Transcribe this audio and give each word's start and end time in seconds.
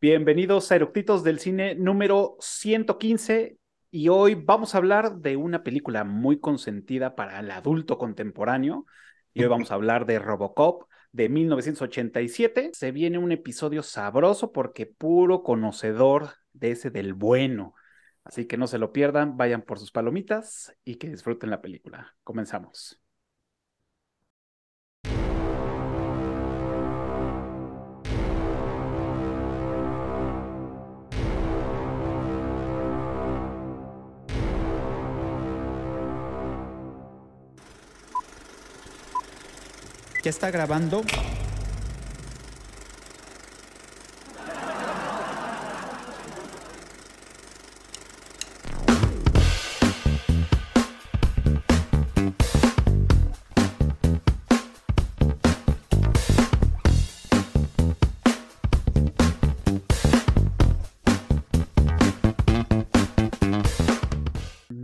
Bienvenidos 0.00 0.70
a 0.70 0.76
Eructitos 0.76 1.24
del 1.24 1.40
Cine 1.40 1.74
número 1.74 2.36
115 2.38 3.58
y 3.90 4.08
hoy 4.08 4.36
vamos 4.36 4.72
a 4.72 4.78
hablar 4.78 5.16
de 5.16 5.36
una 5.36 5.64
película 5.64 6.04
muy 6.04 6.38
consentida 6.38 7.16
para 7.16 7.40
el 7.40 7.50
adulto 7.50 7.98
contemporáneo 7.98 8.86
y 9.34 9.42
hoy 9.42 9.48
vamos 9.48 9.72
a 9.72 9.74
hablar 9.74 10.06
de 10.06 10.20
Robocop 10.20 10.84
de 11.10 11.28
1987. 11.28 12.70
Se 12.74 12.92
viene 12.92 13.18
un 13.18 13.32
episodio 13.32 13.82
sabroso 13.82 14.52
porque 14.52 14.86
puro 14.86 15.42
conocedor 15.42 16.34
de 16.52 16.70
ese 16.70 16.90
del 16.90 17.14
bueno. 17.14 17.74
Así 18.22 18.46
que 18.46 18.56
no 18.56 18.68
se 18.68 18.78
lo 18.78 18.92
pierdan, 18.92 19.36
vayan 19.36 19.62
por 19.62 19.80
sus 19.80 19.90
palomitas 19.90 20.72
y 20.84 20.94
que 20.94 21.08
disfruten 21.08 21.50
la 21.50 21.60
película. 21.60 22.14
Comenzamos. 22.22 23.00
¿Ya 40.28 40.30
está 40.30 40.50
grabando? 40.50 41.02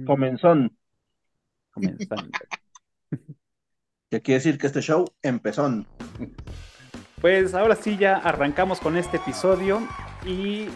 Comenzón. 0.07 0.75
Comenzando. 1.75 2.31
Que 4.15 4.23
quiere 4.23 4.39
decir 4.39 4.59
que 4.59 4.69
este 4.69 4.81
show 4.81 5.11
empezó. 5.23 5.69
Pues 7.21 7.53
ahora 7.53 7.75
sí 7.75 7.97
ya 7.97 8.15
arrancamos 8.15 8.79
con 8.79 8.97
este 8.97 9.17
episodio 9.17 9.83
y 10.25 10.69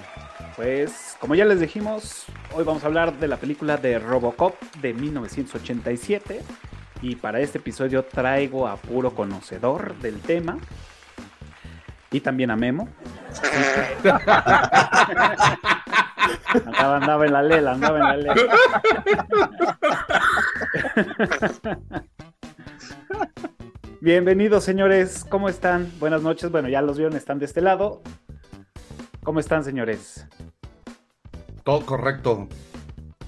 pues 0.57 1.17
como 1.21 1.37
ya 1.37 1.45
les 1.45 1.61
dijimos, 1.61 2.25
hoy 2.53 2.65
vamos 2.65 2.83
a 2.83 2.89
hablar 2.89 3.17
de 3.21 3.29
la 3.29 3.37
película 3.37 3.77
de 3.77 4.01
Robocop 4.01 4.61
de 4.83 4.93
1987 4.93 6.41
y 7.01 7.15
para 7.15 7.39
este 7.39 7.59
episodio 7.59 8.03
traigo 8.05 8.67
a 8.67 8.75
puro 8.75 9.15
conocedor 9.15 9.95
del 9.99 10.21
tema 10.21 10.59
y 12.11 12.19
también 12.19 12.51
a 12.51 12.57
Memo. 12.57 12.89
andaba, 16.67 16.97
andaba 16.97 17.25
en 17.25 17.33
la 17.33 17.43
lela, 17.45 17.71
andaba 17.71 17.99
en 17.99 18.05
la 18.05 18.17
lela. 18.17 18.35
Bienvenidos, 24.01 24.65
señores. 24.65 25.25
¿Cómo 25.29 25.49
están? 25.49 25.91
Buenas 25.99 26.23
noches. 26.23 26.51
Bueno, 26.51 26.69
ya 26.69 26.83
los 26.83 26.99
vieron, 26.99 27.17
están 27.17 27.39
de 27.39 27.47
este 27.47 27.61
lado. 27.61 28.03
¿Cómo 29.25 29.41
están, 29.41 29.65
señores? 29.65 30.27
Todo 31.65 31.85
correcto. 31.85 32.49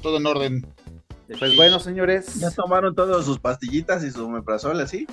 Todo 0.00 0.18
en 0.18 0.26
orden. 0.26 0.66
Pues 1.38 1.56
bueno, 1.56 1.78
señores. 1.78 2.34
Ya 2.36 2.50
tomaron 2.50 2.94
todas 2.94 3.24
sus 3.24 3.38
pastillitas 3.38 4.02
y 4.02 4.10
su 4.10 4.26
omeprazol 4.26 4.80
así. 4.80 5.06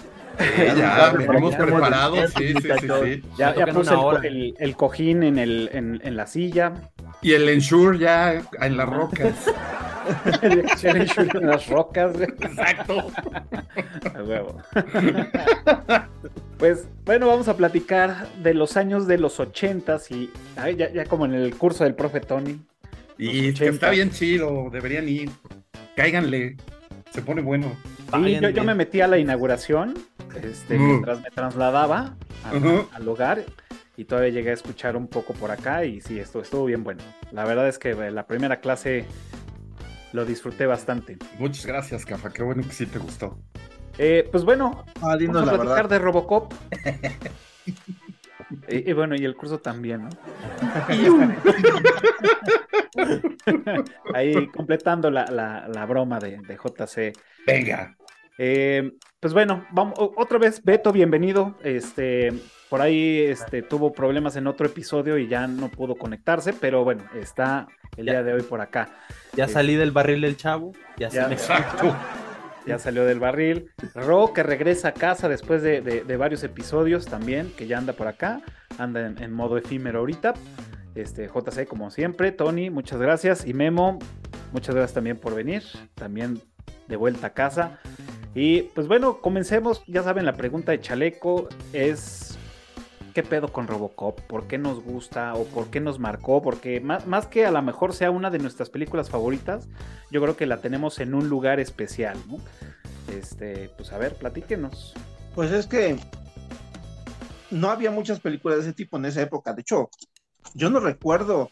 ya, 0.78 1.12
venimos 1.12 1.56
preparados. 1.56 2.32
Sí, 2.38 2.54
sí, 2.54 2.70
sí, 2.80 2.88
sí. 3.04 3.24
Ya, 3.38 3.56
ya 3.56 3.68
puse 3.68 3.94
el, 3.94 4.26
el, 4.26 4.56
el, 4.58 4.76
cojín 4.76 5.24
en, 5.24 5.38
el, 5.38 5.70
en, 5.74 6.00
en, 6.04 6.16
la 6.16 6.26
silla. 6.26 6.74
Y 7.22 7.34
el 7.34 7.48
ensure 7.50 8.00
ya 8.00 8.42
en 8.62 8.78
las 8.78 8.90
rocas. 8.90 9.36
En 10.42 11.48
las 11.48 11.68
rocas. 11.68 12.16
Exacto. 12.22 13.08
A 14.16 14.24
huevo. 14.24 14.58
pues 16.58 16.88
bueno, 17.06 17.28
vamos 17.28 17.48
a 17.48 17.56
platicar 17.58 18.28
de 18.42 18.54
los 18.54 18.78
años 18.78 19.08
de 19.08 19.18
los 19.18 19.40
ochentas 19.40 20.10
y 20.12 20.30
ay, 20.56 20.76
ya, 20.76 20.92
ya 20.92 21.06
como 21.06 21.26
en 21.26 21.34
el 21.34 21.56
curso 21.56 21.84
del 21.84 21.96
profe 21.96 22.20
Tony. 22.22 22.60
Y 23.18 23.54
que 23.54 23.68
está 23.68 23.90
bien 23.90 24.12
chido, 24.12 24.70
deberían 24.72 25.10
ir. 25.10 25.30
Cáiganle, 25.96 26.58
se 27.12 27.22
pone 27.22 27.42
bueno. 27.42 27.72
Sí, 28.14 28.40
yo, 28.40 28.50
yo, 28.50 28.64
me 28.64 28.76
metí 28.76 29.02
a 29.02 29.08
la 29.08 29.18
inauguración 29.18 29.96
este, 30.44 30.78
Mm. 30.78 30.88
mientras 30.88 31.22
me 31.22 31.32
trasladaba 31.32 32.16
a- 32.46 32.96
al 32.96 33.08
hogar 33.08 33.44
y 33.98 34.06
todavía 34.06 34.30
llegué 34.30 34.52
a 34.52 34.54
escuchar 34.54 34.96
un 34.96 35.08
poco 35.08 35.34
por 35.34 35.50
acá 35.50 35.84
y 35.84 36.00
sí, 36.02 36.20
esto 36.20 36.40
estuvo 36.42 36.66
bien 36.66 36.84
bueno. 36.84 37.02
La 37.32 37.44
verdad 37.46 37.68
es 37.68 37.80
que 37.80 37.90
eh, 37.92 38.12
la 38.12 38.28
primera 38.28 38.60
clase 38.62 39.06
lo 40.14 40.26
disfruté 40.26 40.66
bastante. 40.66 41.18
Muchas 41.40 41.66
gracias, 41.66 42.06
Cafa. 42.06 42.32
Qué 42.32 42.44
bueno 42.44 42.64
que 42.64 42.72
sí 42.72 42.86
te 42.86 43.00
gustó. 43.00 43.40
Eh, 43.98 44.28
pues 44.32 44.44
bueno, 44.44 44.86
Ah, 45.02 45.18
dinos 45.18 45.36
vamos 45.36 45.50
a 45.50 45.52
la 45.52 45.58
platicar 45.60 45.84
verdad. 45.84 45.90
de 45.90 46.00
Robocop. 46.00 46.54
y, 48.70 48.90
y 48.90 48.94
bueno, 48.94 49.16
y 49.16 49.26
el 49.26 49.36
curso 49.36 49.60
también, 49.60 50.04
¿no? 50.04 50.10
Ahí 54.14 54.48
completando 54.48 55.10
la, 55.12 55.26
la- 55.26 55.68
la 55.68 55.86
broma 55.86 56.20
de, 56.20 56.38
de 56.48 56.56
JC. 56.58 57.14
Venga. 57.46 57.96
Eh, 58.38 58.92
pues 59.20 59.34
bueno, 59.34 59.66
vamos 59.72 59.96
otra 59.98 60.38
vez, 60.38 60.64
Beto, 60.64 60.92
bienvenido. 60.92 61.58
Este, 61.64 62.32
por 62.70 62.82
ahí 62.82 63.20
este, 63.22 63.64
tuvo 63.64 63.92
problemas 63.94 64.36
en 64.36 64.46
otro 64.48 64.68
episodio 64.68 65.18
y 65.18 65.28
ya 65.28 65.48
no 65.48 65.70
pudo 65.70 65.96
conectarse, 65.96 66.54
pero 66.54 66.84
bueno, 66.84 67.04
está 67.16 67.68
el 67.96 68.06
Ya. 68.06 68.12
día 68.14 68.24
de 68.24 68.34
hoy 68.34 68.42
por 68.42 68.62
acá. 68.62 68.90
Ya 69.34 69.48
Sí. 69.48 69.54
salí 69.54 69.76
del 69.76 69.92
barril 69.92 70.22
del 70.22 70.38
chavo. 70.38 70.74
Ya, 70.98 71.10
Ya. 71.10 71.24
se 71.24 71.28
me 71.30 71.34
Exacto. 71.36 71.96
Ya 72.66 72.78
salió 72.80 73.06
del 73.06 73.20
barril. 73.20 73.72
Ro, 73.96 74.34
que 74.34 74.44
regresa 74.44 74.90
a 74.90 74.94
casa 74.94 75.30
después 75.30 75.62
de, 75.62 75.80
de- 75.82 76.04
de 76.04 76.18
varios 76.18 76.44
episodios 76.44 77.06
también, 77.06 77.52
que 77.56 77.66
ya 77.66 77.78
anda 77.78 77.94
por 77.94 78.08
acá, 78.08 78.42
anda 78.78 79.06
en, 79.08 79.22
en 79.24 79.32
modo 79.32 79.58
efímero 79.58 80.00
ahorita. 80.00 80.34
Este, 80.94 81.28
JC, 81.30 81.66
como 81.66 81.92
siempre, 81.92 82.32
Tony, 82.34 82.70
muchas 82.70 83.00
gracias. 83.00 83.46
Y 83.48 83.54
Memo, 83.54 84.00
muchas 84.52 84.76
gracias 84.76 84.94
también 84.96 85.16
por 85.18 85.34
venir. 85.34 85.64
También 85.96 86.42
de 86.90 86.96
vuelta 86.98 87.28
a 87.28 87.30
casa. 87.30 87.80
Y 88.36 88.64
pues 88.76 88.88
bueno, 88.88 89.22
comencemos. 89.22 89.84
Ya 89.88 90.04
saben, 90.04 90.26
la 90.26 90.34
pregunta 90.34 90.72
de 90.74 90.82
Chaleco 90.82 91.48
es: 91.72 92.37
¿qué 93.18 93.24
pedo 93.24 93.48
con 93.48 93.66
Robocop? 93.66 94.22
¿Por 94.28 94.46
qué 94.46 94.60
nos 94.60 94.80
gusta 94.80 95.34
o 95.34 95.44
por 95.46 95.72
qué 95.72 95.80
nos 95.80 95.98
marcó? 95.98 96.40
Porque 96.44 96.80
más, 96.80 97.26
que 97.26 97.48
a 97.48 97.52
lo 97.52 97.60
mejor 97.64 97.94
sea 97.94 98.12
una 98.12 98.30
de 98.30 98.38
nuestras 98.38 98.70
películas 98.70 99.10
favoritas, 99.10 99.68
yo 100.12 100.22
creo 100.22 100.38
que 100.38 100.46
la 100.46 100.58
tenemos 100.58 101.00
en 101.00 101.16
un 101.16 101.28
lugar 101.28 101.60
especial, 101.60 102.16
¿no? 102.28 102.38
Este, 103.12 103.72
pues 103.76 103.92
a 103.92 103.98
ver, 103.98 104.14
platíquenos. 104.18 104.94
Pues 105.34 105.52
es 105.52 105.66
que 105.66 105.98
no 107.50 107.72
había 107.72 107.90
muchas 107.90 108.20
películas 108.20 108.60
de 108.60 108.66
ese 108.66 108.74
tipo 108.74 108.98
en 108.98 109.06
esa 109.06 109.24
época. 109.24 109.52
De 109.54 109.62
hecho, 109.62 109.90
yo 110.54 110.70
no 110.70 110.80
recuerdo. 110.80 111.50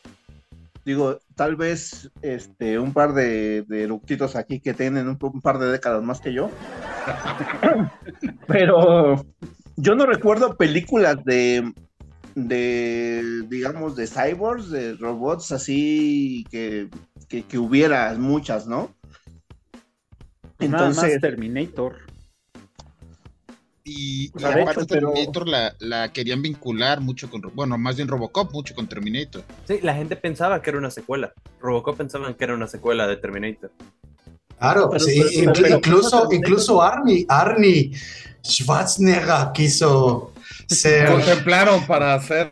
Digo, 0.86 1.18
tal 1.34 1.56
vez 1.56 2.12
este, 2.22 2.78
un 2.78 2.94
par 2.94 3.14
de, 3.14 3.64
de 3.64 4.00
aquí 4.36 4.60
que 4.60 4.76
tienen 4.76 5.08
un, 5.08 5.18
un 5.20 5.42
par 5.42 5.58
de 5.58 5.72
décadas 5.72 6.04
más 6.04 6.22
que 6.22 6.32
yo. 6.32 6.52
Pero 8.48 9.26
yo 9.78 9.96
no 9.96 10.06
recuerdo 10.06 10.58
películas 10.58 11.24
de, 11.26 11.74
de 12.36 13.44
digamos, 13.50 13.96
de 13.96 14.08
cyborgs, 14.08 14.70
de 14.70 14.94
robots 14.96 15.52
así 15.52 16.46
que, 16.52 16.90
que, 17.30 17.44
que 17.44 17.58
hubiera 17.58 18.14
muchas, 18.14 18.68
¿no? 18.68 18.94
Nada 20.60 20.88
más 20.88 20.98
Entonces, 20.98 21.22
Terminator. 21.22 21.98
Y, 23.88 24.32
y 24.36 24.44
aparte 24.44 24.72
hecho, 24.82 24.88
pero- 24.88 25.12
Terminator 25.12 25.48
la, 25.48 25.76
la 25.80 26.12
querían 26.12 26.42
vincular 26.42 27.02
mucho 27.02 27.30
con, 27.30 27.42
bueno, 27.54 27.78
más 27.78 27.96
bien 27.96 28.08
Robocop, 28.08 28.52
mucho 28.52 28.74
con 28.74 28.88
Terminator. 28.88 29.44
Sí, 29.68 29.80
la 29.84 29.94
gente 29.94 30.16
pensaba 30.16 30.62
que 30.62 30.72
era 30.72 30.80
una 30.80 30.90
secuela. 30.90 31.34
Robocop 31.60 31.96
pensaban 31.98 32.34
que 32.34 32.44
era 32.46 32.56
una 32.56 32.66
secuela 32.68 33.06
de 33.08 33.18
Terminator. 33.18 33.72
Claro, 34.58 34.90
Pero- 34.90 35.04
sí, 35.04 35.22
pero- 35.22 35.52
inclu- 35.54 35.62
pero- 35.62 35.76
incluso, 35.78 36.28
pero- 36.30 36.34
incluso 36.34 36.82
Arnie, 36.82 37.26
Arnie 37.30 37.92
Schwarzenegger 38.48 39.52
quiso 39.54 40.32
ser, 40.68 41.10
Contemplaron 41.12 41.86
para 41.86 42.16
hacer. 42.16 42.50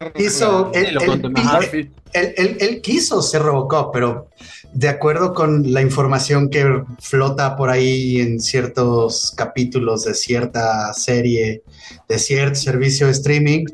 Él, 2.14 2.34
él- 2.38 2.58
él 2.60 2.82
quiso 2.82 3.22
ser 3.22 3.42
Robocop, 3.42 3.92
pero 3.94 4.30
de 4.74 4.90
acuerdo 4.90 5.34
con 5.34 5.72
la 5.72 5.82
información 5.82 6.50
que 6.50 6.84
flota 7.00 7.56
por 7.56 7.70
ahí 7.70 8.20
en 8.20 8.40
ciertos 8.40 9.34
capítulos 9.38 10.06
de 10.06 10.14
cierta 10.16 10.92
serie, 10.94 11.62
de 12.10 12.20
cierto 12.20 12.56
servicio 12.56 13.06
de 13.08 13.12
streaming, 13.14 13.66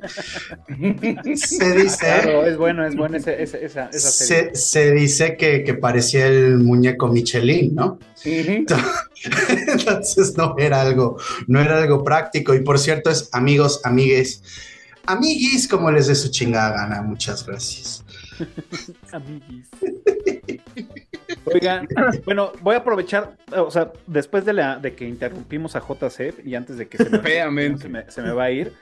se 1.36 1.74
dice... 1.76 1.98
Claro, 2.00 2.46
es 2.46 2.58
bueno, 2.58 2.86
es 2.86 2.96
bueno 2.96 3.18
ese- 3.18 3.42
ese- 3.42 3.64
esa, 3.66 3.90
esa 3.94 4.12
serie. 4.12 4.52
Se, 4.54 4.56
se 4.56 4.92
dice 4.94 5.38
que, 5.38 5.64
que 5.64 5.74
parecía 5.74 6.28
el 6.28 6.60
muñeco 6.60 7.08
Michelin, 7.08 7.76
¿no? 7.76 8.00
Ujú. 8.26 8.66
Entonces 9.68 10.36
no 10.38 10.56
era 10.58 10.82
algo, 10.82 11.18
no 11.48 11.60
era 11.62 11.78
algo 11.82 12.04
práctico. 12.04 12.54
Y 12.54 12.60
por 12.62 12.78
cierto, 12.80 13.10
es 13.10 13.30
amigos, 13.32 13.82
amigues, 13.84 14.44
amiguis, 15.06 15.68
como 15.68 15.92
les 15.92 16.08
dé 16.08 16.16
su 16.16 16.30
chingada 16.30 16.72
gana. 16.72 17.02
Muchas 17.02 17.46
gracias. 17.46 18.04
Amiguis. 19.12 19.68
Oiga, 21.46 21.84
bueno, 22.26 22.52
voy 22.62 22.76
a 22.76 22.80
aprovechar, 22.80 23.38
o 23.56 23.72
sea, 23.72 23.92
después 24.08 24.46
de, 24.46 24.54
la, 24.54 24.78
de 24.78 24.94
que 24.96 25.08
interrumpimos 25.08 25.76
a 25.76 25.80
JC 25.82 26.46
y 26.46 26.56
antes 26.56 26.78
de 26.78 26.88
que 26.88 26.98
se 26.98 27.10
me, 27.10 27.18
se 27.78 27.90
me- 27.90 28.12
se 28.12 28.22
me 28.22 28.32
va 28.32 28.44
a 28.46 28.52
ir, 28.52 28.74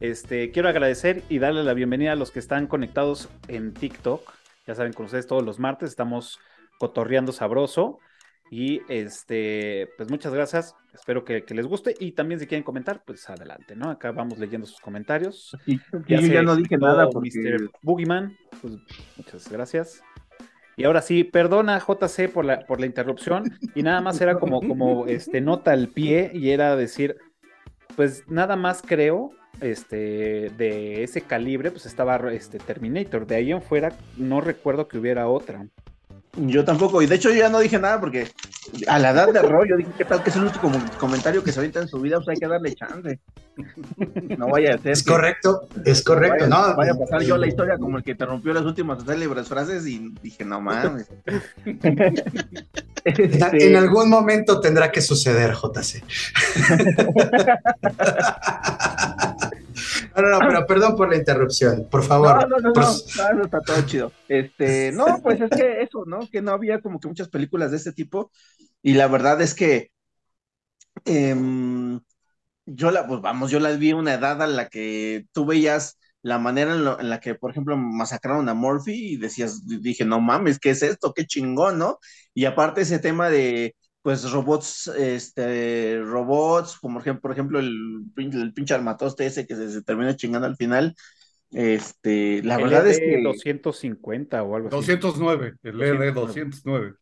este, 0.00 0.50
quiero 0.50 0.68
agradecer 0.68 1.22
y 1.28 1.38
darle 1.38 1.62
la 1.64 1.74
bienvenida 1.74 2.12
a 2.12 2.16
los 2.16 2.30
que 2.30 2.38
están 2.38 2.66
conectados 2.66 3.28
en 3.48 3.74
TikTok. 3.74 4.32
Ya 4.66 4.74
saben, 4.74 4.92
con 4.92 5.06
ustedes 5.06 5.26
todos 5.26 5.44
los 5.44 5.58
martes 5.58 5.90
estamos 5.90 6.38
cotorreando 6.78 7.32
sabroso. 7.32 7.98
Y 8.48 8.80
este, 8.88 9.88
pues 9.96 10.08
muchas 10.08 10.32
gracias. 10.32 10.76
Espero 10.94 11.24
que, 11.24 11.42
que 11.44 11.52
les 11.54 11.66
guste. 11.66 11.94
Y 11.98 12.12
también 12.12 12.38
si 12.38 12.46
quieren 12.46 12.62
comentar, 12.62 13.02
pues 13.04 13.28
adelante, 13.28 13.74
¿no? 13.74 13.90
Acá 13.90 14.12
vamos 14.12 14.38
leyendo 14.38 14.68
sus 14.68 14.78
comentarios. 14.80 15.56
Y, 15.66 15.74
y 15.74 15.80
yo 16.06 16.20
ya 16.28 16.42
no 16.42 16.54
dije 16.54 16.78
nada 16.78 17.08
porque 17.10 17.30
Mr. 17.64 17.70
Boogeyman, 17.82 18.36
pues 18.60 18.74
muchas 19.16 19.50
gracias. 19.50 20.00
Y 20.76 20.84
ahora 20.84 21.00
sí, 21.00 21.24
perdona 21.24 21.78
JC 21.78 22.30
por 22.30 22.44
la, 22.44 22.60
por 22.66 22.80
la 22.80 22.86
interrupción. 22.86 23.44
Y 23.74 23.82
nada 23.82 24.02
más 24.02 24.20
era 24.20 24.38
como, 24.38 24.60
como 24.60 25.06
este, 25.06 25.40
nota 25.40 25.72
al 25.72 25.88
pie 25.88 26.30
y 26.34 26.50
era 26.50 26.76
decir, 26.76 27.16
pues 27.96 28.24
nada 28.28 28.56
más 28.56 28.82
creo, 28.82 29.30
este, 29.60 30.50
de 30.50 31.02
ese 31.02 31.22
calibre, 31.22 31.70
pues 31.70 31.86
estaba 31.86 32.16
este, 32.30 32.58
Terminator. 32.58 33.26
De 33.26 33.36
ahí 33.36 33.52
en 33.52 33.62
fuera 33.62 33.92
no 34.18 34.42
recuerdo 34.42 34.86
que 34.86 34.98
hubiera 34.98 35.28
otra. 35.28 35.66
Yo 36.36 36.64
tampoco. 36.64 37.02
Y 37.02 37.06
de 37.06 37.16
hecho 37.16 37.30
yo 37.30 37.36
ya 37.36 37.48
no 37.48 37.60
dije 37.60 37.78
nada 37.78 38.00
porque 38.00 38.28
a 38.86 38.98
la 38.98 39.10
edad 39.10 39.32
de 39.32 39.42
Roy 39.42 39.68
yo 39.68 39.76
dije, 39.76 39.90
¿qué 39.98 40.04
tal 40.04 40.22
que 40.22 40.30
es 40.30 40.36
el 40.36 40.44
último 40.44 40.72
comentario 40.98 41.42
que 41.42 41.52
se 41.52 41.60
avienta 41.60 41.80
en 41.80 41.88
su 41.88 42.00
vida? 42.00 42.16
Pues 42.16 42.28
hay 42.28 42.36
que 42.36 42.48
darle 42.48 42.74
chance. 42.74 43.20
No 44.36 44.48
vaya 44.48 44.74
a 44.74 44.78
ser. 44.78 44.92
Es 44.92 45.02
que 45.02 45.10
correcto, 45.10 45.66
es 45.86 46.04
correcto, 46.04 46.44
vaya, 46.44 46.68
¿no? 46.68 46.76
vaya 46.76 46.92
a 46.92 46.98
pasar 46.98 47.22
yo 47.22 47.38
la 47.38 47.46
historia 47.46 47.78
como 47.78 47.96
el 47.96 48.04
que 48.04 48.14
te 48.14 48.26
rompió 48.26 48.52
las 48.52 48.64
últimas 48.64 49.02
célebres 49.02 49.48
frases 49.48 49.86
y 49.86 50.12
dije, 50.22 50.44
no 50.44 50.60
mames. 50.60 51.06
En, 53.06 53.32
Este, 53.32 53.70
en 53.70 53.76
algún 53.76 54.10
momento 54.10 54.60
tendrá 54.60 54.90
que 54.90 55.00
suceder, 55.00 55.54
JC. 55.54 56.02
No, 60.16 60.22
no, 60.22 60.30
no, 60.30 60.38
pero 60.46 60.66
perdón 60.66 60.96
por 60.96 61.10
la 61.10 61.16
interrupción, 61.16 61.86
por 61.90 62.02
favor. 62.02 62.38
No, 62.38 62.46
no, 62.46 62.58
no, 62.60 62.70
no, 62.74 63.02
no, 63.14 63.32
no, 63.34 63.44
está 63.44 63.60
todo 63.60 63.82
chido. 63.82 64.12
Este, 64.28 64.90
no, 64.92 65.20
pues 65.22 65.40
es 65.40 65.52
que 65.54 65.82
eso, 65.82 66.04
¿no? 66.06 66.28
Que 66.30 66.40
no 66.42 66.52
había 66.52 66.80
como 66.80 66.98
que 66.98 67.08
muchas 67.08 67.28
películas 67.28 67.70
de 67.70 67.76
este 67.76 67.92
tipo. 67.92 68.30
Y 68.82 68.94
la 68.94 69.08
verdad 69.08 69.40
es 69.42 69.54
que 69.54 69.90
em, 71.04 72.00
yo 72.66 72.90
la, 72.90 73.06
pues 73.06 73.20
vamos, 73.22 73.50
yo 73.50 73.60
las 73.60 73.78
vi 73.78 73.90
a 73.92 73.96
una 73.96 74.14
edad 74.14 74.42
a 74.42 74.46
la 74.46 74.68
que 74.68 75.26
tú 75.32 75.46
veías 75.46 75.98
la 76.22 76.38
manera 76.38 76.72
en, 76.74 76.84
lo- 76.84 77.00
en 77.00 77.10
la 77.10 77.20
que, 77.20 77.34
por 77.36 77.50
ejemplo, 77.52 77.76
masacraron 77.76 78.48
a 78.48 78.54
Murphy 78.54 79.14
y 79.14 79.16
decías, 79.18 79.66
dije, 79.66 80.04
no 80.04 80.20
mames, 80.20 80.58
¿qué 80.58 80.70
es 80.70 80.82
esto? 80.82 81.12
Qué 81.14 81.26
chingón, 81.26 81.78
¿no? 81.78 81.98
Y 82.34 82.46
aparte 82.46 82.82
ese 82.82 82.98
tema 82.98 83.30
de, 83.30 83.76
pues, 84.06 84.30
robots, 84.30 84.88
este, 84.96 86.00
robots, 86.04 86.78
como 86.78 87.00
ejemplo, 87.00 87.22
por 87.22 87.32
ejemplo, 87.32 87.58
el, 87.58 88.04
el 88.16 88.52
pinche 88.54 88.74
armatoste 88.74 89.26
ese 89.26 89.46
que 89.48 89.56
se, 89.56 89.70
se 89.70 89.82
termina 89.82 90.14
chingando 90.16 90.46
al 90.46 90.56
final. 90.56 90.94
Este, 91.52 92.42
la 92.44 92.58
verdad 92.58 92.86
es 92.88 93.00
que 93.00 93.18
250 93.18 94.42
o 94.44 94.56
algo 94.56 94.68
así. 94.68 94.92
209, 95.02 95.56
el 95.64 95.82
ED 95.82 96.12
209. 96.12 96.94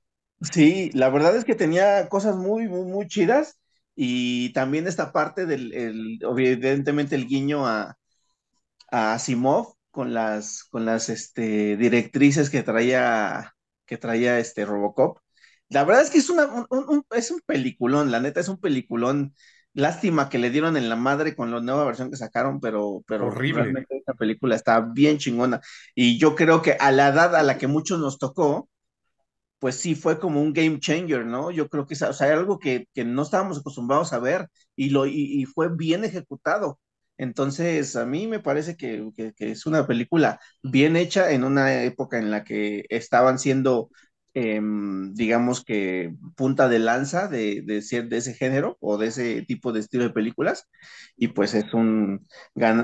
sí, 0.52 0.90
la 0.94 1.08
verdad 1.10 1.36
es 1.36 1.44
que 1.44 1.54
tenía 1.54 2.08
cosas 2.08 2.36
muy, 2.36 2.68
muy, 2.68 2.84
muy 2.86 3.06
chidas 3.08 3.60
y 3.96 4.52
también 4.52 4.86
esta 4.86 5.12
parte 5.12 5.46
del, 5.46 5.72
el- 5.74 6.18
evidentemente 6.22 7.14
el 7.16 7.26
guiño 7.26 7.66
a, 7.66 7.96
a 8.90 9.14
Asimov 9.14 9.74
con 9.90 10.14
las, 10.14 10.64
con 10.64 10.84
las 10.86 11.08
este, 11.08 11.76
directrices 11.76 12.50
que 12.50 12.62
traía, 12.62 13.54
que 13.86 13.98
traía 13.98 14.38
este 14.38 14.64
Robocop. 14.66 15.18
La 15.74 15.84
verdad 15.84 16.02
es 16.04 16.10
que 16.10 16.18
es, 16.18 16.30
una, 16.30 16.46
un, 16.46 16.66
un- 16.70 17.06
es 17.12 17.30
un 17.30 17.40
peliculón, 17.46 18.10
la 18.10 18.20
neta 18.20 18.40
es 18.40 18.48
un 18.48 18.60
peliculón. 18.60 19.34
Lástima 19.74 20.28
que 20.28 20.38
le 20.38 20.50
dieron 20.50 20.76
en 20.76 20.88
la 20.88 20.96
madre 20.96 21.34
con 21.34 21.50
la 21.50 21.60
nueva 21.60 21.84
versión 21.84 22.10
que 22.10 22.16
sacaron, 22.16 22.60
pero, 22.60 23.02
pero 23.08 23.30
Horrible. 23.30 23.48
realmente 23.48 23.96
esta 23.96 24.14
película 24.14 24.54
está 24.56 24.80
bien 24.80 25.18
chingona. 25.18 25.60
Y 25.94 26.18
yo 26.18 26.36
creo 26.36 26.62
que 26.62 26.72
a 26.74 26.92
la 26.92 27.08
edad 27.08 27.34
a 27.36 27.42
la 27.42 27.58
que 27.58 27.66
muchos 27.66 27.98
nos 28.00 28.18
tocó, 28.18 28.68
pues 29.58 29.76
sí 29.76 29.94
fue 29.94 30.18
como 30.20 30.42
un 30.42 30.52
game 30.52 30.80
changer, 30.80 31.26
¿no? 31.26 31.50
Yo 31.50 31.68
creo 31.68 31.86
que 31.86 31.94
es 31.94 32.02
o 32.02 32.12
sea, 32.12 32.32
algo 32.34 32.58
que, 32.58 32.88
que 32.94 33.04
no 33.04 33.22
estábamos 33.22 33.58
acostumbrados 33.60 34.12
a 34.12 34.18
ver 34.20 34.48
y, 34.76 34.90
lo, 34.90 35.06
y, 35.06 35.12
y 35.42 35.46
fue 35.46 35.74
bien 35.74 36.04
ejecutado. 36.04 36.80
Entonces, 37.16 37.96
a 37.96 38.06
mí 38.06 38.26
me 38.26 38.40
parece 38.40 38.76
que, 38.76 39.08
que- 39.16 39.32
que 39.34 39.50
es 39.52 39.66
una 39.66 39.86
película 39.86 40.40
bien 40.62 40.96
hecha 40.96 41.30
en 41.32 41.44
una 41.44 41.82
época 41.84 42.18
en 42.18 42.30
la 42.30 42.44
que 42.44 42.84
estaban 42.90 43.38
siendo, 43.38 43.90
em, 44.34 45.12
digamos 45.14 45.64
que, 45.64 46.14
punta 46.36 46.68
de 46.68 46.80
lanza 46.80 47.28
de, 47.28 47.62
de, 47.62 48.02
de 48.02 48.16
ese 48.16 48.34
género 48.34 48.76
o 48.80 48.98
de 48.98 49.06
ese 49.06 49.42
tipo 49.42 49.72
de 49.72 49.80
estilo 49.80 50.04
de 50.04 50.10
películas. 50.10 50.68
Y 51.16 51.28
pues 51.28 51.54
es 51.54 51.72
un, 51.72 52.26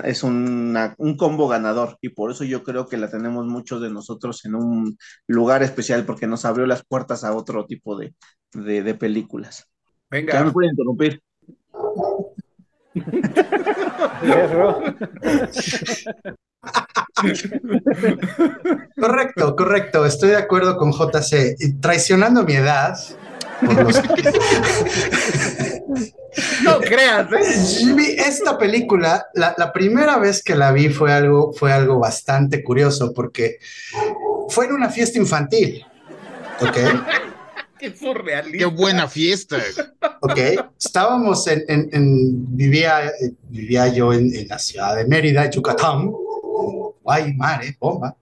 es 0.05 0.23
una- 0.23 0.95
un 0.99 1.17
combo 1.17 1.49
ganador. 1.49 1.99
Y 2.01 2.11
por 2.11 2.31
eso 2.31 2.45
yo 2.45 2.63
creo 2.63 2.87
que 2.87 2.97
la 2.97 3.11
tenemos 3.11 3.47
muchos 3.47 3.83
de 3.83 3.91
nosotros 3.91 4.45
en 4.45 4.55
un 4.55 4.97
lugar 5.27 5.63
especial 5.63 6.05
porque 6.07 6.27
nos 6.27 6.45
abrió 6.45 6.67
las 6.67 6.85
puertas 6.85 7.25
a 7.25 7.35
otro 7.35 7.67
tipo 7.67 7.99
de, 7.99 8.15
de, 8.53 8.83
de 8.83 8.95
películas. 8.95 9.67
Ya 10.11 10.17
Venga, 10.19 10.45
me 10.45 10.53
pueden 10.53 10.71
interrumpir. 10.71 11.23
Correcto, 19.01 19.55
correcto, 19.57 20.05
estoy 20.07 20.31
de 20.31 20.37
acuerdo 20.37 20.77
con 20.77 20.93
JC. 20.93 21.57
Y 21.59 21.73
Traicionando 21.81 22.45
mi 22.45 22.55
edad, 22.55 22.97
por 23.65 23.83
los- 23.85 24.01
no 26.65 26.79
creas, 26.81 27.27
¿eh? 27.33 27.93
Vi 27.95 28.07
esta 28.19 28.57
película, 28.59 29.27
la, 29.35 29.55
la 29.59 29.73
primera 29.73 30.19
vez 30.19 30.43
que 30.43 30.55
la 30.55 30.73
vi 30.73 30.89
fue 30.89 31.13
algo, 31.13 31.53
fue 31.53 31.73
algo 31.73 31.99
bastante 31.99 32.63
curioso 32.63 33.13
porque 33.15 33.59
fue 34.49 34.67
en 34.67 34.73
una 34.73 34.89
fiesta 34.91 35.19
infantil. 35.19 35.85
¿Ok? 36.61 36.77
Qué 37.79 37.97
surrealista. 37.97 38.59
Qué 38.59 38.65
buena 38.67 39.09
fiesta. 39.09 39.57
Ok. 40.21 40.39
Estábamos 40.79 41.47
en, 41.47 41.65
en- 41.67 41.89
en- 41.93 42.55
vivía, 42.57 43.11
vivía 43.49 43.89
yo 43.89 44.13
en, 44.13 44.35
en 44.35 44.49
la 44.49 44.59
ciudad 44.59 44.97
de 44.97 45.07
Mérida, 45.07 45.49
Yucatán. 45.49 46.11
Ay, 47.11 47.35
mare, 47.35 47.77
bomba. 47.79 48.17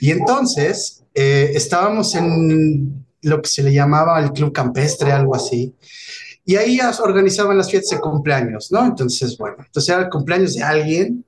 Y 0.00 0.10
entonces 0.10 1.04
eh, 1.14 1.52
estábamos 1.54 2.14
en 2.14 3.04
lo 3.22 3.42
que 3.42 3.48
se 3.48 3.62
le 3.62 3.72
llamaba 3.72 4.20
el 4.20 4.32
club 4.32 4.52
campestre, 4.52 5.12
algo 5.12 5.34
así. 5.34 5.74
Y 6.44 6.56
ahí 6.56 6.80
organizaban 7.02 7.56
las 7.58 7.70
fiestas 7.70 7.98
de 7.98 8.02
cumpleaños, 8.02 8.72
¿no? 8.72 8.84
Entonces, 8.84 9.36
bueno, 9.36 9.56
entonces 9.58 9.88
era 9.88 10.04
el 10.04 10.10
cumpleaños 10.10 10.54
de 10.54 10.62
alguien. 10.62 11.24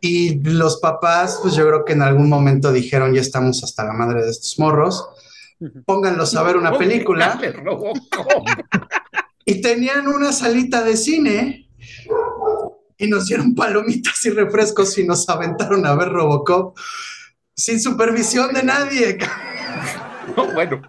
Y 0.00 0.38
los 0.40 0.78
papás, 0.80 1.38
pues 1.42 1.54
yo 1.54 1.66
creo 1.66 1.84
que 1.84 1.94
en 1.94 2.02
algún 2.02 2.28
momento 2.28 2.70
dijeron, 2.70 3.14
ya 3.14 3.22
estamos 3.22 3.64
hasta 3.64 3.84
la 3.84 3.94
madre 3.94 4.22
de 4.22 4.30
estos 4.30 4.58
morros, 4.58 5.02
pónganlos 5.86 6.36
a 6.36 6.42
ver 6.42 6.56
una 6.56 6.76
película. 6.76 7.40
Y 9.46 9.60
tenían 9.60 10.08
una 10.08 10.32
salita 10.32 10.82
de 10.82 10.96
cine 10.96 11.68
y 13.04 13.08
nos 13.08 13.26
dieron 13.26 13.54
palomitas 13.54 14.24
y 14.24 14.30
refrescos 14.30 14.96
y 14.98 15.06
nos 15.06 15.28
aventaron 15.28 15.84
a 15.86 15.94
ver 15.94 16.08
Robocop 16.08 16.76
sin 17.56 17.80
supervisión 17.80 18.52
de 18.52 18.62
nadie. 18.62 19.18
No, 20.36 20.50
bueno, 20.54 20.80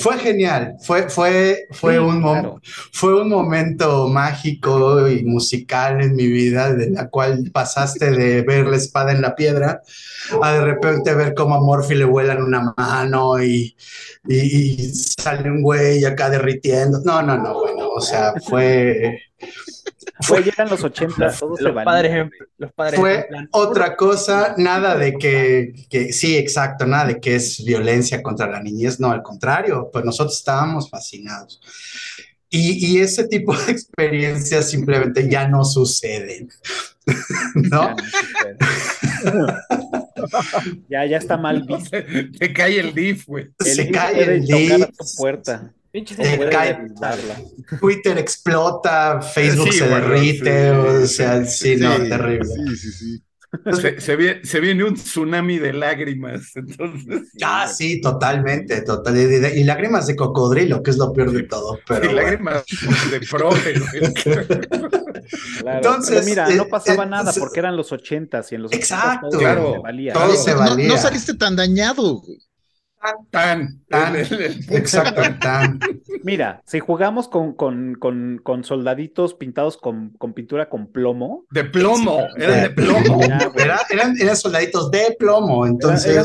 Fue 0.00 0.18
genial, 0.18 0.74
fue, 0.84 1.08
fue, 1.08 1.66
fue, 1.70 1.94
Sí, 1.94 1.98
un 1.98 2.20
claro. 2.20 2.60
fue 2.92 3.20
un 3.20 3.28
momento 3.28 4.08
mágico 4.08 5.08
y 5.08 5.24
musical 5.24 6.02
en 6.02 6.14
mi 6.16 6.26
vida, 6.26 6.72
de 6.74 6.90
la 6.90 7.08
cual 7.08 7.50
pasaste 7.52 8.10
de 8.10 8.42
ver 8.42 8.66
la 8.66 8.76
espada 8.76 9.12
en 9.12 9.22
la 9.22 9.34
piedra 9.34 9.80
a 10.42 10.52
de 10.52 10.60
repente 10.60 11.14
ver 11.14 11.34
cómo 11.34 11.54
a 11.54 11.60
Morphy 11.60 11.94
le 11.94 12.04
vuelan 12.04 12.42
una 12.42 12.74
mano 12.76 13.42
y, 13.42 13.76
y, 14.28 14.36
y 14.36 14.94
sale 14.94 15.50
un 15.50 15.62
güey 15.62 16.04
acá 16.04 16.28
derritiendo. 16.30 17.00
No, 17.04 17.22
no, 17.22 17.38
no, 17.38 17.54
bueno, 17.60 17.88
o 17.88 18.00
sea, 18.00 18.34
fue, 18.46 19.20
Fue 20.20 20.44
ya 20.44 20.62
en 20.62 20.70
los 20.70 20.82
80, 20.84 21.32
todo 21.38 21.56
se 21.56 21.62
Los 21.64 21.74
valía, 21.74 21.84
padres, 21.84 22.30
los 22.58 22.72
padres 22.72 23.00
fue 23.00 23.26
otra 23.50 23.96
cosa, 23.96 24.54
nada 24.56 24.96
de 24.96 25.14
que, 25.14 25.72
que, 25.88 26.12
sí, 26.12 26.36
exacto, 26.36 26.86
nada 26.86 27.06
de 27.06 27.20
que 27.20 27.36
es 27.36 27.64
violencia 27.64 28.22
contra 28.22 28.48
la 28.48 28.62
niñez, 28.62 29.00
no, 29.00 29.10
al 29.10 29.22
contrario, 29.22 29.90
pues 29.92 30.04
nosotros 30.04 30.36
estábamos 30.36 30.88
fascinados. 30.88 31.60
Y, 32.48 32.86
y 32.86 33.00
ese 33.00 33.26
tipo 33.26 33.56
de 33.56 33.72
experiencias 33.72 34.68
simplemente 34.68 35.28
ya 35.28 35.48
no 35.48 35.64
suceden, 35.64 36.50
Ya, 37.54 37.62
¿no? 37.70 37.96
se 37.96 38.56
ya, 40.88 41.06
ya 41.06 41.16
está 41.16 41.36
mal 41.36 41.62
visto. 41.66 41.90
te, 42.38 42.52
cae 42.52 42.78
el 42.78 42.94
DIF, 42.94 43.26
güey. 43.26 43.48
Se 43.58 43.84
DIF 43.84 43.92
cae 43.92 44.22
el 44.22 44.46
tocar 44.46 44.82
a 44.82 44.86
DIF. 44.86 44.96
tu 44.96 45.04
puerta. 45.16 45.74
Pinche 45.92 46.14
Te 46.16 46.24
se 46.24 46.36
Puede 46.38 46.50
cae- 46.50 46.76
derribarla. 46.76 47.36
Twitter 47.80 48.18
explota, 48.18 49.20
Facebook 49.22 49.70
Sí, 49.72 49.78
se 49.78 49.88
bueno, 49.88 50.08
derrite, 50.08 50.70
sí, 50.70 50.76
o 51.04 51.06
sea, 51.06 51.44
sí, 51.44 51.76
no, 51.76 51.96
sí, 51.96 52.08
terrible. 52.08 52.44
Sí, 52.46 52.76
sí, 52.76 52.92
sí. 52.92 53.22
Se, 53.78 54.00
se 54.00 54.16
viene, 54.16 54.42
se 54.46 54.60
viene 54.60 54.82
un 54.82 54.94
tsunami 54.94 55.58
de 55.58 55.74
lágrimas, 55.74 56.40
entonces. 56.56 57.28
Ah, 57.44 57.68
sí, 57.68 58.00
totalmente, 58.00 58.80
total. 58.80 59.14
Y, 59.54 59.62
lágrimas 59.64 60.06
de 60.06 60.16
cocodrilo, 60.16 60.82
que 60.82 60.90
es 60.90 60.96
lo 60.96 61.12
peor 61.12 61.32
de 61.32 61.42
todo. 61.42 61.78
Pero 61.86 62.04
y 62.10 62.14
bueno. 62.14 62.22
lágrimas 62.22 62.64
de 63.10 63.20
profe. 63.30 63.74
güey. 63.78 64.14
Claro, 65.60 65.76
Entonces, 65.76 66.14
pero 66.16 66.24
mira, 66.26 66.48
no 66.56 66.62
eh, 66.64 66.68
pasaba 66.68 67.04
eh, 67.04 67.06
nada 67.06 67.20
entonces- 67.22 67.40
porque 67.40 67.60
eran 67.60 67.76
los 67.76 67.92
ochentas 67.92 68.50
y 68.50 68.56
en 68.56 68.62
los 68.62 68.72
Exacto. 68.72 69.28
ochentas 69.28 69.30
todo 69.30 69.40
Claro. 69.40 69.72
se 69.74 69.78
valía. 69.78 70.12
Todo 70.14 70.34
se 70.36 70.52
no, 70.52 70.58
valía. 70.58 70.88
no 70.88 70.96
saliste 70.98 71.34
tan 71.34 71.54
dañado, 71.54 72.16
güey. 72.16 72.38
Tan, 73.30 73.80
Tan, 73.88 74.16
Exacto, 74.70 75.22
tan. 75.40 75.80
Mira, 76.22 76.62
si 76.64 76.78
jugamos 76.78 77.26
con, 77.28 77.52
con, 77.54 77.94
con, 77.96 78.38
con 78.42 78.62
soldaditos 78.62 79.34
pintados 79.34 79.76
con, 79.76 80.10
con 80.18 80.32
pintura 80.34 80.68
con 80.68 80.86
plomo, 80.86 81.44
de 81.50 81.64
plomo, 81.64 82.28
eran 82.36 82.62
de 82.62 82.70
plomo. 82.70 83.20
ya, 83.26 83.50
Era- 83.56 83.80
eran, 83.90 84.14
eran 84.20 84.36
soldaditos 84.36 84.90
de 84.92 85.16
plomo, 85.18 85.66
entonces 85.66 86.12
Era- 86.14 86.24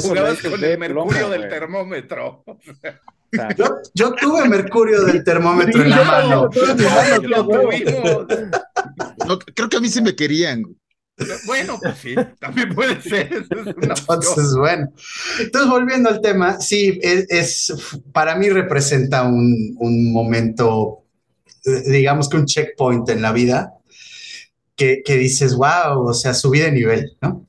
con 0.51 0.61
de 0.61 0.73
el 0.73 0.79
mercurio 0.79 1.17
plomo, 1.27 1.29
del 1.31 1.49
termómetro. 1.49 2.43
yo, 3.57 3.65
yo 3.95 4.13
tuve 4.13 4.47
mercurio 4.47 5.03
del 5.03 5.23
termómetro 5.23 5.81
en 5.81 5.89
la 5.89 6.03
mano. 6.03 6.49
Lo 9.27 9.39
creo 9.55 9.69
que 9.69 9.77
a 9.77 9.79
mí 9.79 9.89
sí 9.89 10.01
me 10.01 10.15
querían, 10.15 10.61
güey. 10.61 10.75
Bueno, 11.45 11.79
pues 11.81 11.97
sí, 11.99 12.15
también 12.39 12.73
puede 12.75 13.01
ser. 13.01 13.47
Entonces, 13.81 14.53
bueno. 14.57 14.91
Entonces, 15.39 15.69
volviendo 15.69 16.09
al 16.09 16.21
tema, 16.21 16.59
sí, 16.61 16.99
es, 17.01 17.25
es- 17.29 17.73
para 18.13 18.35
mí 18.35 18.49
representa 18.49 19.23
un, 19.23 19.75
un 19.79 20.11
momento, 20.13 21.03
eh, 21.65 21.89
digamos 21.91 22.29
que 22.29 22.37
un 22.37 22.45
checkpoint 22.45 23.09
en 23.09 23.21
la 23.21 23.31
vida, 23.33 23.73
que, 24.75 25.01
que 25.03 25.15
dices, 25.17 25.55
wow, 25.55 26.07
o 26.07 26.13
sea, 26.13 26.33
subí 26.33 26.59
de 26.59 26.71
nivel, 26.71 27.17
¿no? 27.21 27.47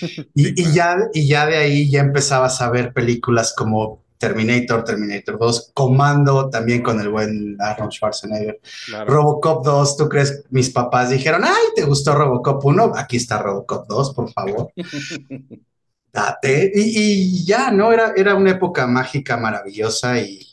Y, 0.34 0.60
y 0.62 0.72
ya, 0.74 0.96
y 1.12 1.28
ya 1.28 1.46
de 1.46 1.56
ahí 1.58 1.90
ya 1.90 2.00
empezabas 2.00 2.60
a 2.62 2.70
ver 2.70 2.92
películas 2.94 3.54
como 3.56 3.99
Terminator, 4.20 4.84
Terminator 4.84 5.38
2, 5.38 5.70
Comando, 5.72 6.50
también 6.50 6.82
con 6.82 7.00
el 7.00 7.08
buen 7.08 7.56
Arnold 7.58 7.90
Schwarzenegger. 7.90 8.60
claro. 8.84 9.10
Robocop 9.10 9.64
2, 9.64 9.96
¿tú 9.96 10.08
crees? 10.10 10.44
Mis 10.50 10.68
papás 10.68 11.08
dijeron, 11.08 11.42
ay, 11.42 11.72
¿te 11.74 11.84
gustó 11.84 12.14
Robocop 12.14 12.62
1? 12.62 12.92
Aquí 12.96 13.16
está 13.16 13.38
Robocop 13.38 13.88
2, 13.88 14.14
por 14.14 14.30
favor. 14.30 14.70
Date. 16.12 16.70
Y, 16.74 17.38
y 17.40 17.44
ya, 17.46 17.70
¿no? 17.70 17.92
Era, 17.92 18.12
era 18.14 18.34
una 18.34 18.50
época 18.50 18.86
mágica, 18.86 19.38
maravillosa 19.38 20.20
y, 20.20 20.46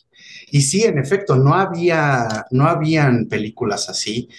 y 0.50 0.62
sí, 0.62 0.84
en 0.84 0.98
efecto, 0.98 1.36
no 1.36 1.54
había, 1.54 2.46
no 2.52 2.68
habían 2.70 3.26
películas 3.28 3.90
así 3.90 4.30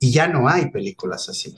y 0.00 0.10
ya 0.10 0.26
no 0.26 0.48
hay 0.48 0.72
películas 0.72 1.28
así. 1.28 1.56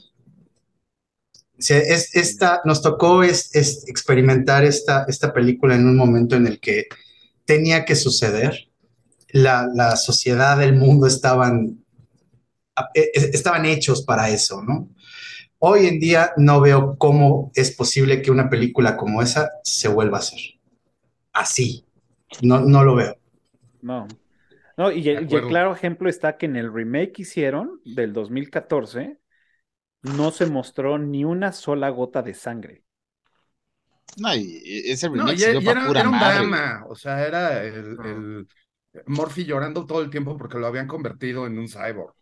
Es, 1.57 2.15
esta, 2.15 2.61
nos 2.65 2.83
tocó 2.83 3.23
es, 3.23 3.55
es 3.55 3.87
experimentar 3.87 4.63
esta, 4.63 5.05
esta 5.07 5.33
película 5.33 5.73
en 5.73 5.87
un 5.87 5.97
momento 5.97 6.35
en 6.35 6.45
el 6.45 6.59
que 6.59 6.85
tenía 7.45 7.85
que 7.85 7.95
suceder. 7.95 8.69
La, 9.29 9.67
la 9.73 9.95
sociedad, 9.97 10.61
el 10.63 10.75
mundo 10.75 11.07
estaban, 11.07 11.83
eh, 12.93 13.11
estaban 13.33 13.65
hechos 13.65 14.03
para 14.03 14.29
eso, 14.29 14.61
¿no? 14.61 14.89
Hoy 15.59 15.87
en 15.87 15.99
día 15.99 16.33
no 16.37 16.61
veo 16.61 16.97
cómo 16.97 17.51
es 17.55 17.71
posible 17.71 18.21
que 18.21 18.31
una 18.31 18.49
película 18.49 18.97
como 18.97 19.21
esa 19.21 19.51
se 19.63 19.87
vuelva 19.87 20.17
a 20.17 20.21
hacer. 20.21 20.39
Así. 21.33 21.85
No, 22.41 22.61
no 22.61 22.83
lo 22.83 22.95
veo. 22.95 23.17
No. 23.81 24.07
No, 24.77 24.91
y 24.91 25.09
el, 25.09 25.31
y 25.31 25.35
el 25.35 25.45
claro 25.47 25.73
ejemplo 25.73 26.09
está 26.09 26.37
que 26.37 26.47
en 26.47 26.57
el 26.57 26.73
remake 26.73 27.13
que 27.13 27.23
hicieron 27.23 27.81
del 27.85 28.13
2014 28.13 29.19
no 30.03 30.31
se 30.31 30.47
mostró 30.47 30.99
ni 30.99 31.25
una 31.25 31.53
sola 31.53 31.89
gota 31.91 32.23
de 32.23 32.35
sangre. 32.35 32.84
No, 34.17 34.33
y 34.35 34.61
ese 34.85 35.09
No, 35.09 35.31
y 35.31 35.37
para 35.63 35.81
era, 35.81 35.87
pura 35.87 35.99
era 36.01 36.09
un 36.09 36.15
madre. 36.19 36.35
drama, 36.39 36.85
o 36.87 36.95
sea, 36.95 37.25
era 37.25 37.63
el, 37.63 37.97
el 38.05 38.47
Murphy 39.07 39.43
llorando 39.45 39.85
todo 39.85 40.01
el 40.01 40.09
tiempo 40.09 40.37
porque 40.37 40.57
lo 40.57 40.67
habían 40.67 40.87
convertido 40.87 41.45
en 41.47 41.57
un 41.59 41.67
cyborg. 41.67 42.13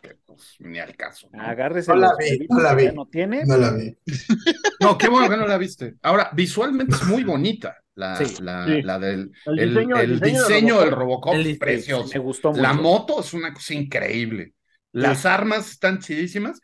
Que, 0.00 0.16
pues, 0.24 0.54
ni 0.60 0.78
al 0.78 0.94
caso. 0.96 1.28
¿no? 1.32 1.42
Agárrese 1.42 1.90
No 1.92 1.96
la 1.98 2.12
vi, 2.16 2.46
no 2.48 2.60
la 2.60 2.74
vi. 2.74 2.88
no 2.92 3.06
tiene. 3.06 3.44
No 3.44 3.56
la 3.56 3.72
vi. 3.72 3.96
No, 4.80 4.96
qué 4.98 5.08
bueno 5.08 5.28
que 5.28 5.36
no 5.36 5.46
la 5.48 5.58
viste. 5.58 5.94
Ahora, 6.02 6.30
visualmente 6.34 6.94
es 6.94 7.04
muy 7.04 7.24
bonita 7.24 7.76
la, 7.96 8.14
Sí. 8.16 8.42
la, 8.42 8.64
Sí. 8.66 8.82
la 8.82 8.98
del 9.00 9.32
El 9.46 9.58
el, 9.58 9.70
diseño- 9.74 9.96
el 9.98 10.10
el 10.12 10.20
diseño 10.20 10.80
del 10.80 10.90
Robocop. 10.92 11.34
Es 11.34 11.58
precioso. 11.58 12.10
Me 12.12 12.20
gustó 12.20 12.50
mucho. 12.50 12.62
La 12.62 12.74
moto 12.74 13.20
es 13.20 13.32
una 13.34 13.52
cosa 13.52 13.74
increíble. 13.74 14.52
Las 14.92 15.26
armas 15.26 15.70
están 15.70 15.98
chidísimas 15.98 16.60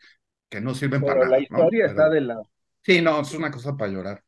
que 0.49 0.61
no 0.61 0.73
sirven 0.73 1.01
Pero 1.01 1.13
para 1.13 1.19
la 1.25 1.25
nada. 1.25 1.37
¿no? 1.37 1.43
historia 1.43 1.85
Pero- 1.87 1.89
está 1.91 2.09
de 2.09 2.21
la. 2.21 2.37
Sí, 2.83 3.01
no, 3.01 3.19
es 3.21 3.33
una 3.33 3.51
cosa 3.51 3.75
para 3.75 3.91
llorar. 3.91 4.23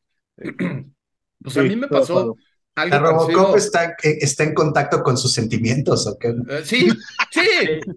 Pues 1.42 1.56
a 1.56 1.62
mí 1.62 1.76
me 1.76 1.88
pasó 1.88 2.36
algo 2.74 2.90
¿La 2.90 2.98
Robocop 2.98 3.52
parecido. 3.52 3.56
está, 3.56 3.84
eh, 4.02 4.18
está 4.20 4.44
en 4.44 4.54
contacto 4.54 5.02
con 5.02 5.16
sus 5.16 5.32
sentimientos 5.32 6.06
o 6.06 6.18
qué? 6.18 6.28
Eh, 6.28 6.62
sí, 6.64 6.88
sí, 7.30 7.40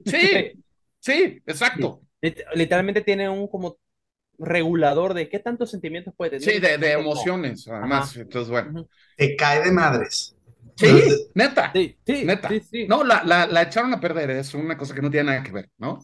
sí, 0.05 0.63
sí, 0.99 1.41
exacto. 1.45 2.01
Lit- 2.21 2.43
Literalmente 2.55 3.01
tiene 3.01 3.27
un 3.29 3.47
como 3.47 3.77
regulador 4.37 5.13
de 5.13 5.27
qué 5.29 5.39
tantos 5.39 5.69
sentimientos 5.71 6.13
puede 6.15 6.39
tener. 6.39 6.55
Sí, 6.55 6.59
de, 6.59 6.91
emociones, 6.93 7.67
además. 7.67 8.11
Ajá. 8.11 8.21
Entonces, 8.21 8.49
bueno. 8.49 8.87
Te 9.17 9.35
cae 9.35 9.63
de 9.63 9.71
madres. 9.71 10.35
Sí, 10.77 10.87
neta. 11.33 11.71
Sí, 11.73 11.97
sí, 12.05 12.23
Neta. 12.25 12.47
sí, 12.47 12.61
sí. 12.61 12.87
No, 12.87 13.03
la, 13.03 13.21
la, 13.25 13.47
la 13.47 13.63
echaron 13.63 13.93
a 13.93 13.99
perder, 13.99 14.29
es 14.29 14.53
una 14.53 14.77
cosa 14.77 14.95
que 14.95 15.01
no 15.01 15.11
tiene 15.11 15.31
nada 15.31 15.43
que 15.43 15.51
ver, 15.51 15.69
¿no? 15.77 15.99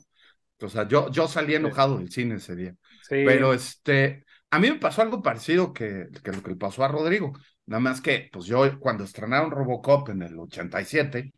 O 0.62 0.70
sea, 0.70 0.86
yo, 0.88 1.10
yo 1.12 1.28
salí 1.30 1.56
enojado 1.56 1.98
del 1.98 2.12
cine 2.12 2.36
ese 2.36 2.56
día. 2.58 2.76
Sí. 3.04 3.24
Pero 3.26 3.54
este, 3.54 4.25
a 4.56 4.60
mí 4.60 4.70
me 4.70 4.78
pasó 4.80 5.02
algo 5.02 5.22
parecido 5.22 5.74
que, 5.74 6.08
que 6.24 6.32
lo 6.32 6.42
que 6.44 6.52
le 6.52 6.56
pasó 6.58 6.84
a 6.84 6.88
Rodrigo. 6.88 7.34
Nada 7.66 7.80
más 7.80 8.02
que, 8.02 8.30
pues 8.32 8.46
yo 8.46 8.80
cuando 8.80 9.04
estrenaron 9.04 9.52
Robocop 9.52 10.10
en 10.10 10.22
el 10.22 10.38
87, 10.40 11.34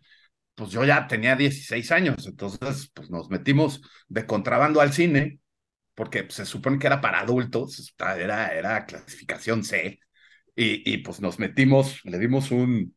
pues 0.55 0.71
yo 0.71 0.85
ya 0.85 1.07
tenía 1.07 1.35
16 1.35 1.91
años, 1.91 2.27
entonces 2.27 2.91
pues 2.93 3.09
nos 3.09 3.29
metimos 3.29 3.81
de 4.07 4.25
contrabando 4.25 4.81
al 4.81 4.93
cine, 4.93 5.39
porque 5.95 6.23
pues, 6.23 6.35
se 6.35 6.45
supone 6.45 6.79
que 6.79 6.87
era 6.87 7.01
para 7.01 7.21
adultos, 7.21 7.93
era, 7.99 8.49
era 8.49 8.85
clasificación 8.85 9.63
C, 9.63 9.99
y, 10.55 10.93
y 10.93 10.99
pues 10.99 11.21
nos 11.21 11.39
metimos, 11.39 12.01
le 12.05 12.19
dimos 12.19 12.51
un, 12.51 12.95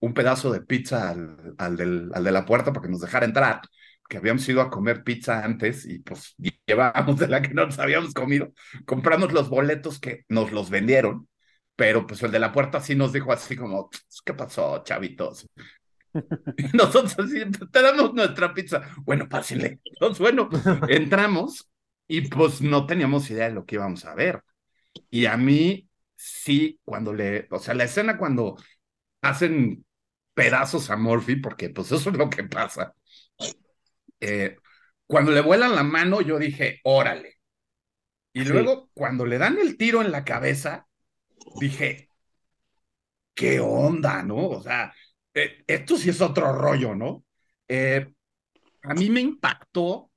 un 0.00 0.14
pedazo 0.14 0.52
de 0.52 0.62
pizza 0.62 1.10
al, 1.10 1.54
al, 1.58 1.76
del, 1.76 2.10
al 2.14 2.24
de 2.24 2.32
la 2.32 2.44
puerta 2.46 2.72
para 2.72 2.84
que 2.86 2.92
nos 2.92 3.00
dejara 3.00 3.26
entrar, 3.26 3.60
que 4.12 4.18
habíamos 4.18 4.46
ido 4.46 4.60
a 4.60 4.68
comer 4.68 5.04
pizza 5.04 5.42
antes 5.42 5.86
y 5.86 6.00
pues 6.00 6.34
llevábamos 6.66 7.18
de 7.18 7.28
la 7.28 7.40
que 7.40 7.54
no 7.54 7.64
nos 7.64 7.78
habíamos 7.78 8.12
comido, 8.12 8.52
compramos 8.84 9.32
los 9.32 9.48
boletos 9.48 9.98
que 9.98 10.26
nos 10.28 10.52
los 10.52 10.68
vendieron, 10.68 11.30
pero 11.76 12.06
pues 12.06 12.22
el 12.22 12.30
de 12.30 12.38
la 12.38 12.52
puerta 12.52 12.82
sí 12.82 12.94
nos 12.94 13.14
dijo 13.14 13.32
así 13.32 13.56
como, 13.56 13.88
¿qué 14.22 14.34
pasó, 14.34 14.82
chavitos? 14.84 15.48
Y 16.58 16.76
nosotros 16.76 17.18
así, 17.18 17.40
te 17.72 17.82
damos 17.82 18.12
nuestra 18.12 18.52
pizza. 18.52 18.82
Bueno, 18.98 19.30
pásenle. 19.30 19.80
Entonces, 19.82 20.18
bueno, 20.18 20.50
entramos 20.88 21.70
y 22.06 22.28
pues 22.28 22.60
no 22.60 22.84
teníamos 22.84 23.30
idea 23.30 23.48
de 23.48 23.54
lo 23.54 23.64
que 23.64 23.76
íbamos 23.76 24.04
a 24.04 24.14
ver. 24.14 24.42
Y 25.08 25.24
a 25.24 25.38
mí 25.38 25.88
sí, 26.16 26.78
cuando 26.84 27.14
le, 27.14 27.48
o 27.50 27.58
sea, 27.58 27.72
la 27.72 27.84
escena 27.84 28.18
cuando 28.18 28.58
hacen 29.22 29.86
pedazos 30.34 30.90
a 30.90 30.96
Murphy, 30.96 31.36
porque 31.36 31.70
pues 31.70 31.90
eso 31.92 32.10
es 32.10 32.16
lo 32.18 32.28
que 32.28 32.44
pasa. 32.44 32.94
Eh, 34.22 34.56
cuando 35.06 35.32
le 35.32 35.42
vuelan 35.42 35.76
la 35.76 35.84
mano, 35.84 36.22
yo 36.22 36.38
dije, 36.40 36.80
órale. 36.84 37.36
Y 38.34 38.44
Sí. 38.44 38.44
luego, 38.44 38.90
cuando 38.94 39.26
le 39.26 39.38
dan 39.38 39.58
el 39.58 39.76
tiro 39.78 40.02
en 40.02 40.12
la 40.12 40.24
cabeza, 40.24 40.88
dije, 41.54 42.10
¿qué 43.34 43.60
onda, 43.60 44.22
no? 44.22 44.48
O 44.48 44.62
sea, 44.62 44.92
eh, 45.34 45.64
esto 45.66 45.96
sí 45.96 46.10
es 46.10 46.20
otro 46.20 46.52
rollo, 46.52 46.94
¿no? 46.94 47.24
Eh, 47.68 48.12
a 48.82 48.94
mí 48.94 49.10
me 49.10 49.20
impactó 49.20 50.10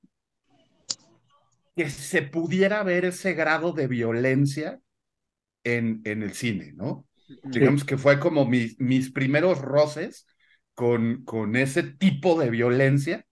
que 1.76 1.90
se 1.90 2.22
pudiera 2.22 2.84
ver 2.84 3.06
ese 3.06 3.34
grado 3.34 3.74
de 3.74 3.88
violencia 3.88 4.80
en, 5.64 6.02
en 6.06 6.24
el 6.24 6.34
cine, 6.34 6.74
¿no? 6.76 7.08
Digamos 7.54 7.86
que 7.86 7.98
fue 7.98 8.20
como 8.20 8.46
mis, 8.46 8.80
mis 8.80 9.12
primeros 9.12 9.60
roces 9.62 10.28
con, 10.76 11.24
con 11.26 11.56
ese 11.56 11.84
tipo 11.84 12.40
de 12.40 12.50
violencia, 12.52 13.26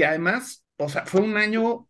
que 0.00 0.06
además, 0.06 0.64
o 0.78 0.88
sea, 0.88 1.04
fue 1.04 1.20
un 1.20 1.36
año 1.36 1.86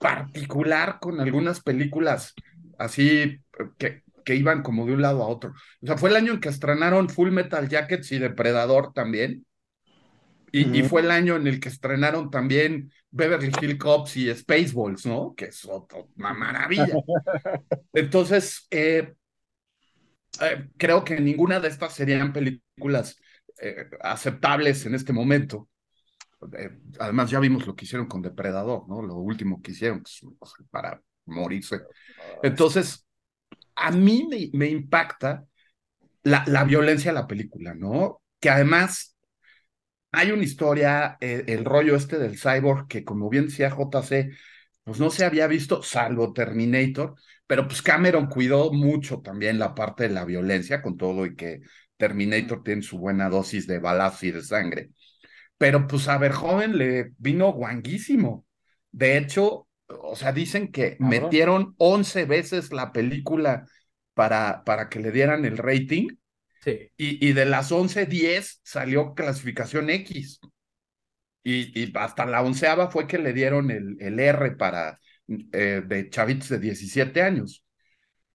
particular 0.00 0.96
con 1.02 1.20
algunas 1.20 1.60
películas 1.60 2.32
así 2.78 3.10
eh, 3.10 3.40
que, 3.76 4.04
que 4.24 4.34
iban 4.34 4.62
como 4.62 4.86
de 4.86 4.94
un 4.94 5.02
lado 5.02 5.22
a 5.22 5.28
otro. 5.28 5.52
O 5.82 5.86
sea, 5.86 5.98
fue 5.98 6.08
el 6.08 6.16
año 6.16 6.32
en 6.32 6.40
que 6.40 6.48
estrenaron 6.48 7.10
Full 7.10 7.32
Metal 7.32 7.68
Jackets 7.68 8.10
y 8.12 8.18
Depredador 8.18 8.94
también. 8.94 9.44
Y, 10.50 10.82
fue 10.84 11.02
el 11.02 11.10
año 11.10 11.36
en 11.36 11.46
el 11.46 11.60
que 11.60 11.68
estrenaron 11.68 12.30
también 12.30 12.90
Beverly 13.10 13.52
Hills 13.60 13.78
Cops 13.78 14.16
y 14.16 14.34
Spaceballs, 14.34 15.04
¿no? 15.04 15.34
Que 15.36 15.46
es 15.46 15.66
otro- 15.66 16.08
una 16.16 16.32
maravilla. 16.32 16.86
Entonces, 17.92 18.66
eh, 18.70 19.12
eh, 20.40 20.68
creo 20.78 21.04
que 21.04 21.20
ninguna 21.20 21.60
de 21.60 21.68
estas 21.68 21.92
serían 21.92 22.32
películas 22.32 23.18
eh, 23.60 23.90
aceptables 24.00 24.86
en 24.86 24.94
este 24.94 25.12
momento. 25.12 25.68
Eh, 26.58 26.78
además, 26.98 27.30
ya 27.30 27.40
vimos 27.40 27.66
lo 27.66 27.74
que 27.74 27.84
hicieron 27.84 28.06
con 28.06 28.22
Depredador, 28.22 28.88
¿no? 28.88 29.02
Lo 29.02 29.16
último 29.16 29.60
que 29.62 29.72
hicieron, 29.72 29.98
que 30.02 30.10
es 30.10 30.22
una 30.22 30.36
cosa 30.38 30.56
para 30.70 31.02
morirse. 31.26 31.80
Entonces, 32.42 33.06
a 33.74 33.90
mí 33.90 34.26
me, 34.28 34.50
me 34.52 34.68
impacta 34.68 35.44
la, 36.22 36.44
la, 36.46 36.64
violencia 36.64 37.12
de 37.12 37.20
la 37.20 37.26
película, 37.26 37.74
¿no? 37.74 38.22
Que 38.40 38.50
además 38.50 39.16
hay 40.12 40.32
una 40.32 40.44
historia, 40.44 41.18
eh, 41.20 41.44
el 41.48 41.64
rollo 41.64 41.94
este 41.94 42.18
del 42.18 42.38
cyborg, 42.38 42.88
que 42.88 43.04
como 43.04 43.28
bien 43.28 43.46
decía 43.46 43.68
JC, 43.68 44.30
pues 44.84 45.00
no 45.00 45.10
se 45.10 45.24
había 45.24 45.46
visto, 45.46 45.82
salvo 45.82 46.32
Terminator, 46.32 47.16
pero 47.46 47.66
pues 47.66 47.82
Cameron 47.82 48.26
cuidó 48.26 48.72
mucho 48.72 49.20
también 49.20 49.58
la 49.58 49.74
parte 49.74 50.04
de 50.04 50.14
la 50.14 50.24
violencia 50.24 50.80
con 50.82 50.96
todo 50.96 51.26
y 51.26 51.36
que 51.36 51.60
Terminator 51.96 52.62
tiene 52.62 52.82
su 52.82 52.98
buena 52.98 53.28
dosis 53.28 53.66
de 53.66 53.78
balas 53.78 54.22
y 54.22 54.30
de 54.30 54.42
sangre. 54.42 54.90
Pero 55.58 55.86
pues 55.86 56.08
a 56.08 56.18
ver, 56.18 56.32
joven 56.32 56.76
le 56.78 57.12
vino 57.18 57.52
guanguísimo. 57.52 58.46
De 58.90 59.16
hecho, 59.16 59.68
o 59.88 60.16
sea, 60.16 60.32
dicen 60.32 60.70
que 60.70 60.96
metieron 61.00 61.74
11 61.78 62.24
veces 62.24 62.72
la 62.72 62.92
película 62.92 63.66
para, 64.14 64.64
para 64.64 64.88
que 64.88 65.00
le 65.00 65.12
dieran 65.12 65.44
el 65.44 65.58
rating. 65.58 66.08
Sí. 66.62 66.90
Y, 66.96 67.28
y 67.28 67.32
de 67.32 67.46
las 67.46 67.70
11, 67.70 68.06
10 68.06 68.60
salió 68.64 69.14
clasificación 69.14 69.90
X. 69.90 70.40
Y, 71.42 71.80
y, 71.80 71.92
hasta 71.94 72.26
la 72.26 72.42
onceava 72.42 72.90
fue 72.90 73.06
que 73.06 73.18
le 73.18 73.32
dieron 73.32 73.70
el, 73.70 73.96
el 74.00 74.18
R 74.18 74.56
para 74.56 74.98
eh, 75.28 75.82
de 75.84 76.10
chavitos 76.10 76.48
de 76.48 76.58
17 76.58 77.22
años. 77.22 77.64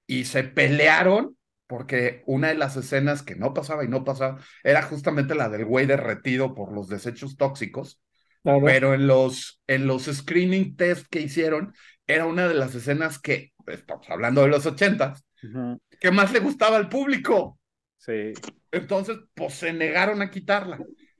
Y 0.07 0.25
se 0.25 0.43
pelearon 0.43 1.37
porque 1.71 2.21
una 2.25 2.49
de 2.49 2.55
las 2.55 2.75
escenas 2.75 3.23
que 3.23 3.37
no 3.37 3.53
pasaba 3.53 3.85
y 3.85 3.87
no 3.87 4.03
pasaba 4.03 4.41
era 4.61 4.81
justamente 4.81 5.35
la 5.35 5.47
del 5.47 5.63
güey 5.63 5.85
derretido 5.85 6.53
por 6.53 6.73
los 6.73 6.89
desechos 6.89 7.37
tóxicos. 7.37 8.01
Claro. 8.43 8.65
Pero 8.65 8.93
en 8.93 9.07
los, 9.07 9.63
en 9.67 9.87
los 9.87 10.03
screening 10.03 10.75
test 10.75 11.07
que 11.09 11.21
hicieron, 11.21 11.73
era 12.05 12.25
una 12.25 12.49
de 12.49 12.55
las 12.55 12.75
escenas 12.75 13.19
que, 13.19 13.53
estamos 13.67 14.09
hablando 14.09 14.41
de 14.41 14.49
los 14.49 14.65
ochentas, 14.65 15.23
uh 15.43 15.47
-huh. 15.47 15.79
que 15.97 16.11
más 16.11 16.33
le 16.33 16.41
gustaba 16.41 16.75
al 16.75 16.89
público. 16.89 17.57
Sí. 17.95 18.33
Entonces, 18.69 19.19
pues 19.33 19.53
se 19.53 19.71
negaron 19.71 20.21
a 20.21 20.29
quitarla. 20.29 20.77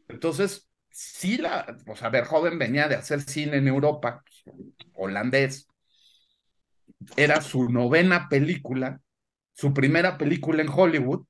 Entonces, 0.10 0.70
sí, 0.89 1.38
la, 1.38 1.77
pues 1.86 2.03
a 2.03 2.10
ver, 2.10 2.25
joven 2.25 2.60
venía 2.60 2.89
de 2.89 2.96
hacer 2.96 3.22
cine 3.22 3.55
en 3.55 3.70
Europa, 3.70 4.22
holandés. 4.96 5.65
Era 7.15 7.39
su 7.39 7.70
novena 7.70 8.27
película, 8.27 9.00
su 9.62 9.75
primera 9.75 10.18
película 10.18 10.63
en 10.63 10.70
Hollywood. 10.70 11.24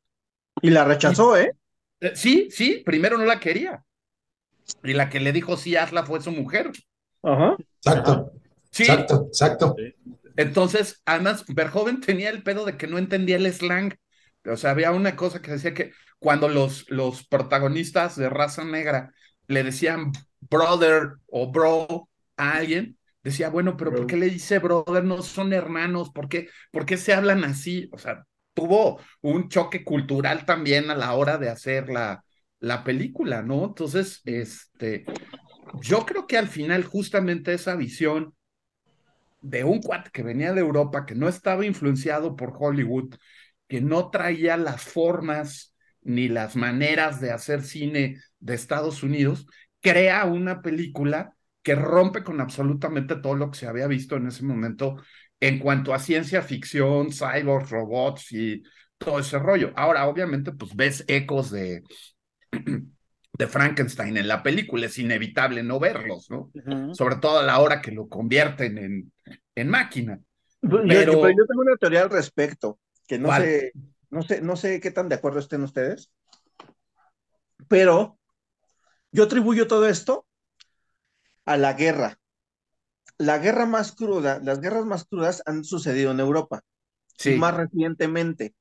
Y 0.61 0.69
la 0.69 0.85
rechazó, 0.85 1.38
y, 1.38 1.41
¿eh? 1.41 2.15
Sí, 2.15 2.47
sí, 2.50 2.81
primero 2.85 3.17
no 3.17 3.25
la 3.25 3.41
quería. 3.41 3.83
Y 4.83 4.93
la 4.93 5.09
que 5.09 5.19
le 5.19 5.33
dijo 5.33 5.57
sí, 5.57 5.75
hazla 5.75 6.05
fue 6.05 6.21
su 6.21 6.31
mujer. 6.31 6.71
Ajá. 7.23 7.57
Exacto. 7.83 8.31
Sí. 8.71 8.83
Exacto, 8.83 9.25
exacto. 9.27 9.75
Entonces, 10.38 11.01
además, 11.03 11.43
Verhoeven 11.45 12.00
tenía 12.00 12.29
el 12.29 12.41
pedo 12.41 12.63
de 12.63 12.77
que 12.77 12.88
no 12.88 12.97
entendía 12.97 13.35
el 13.35 13.51
slang. 13.51 13.97
O 14.45 14.55
sea, 14.55 14.71
había 14.71 14.91
una 14.91 15.17
cosa 15.17 15.41
que 15.41 15.51
decía 15.51 15.73
que 15.73 15.91
cuando 16.17 16.47
los, 16.47 16.89
los 16.89 17.27
protagonistas 17.27 18.15
de 18.15 18.29
raza 18.29 18.63
negra 18.63 19.13
le 19.47 19.63
decían 19.63 20.13
brother 20.39 21.15
o 21.27 21.51
bro 21.51 22.07
a 22.38 22.51
alguien, 22.53 22.97
decía, 23.23 23.49
bueno, 23.49 23.77
pero 23.77 23.93
¿por 23.93 24.07
qué 24.07 24.17
le 24.17 24.29
dice 24.29 24.59
brother? 24.59 25.03
No 25.03 25.21
son 25.21 25.53
hermanos, 25.53 26.11
¿por 26.11 26.27
qué, 26.29 26.49
¿por 26.71 26.85
qué 26.85 26.97
se 26.97 27.13
hablan 27.13 27.43
así? 27.43 27.89
O 27.91 27.97
sea, 27.97 28.25
tuvo 28.53 28.99
un 29.21 29.49
choque 29.49 29.83
cultural 29.83 30.45
también 30.45 30.89
a 30.91 30.95
la 30.95 31.13
hora 31.13 31.37
de 31.37 31.49
hacer 31.49 31.89
la, 31.89 32.23
la 32.59 32.83
película, 32.83 33.41
¿no? 33.43 33.65
Entonces, 33.65 34.21
este, 34.25 35.05
yo 35.81 36.05
creo 36.05 36.27
que 36.27 36.37
al 36.37 36.47
final 36.47 36.83
justamente 36.85 37.53
esa 37.53 37.75
visión 37.75 38.33
de 39.41 39.63
un 39.63 39.81
cuate 39.81 40.11
que 40.11 40.23
venía 40.23 40.53
de 40.53 40.61
Europa, 40.61 41.05
que 41.05 41.15
no 41.15 41.27
estaba 41.27 41.65
influenciado 41.65 42.35
por 42.35 42.53
Hollywood, 42.57 43.15
que 43.67 43.81
no 43.81 44.10
traía 44.10 44.57
las 44.57 44.81
formas 44.84 45.75
ni 46.01 46.27
las 46.27 46.55
maneras 46.55 47.21
de 47.21 47.31
hacer 47.31 47.62
cine 47.63 48.17
de 48.39 48.53
Estados 48.55 49.03
Unidos, 49.03 49.47
crea 49.81 50.25
una 50.25 50.62
película 50.62 51.36
que 51.63 51.76
rompe 51.76 52.24
con 52.24 52.41
absolutamente 52.41 53.15
todo 53.17 53.36
lo 53.36 53.52
que 53.52 53.60
se 53.60 53.67
había 53.67 53.88
visto 53.88 54.15
en 54.15 54.28
ese 54.28 54.43
momento 54.43 54.97
en 55.39 55.60
cuanto 55.60 55.93
a 55.93 56.00
ciencia 56.00 56.41
ficción, 56.41 57.12
cyborgs, 57.12 57.69
robots 57.69 58.32
y 58.32 58.63
todo 58.97 59.19
ese 59.19 59.39
rollo. 59.39 59.71
Ahora, 59.76 60.08
obviamente, 60.08 60.52
pues 60.52 60.76
ves 60.76 61.04
ecos 61.08 61.52
de, 61.52 61.84
de 62.52 63.47
Frankenstein 63.47 64.17
en 64.17 64.28
la 64.28 64.43
película, 64.43 64.86
es 64.86 64.97
inevitable 65.00 65.63
no 65.63 65.80
verlos, 65.80 66.30
¿no? 66.30 66.52
Uh 66.54 66.62
-huh. 66.62 66.93
Sobre 66.93 67.15
todo 67.15 67.39
a 67.39 67.43
la 67.43 67.60
hora 67.60 67.82
que 67.82 67.91
lo 67.91 68.08
convierten 68.08 68.78
en, 68.78 69.12
en 69.56 69.67
máquina. 69.67 70.19
Pero... 70.62 70.84
Yo, 70.84 71.21
pero 71.21 71.30
yo 71.30 71.45
tengo 71.47 71.62
una 71.62 71.76
teoría 71.76 72.04
al 72.04 72.12
respecto, 72.12 72.80
que 73.08 73.17
no 73.17 73.36
sé, 73.36 73.71
no 74.12 74.21
sé, 74.21 74.41
no 74.41 74.56
sé 74.56 74.80
qué 74.80 74.91
tan 74.91 75.10
de 75.10 75.15
acuerdo 75.15 75.39
estén 75.39 75.63
ustedes, 75.63 76.12
pero 77.67 78.19
yo 79.12 79.24
atribuyo 79.24 79.67
todo 79.67 79.88
esto 79.88 80.28
a 81.45 81.58
la 81.58 81.73
guerra. 81.73 82.17
La 83.17 83.38
guerra 83.38 83.65
más 83.65 83.91
cruda, 83.91 84.39
las 84.43 84.62
guerras 84.62 84.86
más 84.86 85.06
crudas 85.06 85.43
han 85.45 85.63
sucedido 85.63 86.12
en 86.12 86.19
Europa, 86.19 86.62
sí. 87.17 87.36
más 87.36 87.56
recientemente. 87.56 88.56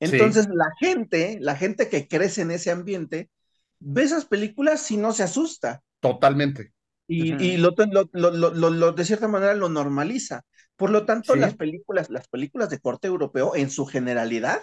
Entonces, 0.00 0.44
sí. 0.44 0.50
la 0.52 0.70
gente, 0.80 1.38
la 1.40 1.56
gente 1.56 1.88
que 1.88 2.08
crece 2.08 2.42
en 2.42 2.50
ese 2.50 2.70
ambiente, 2.70 3.30
ve 3.78 4.02
esas 4.02 4.24
películas 4.24 4.90
y 4.90 4.96
no 4.96 5.12
se 5.12 5.22
asusta. 5.22 5.82
Totalmente. 6.00 6.72
Y, 7.06 7.32
uh 7.32 7.36
-huh. 7.36 7.42
y 7.42 7.56
lo, 7.56 7.74
lo, 8.12 8.50
lo, 8.50 8.70
lo, 8.70 8.92
de 8.92 9.04
cierta 9.04 9.28
manera 9.28 9.54
lo 9.54 9.68
normaliza. 9.68 10.42
Por 10.76 10.90
lo 10.90 11.04
tanto, 11.04 11.34
sí. 11.34 11.38
las 11.38 11.54
películas, 11.54 12.10
las 12.10 12.28
películas 12.28 12.70
de 12.70 12.80
corte 12.80 13.08
europeo, 13.08 13.54
en 13.54 13.70
su 13.70 13.86
generalidad, 13.86 14.62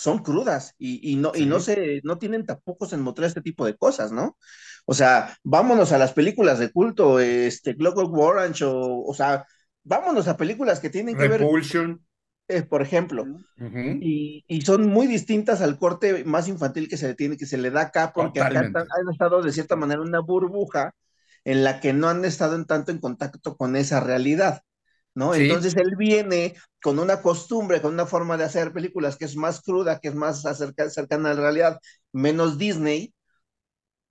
son 0.00 0.20
crudas 0.22 0.74
y, 0.78 1.12
y 1.12 1.16
no, 1.16 1.32
sí. 1.34 1.42
y 1.42 1.46
no 1.46 1.60
se, 1.60 2.00
no 2.04 2.16
tienen 2.18 2.46
tapujos 2.46 2.92
en 2.94 3.02
mostrar 3.02 3.28
este 3.28 3.42
tipo 3.42 3.66
de 3.66 3.76
cosas, 3.76 4.12
¿no? 4.12 4.38
O 4.86 4.94
sea, 4.94 5.36
vámonos 5.44 5.92
a 5.92 5.98
las 5.98 6.14
películas 6.14 6.58
de 6.58 6.70
culto, 6.72 7.20
este, 7.20 7.76
Clockwork 7.76 8.14
Orange, 8.14 8.64
o, 8.64 9.02
o 9.02 9.14
sea, 9.14 9.44
vámonos 9.84 10.26
a 10.26 10.38
películas 10.38 10.80
que 10.80 10.88
tienen 10.88 11.18
que 11.18 11.28
Repulsion. 11.28 12.00
ver, 12.48 12.58
eh, 12.58 12.62
por 12.62 12.80
ejemplo, 12.80 13.24
uh 13.24 13.62
-huh. 13.62 13.98
y, 14.00 14.42
y, 14.48 14.62
son 14.62 14.86
muy 14.86 15.06
distintas 15.06 15.60
al 15.60 15.78
corte 15.78 16.24
más 16.24 16.48
infantil 16.48 16.88
que 16.88 16.96
se 16.96 17.08
le 17.08 17.14
tiene, 17.14 17.36
que 17.36 17.46
se 17.46 17.58
le 17.58 17.70
da 17.70 17.82
acá, 17.82 18.12
porque 18.14 18.40
Totalmente. 18.40 18.78
acá 18.78 18.88
han 18.98 19.12
estado 19.12 19.42
de 19.42 19.52
cierta 19.52 19.76
manera 19.76 20.00
una 20.00 20.20
burbuja 20.20 20.94
en 21.44 21.62
la 21.62 21.78
que 21.80 21.92
no 21.92 22.08
han 22.08 22.24
estado 22.24 22.56
en 22.56 22.64
tanto 22.64 22.90
en 22.90 22.98
contacto 23.00 23.56
con 23.56 23.76
esa 23.76 24.00
realidad. 24.00 24.62
¿no? 25.14 25.34
Sí. 25.34 25.42
Entonces 25.42 25.76
él 25.76 25.94
viene 25.96 26.54
con 26.82 26.98
una 26.98 27.20
costumbre, 27.20 27.80
con 27.80 27.94
una 27.94 28.06
forma 28.06 28.36
de 28.36 28.44
hacer 28.44 28.72
películas 28.72 29.16
que 29.16 29.24
es 29.24 29.36
más 29.36 29.62
cruda, 29.62 30.00
que 30.00 30.08
es 30.08 30.14
más 30.14 30.44
acerca, 30.46 30.88
cercana 30.90 31.30
a 31.30 31.34
la 31.34 31.40
realidad, 31.40 31.80
menos 32.12 32.58
Disney, 32.58 33.14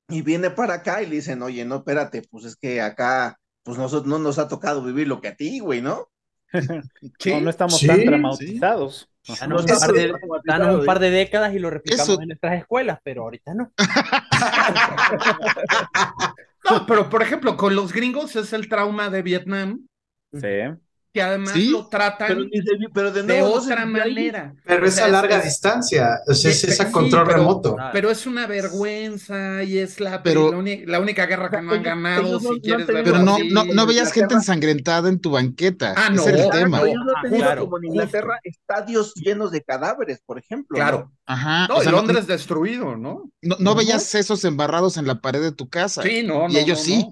y 0.08 0.22
viene 0.22 0.50
para 0.50 0.76
acá 0.76 1.02
y 1.02 1.08
le 1.08 1.16
dicen, 1.16 1.42
oye, 1.42 1.66
no, 1.66 1.78
espérate, 1.78 2.24
pues 2.30 2.46
es 2.46 2.56
que 2.56 2.82
acá, 2.82 3.38
pues 3.64 3.78
nosotros 3.78 4.08
no 4.08 4.20
nos 4.20 4.40
ha 4.40 4.48
tocado 4.48 4.84
vivir 4.84 5.08
lo 5.08 5.22
que 5.22 5.30
a 5.30 5.36
ti, 5.36 5.60
güey, 5.60 5.82
¿no? 5.82 6.10
sí. 7.20 7.32
no, 7.32 7.42
no 7.42 7.50
estamos 7.50 7.78
sí, 7.78 7.88
tan 7.88 8.04
traumatizados. 8.04 9.10
Sí. 9.22 9.34
Dan, 9.40 9.54
un 9.54 9.66
par 9.66 9.92
de, 9.92 10.14
dan 10.46 10.76
un 10.76 10.86
par 10.86 11.00
de 11.00 11.12
décadas 11.12 11.54
y 11.54 11.60
lo 11.60 11.70
replicamos 11.70 12.10
Eso. 12.10 12.22
en 12.22 12.30
nuestras 12.30 12.60
escuelas, 12.60 13.00
pero 13.04 13.24
ahorita 13.24 13.54
no. 13.54 13.72
no, 16.72 16.86
pero 16.88 17.10
por 17.10 17.22
ejemplo, 17.22 17.56
con 17.56 17.76
los 17.76 17.94
gringos 17.94 18.36
es 18.36 18.54
el 18.54 18.68
trauma 18.68 19.10
de 19.10 19.22
Vietnam. 19.22 19.86
Sí 20.34 20.80
que 21.12 21.22
además 21.22 21.54
¿Sí? 21.54 21.72
lo 21.72 21.88
tratan 21.88 22.28
pero, 22.28 22.44
de, 22.44 22.90
pero 22.94 23.12
de, 23.12 23.24
nuevo, 23.24 23.48
de 23.48 23.54
otra 23.56 23.86
manera. 23.86 24.54
Pero 24.64 24.86
es 24.86 25.00
a 25.00 25.08
larga 25.08 25.38
es, 25.40 25.46
distancia, 25.46 26.20
o 26.28 26.34
sea, 26.34 26.52
es, 26.52 26.64
es 26.64 26.80
a 26.80 26.92
control 26.92 27.26
pero, 27.26 27.38
remoto. 27.38 27.78
Pero 27.92 28.12
es 28.12 28.28
una 28.28 28.46
vergüenza 28.46 29.64
y 29.64 29.80
es 29.80 30.00
la, 30.00 30.22
pero, 30.22 30.52
la, 30.52 30.58
única, 30.58 30.84
la 30.92 31.00
única 31.00 31.26
guerra 31.26 31.50
que 31.50 31.62
no 31.62 31.74
han 31.74 31.84
ganado, 31.84 32.40
si 32.40 32.62
quieres 32.62 32.88
no 32.88 32.94
Pero 32.94 33.20
no, 33.20 33.38
no, 33.50 33.66
no 33.66 33.86
veías 33.88 34.12
gente 34.12 34.36
ensangrentada 34.36 35.10
en 35.10 35.20
tu 35.20 35.32
banqueta. 35.32 35.96
Ah, 35.98 36.10
no, 36.12 36.22
Ese 36.22 36.30
era 36.30 36.44
el 36.44 36.50
tema. 36.52 36.82
Ellos 36.82 37.04
no 37.06 37.14
tenían 37.24 37.42
claro, 37.42 37.62
como 37.64 37.78
en 37.80 37.86
Inglaterra 37.86 38.40
justo. 38.44 38.60
estadios 38.60 39.14
llenos 39.16 39.52
de 39.52 39.64
cadáveres, 39.64 40.22
por 40.24 40.38
ejemplo. 40.38 40.76
Claro. 40.76 41.12
Ajá. 41.26 41.68
No, 41.68 41.78
o 41.78 41.82
sea, 41.82 41.92
Londres 41.92 42.28
destruido, 42.28 42.96
¿no? 42.96 43.32
No, 43.42 43.56
no 43.60 43.76
veías 43.76 44.04
sesos 44.04 44.46
embarrados 44.46 44.98
en 44.98 45.08
la 45.08 45.22
pared 45.22 45.42
de 45.42 45.52
tu 45.52 45.70
casa. 45.70 46.04
Sí, 46.04 46.22
no, 46.24 46.48
Y 46.50 46.58
ellos 46.58 46.80
sí. 46.80 47.08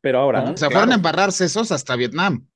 Pero 0.00 0.20
ahora. 0.20 0.42
O 0.50 0.56
sea, 0.56 0.70
fueron 0.70 0.92
a 0.92 0.94
embarrar 0.94 1.32
sesos 1.32 1.72
hasta 1.72 1.96
Vietnam. 1.96 2.46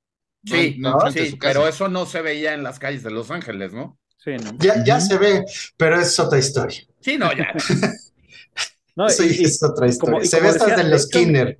Sí, 0.44 0.76
no, 0.78 0.98
no, 0.98 1.10
sí 1.10 1.36
pero 1.40 1.66
eso 1.66 1.88
no 1.88 2.06
se 2.06 2.20
veía 2.20 2.54
en 2.54 2.62
las 2.62 2.78
calles 2.78 3.02
de 3.02 3.10
Los 3.10 3.30
Ángeles, 3.30 3.72
¿no? 3.72 3.98
Sí, 4.18 4.32
¿no? 4.36 4.56
Ya, 4.58 4.82
ya 4.84 5.00
se 5.00 5.18
ve, 5.18 5.44
pero 5.76 6.00
es 6.00 6.18
otra 6.18 6.38
historia. 6.38 6.80
Sí, 7.00 7.18
no, 7.18 7.30
ya. 7.32 7.52
no, 8.96 9.08
sí, 9.10 9.36
y, 9.40 9.44
es 9.44 9.62
otra 9.62 9.86
historia. 9.86 10.14
Como, 10.14 10.24
se 10.24 10.40
ve 10.40 10.48
hasta 10.48 10.76
de 10.76 10.84
los 10.84 11.02
Skinner. 11.02 11.58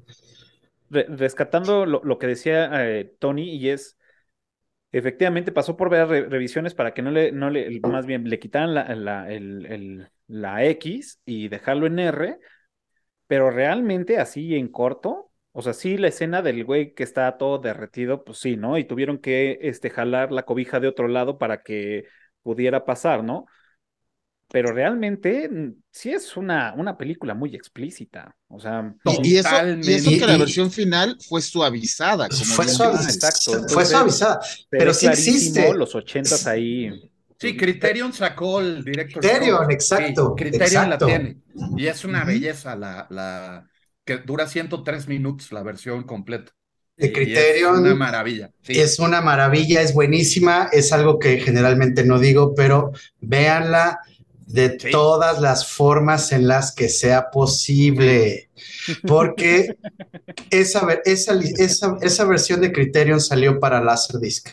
Rescatando 0.90 1.86
lo, 1.86 2.02
lo 2.04 2.18
que 2.18 2.26
decía 2.26 2.70
eh, 2.86 3.04
Tony, 3.18 3.56
y 3.56 3.70
es, 3.70 3.96
efectivamente 4.92 5.50
pasó 5.50 5.76
por 5.76 5.90
ver 5.90 6.06
re 6.06 6.28
revisiones 6.28 6.74
para 6.74 6.94
que 6.94 7.02
no 7.02 7.10
le, 7.10 7.32
no 7.32 7.50
le, 7.50 7.80
más 7.80 8.06
bien 8.06 8.28
le 8.28 8.38
quitaran 8.38 8.74
la, 8.74 8.94
la, 8.94 9.30
el, 9.30 9.66
el, 9.66 10.08
la 10.28 10.64
X 10.64 11.20
y 11.24 11.48
dejarlo 11.48 11.86
en 11.86 11.98
R, 11.98 12.38
pero 13.26 13.50
realmente 13.50 14.18
así 14.18 14.54
en 14.54 14.68
corto, 14.68 15.32
O 15.56 15.62
sea, 15.62 15.72
sí, 15.72 15.96
la 15.98 16.08
escena 16.08 16.42
del 16.42 16.64
güey 16.64 16.94
que 16.94 17.04
está 17.04 17.36
todo 17.38 17.58
derretido, 17.58 18.24
pues 18.24 18.38
sí, 18.38 18.56
¿no? 18.56 18.76
Y 18.78 18.84
tuvieron 18.84 19.18
que 19.18 19.58
este, 19.62 19.90
jalar 19.90 20.32
la 20.32 20.44
cobija 20.44 20.80
de 20.80 20.88
otro 20.88 21.08
lado 21.08 21.38
para 21.38 21.62
que 21.62 22.06
pudiera 22.42 22.84
pasar, 22.84 23.22
¿no? 23.24 23.46
Pero 24.50 24.72
realmente 24.72 25.48
mm, 25.48 25.82
sí 25.90 26.12
es 26.12 26.36
una, 26.36 26.74
una 26.74 26.96
película 26.96 27.34
muy 27.34 27.54
explícita. 27.54 28.36
O 28.48 28.60
sea, 28.60 28.94
Y, 29.04 29.34
y 29.34 29.36
eso, 29.36 29.48
y 29.82 29.92
eso 29.92 30.10
que 30.10 30.26
la 30.26 30.36
versión 30.38 30.70
final 30.70 31.16
fue 31.28 31.42
suavisada. 31.42 32.28
Como 32.28 32.44
Fue, 32.44 32.64
bien 32.64 32.78
suavi- 32.78 32.92
dices. 32.98 33.14
exacto. 33.16 33.68
fue 33.68 33.84
suavizada, 33.84 34.40
pero 34.70 34.94
sí 34.94 35.06
existe. 35.06 35.72
los 35.74 35.94
ochentas 35.94 36.46
ahí. 36.46 36.90
Sí, 37.38 37.56
Criterion 37.56 38.12
sacó 38.12 38.60
el 38.60 38.82
director. 38.84 39.22
Criterion, 39.22 39.70
exacto, 39.70 40.34
Criterion 40.34 40.62
exacto. 40.62 40.88
la 40.88 40.98
tiene. 40.98 41.42
Y 41.76 41.86
es 41.86 42.04
una 42.04 42.24
belleza 42.24 42.76
la, 42.76 43.06
la 43.10 43.66
que 44.04 44.18
dura 44.18 44.46
103 44.48 45.08
minutos 45.08 45.52
la 45.52 45.62
versión 45.62 46.04
completa. 46.04 46.52
De 46.96 47.06
Y 47.06 47.10
es 47.10 47.12
Criterion 47.14 47.78
una 47.78 47.94
maravilla. 47.94 48.50
Sí. 48.62 48.78
Es 48.80 48.98
una 49.00 49.20
maravilla, 49.20 49.82
es 49.82 49.92
buenísima, 49.94 50.68
es 50.72 50.92
algo 50.92 51.18
que 51.18 51.38
generalmente 51.40 52.04
no 52.04 52.18
digo, 52.18 52.54
pero 52.54 52.92
véanla 53.20 53.98
de 54.46 54.78
Sí. 54.78 54.90
todas 54.90 55.40
las 55.40 55.66
formas 55.72 56.30
en 56.32 56.46
las 56.46 56.72
que 56.74 56.88
sea 56.88 57.30
posible, 57.30 58.50
porque 59.06 59.76
esa, 60.50 60.86
esa, 61.04 61.38
esa, 61.58 61.96
esa 62.00 62.24
versión 62.24 62.60
de 62.60 62.72
Criterion 62.72 63.20
salió 63.20 63.58
para 63.58 63.82
Laserdisc. 63.82 64.50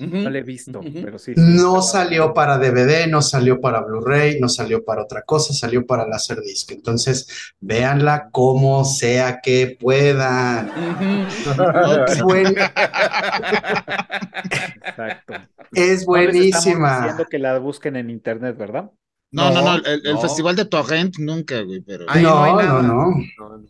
No 0.00 0.30
la 0.30 0.38
he 0.38 0.42
visto, 0.42 0.80
pero 0.92 1.18
sí. 1.18 1.32
No 1.36 1.82
salió 1.82 2.32
para 2.32 2.58
DVD, 2.58 3.06
no 3.06 3.20
salió 3.22 3.60
para 3.60 3.82
Blu-ray, 3.82 4.40
no 4.40 4.48
salió 4.48 4.84
para 4.84 5.02
otra 5.02 5.22
cosa, 5.22 5.52
salió 5.52 5.84
para 5.86 6.06
Laserdisc. 6.08 6.70
Entonces, 6.72 7.52
véanla 7.60 8.30
como 8.32 8.84
sea 8.84 9.40
que 9.42 9.76
puedan. 9.78 10.70
Es, 12.08 12.22
buen- 12.22 12.56
Exacto. 14.84 15.34
es 15.72 16.00
No 16.00 16.06
buenísima. 16.06 17.00
diciendo 17.00 17.26
que 17.30 17.38
la 17.38 17.58
busquen 17.58 17.96
en 17.96 18.10
internet, 18.10 18.56
¿verdad? 18.56 18.90
No, 19.32 19.50
no, 19.52 19.62
no, 19.62 19.78
No, 19.78 19.84
el, 19.84 20.06
el 20.06 20.14
no. 20.14 20.20
Festival 20.20 20.56
de 20.56 20.64
Torrent 20.64 21.16
nunca, 21.18 21.60
güey, 21.62 21.80
pero... 21.82 22.04
Ahí 22.08 22.22
no 22.22 22.42
hay 22.42 22.52
no, 22.52 22.62
nada. 22.62 22.82
no, 22.82 23.12
no. 23.12 23.60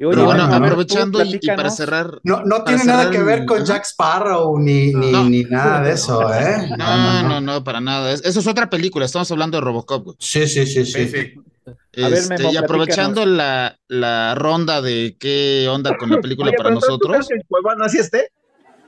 Y 0.00 0.04
oye, 0.06 0.14
Pero 0.16 0.24
bueno, 0.24 0.46
no, 0.46 0.48
no, 0.48 0.58
no. 0.60 0.64
aprovechando 0.66 1.22
y, 1.24 1.38
y 1.42 1.46
para 1.54 1.68
cerrar, 1.70 2.20
No, 2.24 2.40
no 2.42 2.64
Para 2.64 2.66
tiene 2.76 2.84
nada 2.84 3.10
que 3.10 3.22
ver 3.22 3.40
el- 3.40 3.46
con. 3.46 3.64
Jack 3.66 3.84
Sparrow 3.84 4.58
ni, 4.58 4.94
ni, 4.94 5.12
No. 5.12 5.24
ni 5.24 5.44
nada 5.44 5.82
de 5.82 5.92
eso, 5.92 6.22
¿eh? 6.34 6.70
no, 6.78 7.22
no, 7.28 7.40
no, 7.42 7.62
para 7.62 7.80
nada. 7.82 8.10
Es- 8.12 8.24
eso 8.24 8.40
es 8.40 8.46
otra 8.46 8.70
película, 8.70 9.04
estamos 9.04 9.30
hablando 9.30 9.58
de 9.58 9.60
Robocop, 9.60 10.04
güey. 10.04 10.16
Sí, 10.18 10.46
sí, 10.48 10.66
sí, 10.66 10.86
Sí, 10.86 11.06
sí. 11.06 11.08
sí. 11.08 11.34
A 12.02 12.08
ver, 12.08 12.18
Este, 12.18 12.38
Memo, 12.38 12.50
y 12.52 12.56
aprovechando 12.56 13.26
la, 13.26 13.78
la 13.88 14.34
ronda 14.34 14.80
de 14.80 15.16
qué 15.20 15.68
onda 15.70 15.96
con 15.98 16.08
la 16.08 16.18
película 16.20 16.48
Oye, 16.48 16.56
para 16.56 16.70
pero 16.70 16.80
¿tú 16.80 16.86
nosotros, 16.86 17.26
crees 17.28 17.28
que 17.28 17.84
así 17.84 17.98
esté? 17.98 18.30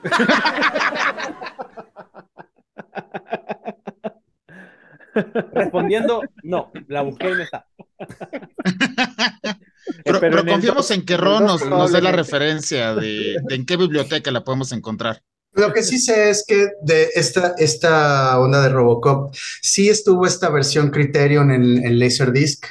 Respondiendo, 5.53 6.21
no, 6.43 6.71
la 6.87 7.01
busqué 7.01 7.29
y 7.29 7.33
no 7.35 7.43
está. 7.43 7.65
pero, 10.03 10.19
pero 10.19 10.19
pero 10.19 10.41
en 10.41 10.47
el 10.49 10.53
confiamos 10.53 10.91
en 10.91 11.05
que 11.05 11.13
en 11.13 11.19
el 11.19 11.25
Ron 11.25 11.45
nos, 11.45 11.65
nos 11.65 11.91
dé 11.91 12.01
la 12.01 12.11
referencia 12.11 12.95
de, 12.95 13.37
de 13.43 13.55
en 13.55 13.65
qué 13.65 13.77
biblioteca 13.77 14.31
la 14.31 14.43
podemos 14.43 14.71
encontrar. 14.71 15.21
Lo 15.55 15.71
que 15.71 15.83
sí 15.83 15.99
sé 15.99 16.29
es 16.31 16.43
que 16.47 16.69
de 16.81 17.09
esta, 17.13 17.53
esta 17.59 18.39
onda 18.39 18.61
de 18.63 18.69
Robocop, 18.69 19.35
sí 19.61 19.87
estuvo 19.89 20.25
esta 20.25 20.49
versión 20.49 20.89
Criterion 20.89 21.51
en, 21.51 21.85
en 21.85 21.99
Laserdisc, 21.99 22.65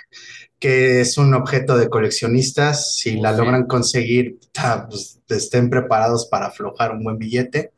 que 0.59 1.01
es 1.01 1.16
un 1.16 1.33
objeto 1.35 1.77
de 1.79 1.88
coleccionistas. 1.88 2.96
Si 2.96 3.20
la 3.20 3.33
Sí. 3.33 3.38
logran 3.38 3.66
conseguir, 3.66 4.38
ta, 4.53 4.88
pues, 4.88 5.20
estén 5.29 5.70
preparados 5.70 6.27
para 6.27 6.46
aflojar 6.46 6.90
un 6.92 7.05
buen 7.05 7.18
billete. 7.18 7.72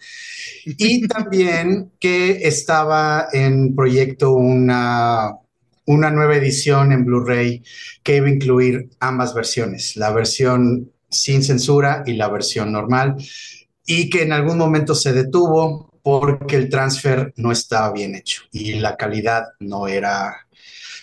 Y 0.65 1.07
también 1.09 1.93
que 2.01 2.47
estaba 2.49 3.29
en 3.33 3.75
proyecto 3.75 4.33
una, 4.33 5.33
una 5.87 6.11
nueva 6.11 6.37
edición 6.37 6.93
en 6.93 7.05
Blu-ray 7.05 7.63
que 8.03 8.17
iba 8.17 8.27
a 8.27 8.31
incluir 8.31 8.91
ambas 9.01 9.35
versiones, 9.35 9.97
la 9.97 10.11
versión 10.13 10.91
sin 11.11 11.43
censura 11.43 12.03
y 12.07 12.15
la 12.15 12.29
versión 12.29 12.73
normal 12.73 13.17
y 13.87 14.09
que 14.11 14.23
en 14.23 14.33
algún 14.33 14.59
momento 14.59 14.95
se 14.95 15.13
detuvo 15.13 15.91
porque 16.03 16.57
el 16.57 16.69
transfer 16.69 17.33
no 17.37 17.53
estaba 17.53 17.93
bien 17.93 18.15
hecho 18.15 18.43
y 18.53 18.75
la 18.75 18.97
calidad 18.97 19.45
no 19.61 19.87
era, 19.89 20.35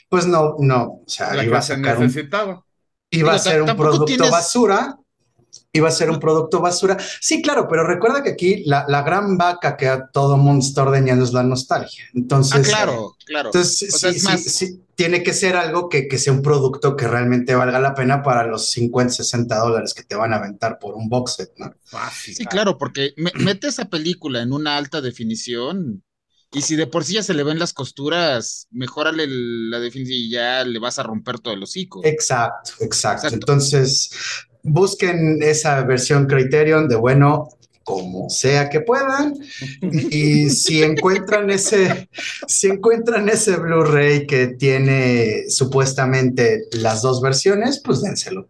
pues 0.10 0.28
no, 0.28 0.56
no, 0.60 0.84
o 0.84 1.04
sea, 1.08 1.34
La 1.34 1.44
iba 1.44 1.60
a 1.60 1.62
se 1.62 1.76
sacar 1.76 1.98
un, 1.98 2.12
a 3.34 3.40
ser 3.40 3.62
un 3.62 3.76
producto 3.76 4.06
tienes- 4.06 4.32
basura, 4.32 4.98
iba 5.74 5.88
a 5.88 5.92
ser 5.92 6.10
un 6.10 6.20
producto 6.20 6.60
basura. 6.60 6.98
Sí, 7.22 7.42
claro, 7.42 7.68
pero 7.70 7.86
recuerda 7.88 8.22
que 8.24 8.32
aquí 8.32 8.64
la, 8.66 8.86
la 8.88 9.04
gran 9.04 9.38
vaca 9.38 9.78
que 9.78 9.88
a 9.88 10.08
todo 10.08 10.38
mundo 10.38 10.66
está 10.66 10.84
ordeñando 10.84 11.24
es 11.24 11.32
la 11.34 11.44
nostalgia. 11.44 12.04
Entonces, 12.14 12.60
Ah, 12.60 12.62
claro, 12.62 13.16
claro. 13.26 13.50
entonces, 13.50 13.94
O 13.94 13.98
sea, 13.98 14.12
sí, 14.12 14.18
es 14.18 14.22
sí, 14.24 14.28
más- 14.28 14.44
sí, 14.44 14.82
tiene 14.96 15.24
que 15.24 15.34
ser 15.34 15.56
algo 15.56 15.88
que, 15.90 16.08
que 16.08 16.18
sea 16.18 16.34
un 16.34 16.42
producto 16.42 16.96
que 16.96 17.08
realmente 17.08 17.56
valga 17.56 17.80
la 17.80 17.94
pena 17.96 18.22
para 18.22 18.46
los 18.46 18.70
50, 18.70 19.14
60 19.14 19.58
dólares 19.60 19.94
que 19.94 20.04
te 20.04 20.16
van 20.16 20.34
a 20.34 20.38
aventar 20.38 20.78
por 20.78 20.94
un 20.96 21.08
box 21.10 21.36
set, 21.36 21.52
¿no? 21.58 21.74
Fácil. 21.86 22.36
Sí, 22.36 22.46
claro, 22.46 22.78
porque 22.78 23.14
me- 23.18 23.32
mete 23.36 23.68
esa 23.68 23.86
película 23.86 24.42
en 24.42 24.52
una 24.54 24.78
alta 24.78 25.00
definición 25.02 26.04
y 26.54 26.62
si 26.64 26.76
de 26.76 26.86
por 26.86 27.06
sí 27.06 27.14
ya 27.14 27.24
se 27.24 27.34
le 27.34 27.44
ven 27.44 27.60
las 27.60 27.72
costuras, 27.74 28.68
mejórale 28.72 29.24
el- 29.24 29.70
la 29.70 29.80
definición 29.80 30.18
y 30.20 30.30
ya 30.30 30.64
le 30.66 30.80
vas 30.80 31.00
a 31.00 31.04
romper 31.04 31.40
todo 31.40 31.54
el 31.54 31.64
hocico. 31.64 32.02
Exacto, 32.04 32.72
exacto. 32.82 33.28
Exacto. 33.28 33.36
Entonces, 33.36 34.10
busquen 34.64 35.42
esa 35.42 35.82
versión 35.84 36.26
Criterion 36.28 36.88
de 36.88 36.96
bueno, 36.96 37.50
como 37.84 38.30
sea 38.30 38.70
que 38.70 38.82
puedan. 38.82 39.34
Y 39.82 40.50
si 40.50 40.84
encuentran 40.84 41.50
ese, 41.50 42.10
si 42.48 42.68
encuentran 42.68 43.28
ese 43.28 43.58
Blu-ray 43.58 44.28
que 44.28 44.48
tiene 44.48 45.50
supuestamente 45.50 46.62
las 46.74 47.02
dos 47.02 47.22
versiones, 47.22 47.82
pues 47.84 48.02
dénselo. 48.02 48.50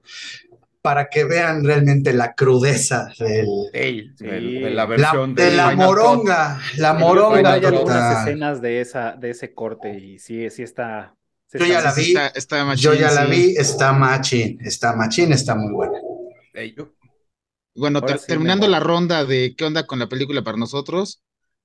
Para 0.81 1.09
que 1.09 1.23
vean 1.25 1.63
realmente 1.63 2.11
la 2.11 2.33
crudeza 2.33 3.07
del, 3.19 3.45
Sí. 3.71 4.11
de, 4.19 4.31
de 4.41 4.59
la 4.61 4.69
la, 4.71 4.85
versión 4.87 5.35
de 5.35 5.51
la 5.51 5.69
Final 5.69 5.87
moronga, 5.87 6.59
la 6.77 6.93
moronga. 6.95 7.53
hay 7.53 7.65
algunas 7.65 8.19
escenas 8.27 8.61
de 8.61 8.81
esa, 8.81 9.11
de 9.15 9.29
ese 9.29 9.53
corte 9.53 9.97
y 9.97 10.17
sí, 10.17 10.49
sí 10.49 10.63
está. 10.63 11.13
Sí 11.51 11.59
Yo 11.59 11.65
ya 11.65 11.81
la 11.81 11.93
vi. 11.93 12.01
está- 12.01 12.27
está 12.27 12.65
machín, 12.65 12.83
Yo 12.83 12.93
ya 12.93 13.11
la 13.11 13.25
vi, 13.25 13.55
está 13.57 13.93
machín, 13.93 14.57
está 14.61 14.95
machín, 14.95 15.33
está 15.33 15.55
muy 15.55 15.71
buena. 15.73 15.99
Bueno, 17.75 17.99
Ahora 17.99 18.13
ter- 18.13 18.19
sí, 18.19 18.27
terminando 18.27 18.67
la 18.67 18.79
ronda 18.79 19.23
de 19.25 19.55
qué 19.55 19.65
onda 19.65 19.85
con 19.87 19.99
la 19.99 20.09
película 20.09 20.43
para 20.43 20.57
nosotros, 20.57 21.23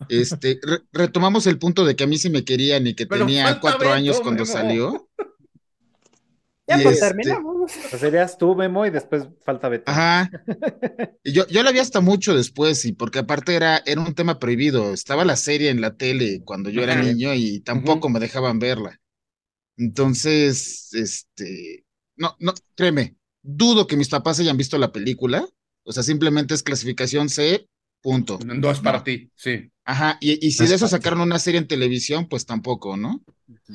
este, 0.09 0.59
re- 0.62 0.83
retomamos 0.92 1.46
el 1.46 1.59
punto 1.59 1.85
de 1.85 1.96
que 1.96 2.05
a 2.05 2.07
mí 2.07 2.16
sí 2.18 2.31
me 2.31 2.44
querían 2.44 2.87
y 2.87 2.94
que 2.94 3.07
Pero 3.07 3.27
tenía 3.27 3.59
cuatro 3.61 3.81
Beto, 3.81 3.92
años 3.92 4.20
cuando 4.20 4.44
Memo. 4.44 4.53
salió. 4.53 5.09
Ya 6.68 6.81
Y 6.81 6.83
pues 6.83 6.96
este- 6.96 7.07
terminamos. 7.09 7.70
Sea, 7.72 7.99
serías 7.99 8.38
tú, 8.38 8.55
Memo, 8.57 8.87
y 8.87 8.90
después 8.90 9.25
falta 9.44 9.68
Beto. 9.68 9.90
Ajá. 9.90 10.31
Yo, 11.25 11.46
yo 11.49 11.62
la 11.64 11.70
vi 11.72 11.79
hasta 11.81 12.01
mucho 12.01 12.35
después, 12.37 12.85
y 12.85 12.92
porque 12.92 13.20
aparte 13.20 13.55
era, 13.55 13.83
era 13.87 14.01
un 14.01 14.14
tema 14.14 14.38
prohibido. 14.38 14.92
Estaba 14.92 15.25
la 15.25 15.37
serie 15.37 15.70
en 15.70 15.81
la 15.81 15.96
tele 15.96 16.40
cuando 16.44 16.70
yo 16.70 16.83
era 16.83 16.94
niño 16.96 17.35
y 17.35 17.61
tampoco 17.61 18.09
me 18.09 18.20
dejaban 18.20 18.59
verla. 18.61 19.01
Entonces, 19.76 20.92
este, 20.94 21.84
no, 22.16 22.36
no, 22.40 22.54
créeme, 22.74 23.16
dudo 23.42 23.86
que 23.86 23.96
mis 23.96 24.08
papás 24.08 24.40
hayan 24.40 24.56
visto 24.56 24.78
la 24.78 24.92
película. 24.92 25.46
O 25.84 25.92
sea, 25.92 26.02
simplemente 26.02 26.54
es 26.54 26.62
clasificación 26.62 27.28
C, 27.28 27.68
punto. 28.02 28.38
No 28.44 28.70
es 28.70 28.80
para 28.80 28.98
No. 28.98 29.04
ti, 29.04 29.30
sí, 29.34 29.70
Ajá, 29.84 30.18
y, 30.20 30.44
y 30.44 30.50
si 30.50 30.64
No 30.64 30.68
de 30.70 30.74
es 30.74 30.82
eso 30.82 30.88
sacaron 30.88 31.20
una 31.20 31.38
serie 31.38 31.60
en 31.60 31.68
televisión, 31.68 32.26
pues 32.28 32.44
tampoco, 32.44 32.96
¿no? 32.96 33.22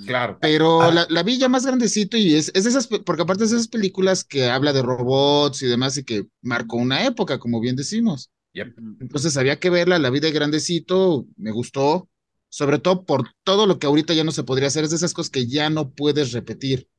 claro. 0.06 0.38
Pero 0.42 0.82
Ah. 0.82 0.92
la, 0.92 1.08
la 1.10 1.24
vi 1.24 1.38
ya 1.38 1.48
más 1.50 1.66
grandecito 1.66 2.18
y 2.18 2.36
es, 2.36 2.52
es 2.54 2.64
de 2.66 2.70
esas, 2.72 2.88
porque 2.88 3.22
aparte 3.22 3.46
es 3.46 3.52
de 3.52 3.58
esas 3.58 3.70
películas 3.70 4.24
que 4.26 4.50
habla 4.50 4.74
de 4.74 4.82
robots 4.82 5.62
y 5.64 5.68
demás 5.68 5.98
y 5.98 6.04
que 6.04 6.28
marcó 6.42 6.78
una 6.78 7.06
época, 7.06 7.40
como 7.40 7.62
bien 7.62 7.76
decimos. 7.78 8.30
Yep. 8.54 8.76
Entonces 9.00 9.38
había 9.38 9.60
que 9.60 9.70
verla, 9.70 10.00
la 10.00 10.10
vi 10.10 10.20
de 10.20 10.32
grandecito, 10.32 11.26
me 11.38 11.52
gustó, 11.52 12.10
sobre 12.52 12.80
todo 12.80 13.06
por 13.06 13.32
todo 13.46 13.66
lo 13.66 13.80
que 13.80 13.88
ahorita 13.88 14.14
ya 14.14 14.26
no 14.26 14.32
se 14.32 14.44
podría 14.44 14.68
hacer, 14.68 14.84
es 14.84 14.92
de 14.92 14.98
esas 14.98 15.14
cosas 15.16 15.32
que 15.32 15.48
ya 15.48 15.70
no 15.70 15.92
puedes 15.92 16.34
repetir. 16.34 16.90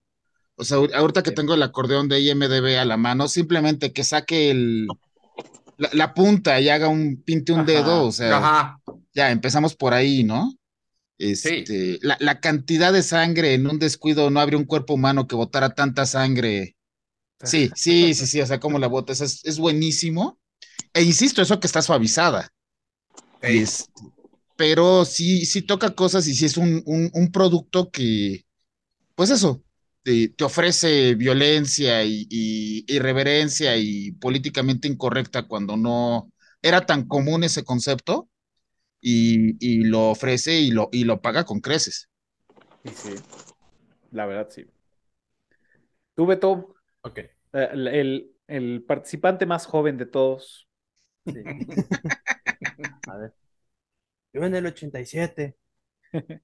O 0.56 0.64
sea, 0.64 0.78
ahor- 0.78 0.94
ahorita 0.94 1.22
que 1.22 1.30
Sí. 1.30 1.36
tengo 1.36 1.54
el 1.54 1.62
acordeón 1.62 2.08
de 2.08 2.20
IMDB 2.20 2.78
a 2.78 2.84
la 2.84 2.96
mano, 2.96 3.28
simplemente 3.28 3.92
que 3.92 4.04
saque 4.04 4.50
el, 4.50 4.88
la, 5.78 5.90
la 5.92 6.14
punta 6.14 6.60
y 6.60 6.68
haga 6.68 6.88
un, 6.88 7.22
pinte 7.22 7.52
un 7.52 7.60
Ajá. 7.60 7.72
dedo, 7.72 8.06
o 8.06 8.12
sea, 8.12 8.38
Ajá. 8.38 8.80
ya 9.14 9.30
empezamos 9.30 9.76
por 9.76 9.94
ahí, 9.94 10.24
¿no? 10.24 10.54
Este, 11.18 11.98
la, 12.02 12.16
la 12.20 12.40
cantidad 12.40 12.92
de 12.92 13.02
sangre 13.02 13.54
en 13.54 13.66
un 13.68 13.78
descuido, 13.78 14.30
no 14.30 14.40
habría 14.40 14.58
un 14.58 14.64
cuerpo 14.64 14.94
humano 14.94 15.26
que 15.28 15.36
botara 15.36 15.74
tanta 15.74 16.06
sangre. 16.06 16.76
Sí, 17.44 17.70
sí, 17.74 18.14
sí, 18.14 18.26
sí, 18.26 18.40
o 18.40 18.46
sea, 18.46 18.60
como 18.60 18.78
la 18.78 18.86
botas, 18.86 19.20
es, 19.20 19.44
es 19.44 19.58
buenísimo. 19.58 20.38
E 20.94 21.02
insisto, 21.02 21.42
eso 21.42 21.60
que 21.60 21.66
está 21.66 21.82
suavizada. 21.82 22.52
Ey, 23.40 23.58
Este, 23.58 23.92
pero 24.62 25.05
sí, 25.05 25.44
sí 25.44 25.62
toca 25.62 25.92
cosas 25.96 26.29
y 26.29 26.35
sí 26.37 26.44
es 26.44 26.57
un, 26.57 26.85
un, 26.87 27.11
un 27.14 27.33
producto 27.33 27.90
que, 27.90 28.46
pues 29.16 29.31
eso, 29.31 29.64
te, 30.05 30.33
ofrece 30.40 31.16
violencia 31.16 32.05
y, 32.05 32.85
irreverencia 32.87 33.77
y 33.77 34.12
políticamente 34.12 34.87
incorrecta 34.87 35.48
cuando 35.48 35.77
no 35.77 36.31
era 36.62 36.87
tan 36.87 37.09
común 37.09 37.42
ese 37.42 37.64
concepto 37.64 38.29
y, 39.01 39.83
lo 39.83 40.11
ofrece 40.11 40.61
y 40.61 40.70
lo, 40.70 40.90
y 40.92 41.03
lo 41.03 41.20
paga 41.20 41.42
con 41.42 41.59
creces. 41.59 42.09
Sí, 42.85 43.14
la 44.12 44.27
verdad 44.27 44.46
sí. 44.48 44.64
Tú, 46.14 46.25
Beto, 46.25 46.77
ok. 47.01 47.18
Eh, 47.18 48.29
el, 48.46 48.85
participante 48.85 49.44
más 49.44 49.66
joven 49.66 49.98
de 49.98 50.07
todos. 50.07 50.68
A 53.09 53.16
ver. 53.16 53.41
Yo 54.33 54.45
en 54.45 54.55
el 54.55 54.66
87. 54.66 55.57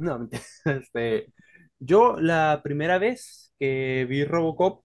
No, 0.00 0.28
este, 0.64 1.26
yo 1.78 2.16
la 2.18 2.62
primera 2.64 2.96
vez 2.98 3.52
que 3.58 4.06
vi 4.08 4.24
Robocop, 4.24 4.82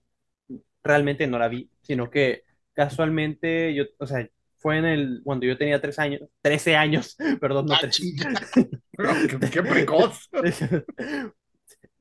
realmente 0.84 1.26
no 1.26 1.38
la 1.38 1.48
vi, 1.48 1.70
sino 1.80 2.10
que 2.10 2.42
casualmente 2.74 3.74
yo, 3.74 3.84
o 3.98 4.06
sea, 4.06 4.28
fue 4.58 4.76
en 4.76 4.84
el, 4.84 5.20
cuando 5.24 5.46
yo 5.46 5.56
tenía 5.56 5.80
tres 5.80 5.98
años, 5.98 6.20
13 6.42 6.76
años, 6.76 7.16
perdón, 7.40 7.64
no 7.64 7.74
ah, 7.74 7.78
tres. 7.80 7.98
qué, 7.98 9.50
qué 9.50 9.62
precoz. 9.62 10.28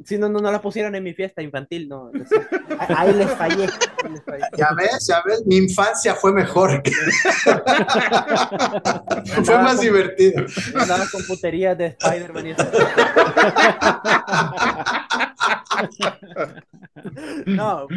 Sí, 0.04 0.18
no, 0.18 0.28
no, 0.30 0.40
no 0.40 0.52
la 0.52 0.62
pusieron 0.62 0.96
en 0.96 1.04
mi 1.04 1.14
fiesta 1.14 1.42
infantil, 1.42 1.88
no. 1.88 2.12
ahí 2.90 3.14
les 3.14 3.32
fallé, 3.32 3.68
Ya 4.58 4.70
ves, 4.76 5.08
ya 5.08 5.22
ves, 5.26 5.44
mi 5.46 5.56
infancia 5.58 6.16
fue 6.16 6.34
mejor. 6.34 6.82
fue 9.44 9.58
más 9.58 9.80
divertido. 9.80 10.46
Andaba 10.80 11.06
con 11.12 11.24
puterías 11.26 11.78
de 11.78 11.96
Spider-Man 12.00 12.48
y 12.48 12.52
eso. 12.52 12.64
no. 17.46 17.88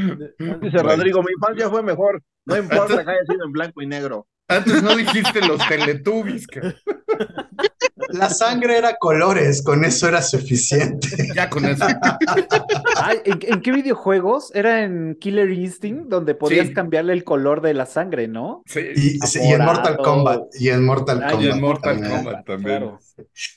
Dice 0.61 0.79
Rodrigo, 0.79 1.22
mi 1.22 1.33
infancia 1.33 1.68
fue 1.68 1.83
mejor. 1.83 2.22
No 2.46 2.57
importa 2.57 3.05
que 3.05 3.11
haya 3.11 3.24
sido 3.29 3.44
en 3.44 3.53
blanco 3.53 3.83
y 3.83 3.87
negro. 3.87 4.27
Antes 4.48 4.82
no 4.82 4.96
dijiste 4.96 5.46
los 5.46 5.61
teletubbies. 5.68 6.46
La 8.08 8.30
sangre 8.30 8.78
era 8.78 8.96
colores, 8.96 9.62
con 9.62 9.84
eso 9.84 10.08
era 10.08 10.22
suficiente. 10.22 11.08
Ya 11.34 11.50
con 11.50 11.66
eso. 11.66 11.87
¿en, 13.24 13.61
qué 13.61 13.72
videojuegos? 13.72 14.50
Era 14.54 14.82
en 14.82 15.16
Killer 15.20 15.50
Instinct, 15.50 16.08
donde 16.08 16.34
podías 16.34 16.70
cambiarle 16.70 17.12
el 17.12 17.24
color 17.24 17.61
de 17.61 17.74
la 17.74 17.84
sangre, 17.84 18.26
¿no? 18.26 18.62
Sí. 18.64 18.80
Y, 18.96 19.52
en 19.52 19.62
Mortal 19.62 19.98
Kombat. 19.98 20.44
Y 20.58 20.70
en 20.70 20.84
Mortal 20.84 21.20
Kombat. 21.20 21.42
Y 21.42 21.48
en 21.50 21.61
Mortal 21.61 22.08
Kombat 22.08 22.46
también. 22.46 22.90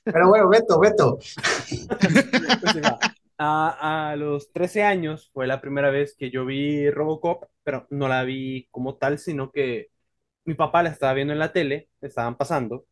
Pero 0.04 0.28
bueno, 0.28 0.50
Beto, 0.50 0.80
Beto. 0.80 1.20
A, 3.44 4.12
a, 4.12 4.16
los 4.18 4.52
13 4.52 4.84
años 4.84 5.32
fue 5.34 5.48
la 5.48 5.60
primera 5.62 5.90
vez 5.90 6.16
que 6.16 6.30
yo 6.30 6.46
vi 6.46 6.92
Robocop, 6.92 7.46
pero 7.64 7.88
no 7.90 8.08
la 8.08 8.24
vi 8.24 8.68
como 8.70 8.98
tal, 8.98 9.18
sino 9.18 9.52
que 9.52 9.90
mi 10.46 10.54
papá 10.56 10.84
la 10.84 10.90
estaba 10.90 11.14
viendo 11.14 11.34
en 11.34 11.40
la 11.40 11.54
tele, 11.54 11.90
estaban 12.02 12.38
pasando, 12.38 12.86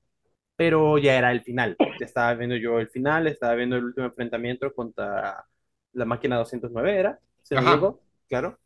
pero 0.56 0.98
ya 0.98 1.18
era 1.18 1.32
el 1.32 1.42
final. 1.42 1.76
Estaba 2.00 2.34
viendo 2.36 2.56
yo 2.58 2.80
el 2.80 2.90
final, 2.90 3.28
estaba 3.28 3.56
viendo 3.56 3.78
el 3.78 3.86
último 3.86 4.08
enfrentamiento 4.08 4.74
contra 4.74 5.46
la 5.94 6.06
máquina 6.06 6.38
209, 6.38 7.00
¿era? 7.00 7.20
¿Se 7.44 7.56
lo 7.56 8.02
Claro. 8.28 8.60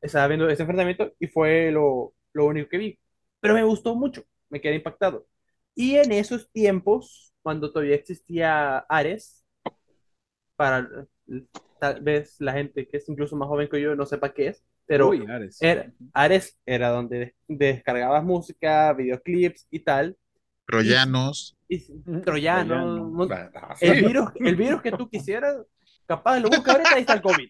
Estaba 0.00 0.26
viendo 0.28 0.48
ese 0.48 0.62
enfrentamiento 0.62 1.12
y 1.18 1.26
fue 1.28 1.70
lo, 1.70 2.14
lo 2.32 2.46
único 2.46 2.68
que 2.68 2.78
vi. 2.78 2.98
Pero 3.40 3.54
me 3.54 3.64
gustó 3.64 3.94
mucho, 3.94 4.24
me 4.50 4.60
quedé 4.60 4.76
impactado. 4.76 5.26
Y 5.74 5.96
en 5.96 6.12
esos 6.12 6.50
tiempos, 6.50 7.34
cuando 7.42 7.72
todavía 7.72 7.96
existía 7.96 8.78
Ares, 8.88 9.44
para 10.56 11.06
tal 11.78 12.00
vez 12.02 12.40
la 12.40 12.52
gente 12.52 12.86
que 12.88 12.96
es 12.98 13.08
incluso 13.08 13.36
más 13.36 13.48
joven 13.48 13.68
que 13.68 13.80
yo 13.80 13.94
no 13.96 14.06
sepa 14.06 14.32
qué 14.32 14.48
es, 14.48 14.64
pero 14.86 15.12
Ares. 15.28 15.58
Era, 15.60 15.92
Ares 16.12 16.58
era 16.66 16.90
donde 16.90 17.34
descargabas 17.48 18.24
música, 18.24 18.92
videoclips 18.92 19.66
y 19.70 19.80
tal. 19.80 20.16
Troyanos. 20.66 21.56
troyanos. 22.24 23.28
El, 23.80 24.04
virus, 24.04 24.30
el 24.36 24.56
virus 24.56 24.82
que 24.82 24.92
tú 24.92 25.08
quisieras, 25.08 25.56
capaz 26.06 26.38
lo 26.40 26.48
buscas 26.48 26.76
ahorita, 26.76 26.94
ahí 26.94 27.00
está 27.00 27.14
el 27.14 27.22
COVID. 27.22 27.48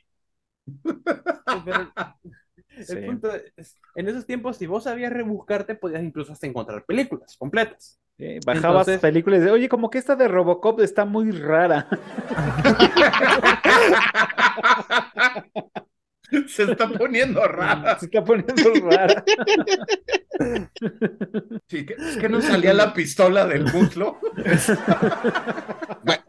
el 2.89 3.07
punto 3.07 3.31
es, 3.57 3.81
en 3.95 4.09
esos 4.09 4.27
tiempos, 4.27 4.57
si 4.57 4.67
vos 4.67 4.85
sabías 4.85 5.13
rebuscarte, 5.13 5.75
podías 5.75 6.03
incluso 6.03 6.33
hasta 6.33 6.47
encontrar 6.47 6.85
películas 6.85 7.37
completas. 7.37 7.99
bajabas 8.45 8.89
películas 8.99 9.43
de, 9.43 9.51
oye, 9.51 9.69
como 9.69 9.91
que 9.91 9.99
esta 9.99 10.17
de 10.17 10.29
Robocop 10.29 10.81
está 10.81 11.05
muy 11.05 11.31
rara. 11.31 11.89
Se 16.49 16.65
está 16.65 16.89
poniendo 16.89 17.47
rara. 17.47 17.99
Se 17.99 18.07
está 18.07 18.25
poniendo 18.25 18.91
rara. 18.91 19.25
Sí, 21.69 21.87
es 21.97 22.17
que 22.17 22.29
no 22.29 22.43
salía 22.43 22.75
la 22.75 22.93
pistola 22.93 23.47
del 23.47 23.65
muslo. 23.73 24.19
Bueno, 26.03 26.25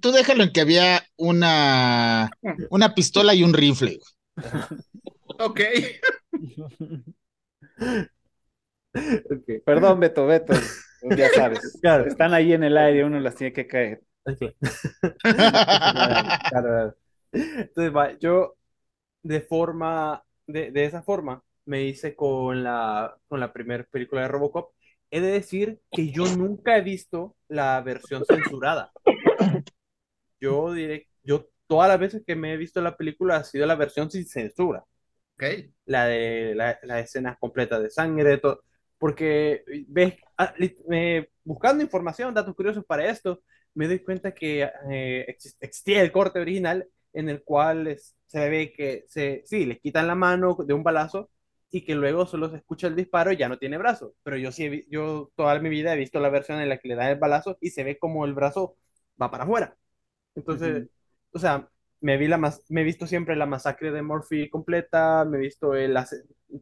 tú 0.00 0.12
déjalo 0.12 0.44
en 0.44 0.52
que 0.52 0.62
había 0.62 1.02
una, 1.16 2.30
una 2.70 2.94
pistola 2.94 3.34
y 3.34 3.42
un 3.42 3.52
rifle. 3.52 3.98
Ok. 5.38 5.60
Perdón, 9.64 10.00
Beto, 10.00 10.26
Beto. 10.26 10.54
Ya 11.16 11.28
sabes. 11.30 11.78
Están 12.06 12.34
ahí 12.34 12.52
en 12.52 12.64
el 12.64 12.76
aire, 12.76 13.04
uno 13.04 13.20
las 13.20 13.36
tiene 13.36 13.52
que 13.52 13.66
caer. 13.66 14.02
Entonces, 17.32 18.18
yo 18.20 18.56
de 19.28 19.42
forma, 19.42 20.24
de, 20.46 20.72
esa 20.86 21.02
forma, 21.02 21.42
me 21.66 21.82
hice 21.84 22.16
con 22.16 22.64
la, 22.64 23.14
con 23.28 23.40
la 23.40 23.52
primera 23.52 23.84
película 23.84 24.22
de 24.22 24.28
Robocop. 24.28 24.72
He 25.10 25.20
de 25.20 25.30
decir 25.30 25.80
que 25.90 26.10
yo 26.10 26.24
nunca 26.34 26.78
he 26.78 26.82
visto 26.82 27.36
la 27.46 27.80
versión 27.82 28.24
censurada. 28.24 28.90
Yo 30.40 30.72
diré, 30.72 31.08
yo 31.24 31.48
todas 31.66 31.88
las 31.88 31.98
veces 31.98 32.22
que 32.24 32.36
me 32.36 32.52
he 32.52 32.56
visto 32.56 32.80
la 32.80 32.96
película 32.96 33.36
ha 33.36 33.44
sido 33.44 33.66
la 33.66 33.74
versión 33.74 34.08
sin 34.08 34.24
censura. 34.24 34.84
Okay. 35.34 35.74
La 35.84 36.06
de 36.06 36.54
la, 36.54 36.78
la 36.84 37.00
escena 37.00 37.36
completa 37.40 37.80
de 37.80 37.90
sangre, 37.90 38.38
todo. 38.38 38.62
Porque 38.98 39.64
ves, 39.88 40.14
ah, 40.38 40.54
buscando 41.42 41.82
información, 41.82 42.32
datos 42.32 42.54
curiosos 42.54 42.84
para 42.84 43.10
esto, 43.10 43.42
me 43.74 43.88
doy 43.88 43.98
cuenta 43.98 44.32
que 44.32 44.70
eh, 44.90 45.36
existía 45.60 46.02
el 46.02 46.12
corte 46.12 46.38
original 46.38 46.88
en 47.18 47.28
el 47.28 47.42
cual 47.42 47.98
se 48.26 48.48
ve 48.48 48.72
que 48.72 49.04
se, 49.08 49.42
sí, 49.44 49.66
les 49.66 49.80
quitan 49.80 50.06
la 50.06 50.14
mano 50.14 50.56
de 50.64 50.74
un 50.74 50.84
balazo 50.84 51.30
y 51.70 51.84
que 51.84 51.94
luego 51.94 52.26
solo 52.26 52.48
se 52.50 52.56
escucha 52.58 52.86
el 52.86 52.96
disparo 52.96 53.32
y 53.32 53.36
ya 53.36 53.48
no 53.48 53.58
tiene 53.58 53.78
brazo. 53.78 54.14
Pero 54.22 54.36
yo 54.36 54.52
sí, 54.52 54.86
yo 54.90 55.30
toda 55.36 55.58
mi 55.60 55.68
vida 55.68 55.92
he 55.94 55.96
visto 55.96 56.20
la 56.20 56.30
versión 56.30 56.60
en 56.60 56.68
la 56.68 56.78
que 56.78 56.88
le 56.88 56.94
dan 56.94 57.08
el 57.10 57.18
balazo 57.18 57.58
y 57.60 57.70
se 57.70 57.84
ve 57.84 57.98
como 57.98 58.24
el 58.24 58.34
brazo 58.34 58.76
va 59.20 59.30
para 59.30 59.44
afuera. 59.44 59.76
Entonces, 60.34 60.88
o 61.32 61.38
sea, 61.38 61.68
me, 62.00 62.16
vi 62.18 62.28
la 62.28 62.38
me 62.38 62.82
he 62.82 62.84
visto 62.84 63.06
siempre 63.06 63.36
la 63.36 63.46
masacre 63.46 63.90
de 63.92 64.02
Murphy 64.02 64.48
completa, 64.50 65.24
me 65.24 65.38
he 65.38 65.40
visto 65.40 65.74
el, 65.74 65.96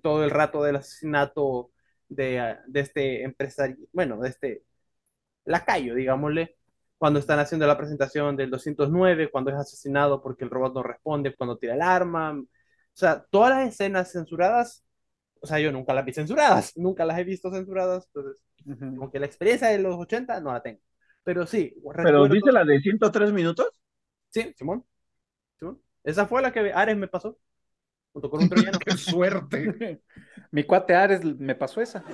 todo 0.03 0.25
el 0.25 0.31
rato 0.31 0.63
del 0.63 0.77
asesinato 0.77 1.71
de, 2.09 2.57
de 2.67 2.81
este 2.81 3.25
empresario, 3.25 3.77
bueno, 3.93 4.19
de 4.21 4.29
este 4.31 4.65
lacayo, 5.45 5.95
digámosle, 5.95 6.57
cuando 6.99 7.19
están 7.21 7.39
haciendo 7.39 7.67
la 7.67 7.77
presentación 7.77 8.37
del 8.37 8.51
209, 8.51 9.31
cuando 9.31 9.51
es 9.51 9.57
asesinado 9.57 10.23
porque 10.23 10.45
el 10.45 10.51
robot 10.51 10.75
no 10.75 10.83
responde, 10.83 11.35
cuando 11.35 11.59
tira 11.59 11.75
el 11.75 11.83
arma. 11.83 12.33
O 12.33 12.45
sea, 12.93 13.25
todas 13.31 13.51
las 13.51 13.69
escenas 13.69 14.13
censuradas, 14.13 14.85
o 15.41 15.47
sea, 15.47 15.59
yo 15.61 15.71
nunca 15.73 15.93
las 15.93 16.05
vi 16.05 16.13
censuradas, 16.13 16.73
nunca 16.77 17.05
las 17.05 17.19
he 17.19 17.25
visto 17.25 17.51
censuradas, 17.51 18.07
entonces, 18.07 18.43
como 18.65 19.11
que 19.11 19.21
la 19.21 19.27
experiencia 19.27 19.69
de 19.69 19.79
los 19.79 19.97
80 19.97 20.41
no 20.41 20.53
la 20.53 20.63
tengo. 20.63 20.81
Pero 21.23 21.47
sí. 21.47 21.75
¿Pero 22.03 22.29
dice 22.29 22.53
la 22.53 22.65
de 22.65 22.81
103 22.81 23.33
minutos? 23.33 23.69
Sí, 24.31 24.55
Simón. 24.57 24.85
Simón. 25.59 25.83
Esa 26.05 26.27
fue 26.27 26.41
la 26.41 26.53
que 26.53 26.73
Ares 26.73 26.97
me 26.97 27.09
pasó. 27.09 27.39
Junto 28.13 28.31
con 28.31 28.43
un 28.43 28.49
troyano. 28.49 28.79
¡Qué 28.85 28.97
suerte! 28.97 30.01
Mi 30.53 30.63
cuate 30.63 30.95
Ares 30.95 31.25
me 31.25 31.55
pasó 31.57 31.81
esa. 31.81 32.05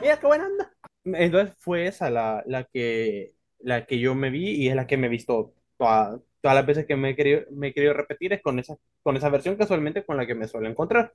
Mira 0.00 0.18
qué 0.18 0.26
buena 0.26 0.46
anda. 0.46 0.72
Entonces 1.04 1.54
fue 1.58 1.86
esa 1.86 2.10
la, 2.10 2.42
la 2.46 2.64
que 2.64 3.37
la 3.60 3.86
que 3.86 3.98
yo 3.98 4.14
me 4.14 4.30
vi 4.30 4.50
y 4.52 4.68
es 4.68 4.76
la 4.76 4.86
que 4.86 4.96
me 4.96 5.06
he 5.08 5.10
visto 5.10 5.54
todas 5.76 6.20
las 6.42 6.66
veces 6.66 6.86
que 6.86 6.96
me 6.96 7.10
he, 7.10 7.16
querido, 7.16 7.42
me 7.52 7.68
he 7.68 7.74
querido 7.74 7.94
repetir 7.94 8.32
es 8.32 8.42
con 8.42 8.58
esa, 8.58 8.76
con 9.02 9.16
esa 9.16 9.28
versión 9.30 9.56
casualmente 9.56 10.04
con 10.04 10.16
la 10.16 10.26
que 10.26 10.34
me 10.34 10.48
suelo 10.48 10.68
encontrar. 10.68 11.14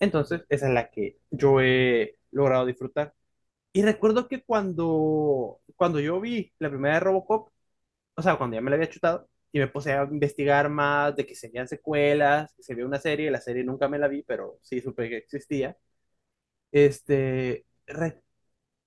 Entonces, 0.00 0.44
esa 0.48 0.68
es 0.68 0.74
la 0.74 0.90
que 0.90 1.18
yo 1.30 1.60
he 1.60 2.18
logrado 2.30 2.66
disfrutar. 2.66 3.14
Y 3.72 3.82
recuerdo 3.82 4.28
que 4.28 4.42
cuando, 4.44 5.60
cuando 5.76 6.00
yo 6.00 6.20
vi 6.20 6.52
la 6.58 6.70
primera 6.70 6.94
de 6.96 7.00
Robocop, 7.00 7.50
o 8.16 8.22
sea, 8.22 8.36
cuando 8.36 8.56
ya 8.56 8.60
me 8.62 8.70
la 8.70 8.76
había 8.76 8.90
chutado, 8.90 9.28
y 9.52 9.58
me 9.60 9.68
puse 9.68 9.92
a 9.92 10.04
investigar 10.04 10.68
más 10.68 11.16
de 11.16 11.26
que 11.26 11.34
serían 11.34 11.68
secuelas, 11.68 12.52
que 12.54 12.62
sería 12.62 12.86
una 12.86 12.98
serie, 13.00 13.30
la 13.30 13.40
serie 13.40 13.64
nunca 13.64 13.88
me 13.88 13.98
la 13.98 14.08
vi, 14.08 14.22
pero 14.22 14.58
sí 14.62 14.80
supe 14.80 15.08
que 15.08 15.18
existía. 15.18 15.76
Este, 16.72 17.66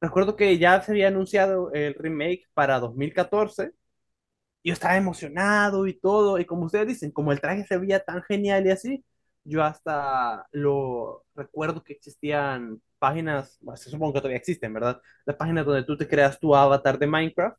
recuerdo 0.02 0.36
que 0.36 0.58
ya 0.58 0.82
se 0.82 0.92
había 0.92 1.08
anunciado 1.10 1.72
el 1.74 1.94
remake 1.96 2.48
para 2.54 2.80
2014 2.80 3.74
yo 4.64 4.74
estaba 4.74 4.98
emocionado 4.98 5.88
y 5.88 5.94
todo, 6.00 6.40
y 6.40 6.46
como 6.46 6.66
ustedes 6.66 6.88
dicen, 6.88 7.12
como 7.12 7.32
el 7.32 7.42
traje 7.42 7.66
se 7.66 7.78
veía 7.78 8.04
tan 8.04 8.22
genial 8.24 8.66
y 8.66 8.72
así, 8.72 9.06
yo 9.44 9.64
hasta 9.64 10.48
lo 10.52 11.26
recuerdo 11.36 11.84
que 11.84 11.94
existían 11.94 12.82
páginas, 13.00 13.58
bueno, 13.62 13.78
supongo 13.78 14.14
que 14.14 14.20
todavía 14.20 14.38
existen, 14.38 14.74
¿verdad? 14.74 15.02
Las 15.26 15.36
páginas 15.36 15.66
donde 15.66 15.84
tú 15.84 15.98
te 15.98 16.08
creas 16.08 16.40
tu 16.40 16.56
avatar 16.56 17.00
de 17.00 17.08
Minecraft 17.08 17.58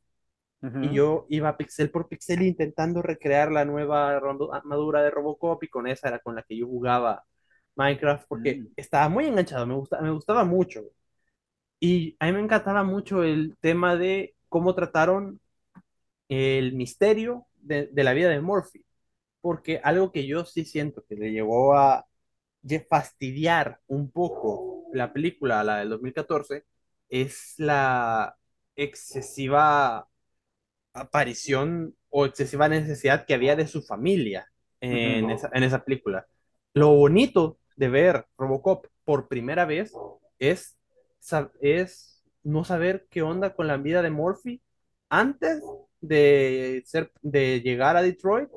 y 0.81 0.95
yo 0.95 1.27
iba 1.29 1.57
pixel 1.57 1.91
por 1.91 2.09
pixel 2.09 2.43
intentando 2.43 3.03
recrear 3.03 3.51
la 3.51 3.65
nueva 3.65 4.17
armadura 4.17 5.03
de 5.03 5.11
Robocop 5.11 5.61
y 5.65 5.69
con 5.69 5.89
esa 5.89 6.07
era 6.09 6.21
con 6.21 6.37
la 6.37 6.45
que 6.45 6.57
yo 6.57 6.69
jugaba 6.69 7.25
Minecraft 7.75 8.27
porque 8.29 8.57
mm. 8.61 8.67
estaba 8.77 9.09
muy 9.09 9.27
enganchado, 9.27 9.67
me, 9.67 9.75
gusta, 9.75 10.01
me 10.01 10.11
gustaba 10.13 10.45
mucho. 10.45 10.83
Y 11.85 12.17
a 12.21 12.27
mí 12.27 12.33
me 12.33 12.39
encantaba 12.39 12.85
mucho 12.85 13.25
el 13.25 13.57
tema 13.61 13.97
de 13.97 14.37
cómo 14.49 14.73
trataron 14.73 15.41
el 16.29 16.75
misterio 16.75 17.49
de, 17.57 17.89
de 17.89 18.05
la 18.05 18.13
vida 18.13 18.29
de 18.29 18.41
Murphy. 18.41 18.85
Porque 19.41 19.81
algo 19.83 20.13
que 20.13 20.25
yo 20.25 20.45
sí 20.45 20.65
siento 20.65 21.05
que 21.09 21.17
le 21.17 21.33
llegó 21.33 21.75
a 21.75 22.07
fastidiar 22.89 23.81
un 23.89 24.13
poco 24.13 24.85
la 24.93 25.13
película, 25.13 25.65
la 25.65 25.79
del 25.79 25.89
2014, 25.89 26.65
es 27.09 27.55
la 27.59 28.37
excesiva 28.77 30.07
aparición 30.93 31.97
o 32.11 32.27
excesiva 32.27 32.69
necesidad 32.69 33.27
que 33.27 33.35
había 33.35 33.57
de 33.57 33.67
su 33.67 33.83
familia 33.83 34.47
en, 34.81 35.31
esa, 35.31 35.51
en 35.53 35.65
esa 35.65 35.85
película. 35.85 36.29
Lo 36.75 36.95
bonito 36.95 37.59
de 37.75 37.89
ver 37.89 38.27
Robocop 38.39 38.87
por 39.03 39.27
primera 39.27 39.65
vez 39.65 39.93
es, 40.39 40.77
es 41.61 42.23
no 42.43 42.65
saber 42.65 43.07
qué 43.11 43.23
onda 43.23 43.55
con 43.55 43.67
la 43.67 43.77
vida 43.77 44.03
de 44.03 44.11
Murphy 44.11 44.61
antes 45.09 45.63
de, 46.01 46.83
ser, 46.87 47.13
de 47.23 47.61
llegar 47.61 47.97
a 47.97 48.03
Detroit 48.03 48.49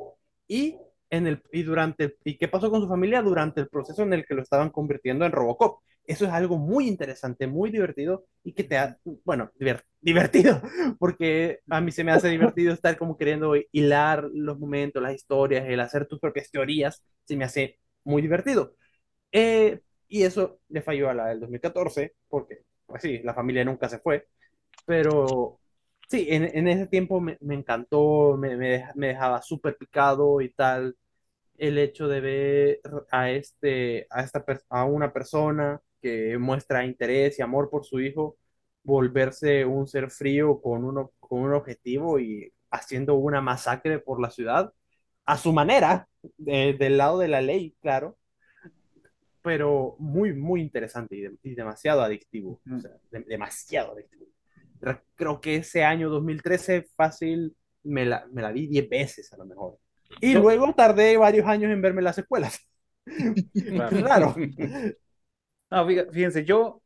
y, 0.48 0.78
en 1.10 1.28
el, 1.28 1.42
y, 1.52 1.64
durante, 1.64 2.18
y 2.24 2.38
qué 2.38 2.48
pasó 2.48 2.70
con 2.72 2.82
su 2.82 2.88
familia 2.88 3.22
durante 3.22 3.62
el 3.62 3.70
proceso 3.70 4.04
en 4.04 4.14
el 4.14 4.26
que 4.26 4.34
lo 4.36 4.42
estaban 4.42 4.70
convirtiendo 4.70 5.26
en 5.26 5.32
Robocop. 5.32 5.82
Eso 6.06 6.26
es 6.26 6.32
algo 6.32 6.58
muy 6.58 6.88
interesante, 6.88 7.48
muy 7.48 7.72
divertido 7.72 8.26
y 8.44 8.54
que 8.54 8.64
te 8.64 8.78
ha, 8.78 8.98
bueno, 9.24 9.52
divertido, 10.02 10.62
porque 11.00 11.60
a 11.70 11.82
mí 11.82 11.92
se 11.92 12.04
me 12.04 12.12
hace 12.12 12.30
divertido 12.30 12.74
estar 12.74 12.98
como 12.98 13.18
queriendo 13.18 13.56
hilar 13.72 14.30
los 14.34 14.60
momentos, 14.60 15.02
las 15.02 15.16
historias, 15.16 15.66
el 15.68 15.80
hacer 15.80 16.06
tus 16.08 16.20
propias 16.20 16.52
teorías, 16.52 17.04
se 17.26 17.36
me 17.36 17.46
hace 17.46 17.80
muy 18.04 18.22
divertido. 18.22 18.76
Eh, 19.32 19.82
y 20.08 20.24
eso 20.24 20.60
le 20.70 20.82
falló 20.82 21.10
a 21.10 21.14
la 21.14 21.28
del 21.28 21.40
2014, 21.42 22.14
porque, 22.30 22.64
pues 22.86 23.02
sí, 23.02 23.20
la 23.24 23.34
familia 23.34 23.66
nunca 23.66 23.90
se 23.90 24.00
fue, 24.00 24.28
pero 24.86 25.60
sí, 26.10 26.28
en, 26.30 26.44
en 26.58 26.68
ese 26.68 26.88
tiempo 26.88 27.20
me, 27.22 27.38
me 27.42 27.56
encantó, 27.56 28.38
me, 28.38 28.56
me, 28.58 29.08
dejaba 29.08 29.42
súper 29.42 29.78
picado 29.78 30.42
y 30.42 30.50
tal 30.54 30.96
el 31.58 31.78
hecho 31.78 32.08
de 32.08 32.22
ver 32.22 32.82
a, 33.12 33.32
este, 33.32 34.08
a, 34.10 34.22
esta, 34.24 34.46
a 34.70 34.86
una 34.86 35.14
persona 35.14 35.82
que 36.02 36.38
muestra 36.38 36.86
interés 36.86 37.40
y 37.40 37.42
amor 37.42 37.70
por 37.70 37.86
su 37.86 38.00
hijo, 38.02 38.38
volverse 38.84 39.66
un 39.66 39.88
ser 39.88 40.12
frío 40.12 40.62
con, 40.62 40.84
uno, 40.86 41.12
con 41.20 41.42
un 41.42 41.54
objetivo 41.54 42.20
y 42.20 42.52
haciendo 42.72 43.16
una 43.16 43.42
masacre 43.42 44.00
por 44.00 44.22
la 44.22 44.30
ciudad, 44.32 44.74
a 45.26 45.38
su 45.38 45.54
manera, 45.54 46.08
del 46.38 46.98
lado 46.98 47.20
de 47.20 47.28
la 47.28 47.42
ley, 47.42 47.76
claro, 47.82 48.18
pero 49.46 49.96
muy, 50.00 50.34
muy 50.34 50.60
interesante 50.60 51.38
y, 51.44 51.54
demasiado 51.54 52.02
adictivo, 52.02 52.60
demasiado 53.28 53.94
adictivo. 53.94 54.26
Creo 55.14 55.40
que 55.40 55.58
ese 55.58 55.84
año 55.84 56.10
2013 56.10 56.88
fácil 56.96 57.56
me 57.84 58.06
la, 58.06 58.26
me 58.32 58.42
la 58.42 58.52
vi 58.52 58.66
10 58.66 58.90
veces 58.90 59.32
a 59.34 59.38
lo 59.38 59.46
mejor. 59.46 59.78
Y 60.20 60.34
luego 60.34 60.74
tardé 60.74 61.16
varios 61.18 61.46
años 61.46 61.72
en 61.72 61.80
verme 61.80 62.02
las 62.02 62.16
secuelas. 62.16 62.60
Claro. 63.54 64.36
No, 65.72 65.86
fíjense, 65.88 66.46
yo, 66.46 66.82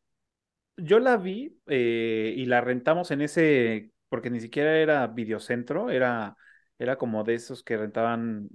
yo 0.77 0.99
la 0.99 1.17
vi 1.17 1.59
eh, 1.67 2.33
y 2.35 2.45
la 2.45 2.61
rentamos 2.61 3.11
en 3.11 3.21
ese, 3.21 3.91
porque 4.07 4.29
ni 4.29 4.39
siquiera 4.39 4.77
era 4.79 5.05
videocentro, 5.05 5.89
era, 5.89 6.37
era 6.79 6.97
como 6.97 7.25
de 7.25 7.35
esos 7.35 7.61
que 7.61 7.77
rentaban 7.77 8.47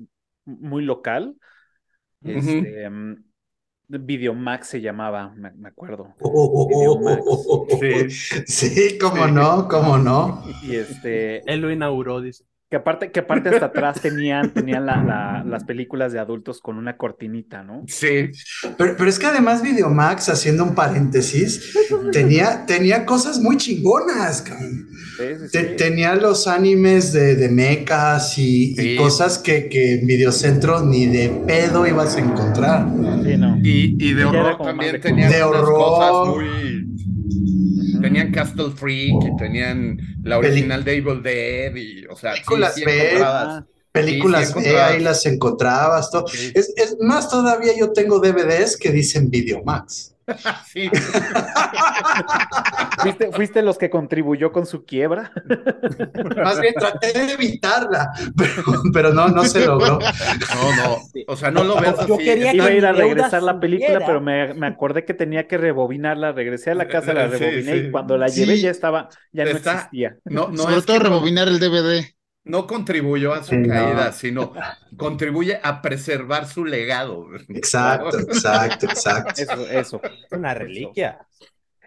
muy 0.46 0.82
local. 0.82 1.36
Este, 2.22 2.88
mm, 2.88 3.22
Videomax 3.88 4.68
se 4.68 4.80
llamaba, 4.80 5.34
me, 5.36 5.68
acuerdo. 5.68 6.14
Sí. 7.80 8.10
sí, 8.46 8.98
cómo 8.98 9.26
no, 9.26 9.68
cómo 9.68 9.98
no. 9.98 10.42
Y 10.62 10.76
este. 10.76 11.42
Él 11.50 11.60
lo 11.60 11.70
inauguró, 11.70 12.20
dice. 12.20 12.44
Que 12.70 12.76
aparte, 12.76 13.12
que 13.12 13.20
aparte 13.20 13.50
hasta 13.50 13.66
atrás 13.66 14.00
tenían, 14.00 14.50
tenían 14.52 14.86
las 14.86 15.64
películas 15.64 16.12
de 16.12 16.18
adultos 16.18 16.60
con 16.60 16.76
una 16.76 16.96
cortinita, 16.96 17.62
¿no? 17.62 17.84
Sí. 17.86 18.30
Pero, 18.76 18.96
pero 18.96 19.08
es 19.08 19.18
que 19.18 19.26
además 19.26 19.62
Videomax, 19.62 20.30
haciendo 20.30 20.64
un 20.64 20.74
paréntesis, 20.74 21.76
tenía, 22.10 22.64
tenía 22.66 23.04
cosas 23.04 23.38
muy 23.38 23.58
chingonas. 23.58 24.44
tenía 25.76 26.14
los 26.16 26.48
animes 26.48 27.12
de, 27.12 27.36
de 27.36 27.48
mechas 27.48 28.34
y, 28.38 28.96
cosas 28.96 29.38
que, 29.38 29.68
que, 29.68 30.00
en 30.00 30.06
Videocentro 30.06 30.84
ni 30.84 31.06
de 31.06 31.28
pedo 31.46 31.86
ibas 31.86 32.16
a 32.16 32.20
encontrar. 32.20 32.88
Sí, 33.24 33.36
no. 33.36 33.58
Y, 33.62 33.96
y 34.00 34.14
de 34.14 34.24
horror 34.24 34.58
también 34.62 35.00
tenía 35.00 35.28
de 35.28 35.42
horror. 35.42 35.74
cosas 35.74 36.34
muy 36.34 36.83
Castle 38.34 38.70
Freak 38.70 39.24
y 39.24 39.36
tenían 39.36 39.98
la 40.22 40.38
original 40.38 40.84
de 40.84 40.96
Evil 40.96 41.22
Dead 41.22 41.74
y, 41.76 42.04
o 42.06 42.16
sea, 42.16 42.32
películas 42.32 42.74
B, 42.76 43.24
películas 43.92 44.54
B, 44.54 44.80
ahí 44.80 45.00
las 45.00 45.24
encontrabas. 45.26 46.10
Todo. 46.10 46.26
Es, 46.26 46.72
es, 46.76 46.96
más, 47.00 47.28
todavía 47.30 47.72
yo 47.76 47.92
tengo 47.92 48.18
DVDs 48.18 48.76
que 48.76 48.90
dicen 48.90 49.30
Videomax. 49.30 50.13
sí. 50.66 50.90
¿Fuiste, 53.02 53.32
¿Fuiste, 53.32 53.62
los 53.62 53.78
que 53.78 53.90
contribuyó 53.90 54.52
con 54.52 54.66
su 54.66 54.84
quiebra? 54.84 55.32
Más 56.42 56.60
bien 56.60 56.74
traté 56.74 57.12
de 57.12 57.32
evitarla, 57.32 58.10
pero, 58.92 59.12
no, 59.12 59.28
no 59.28 59.44
se 59.44 59.66
logró. 59.66 59.98
No, 59.98 60.76
no. 60.76 60.98
O 61.26 61.36
sea, 61.36 61.50
no 61.50 61.64
lo 61.64 61.80
ves 61.80 61.94
así. 61.98 62.08
Yo 62.08 62.18
quería 62.18 62.54
Iba 62.54 62.66
a 62.66 62.72
ir 62.72 62.86
a 62.86 62.92
regresar 62.92 63.42
la 63.42 63.58
película, 63.58 64.00
pero 64.06 64.20
me, 64.20 64.54
me, 64.54 64.66
acordé 64.66 65.04
que 65.04 65.14
tenía 65.14 65.46
que 65.46 65.58
rebobinarla. 65.58 66.32
Regresé 66.32 66.70
a 66.70 66.74
la 66.74 66.88
casa, 66.88 67.12
la 67.12 67.26
rebobiné 67.26 67.76
y 67.76 67.90
cuando 67.90 68.16
la 68.16 68.28
llevé 68.28 68.58
ya 68.58 68.70
estaba, 68.70 69.08
ya 69.32 69.44
no 69.44 69.50
existía. 69.50 70.16
No, 70.24 70.48
no 70.48 70.64
Sobre 70.64 70.82
todo 70.82 70.98
rebobinar 70.98 71.48
el 71.48 71.58
DVD 71.58 72.04
no 72.44 72.66
contribuyó 72.66 73.32
a 73.32 73.42
su 73.42 73.52
caída, 73.66 74.12
sino 74.12 74.52
contribuye 74.96 75.58
a 75.62 75.80
preservar 75.80 76.46
su 76.46 76.64
legado. 76.64 77.28
Exacto, 77.48 78.18
exacto, 78.20 78.86
exacto. 78.86 79.42
Eso, 79.42 79.68
eso. 79.68 80.00
Una 80.30 80.54
reliquia. 80.54 81.26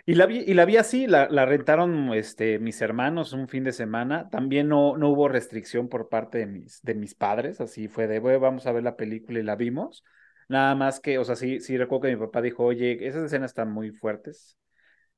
Y 0.10 0.15
la 0.15 0.26
vi, 0.26 0.39
y 0.39 0.54
la 0.54 0.63
vi 0.63 0.78
así, 0.78 1.06
la, 1.06 1.28
la, 1.30 1.46
rentaron 1.46 2.13
este, 2.13 2.60
mis 2.60 2.82
hermanos 2.82 3.34
un 3.34 3.50
fin 3.50 3.65
de 3.65 3.74
semana. 3.74 4.30
También 4.30 4.70
no, 4.70 4.98
no 4.98 5.10
hubo 5.10 5.28
restricción 5.28 5.89
por 5.89 6.08
parte 6.08 6.38
de 6.38 6.46
mis, 6.46 6.82
de 6.82 6.96
mis 6.96 7.13
padres, 7.13 7.60
así 7.60 7.89
fue 7.89 8.08
de, 8.08 8.20
vamos 8.20 8.65
a 8.67 8.72
ver 8.72 8.84
la 8.84 8.96
película 8.96 9.39
y 9.39 9.43
la 9.43 9.58
vimos. 9.58 10.06
Nada 10.48 10.76
más 10.76 11.02
que, 11.02 11.17
o 11.17 11.26
sea, 11.26 11.36
sí, 11.36 11.60
sí 11.60 11.78
recuerdo 11.78 12.04
que 12.04 12.15
mi 12.15 12.26
papá 12.26 12.41
dijo, 12.41 12.63
oye, 12.63 13.06
esas 13.06 13.24
escenas 13.26 13.52
están 13.52 13.70
muy 13.70 13.91
fuertes, 13.91 14.58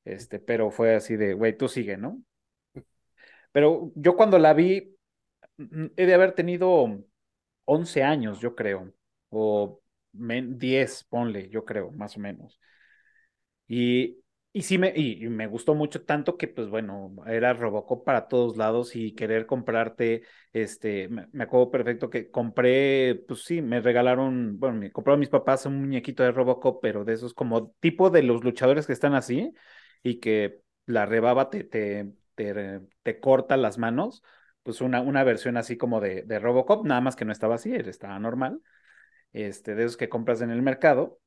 este, 0.04 0.40
pero 0.40 0.72
fue 0.72 0.96
así 0.96 1.16
de, 1.16 1.34
güey, 1.34 1.56
tú 1.56 1.68
sigue, 1.68 1.96
¿no? 1.96 2.20
Pero 3.52 3.92
yo 3.94 4.16
cuando 4.16 4.38
la 4.40 4.54
vi, 4.54 4.96
he 5.96 6.06
de 6.06 6.14
haber 6.14 6.32
tenido 6.32 7.04
11 7.64 8.02
años, 8.02 8.40
yo 8.40 8.54
creo, 8.54 8.92
o 9.30 9.80
10, 10.12 11.04
ponle, 11.04 11.48
yo 11.50 11.64
creo, 11.64 11.90
más 11.92 12.16
o 12.16 12.20
menos. 12.20 12.60
Y, 13.68 14.18
y 14.52 14.62
sí 14.62 14.78
me, 14.78 14.92
y, 14.96 15.28
me 15.28 15.46
gustó 15.46 15.74
mucho 15.74 16.04
tanto 16.04 16.36
que, 16.36 16.48
pues 16.48 16.68
bueno, 16.68 17.14
era 17.26 17.52
Robocop 17.52 18.04
para 18.04 18.26
todos 18.26 18.56
lados 18.56 18.96
y 18.96 19.14
querer 19.14 19.46
comprarte, 19.46 20.22
este, 20.52 21.08
me, 21.08 21.28
acuerdo 21.44 21.70
perfecto 21.70 22.10
que 22.10 22.30
compré, 22.30 23.14
pues 23.28 23.44
sí, 23.44 23.62
me 23.62 23.80
regalaron, 23.80 24.58
bueno, 24.58 24.76
me 24.78 24.90
compraron 24.90 25.20
mis 25.20 25.28
papás 25.28 25.66
un 25.66 25.80
muñequito 25.80 26.22
de 26.24 26.32
Robocop, 26.32 26.80
pero 26.82 27.04
de 27.04 27.12
esos 27.14 27.34
como 27.34 27.70
tipo 27.80 28.10
de 28.10 28.22
los 28.24 28.42
luchadores 28.42 28.86
que 28.86 28.92
están 28.92 29.14
así 29.14 29.52
y 30.02 30.18
que 30.18 30.60
la 30.86 31.06
rebaba 31.06 31.50
te, 31.50 31.62
te, 31.64 32.10
te 32.34 33.20
corta 33.20 33.56
las 33.56 33.78
manos 33.78 34.22
pues 34.70 34.80
una, 34.82 35.00
una 35.00 35.24
versión 35.24 35.56
así 35.56 35.76
como 35.76 36.00
de, 36.00 36.22
de, 36.22 36.38
Robocop, 36.38 36.86
nada 36.86 37.00
más 37.00 37.16
que 37.16 37.24
no 37.24 37.32
estaba 37.32 37.56
así, 37.56 37.74
estaba 37.74 38.18
normal, 38.20 38.60
este, 39.32 39.74
de 39.74 39.84
esos 39.84 39.96
que 39.96 40.08
compras 40.08 40.42
en 40.42 40.50
el 40.50 40.62
mercado. 40.62 41.18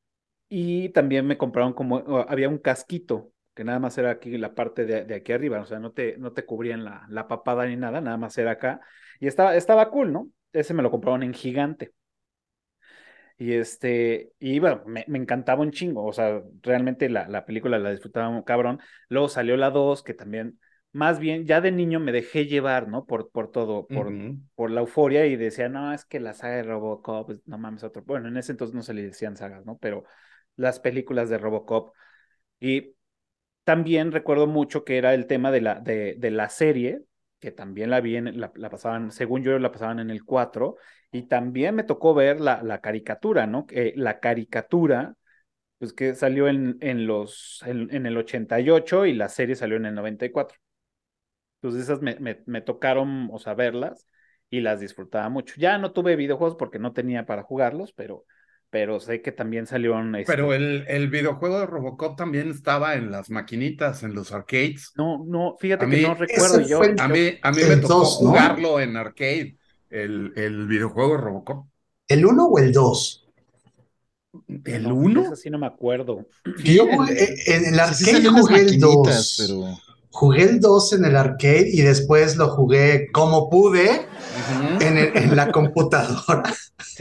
Y 0.50 0.90
también 0.90 1.28
me 1.28 1.38
compraron 1.38 1.74
como, 1.74 1.98
había 2.30 2.48
un 2.48 2.58
casquito, 2.60 3.34
que 3.54 3.66
nada 3.66 3.80
más 3.80 3.98
era 3.98 4.12
aquí 4.12 4.38
la 4.38 4.56
parte 4.56 4.86
de, 4.86 5.04
de 5.06 5.16
aquí 5.16 5.34
arriba, 5.34 5.60
o 5.60 5.66
sea, 5.66 5.80
no 5.80 5.92
te, 5.92 6.18
no 6.18 6.32
te 6.34 6.46
cubrían 6.46 6.86
la, 6.86 7.06
la, 7.10 7.28
papada 7.28 7.66
ni 7.66 7.76
nada, 7.76 8.00
nada 8.02 8.18
más 8.18 8.38
era 8.38 8.52
acá. 8.52 8.80
Y 9.20 9.28
estaba, 9.28 9.56
estaba 9.58 9.90
cool, 9.92 10.14
¿no? 10.14 10.30
Ese 10.54 10.74
me 10.74 10.84
lo 10.84 10.92
compraron 10.92 11.24
en 11.24 11.34
gigante. 11.34 11.94
Y 13.38 13.54
este, 13.54 14.32
y 14.40 14.60
bueno, 14.60 14.84
me, 14.86 15.04
me, 15.08 15.18
encantaba 15.18 15.62
un 15.64 15.72
chingo, 15.72 16.06
o 16.06 16.14
sea, 16.14 16.42
realmente 16.62 17.10
la, 17.10 17.28
la 17.28 17.46
película 17.46 17.80
la 17.80 17.92
disfrutaba 17.92 18.30
un 18.30 18.44
cabrón. 18.44 18.80
Luego 19.10 19.28
salió 19.28 19.58
la 19.58 19.70
2, 19.70 20.04
que 20.04 20.14
también 20.14 20.60
más 20.94 21.20
bien, 21.20 21.46
ya 21.46 21.60
de 21.62 21.72
niño 21.72 22.00
me 22.00 22.12
dejé 22.12 22.46
llevar, 22.46 22.88
¿no? 22.88 23.06
Por, 23.06 23.30
por 23.32 23.52
todo, 23.52 23.88
por, 23.88 24.12
por 24.56 24.72
la 24.72 24.82
euforia 24.82 25.26
y 25.26 25.36
decía, 25.36 25.68
no, 25.70 25.94
es 25.94 26.06
que 26.06 26.20
la 26.20 26.34
saga 26.34 26.56
de 26.58 26.64
Robocop, 26.64 27.32
no 27.46 27.58
mames, 27.58 27.84
otro. 27.84 28.04
Bueno, 28.04 28.28
en 28.30 28.38
ese 28.38 28.52
entonces 28.54 28.76
no 28.76 28.84
se 28.84 28.94
le 28.94 29.04
decían 29.04 29.36
sagas, 29.36 29.66
¿no? 29.66 29.78
Pero 29.80 30.06
las 30.56 30.80
películas 30.80 31.30
de 31.30 31.38
Robocop. 31.40 31.94
Y 32.60 32.96
también 33.64 34.12
recuerdo 34.12 34.48
mucho 34.48 34.86
que 34.86 34.98
era 34.98 35.14
el 35.14 35.28
tema 35.28 35.52
de 35.52 35.62
la, 35.62 35.80
de, 35.80 36.16
de 36.18 36.32
la 36.32 36.50
serie, 36.50 37.04
que 37.40 37.52
también 37.52 37.90
la 37.90 38.02
vi, 38.02 38.16
en, 38.18 38.40
la, 38.40 38.52
pasaban, 38.70 39.12
según 39.12 39.44
yo, 39.44 39.60
la 39.60 39.72
pasaban 39.72 40.00
en 40.00 40.10
el 40.10 40.24
4, 40.24 40.78
y 41.12 41.24
también 41.24 41.76
me 41.76 41.84
tocó 41.84 42.14
ver 42.14 42.40
la, 42.40 42.64
la 42.64 42.82
caricatura, 42.82 43.48
¿no? 43.48 43.68
la 43.96 44.20
caricatura 44.20 45.16
pues 45.84 45.92
que 45.92 46.16
salió 46.16 46.48
en, 46.48 46.78
en 46.80 47.08
los, 47.08 47.62
en, 47.66 48.06
el 48.06 48.16
88 48.16 49.06
y 49.06 49.14
la 49.14 49.28
serie 49.28 49.54
salió 49.54 49.76
en 49.76 49.86
el 49.86 49.96
94. 49.96 50.58
Entonces 51.64 51.84
esas 51.84 52.02
me, 52.02 52.42
me, 52.46 52.60
tocaron, 52.60 53.30
o 53.32 53.40
sea, 53.40 53.54
verlas 53.54 54.06
y 54.50 54.60
las 54.60 54.82
disfrutaba 54.82 55.30
mucho. 55.30 55.56
Ya 55.58 55.78
no 55.78 55.94
tuve 55.94 56.18
videojuegos 56.18 56.58
porque 56.58 56.78
no 56.78 56.92
tenía 56.92 57.26
para 57.26 57.44
jugarlos, 57.44 57.94
pero, 57.94 58.26
pero 58.70 59.00
sé 59.00 59.22
que 59.22 59.32
también 59.32 59.66
salieron... 59.66 60.14
Este... 60.14 60.30
Pero 60.30 60.54
el, 60.54 60.84
el, 60.90 61.08
videojuego 61.08 61.62
de 61.62 61.66
Robocop 61.66 62.18
también 62.18 62.50
estaba 62.50 62.96
en 62.96 63.12
las 63.12 63.30
maquinitas, 63.30 64.04
en 64.04 64.14
los 64.14 64.34
arcades. 64.34 64.92
No, 64.98 65.24
no, 65.26 65.56
fíjate 65.58 65.90
que 65.90 66.02
no 66.02 66.16
recuerdo 66.16 66.60
yo. 66.60 66.82
A 67.00 67.08
mí, 67.08 67.40
a 67.42 67.52
mí 67.54 67.62
me 67.70 67.78
tocó 67.78 68.04
jugarlo 68.04 68.82
en 68.82 68.98
arcade, 68.98 69.56
el, 69.90 70.34
el 70.36 70.68
videojuego 70.68 71.16
de 71.16 71.22
Robocop. 71.22 71.68
¿El 72.10 72.26
1 72.26 72.46
o 72.46 72.60
el 72.60 72.74
2? 72.74 73.30
¿El 74.66 74.92
1? 74.92 75.32
así 75.32 75.50
no 75.50 75.60
me 75.60 75.68
acuerdo. 75.68 76.28
Yo 76.62 76.90
en 76.90 77.74
el 77.74 77.80
arcade 77.80 78.28
jugué 78.28 78.60
el 78.60 78.80
2. 78.82 79.36
Pero 79.48 79.93
jugué 80.14 80.44
el 80.44 80.60
2 80.60 80.94
en 80.94 81.06
el 81.06 81.18
arcade 81.18 81.70
y 81.74 81.82
después 81.82 82.38
lo 82.38 82.50
jugué 82.50 83.12
como 83.12 83.50
pude 83.50 84.06
en, 84.80 85.36
la 85.36 85.52
computadora. 85.52 86.44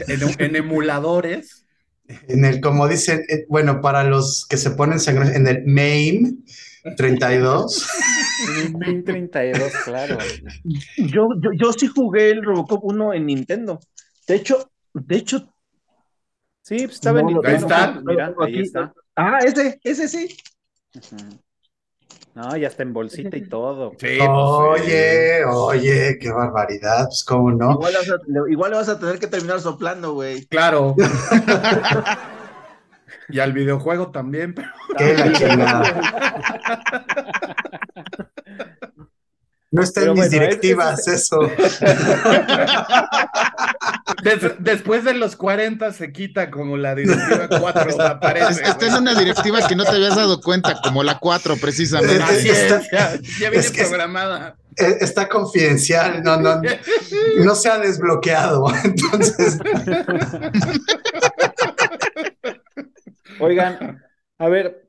En, 0.07 0.55
emuladores. 0.55 1.65
En 2.27 2.43
el, 2.43 2.59
como 2.59 2.87
dicen, 2.87 3.21
eh, 3.29 3.45
bueno, 3.47 3.81
para 3.81 4.03
los 4.03 4.47
que 4.47 4.57
se 4.57 4.71
ponen 4.71 4.99
sangre, 4.99 5.35
en 5.35 5.45
el 5.45 5.63
MAME 5.63 6.33
32. 6.97 7.87
En 8.49 8.65
el 8.65 8.71
MAME 8.73 9.03
32, 9.03 9.71
claro. 9.85 10.17
Yo, 10.97 11.27
yo, 11.39 11.51
yo 11.55 11.71
sí 11.71 11.87
jugué 11.87 12.31
el 12.31 12.43
Robocop 12.43 12.83
1 12.83 13.13
en 13.13 13.25
Nintendo. 13.27 13.79
De 14.27 14.35
hecho, 14.35 14.71
de 14.93 15.15
hecho. 15.17 15.53
Sí, 16.63 16.77
pues 16.79 16.93
estaba 16.93 17.19
en 17.19 17.27
Nintendo. 17.27 17.47
Ahí 17.47 17.61
está, 17.61 18.01
mira, 18.03 18.33
ahí 18.39 18.59
está. 18.59 18.93
Ah, 19.15 19.37
ese, 19.45 19.79
ese 19.83 20.07
sí. 20.07 20.35
No, 22.35 22.57
ya 22.57 22.67
está 22.67 22.81
en 22.81 22.93
bolsita 22.93 23.37
y 23.37 23.47
todo. 23.47 23.91
Pues, 23.91 24.19
oye, 24.21 25.45
oye, 25.45 26.17
qué 26.19 26.31
barbaridad, 26.31 27.05
pues 27.05 27.23
cómo 27.23 27.51
no. 27.51 27.79
Igual, 28.49 28.71
le 28.71 28.77
vas 28.77 28.89
a 28.89 28.99
tener 28.99 29.19
que 29.19 29.27
terminar 29.27 29.61
soplando, 29.61 30.13
güey. 30.13 30.43
Claro. 30.47 30.95
y 33.29 33.39
al 33.39 33.53
videojuego 33.53 34.09
también, 34.09 34.55
pero. 34.55 34.69
Qué 34.97 35.13
la 35.13 35.31
chingada. 35.31 36.83
No 39.73 39.81
está 39.81 40.03
en 40.03 40.13
mis 40.13 40.29
directivas 40.29 41.07
eso. 41.07 41.39
después 44.59 45.03
de 45.03 45.15
los 45.15 45.35
40 45.35 45.91
se 45.93 46.13
quita 46.13 46.51
como 46.51 46.77
la 46.77 46.93
directiva 46.93 47.47
4 47.49 48.01
aparece. 48.03 48.61
Está 48.61 48.85
en 48.85 48.93
una 48.93 49.15
directiva 49.15 49.67
que 49.67 49.75
no 49.75 49.83
te 49.83 49.89
habías 49.89 50.15
dado 50.15 50.41
cuenta, 50.41 50.79
como 50.83 51.01
la 51.01 51.17
4 51.17 51.57
precisamente. 51.57 52.21
Así 52.21 52.49
es, 52.49 52.87
ya, 52.91 53.49
viene 53.49 53.67
programada. 53.71 54.57
Está 54.75 55.27
confidencial, 55.27 56.21
no, 56.21 56.37
no, 56.37 56.61
no 57.39 57.55
se 57.55 57.69
ha 57.69 57.79
desbloqueado. 57.79 58.67
Entonces. 58.83 59.57
Oigan, 63.39 64.03
a 64.37 64.49
ver, 64.49 64.83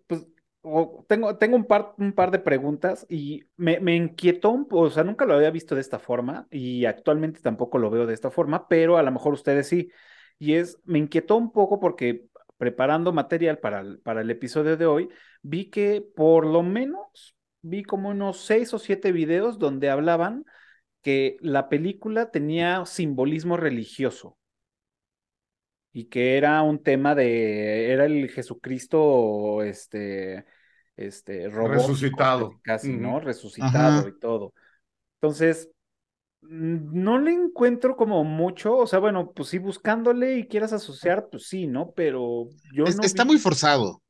tengo, 1.08 1.36
tengo 1.36 1.56
un, 1.56 1.64
par, 1.64 1.94
un 1.98 2.12
par 2.12 2.30
de 2.30 2.38
preguntas 2.38 3.06
y 3.08 3.44
me, 3.56 3.80
me 3.80 3.94
inquietó, 3.96 4.66
o 4.70 4.90
sea, 4.90 5.04
nunca 5.04 5.26
lo 5.26 5.34
había 5.34 5.50
visto 5.50 5.74
de 5.74 5.80
esta 5.82 5.98
forma 5.98 6.46
y 6.50 6.86
actualmente 6.86 7.40
tampoco 7.40 7.78
lo 7.78 7.90
veo 7.90 8.06
de 8.06 8.14
esta 8.14 8.30
forma, 8.30 8.68
pero 8.68 8.96
a 8.96 9.02
lo 9.02 9.12
mejor 9.12 9.34
ustedes 9.34 9.68
sí. 9.68 9.90
Y 10.38 10.54
es, 10.54 10.78
me 10.84 10.98
inquietó 10.98 11.36
un 11.36 11.52
poco 11.52 11.80
porque 11.80 12.26
preparando 12.56 13.12
material 13.12 13.58
para 13.58 13.80
el, 13.80 13.98
para 14.00 14.22
el 14.22 14.30
episodio 14.30 14.76
de 14.76 14.86
hoy, 14.86 15.08
vi 15.42 15.70
que 15.70 16.02
por 16.16 16.46
lo 16.46 16.62
menos 16.62 17.36
vi 17.62 17.82
como 17.82 18.10
unos 18.10 18.40
seis 18.44 18.72
o 18.74 18.78
siete 18.78 19.12
videos 19.12 19.58
donde 19.58 19.90
hablaban 19.90 20.44
que 21.02 21.36
la 21.40 21.68
película 21.68 22.30
tenía 22.30 22.84
simbolismo 22.86 23.56
religioso 23.56 24.38
y 25.92 26.06
que 26.06 26.36
era 26.36 26.62
un 26.62 26.82
tema 26.82 27.14
de, 27.14 27.92
era 27.92 28.06
el 28.06 28.28
Jesucristo, 28.30 29.62
este, 29.62 30.44
este, 30.96 31.48
resucitado. 31.48 32.60
Casi, 32.62 32.92
¿no? 32.92 33.20
Resucitado 33.20 34.08
y 34.08 34.18
todo. 34.18 34.52
Entonces, 35.20 35.68
no 36.42 37.18
le 37.18 37.32
encuentro 37.32 37.96
como 37.96 38.24
mucho, 38.24 38.76
o 38.76 38.86
sea, 38.86 38.98
bueno, 38.98 39.32
pues 39.32 39.48
sí, 39.48 39.58
buscándole 39.58 40.38
y 40.38 40.46
quieras 40.46 40.72
asociar, 40.72 41.28
pues 41.30 41.46
sí, 41.48 41.66
¿no? 41.66 41.92
Pero 41.96 42.48
yo 42.74 42.84
no 42.84 43.02
Está 43.02 43.24
muy 43.24 43.38
forzado. 43.38 44.02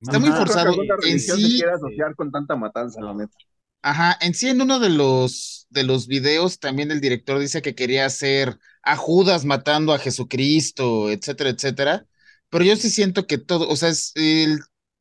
Está 0.00 0.18
muy 0.18 0.30
forzado. 0.30 0.74
En 1.06 1.20
sí, 1.20 1.62
asociar 1.62 2.14
con 2.16 2.30
tanta 2.30 2.56
matanza, 2.56 3.00
la 3.00 3.14
neta. 3.14 3.36
Ajá, 3.82 4.18
en 4.20 4.34
sí 4.34 4.48
en 4.48 4.60
uno 4.60 4.80
de 4.80 4.90
los 4.90 5.66
de 5.70 5.84
los 5.84 6.08
videos 6.08 6.58
también 6.58 6.90
el 6.90 7.00
director 7.00 7.38
dice 7.38 7.62
que 7.62 7.76
quería 7.76 8.04
hacer 8.04 8.58
a 8.82 8.96
Judas 8.96 9.44
matando 9.44 9.92
a 9.92 9.98
Jesucristo, 9.98 11.10
etcétera, 11.10 11.50
etcétera. 11.50 12.06
Pero 12.48 12.64
yo 12.64 12.76
sí 12.76 12.90
siento 12.90 13.26
que 13.26 13.38
todo, 13.38 13.68
o 13.68 13.76
sea, 13.76 13.88
es, 13.90 14.12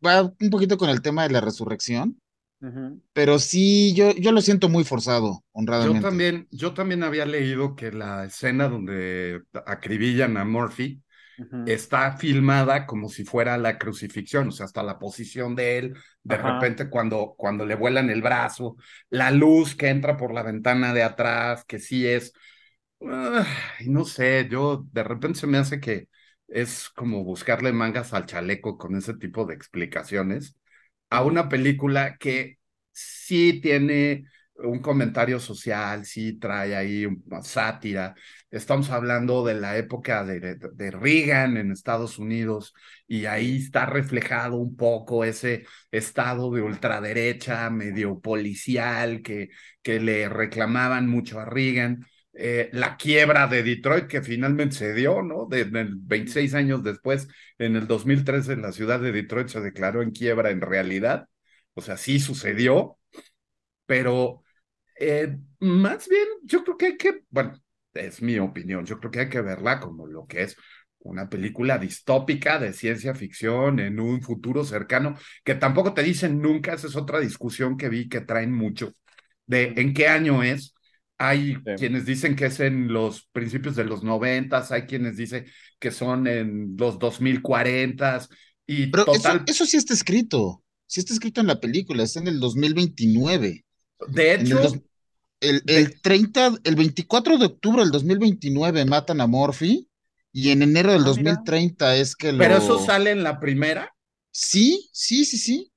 va 0.06 0.24
un 0.24 0.50
poquito 0.50 0.78
con 0.78 0.90
el 0.90 1.02
tema 1.02 1.24
de 1.24 1.34
la 1.34 1.42
resurrección. 1.42 2.20
Pero 3.14 3.40
sí, 3.40 3.94
yo, 3.96 4.12
yo 4.14 4.32
lo 4.32 4.42
siento 4.42 4.70
muy 4.70 4.84
forzado, 4.84 5.44
honradamente. 5.52 5.98
Yo 6.00 6.02
también, 6.02 6.48
yo 6.52 6.74
también 6.74 7.04
había 7.04 7.26
leído 7.26 7.76
que 7.76 7.92
la 7.92 8.26
escena 8.26 8.68
donde 8.68 9.42
acribillan 9.66 10.38
a 10.38 10.46
Murphy 10.46 11.02
está 11.66 12.18
filmada 12.18 12.86
como 12.88 13.10
si 13.10 13.26
fuera 13.26 13.58
la 13.58 13.78
crucifixión, 13.78 14.50
o 14.50 14.52
sea, 14.52 14.66
hasta 14.66 14.84
la 14.84 15.00
posición 15.00 15.56
de 15.56 15.78
él, 15.80 15.98
de 16.24 16.38
repente 16.38 16.90
cuando, 16.90 17.36
cuando 17.38 17.66
le 17.66 17.76
vuelan 17.76 18.10
el 18.10 18.22
brazo, 18.22 18.78
la 19.10 19.32
luz 19.32 19.76
que 19.76 19.90
entra 19.90 20.18
por 20.18 20.34
la 20.34 20.44
ventana 20.44 20.94
de 20.94 21.04
atrás, 21.04 21.66
que 21.66 21.80
sí 21.80 22.08
es, 22.08 22.34
no 23.86 24.06
sé, 24.06 24.48
yo 24.50 24.86
de 24.92 25.04
repente 25.04 25.40
se 25.40 25.48
me 25.48 25.58
hace 25.58 25.80
que 25.80 26.10
es 26.48 26.90
como 26.90 27.24
buscarle 27.24 27.72
mangas 27.74 28.14
al 28.14 28.26
chaleco 28.26 28.78
con 28.78 28.96
ese 28.96 29.16
tipo 29.16 29.46
de 29.46 29.56
explicaciones 29.56 30.56
a 31.10 31.24
una 31.24 31.50
película 31.50 32.18
que 32.18 32.60
sí 32.92 33.62
tiene 33.62 34.26
un 34.58 34.80
comentario 34.80 35.40
social, 35.40 36.06
sí 36.06 36.40
trae 36.40 36.76
ahí 36.76 37.06
una 37.06 37.42
sátira. 37.42 38.16
Estamos 38.50 38.90
hablando 38.90 39.46
de 39.46 39.56
la 39.56 39.78
época 39.78 40.24
de, 40.24 40.56
de, 40.56 40.92
Reagan 40.92 41.58
en 41.58 41.72
Estados 41.72 42.18
Unidos 42.20 42.74
y 43.08 43.26
ahí 43.26 43.58
está 43.58 43.86
reflejado 43.86 44.56
un 44.58 44.76
poco 44.78 45.26
ese 45.26 45.66
estado 45.92 46.52
de 46.52 46.62
ultraderecha, 46.62 47.70
medio 47.70 48.20
policial, 48.22 49.22
que, 49.22 49.50
que 49.82 50.00
le 50.00 50.30
reclamaban 50.30 51.08
mucho 51.08 51.40
a 51.40 51.46
Reagan. 51.46 52.06
Eh, 52.38 52.70
la 52.74 52.98
quiebra 52.98 53.48
de 53.48 53.64
Detroit 53.64 54.08
que 54.08 54.22
finalmente 54.22 54.76
se 54.76 54.94
dio, 54.94 55.22
¿no? 55.22 55.46
De, 55.46 55.64
26 55.66 56.54
años 56.54 56.84
después, 56.84 57.28
en 57.58 57.76
el 57.78 57.88
2013, 57.88 58.58
la 58.58 58.74
ciudad 58.74 59.00
de 59.00 59.14
Detroit 59.14 59.48
se 59.48 59.62
declaró 59.62 60.02
en 60.02 60.12
quiebra 60.12 60.52
en 60.52 60.62
realidad. 60.62 61.28
O 61.74 61.82
sea, 61.82 61.98
sí 61.98 62.20
sucedió, 62.20 62.98
pero 63.86 64.44
eh, 65.00 65.38
más 65.60 66.08
bien, 66.10 66.28
yo 66.44 66.64
creo 66.64 66.78
que 66.78 66.86
hay 66.88 66.98
que, 66.98 67.24
bueno, 67.30 67.60
es 67.94 68.22
mi 68.22 68.40
opinión, 68.40 68.86
yo 68.86 69.00
creo 69.00 69.12
que 69.12 69.20
hay 69.22 69.30
que 69.30 69.42
verla 69.42 69.80
como 69.80 70.08
lo 70.08 70.26
que 70.28 70.44
es 70.44 70.58
una 71.00 71.30
película 71.30 71.78
distópica 71.78 72.60
de 72.60 72.74
ciencia 72.74 73.14
ficción 73.16 73.80
en 73.80 74.00
un 74.00 74.22
futuro 74.22 74.64
cercano, 74.66 75.16
que 75.44 75.56
tampoco 75.56 75.94
te 75.94 76.04
dicen 76.04 76.42
nunca, 76.42 76.74
esa 76.74 76.88
es 76.88 76.96
otra 76.96 77.20
discusión 77.20 77.78
que 77.78 77.90
vi 77.90 78.10
que 78.10 78.22
traen 78.22 78.52
mucho, 78.52 78.94
de 79.46 79.74
en 79.78 79.94
qué 79.94 80.08
año 80.08 80.44
es. 80.44 80.75
Hay 81.18 81.56
quienes 81.78 82.06
dicen 82.06 82.36
que 82.36 82.48
es 82.48 82.60
en 82.60 82.92
los 82.92 83.30
principios 83.32 83.76
de 83.76 83.86
los 83.86 84.04
noventas, 84.04 84.72
hay 84.72 84.84
quienes 84.84 85.16
dicen 85.16 85.46
que 85.80 85.92
son 85.92 86.28
en 86.28 86.76
los 86.78 87.00
2040 87.00 88.28
y 88.68 88.88
Pero 88.88 89.06
total... 89.06 89.44
eso, 89.48 89.64
eso 89.64 89.66
sí 89.66 89.78
está 89.78 89.94
escrito, 89.94 90.64
sí 90.88 91.00
está 91.00 91.14
escrito 91.14 91.42
en 91.42 91.48
la 91.48 91.60
película, 91.60 92.04
está 92.04 92.20
en 92.20 92.28
el 92.28 92.40
2029. 92.40 93.66
De 94.10 94.34
hecho, 94.34 94.62
el, 95.40 95.64
el, 95.68 96.02
30, 96.02 96.56
el 96.64 96.76
24 96.76 97.38
de 97.38 97.46
octubre 97.46 97.82
del 97.82 97.92
2029 97.92 98.86
matan 98.86 99.22
a 99.22 99.28
Morphy 99.28 99.88
y 100.32 100.50
en 100.50 100.64
enero 100.64 100.92
del 100.92 101.04
2030 101.04 101.88
ah, 101.88 101.96
es 101.96 102.16
que 102.16 102.34
lo... 102.34 102.40
¿Pero 102.40 102.58
eso 102.58 102.80
sale 102.84 103.12
en 103.12 103.24
la 103.24 103.40
primera? 103.40 103.96
Sí, 104.32 104.90
sí, 104.92 105.24
sí, 105.24 105.38
sí. 105.38 105.72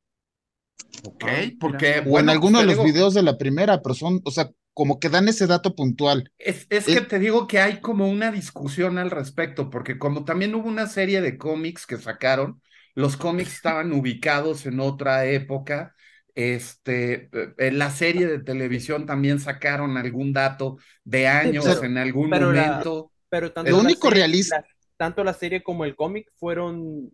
Ok, 1.05 1.25
Ah, 1.25 1.43
porque. 1.61 2.03
mira. 2.03 2.11
O 2.11 2.19
en 2.19 2.27
bueno, 2.27 2.33
alguno 2.33 2.59
de 2.59 2.67
los 2.67 2.75
digo, 2.75 2.85
videos 2.85 3.15
de 3.15 3.23
la 3.23 3.39
primera, 3.39 3.81
pero 3.83 3.95
son, 3.95 4.21
o 4.25 4.31
sea, 4.31 4.51
como 4.79 5.01
que 5.01 5.09
dan 5.09 5.27
ese 5.27 5.49
dato 5.49 5.75
puntual. 5.75 6.31
Es, 6.39 6.69
es 6.71 6.87
Eh, 6.87 6.95
que 6.95 7.01
te 7.01 7.19
digo 7.19 7.49
que 7.49 7.59
hay 7.59 7.81
como 7.81 8.09
una 8.09 8.31
discusión 8.31 8.97
al 8.97 9.11
respecto, 9.11 9.71
porque 9.71 9.99
como 9.99 10.25
también 10.25 10.55
hubo 10.55 10.69
una 10.69 10.87
serie 10.87 11.21
de 11.21 11.37
cómics 11.37 11.85
que 11.85 11.97
sacaron, 11.97 12.63
los 12.95 13.17
cómics 13.17 13.55
estaban 13.55 13.91
ubicados 13.93 14.67
en 14.67 14.79
otra 14.79 15.27
época. 15.27 15.97
Este, 16.37 17.29
eh, 17.33 17.55
en 17.59 17.79
la 17.79 17.91
serie 17.91 18.29
de 18.29 18.39
televisión 18.39 19.05
también 19.05 19.41
sacaron 19.41 19.97
algún 19.97 20.33
dato 20.33 20.77
de 21.03 21.27
años 21.27 21.65
pero- 21.67 21.83
en 21.83 21.99
algún 21.99 22.31
pero 22.31 22.53
la- 22.53 22.63
momento. 22.67 23.11
Pero 23.29 23.51
tanto 23.53 23.71
Lo 23.73 23.79
la 23.79 23.83
único 23.83 24.09
serie- 24.09 24.23
realista- 24.23 24.61
la- 24.61 24.67
tanto 24.97 25.25
la 25.25 25.35
serie 25.35 25.61
como 25.65 25.85
el 25.87 25.97
cómic 25.97 26.31
fueron 26.37 27.11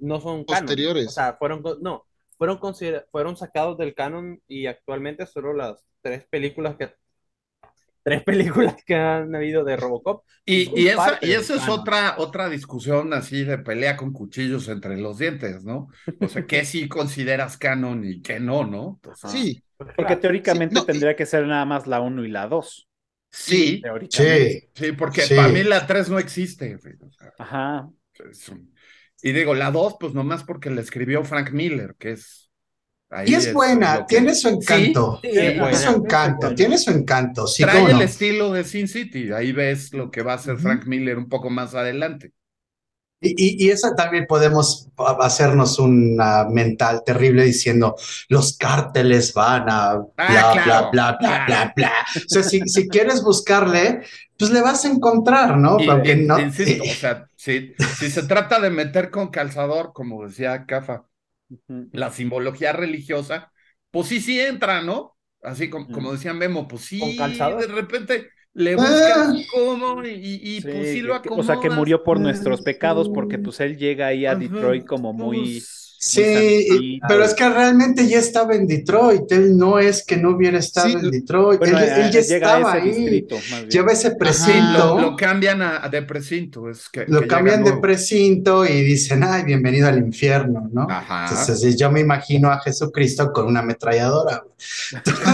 no 0.00 0.20
son 0.20 0.44
canon. 0.44 0.64
Posteriores. 0.64 1.06
O 1.06 1.10
sea, 1.10 1.36
fueron 1.38 1.62
no, 1.80 2.04
fueron 2.40 2.56
considera- 2.56 3.04
fueron 3.12 3.36
sacados 3.36 3.76
del 3.76 3.94
canon 3.94 4.40
y 4.48 4.64
actualmente 4.64 5.26
solo 5.26 5.52
las 5.52 5.84
tres 6.00 6.26
películas 6.30 6.76
que 6.78 6.94
tres 8.02 8.22
películas 8.24 8.76
que 8.86 8.94
han 8.94 9.34
habido 9.34 9.62
de 9.62 9.76
Robocop. 9.76 10.24
Y, 10.46 10.72
y 10.80 10.88
esa, 10.88 11.18
y 11.20 11.32
esa 11.32 11.54
es 11.56 11.68
otra, 11.68 12.14
otra 12.16 12.48
discusión 12.48 13.12
así 13.12 13.44
de 13.44 13.58
pelea 13.58 13.96
con 13.98 14.12
cuchillos 14.12 14.68
entre 14.68 14.96
los 14.96 15.18
dientes, 15.18 15.64
¿no? 15.64 15.88
O 16.18 16.28
sea, 16.28 16.46
¿qué 16.46 16.64
sí 16.64 16.88
consideras 16.88 17.58
canon 17.58 18.04
y 18.06 18.22
qué 18.22 18.40
no, 18.40 18.64
no? 18.66 18.98
Entonces, 19.02 19.30
Sí, 19.30 19.62
Porque 19.96 20.16
teóricamente 20.16 20.74
Sí, 20.74 20.80
no, 20.80 20.82
y- 20.82 20.86
tendría 20.86 21.14
que 21.14 21.26
ser 21.26 21.46
nada 21.46 21.66
más 21.66 21.86
la 21.86 22.00
1 22.00 22.24
y 22.24 22.28
la 22.30 22.48
2. 22.48 22.88
Sí, 23.30 23.80
Teóricamente. 23.82 24.70
Sí, 24.74 24.86
sí, 24.86 24.92
porque 24.92 25.20
Sí. 25.20 25.34
para 25.34 25.48
mí 25.48 25.62
la 25.62 25.86
3 25.86 26.08
no 26.08 26.18
existe. 26.18 26.76
güey, 26.76 26.94
o 27.00 27.10
sea, 27.12 27.32
Ajá. 27.38 27.90
es 28.30 28.48
un- 28.48 28.72
Y 29.22 29.32
digo, 29.32 29.54
la 29.54 29.70
2, 29.70 29.96
pues 30.00 30.14
nomás 30.14 30.44
porque 30.44 30.70
la 30.70 30.80
escribió 30.80 31.24
Frank 31.24 31.50
Miller, 31.52 31.94
que 31.98 32.12
es... 32.12 32.50
ahí 33.10 33.30
y 33.30 33.34
es 33.34 33.52
buena, 33.52 33.98
que- 33.98 34.04
tiene 34.06 34.34
su 34.34 34.48
encanto. 34.48 35.20
Sí, 35.22 35.30
tiene 35.30 35.60
buena. 35.60 35.76
su 35.78 35.90
encanto, 35.90 36.54
tiene 36.54 36.78
su 36.78 36.90
encanto. 36.90 37.46
Sí, 37.46 37.62
Trae 37.64 37.84
el 37.90 37.92
no. 37.98 38.02
estilo 38.02 38.52
de 38.52 38.64
Sin 38.64 38.88
City, 38.88 39.32
ahí 39.32 39.52
ves 39.52 39.92
lo 39.92 40.10
que 40.10 40.22
va 40.22 40.32
a 40.32 40.36
hacer. 40.36 40.58
Frank 40.58 40.86
Miller 40.86 41.18
un 41.18 41.28
poco 41.28 41.50
más 41.50 41.74
adelante. 41.74 42.32
Y, 43.22 43.64
y, 43.64 43.66
y 43.66 43.70
esa 43.70 43.94
también 43.94 44.26
podemos 44.26 44.88
hacernos 45.20 45.78
una 45.78 46.44
mental 46.48 47.02
terrible 47.04 47.44
diciendo 47.44 47.94
los 48.28 48.56
cárteles 48.56 49.34
van 49.34 49.68
a 49.68 49.96
bla, 49.96 50.06
Ah, 50.16 50.48
bla, 50.64 50.88
claro, 50.88 50.90
bla, 50.90 51.18
bla, 51.20 51.42
claro. 51.46 51.46
bla, 51.46 51.72
bla. 51.76 51.92
O 52.16 52.20
sea, 52.28 52.42
si, 52.42 52.66
si 52.68 52.88
quieres 52.88 53.22
buscarle, 53.22 54.02
pues 54.38 54.50
le 54.50 54.62
vas 54.62 54.84
a 54.84 54.88
encontrar, 54.88 55.58
¿no? 55.58 55.76
Y, 55.76 55.84
Porque 55.84 56.16
no- 56.16 56.38
insisto, 56.40 56.84
o 56.90 56.94
sea, 56.94 57.28
si, 57.36 57.74
si 57.92 58.10
se 58.10 58.22
trata 58.24 58.60
de 58.60 58.70
meter 58.70 59.10
con 59.10 59.28
calzador, 59.30 59.92
como 59.94 60.26
decía 60.26 60.66
Cafa, 60.66 61.06
la 61.92 62.10
simbología 62.12 62.72
religiosa, 62.72 63.52
pues 63.90 64.08
sí, 64.08 64.20
sí 64.20 64.40
entra, 64.40 64.82
¿no? 64.82 65.16
Así 65.42 65.70
como, 65.70 65.90
Mm. 65.90 65.92
como 65.92 66.12
decía 66.12 66.34
Memo, 66.34 66.68
pues 66.68 66.84
sí, 66.84 67.00
¿Con 67.00 67.14
calzador? 67.14 67.66
de 67.68 67.68
repente 67.68 68.30
le 68.54 68.74
buscas 68.76 68.92
Ah. 69.16 69.34
cómo 69.52 70.04
y, 70.04 70.08
y, 70.10 70.60
Sí, 70.60 70.68
pues 70.68 70.88
sí 70.88 70.94
que- 70.96 71.02
lo 71.02 71.14
acomodas. 71.14 71.44
o 71.44 71.52
sea, 71.52 71.60
que 71.60 71.70
murió 71.70 72.02
por 72.02 72.18
nuestros 72.20 72.62
pecados, 72.62 73.08
porque 73.08 73.38
pues 73.38 73.60
él 73.60 73.76
llega 73.76 74.08
ahí 74.08 74.26
a 74.26 74.32
Ajá, 74.32 74.40
Detroit 74.40 74.84
como 74.86 75.12
muy... 75.12 75.38
pues, 75.54 75.89
Sí, 76.02 76.98
pero 77.06 77.22
es 77.24 77.34
que 77.34 77.46
realmente 77.46 78.08
ya 78.08 78.18
estaba 78.20 78.54
en 78.54 78.66
Detroit. 78.66 79.30
Él 79.32 79.58
no 79.58 79.78
es 79.78 80.02
que 80.02 80.16
no 80.16 80.30
hubiera 80.30 80.58
estado 80.58 80.88
Sí, 80.88 80.94
en 80.94 81.10
Detroit. 81.10 81.58
Bueno, 81.58 81.78
él, 81.78 81.88
él 81.90 82.10
ya 82.10 82.20
estaba 82.20 82.78
ese 82.78 82.88
ahí. 82.88 82.90
distrito. 82.94 83.36
Lleva 83.68 83.92
ese 83.92 84.12
precinto. 84.12 84.78
lo, 84.96 85.00
lo 85.00 85.16
cambian 85.16 85.60
a, 85.60 85.84
a 85.84 85.90
de 85.90 86.00
precinto, 86.00 86.70
es 86.70 86.88
que, 86.88 87.04
lo 87.06 87.20
que 87.20 87.26
cambian 87.26 87.62
de 87.64 87.74
precinto 87.74 88.64
y 88.64 88.80
dicen, 88.82 89.22
ay, 89.24 89.42
bienvenido 89.44 89.88
al 89.88 89.98
infierno, 89.98 90.70
¿no? 90.72 90.86
Ajá. 90.88 91.26
Entonces 91.38 91.76
yo 91.76 91.90
me 91.90 92.00
imagino 92.00 92.50
a 92.50 92.60
Jesucristo 92.60 93.30
con 93.30 93.46
una 93.46 93.60
ametralladora. 93.60 94.42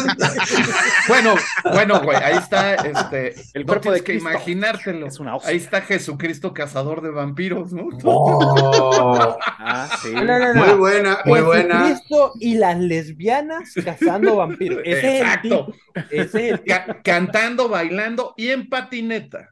Bueno, 1.08 1.34
bueno, 1.72 2.00
güey, 2.02 2.16
ahí 2.16 2.36
está, 2.36 2.74
este, 2.74 3.34
El 3.54 3.62
no 3.62 3.66
cuerpo 3.66 3.92
de 3.92 4.00
tienes 4.00 4.02
que 4.02 4.04
Cristo. 4.12 4.30
imaginártelo. 4.30 5.06
Es 5.06 5.20
una 5.20 5.36
Ahí 5.44 5.56
está 5.56 5.80
Jesucristo 5.82 6.52
cazador 6.52 7.00
de 7.02 7.10
vampiros, 7.10 7.72
¿no? 7.72 7.88
Oh, 8.04 9.36
Ah, 9.58 9.88
sí. 10.02 10.08
Muy 10.56 10.74
buena, 10.74 11.18
muy 11.24 11.40
buena. 11.40 11.80
Jesucristo 11.86 12.32
y 12.40 12.54
las 12.56 12.78
lesbianas 12.78 13.72
cazando 13.84 14.36
vampiros. 14.36 14.80
Ese 14.84 15.18
Exacto. 15.18 15.68
es 15.94 16.04
el 16.04 16.08
tipo. 16.08 16.22
Ese 16.22 16.24
es 16.24 16.52
el 16.52 16.60
tipo. 16.60 16.74
Ca- 16.86 17.02
cantando, 17.02 17.68
bailando 17.68 18.34
y 18.36 18.48
en 18.48 18.68
patineta. 18.68 19.50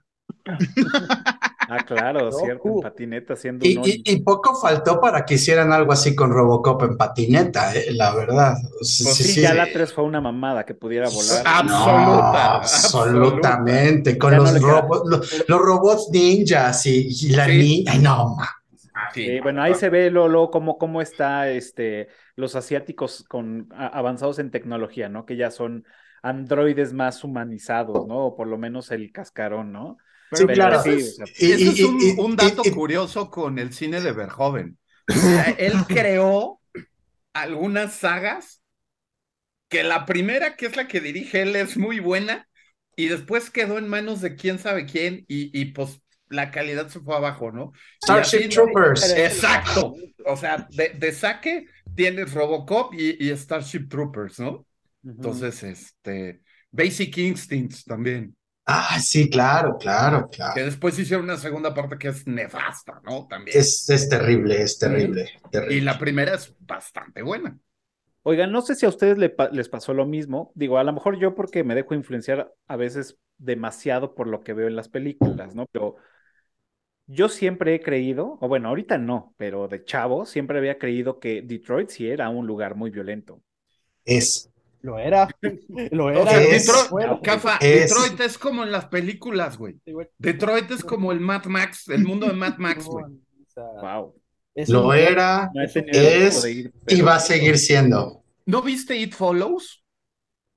Ah, 1.67 1.79
claro, 1.87 2.27
No, 2.31 2.33
cierto, 2.33 2.69
en 2.69 2.81
patineta 2.83 3.33
haciendo 3.33 3.65
Y, 3.67 3.79
un 3.79 3.85
y- 3.87 4.03
y 4.05 4.17
poco 4.21 4.55
faltó 4.55 5.01
para 5.01 5.25
que 5.25 5.35
hicieran 5.35 5.73
algo 5.73 5.93
así 5.93 6.15
con 6.15 6.31
Robocop 6.31 6.83
en 6.83 6.97
patineta, 6.99 7.75
eh, 7.75 7.87
la 7.93 8.15
verdad. 8.15 8.55
Sí, 8.83 9.05
Pues 9.05 9.17
sí, 9.17 9.23
Sí, 9.25 9.33
sí. 9.35 9.41
ya 9.41 9.55
la 9.55 9.73
3 9.73 9.91
fue 9.93 10.05
una 10.05 10.21
mamada 10.21 10.67
que 10.67 10.75
pudiera 10.75 11.09
volar. 11.09 11.43
No, 11.65 11.75
Absoluta, 11.75 12.55
absolutamente. 12.57 14.19
Con 14.19 14.33
Ya 14.33 14.37
no 14.39 14.43
los, 14.45 14.61
robots, 14.61 15.03
los, 15.09 15.45
los 15.49 15.61
robots 15.61 16.09
ninjas 16.13 16.85
y, 16.85 17.09
y 17.09 17.29
la 17.31 17.47
Sí. 17.47 17.57
niña. 17.57 17.93
Ay, 17.93 17.99
no, 18.01 18.37
ma. 18.37 18.49
Sí. 19.15 19.25
Sí, 19.27 19.41
bueno, 19.41 19.63
ahí 19.63 19.75
se 19.75 19.91
ve 19.91 20.11
Lolo 20.11 20.51
cómo, 20.51 20.77
cómo 20.79 21.01
está 21.01 21.49
este, 21.51 22.09
los 22.37 22.57
asiáticos 22.57 23.25
con 23.29 23.69
a- 23.73 23.87
avanzados 23.87 24.39
en 24.41 24.51
tecnología, 24.51 25.09
¿no? 25.09 25.25
Que 25.25 25.37
ya 25.37 25.51
son 25.51 25.85
androides 26.23 26.93
más 26.93 27.23
humanizados, 27.23 28.07
¿no? 28.07 28.27
O 28.27 28.37
por 28.37 28.47
lo 28.49 28.59
menos 28.59 28.91
el 28.91 29.13
cascarón, 29.13 29.73
¿no? 29.73 29.99
Sí, 30.33 30.45
Pero 30.47 30.55
claro. 30.55 30.83
sí, 30.83 30.91
o 30.91 30.99
sea, 31.01 31.27
Y- 31.39 31.53
Ese 31.53 31.65
y- 31.65 31.69
es 31.69 31.85
un, 31.85 32.01
y- 32.01 32.21
un 32.21 32.33
y- 32.33 32.37
dato 32.37 32.63
y- 32.65 32.71
curioso 32.73 33.31
con 33.31 33.59
el 33.59 33.73
cine 33.73 34.01
de 34.01 34.13
Verhoeven. 34.13 34.79
O 35.09 35.13
sea, 35.15 35.51
él 35.59 35.75
creó 35.87 36.61
algunas 37.35 37.95
sagas 37.95 38.63
que 39.69 39.83
la 39.83 40.07
primera, 40.07 40.57
que 40.57 40.67
es 40.67 40.77
la 40.77 40.89
que 40.89 41.01
dirige 41.01 41.43
él, 41.43 41.57
es 41.57 41.77
muy 41.77 42.01
buena 42.01 42.49
y 42.97 43.09
después 43.09 43.51
quedó 43.51 43.79
en 43.79 43.89
manos 43.89 44.21
de 44.21 44.37
quién 44.37 44.59
sabe 44.59 44.87
quién 44.87 45.25
y, 45.29 45.51
y 45.59 45.67
pues 45.67 46.01
la 46.35 46.51
calidad 46.51 46.89
se 46.89 47.01
fue 47.01 47.17
abajo, 47.17 47.53
¿no? 47.53 47.73
Starship 48.03 48.39
así- 48.39 48.49
Troopers. 48.49 49.13
Exacto. 49.17 49.95
O 50.27 50.37
sea, 50.37 50.67
de, 50.71 50.91
de 50.91 51.13
saque 51.13 51.67
tienes 51.95 52.33
Robocop 52.35 52.95
y, 52.95 53.17
y 53.25 53.37
Starship 53.37 53.89
Troopers, 53.89 54.41
¿no? 54.41 54.67
Entonces, 55.05 55.63
este, 55.63 56.43
Basic 56.71 57.17
Instincts 57.19 57.85
también, 57.85 58.37
Ah, 58.67 58.99
sí, 58.99 59.29
claro, 59.29 59.77
claro, 59.79 60.27
claro. 60.31 60.55
que 60.55 60.63
después 60.63 60.99
hicieron 60.99 61.25
una 61.27 61.37
segunda 61.37 61.75
parte 61.75 61.99
que 61.99 62.09
es 62.09 62.27
nefasta, 62.27 62.99
¿no? 63.05 63.27
También. 63.27 63.59
Es, 63.59 63.89
es 63.91 64.09
terrible, 64.09 64.63
es 64.63 64.79
terrible. 64.79 65.31
terrible. 65.51 65.75
Y 65.77 65.81
la 65.83 65.99
primera 65.99 66.35
es 66.35 66.55
bastante 66.61 67.21
buena. 67.21 67.59
Oigan, 68.23 68.53
no 68.53 68.63
sé 68.63 68.75
si 68.75 68.87
a 68.87 68.89
ustedes 68.89 69.19
le 69.19 69.35
les 69.53 69.69
pasó 69.69 69.93
lo 69.93 70.07
mismo. 70.07 70.51
Digo, 70.55 70.79
a 70.79 70.85
lo 70.85 70.95
mejor 70.95 71.19
yo 71.19 71.35
porque 71.35 71.63
me 71.63 71.75
dejo 71.75 71.95
influenciar 71.95 72.55
a 72.67 72.77
veces 72.77 73.19
demasiado 73.37 74.15
por 74.15 74.29
lo 74.29 74.41
que 74.41 74.55
veo 74.55 74.67
en 74.67 74.77
las 74.77 74.89
películas, 74.89 75.55
¿no? 75.55 75.67
Pero 75.71 75.97
yo 77.07 77.29
siempre 77.29 77.75
he 77.75 77.81
creído, 77.81 78.39
o 78.41 78.49
bueno, 78.49 78.69
ahorita 78.69 78.99
no, 78.99 79.35
pero 79.37 79.69
de 79.69 79.85
chavo 79.85 80.25
siempre 80.27 80.59
había 80.59 80.79
creído 80.79 81.19
que 81.21 81.43
Detroit 81.43 81.91
sí 81.91 82.09
era 82.09 82.29
un 82.31 82.47
lugar 82.47 82.75
muy 82.77 82.91
violento. 82.91 83.43
Es. 84.05 84.51
Lo 84.81 84.99
era. 84.99 85.29
Lo 85.91 86.11
era. 86.11 86.21
O 86.21 86.27
sea, 86.27 86.43
Es- 86.43 86.67
Detroit, 86.67 86.91
Bueno, 86.91 87.21
Cafa, 87.23 87.57
es- 87.61 87.89
Detroit 87.91 88.21
es 88.21 88.39
como 88.39 88.63
en 88.65 88.73
las 88.73 88.87
películas, 88.87 89.57
güey. 89.59 89.77
Detroit 90.19 90.71
es 90.71 90.85
como 90.85 91.13
el 91.13 91.21
Mad 91.21 91.45
Max, 91.47 91.89
el 91.89 92.05
mundo 92.05 92.27
de 92.27 92.35
Mad 92.35 92.59
Max, 92.59 92.85
güey. 92.87 93.05
Wow. 93.57 94.15
es 94.53 94.69
Lo 94.69 94.89
un- 94.89 94.97
era 94.97 95.49
No 95.55 95.63
es 95.63 96.45
y 96.89 97.01
va 97.03 97.15
a 97.17 97.21
seguir 97.21 97.57
siendo. 97.57 98.25
¿No 98.47 98.63
viste 98.63 98.97
It 98.97 99.15
Follows? 99.15 99.85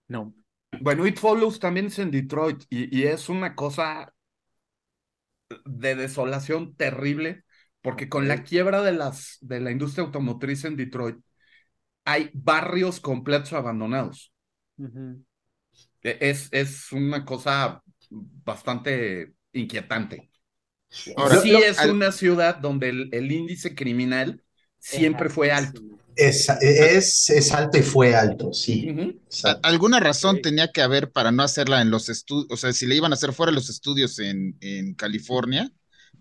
No. 0.07 0.33
Bueno, 0.81 1.05
It 1.05 1.17
Follows 1.19 1.59
también 1.59 1.85
es 1.87 1.99
en 1.99 2.09
Detroit 2.09 2.63
y, 2.69 2.97
y 2.99 3.03
es 3.03 3.29
una 3.29 3.53
cosa 3.55 4.13
de 5.65 5.95
desolación 5.95 6.75
terrible, 6.75 7.43
porque 7.81 8.09
con 8.09 8.27
la 8.27 8.43
quiebra 8.43 8.81
de, 8.81 8.93
las, 8.93 9.37
de 9.41 9.59
la 9.61 9.71
industria 9.71 10.05
automotriz 10.05 10.65
en 10.65 10.75
Detroit, 10.77 11.17
hay 12.05 12.31
barrios 12.33 12.99
completos 13.01 13.53
abandonados. 13.53 14.33
E- 16.03 16.17
Es, 16.21 16.49
es 16.51 16.91
una 16.91 17.25
cosa 17.25 17.81
bastante 18.09 19.33
inquietante. 19.53 20.31
Ahora, 21.15 21.41
sí 21.41 21.51
lo- 21.51 21.59
es 21.63 21.79
al- 21.79 21.91
una 21.91 22.11
ciudad 22.11 22.57
donde 22.57 22.89
el, 22.89 23.09
el 23.13 23.31
índice 23.31 23.75
criminal 23.75 24.43
siempre 24.79 25.29
fue 25.29 25.51
alto. 25.51 25.81
Es, 26.17 26.49
es, 26.61 27.29
es 27.29 27.53
alto 27.53 27.77
y 27.77 27.81
fue 27.83 28.15
alto, 28.15 28.51
sí. 28.51 28.87
Alguna 29.61 29.99
razón 29.99 30.41
tenía 30.41 30.71
que 30.71 30.81
haber 30.81 31.11
para 31.11 31.31
no 31.31 31.43
hacerla 31.43 31.81
en 31.81 31.91
los 31.91 32.09
estudios, 32.09 32.47
o 32.49 32.57
sea, 32.57 32.73
si 32.73 32.87
le 32.87 32.95
iban 32.95 33.11
a 33.11 33.15
hacer 33.15 33.33
fuera 33.33 33.51
de 33.51 33.55
los 33.55 33.69
estudios 33.69 34.17
en, 34.19 34.57
en 34.61 34.95
California, 34.95 35.71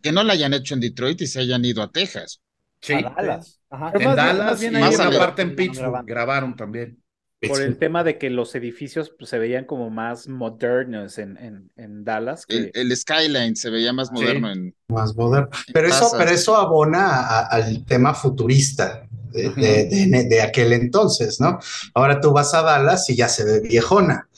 que 0.02 0.12
no 0.12 0.22
la 0.22 0.34
hayan 0.34 0.52
hecho 0.54 0.74
en 0.74 0.80
Detroit 0.80 1.20
y 1.22 1.26
se 1.26 1.40
hayan 1.40 1.64
ido 1.64 1.82
a 1.82 1.90
Texas. 1.90 2.40
Sí. 2.80 2.92
a 2.92 3.02
Dallas. 3.16 3.58
Ajá. 3.70 3.86
En 3.86 3.92
más 3.92 4.00
bien- 4.02 4.16
Dallas 4.16 4.46
más 4.46 4.60
bien 4.60 4.72
y 4.74 4.76
una 4.76 5.18
parte 5.18 5.42
en 5.42 5.56
Pittsburgh 5.56 6.04
grabaron 6.06 6.54
también. 6.56 7.02
Por 7.46 7.60
el 7.60 7.76
tema 7.76 8.02
de 8.02 8.16
que 8.16 8.30
los 8.30 8.54
edificios 8.54 9.12
pues, 9.16 9.28
se 9.28 9.38
veían 9.38 9.66
como 9.66 9.90
más 9.90 10.26
modernos 10.26 11.18
en, 11.18 11.36
en, 11.36 11.70
en 11.76 12.02
Dallas. 12.02 12.46
Que... 12.46 12.56
El, 12.56 12.70
el 12.74 12.96
skyline 12.96 13.54
se 13.56 13.68
veía 13.68 13.92
más 13.92 14.08
Sí. 14.08 14.14
moderno 14.14 14.50
en, 14.50 14.74
Más 14.88 15.14
moderno. 15.14 15.50
Pero 15.72 15.86
eso, 15.88 16.10
pero 16.16 16.30
eso 16.30 16.56
abona 16.56 17.06
a- 17.26 17.46
al 17.46 17.84
tema 17.84 18.14
futurista 18.14 19.06
de, 19.32 20.40
aquel 20.42 20.72
entonces, 20.72 21.38
¿no? 21.40 21.58
Ahora 21.94 22.20
tú 22.20 22.32
vas 22.32 22.54
a 22.54 22.62
Dallas 22.62 23.08
y 23.10 23.16
ya 23.16 23.28
se 23.28 23.44
ve 23.44 23.60
viejona. 23.60 24.28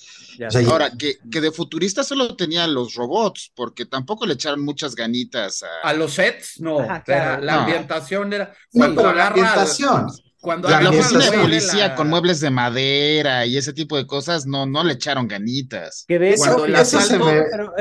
Ahora, 0.68 0.90
que, 0.96 1.18
de 1.40 1.50
futurista 1.52 2.04
solo 2.04 2.36
tenían 2.36 2.72
los 2.74 2.94
robots, 2.94 3.52
porque 3.54 3.86
tampoco 3.86 4.24
le 4.26 4.34
echaron 4.34 4.64
muchas 4.64 4.94
ganitas 4.94 5.64
a... 5.82 5.92
los 5.94 6.14
sets, 6.14 6.60
no. 6.60 6.80
La 7.06 7.60
ambientación 7.62 8.32
era... 8.32 8.52
Cuando 8.72 9.02
no, 9.02 9.12
la 9.14 9.28
ambientación. 9.28 10.06
Cuando 10.40 10.68
la 10.68 10.88
oficina 10.88 11.30
de 11.30 11.38
policía 11.38 11.94
con 11.96 12.08
muebles 12.08 12.40
de 12.40 12.50
madera 12.50 13.44
y 13.44 13.56
ese 13.56 13.72
tipo 13.72 13.96
de 13.96 14.06
cosas, 14.06 14.46
no, 14.46 14.66
no 14.66 14.84
le 14.84 14.94
echaron 14.94 15.26
ganitas. 15.26 16.04
Que 16.06 16.18
de 16.18 16.34
eso, 16.34 16.64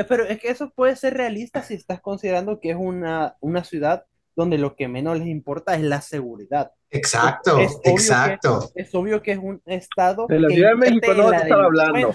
pero, 0.08 0.24
es 0.26 0.40
que 0.40 0.50
eso 0.50 0.70
puede 0.70 0.96
ser 0.96 1.14
realista 1.14 1.62
si 1.62 1.74
estás 1.74 2.00
considerando 2.00 2.58
que 2.60 2.70
es 2.70 2.76
una, 2.76 3.36
una 3.40 3.62
ciudad 3.62 4.04
donde 4.34 4.58
lo 4.58 4.76
que 4.76 4.88
menos 4.88 5.18
les 5.18 5.28
importa 5.28 5.74
es 5.74 5.82
la 5.82 6.00
seguridad. 6.00 6.72
Exacto, 6.90 7.58
exacto. 7.84 8.70
es 8.74 8.94
obvio 8.94 9.20
que 9.20 9.32
es 9.32 9.38
un 9.38 9.60
estado. 9.66 10.26
De 10.28 10.40
la 10.40 10.48
Ciudad 10.48 10.70
de 10.70 10.76
México 10.76 11.14
no 11.14 11.32
estaba 11.32 11.64
hablando. 11.64 12.14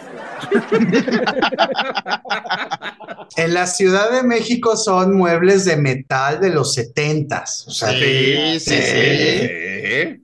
en 3.36 3.54
la 3.54 3.68
Ciudad 3.68 4.12
de 4.12 4.24
México 4.24 4.76
son 4.78 5.16
muebles 5.16 5.66
de 5.66 5.76
metal 5.78 6.40
de 6.40 6.50
los 6.50 6.74
setentas. 6.74 7.68
O 7.68 7.72
sea, 7.72 7.92
sí, 7.92 8.60
sí, 8.60 8.82
sí. 8.82 10.24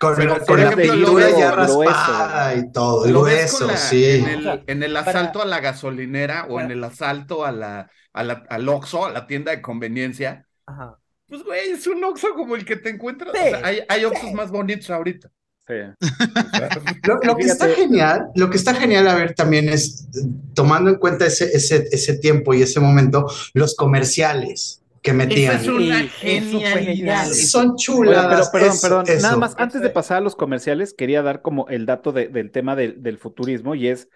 Con, 0.00 0.16
la 0.26 0.74
pintura 0.74 1.28
ya 1.28 1.50
raspada 1.50 2.54
y 2.54 2.72
todo, 2.72 3.06
lo 3.06 3.20
grueso, 3.20 3.68
sí. 3.76 4.24
En 4.66 4.82
el, 4.82 4.96
asalto 4.96 5.42
a 5.42 5.44
la 5.44 5.60
gasolinera 5.60 6.46
o 6.48 6.58
en 6.58 6.70
el 6.70 6.82
asalto 6.82 7.44
a 7.44 7.52
la, 7.52 7.90
a 8.14 8.24
la, 8.24 8.42
al 8.48 8.66
Oxxo, 8.66 9.04
a 9.04 9.10
la 9.10 9.26
tienda 9.26 9.50
de 9.50 9.60
conveniencia. 9.60 10.46
Ajá. 10.64 10.98
Pues, 11.26 11.44
güey, 11.44 11.68
es 11.72 11.86
un 11.86 12.02
Oxxo 12.02 12.32
como 12.34 12.56
el 12.56 12.64
que 12.64 12.76
te 12.76 12.88
encuentras. 12.88 13.34
hay, 13.62 13.80
hay 13.86 14.04
Oxxos 14.06 14.32
más 14.32 14.50
bonitos 14.50 14.88
ahorita. 14.88 15.30
Sí. 15.68 15.74
lo, 17.02 17.36
que 17.36 17.44
está 17.44 17.68
genial, 17.68 18.30
lo 18.34 18.48
que 18.48 18.56
está 18.56 18.72
genial 18.72 19.06
a 19.06 19.14
ver 19.16 19.34
también 19.34 19.68
es, 19.68 20.08
tomando 20.54 20.88
en 20.88 20.96
cuenta 20.96 21.26
ese, 21.26 21.44
ese, 21.54 21.86
ese 21.92 22.16
tiempo 22.16 22.54
y 22.54 22.62
ese 22.62 22.80
momento, 22.80 23.30
los 23.52 23.76
comerciales 23.76 24.79
que 25.02 25.12
metían. 25.12 25.56
es 25.56 25.66
una 25.66 26.00
genialidad. 26.08 27.26
Son 27.26 27.76
chulas. 27.76 28.50
pero 28.52 28.70
perdón, 28.80 29.04
perdón. 29.06 29.22
Nada 29.22 29.36
más, 29.36 29.54
antes 29.58 29.80
de 29.80 29.90
pasar 29.90 30.18
a 30.18 30.20
los 30.20 30.36
comerciales, 30.36 30.94
quería 30.94 31.22
dar 31.22 31.42
como 31.42 31.68
el 31.68 31.86
dato 31.86 32.12
del 32.12 32.50
tema 32.50 32.76
del 32.76 33.18
futurismo 33.18 33.74
y 33.74 33.88
es 33.88 34.08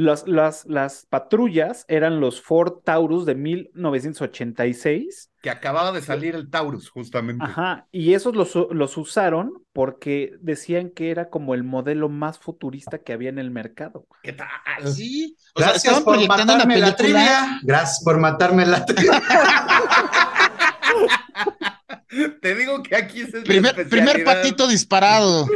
las, 0.00 0.26
las, 0.26 0.64
las 0.66 1.06
patrullas 1.06 1.84
eran 1.88 2.20
los 2.20 2.40
Ford 2.40 2.78
Taurus 2.84 3.26
de 3.26 3.34
1986. 3.34 5.30
Que 5.42 5.50
acababa 5.50 5.92
de 5.92 6.00
salir 6.00 6.34
el 6.34 6.48
Taurus, 6.50 6.88
justamente. 6.90 7.44
Ajá, 7.44 7.86
y 7.92 8.14
esos 8.14 8.34
los, 8.34 8.54
los 8.70 8.96
usaron 8.96 9.62
porque 9.72 10.32
decían 10.40 10.90
que 10.90 11.10
era 11.10 11.28
como 11.28 11.54
el 11.54 11.64
modelo 11.64 12.08
más 12.08 12.38
futurista 12.38 12.98
que 12.98 13.12
había 13.12 13.28
en 13.28 13.38
el 13.38 13.50
mercado. 13.50 14.06
¿Qué 14.22 14.32
tal? 14.32 14.48
Sí. 14.92 15.36
Gracias 15.54 16.00
por 16.00 16.26
matarme 16.26 16.78
la 16.78 16.96
trivia. 16.96 17.60
Gracias 17.62 18.00
por 18.04 18.18
matarme 18.18 18.66
la 18.66 18.84
trivia. 18.86 19.22
Te 22.42 22.54
digo 22.54 22.82
que 22.82 22.96
aquí 22.96 23.20
es 23.20 23.30
primer, 23.44 23.88
primer 23.88 24.24
patito 24.24 24.66
disparado. 24.66 25.46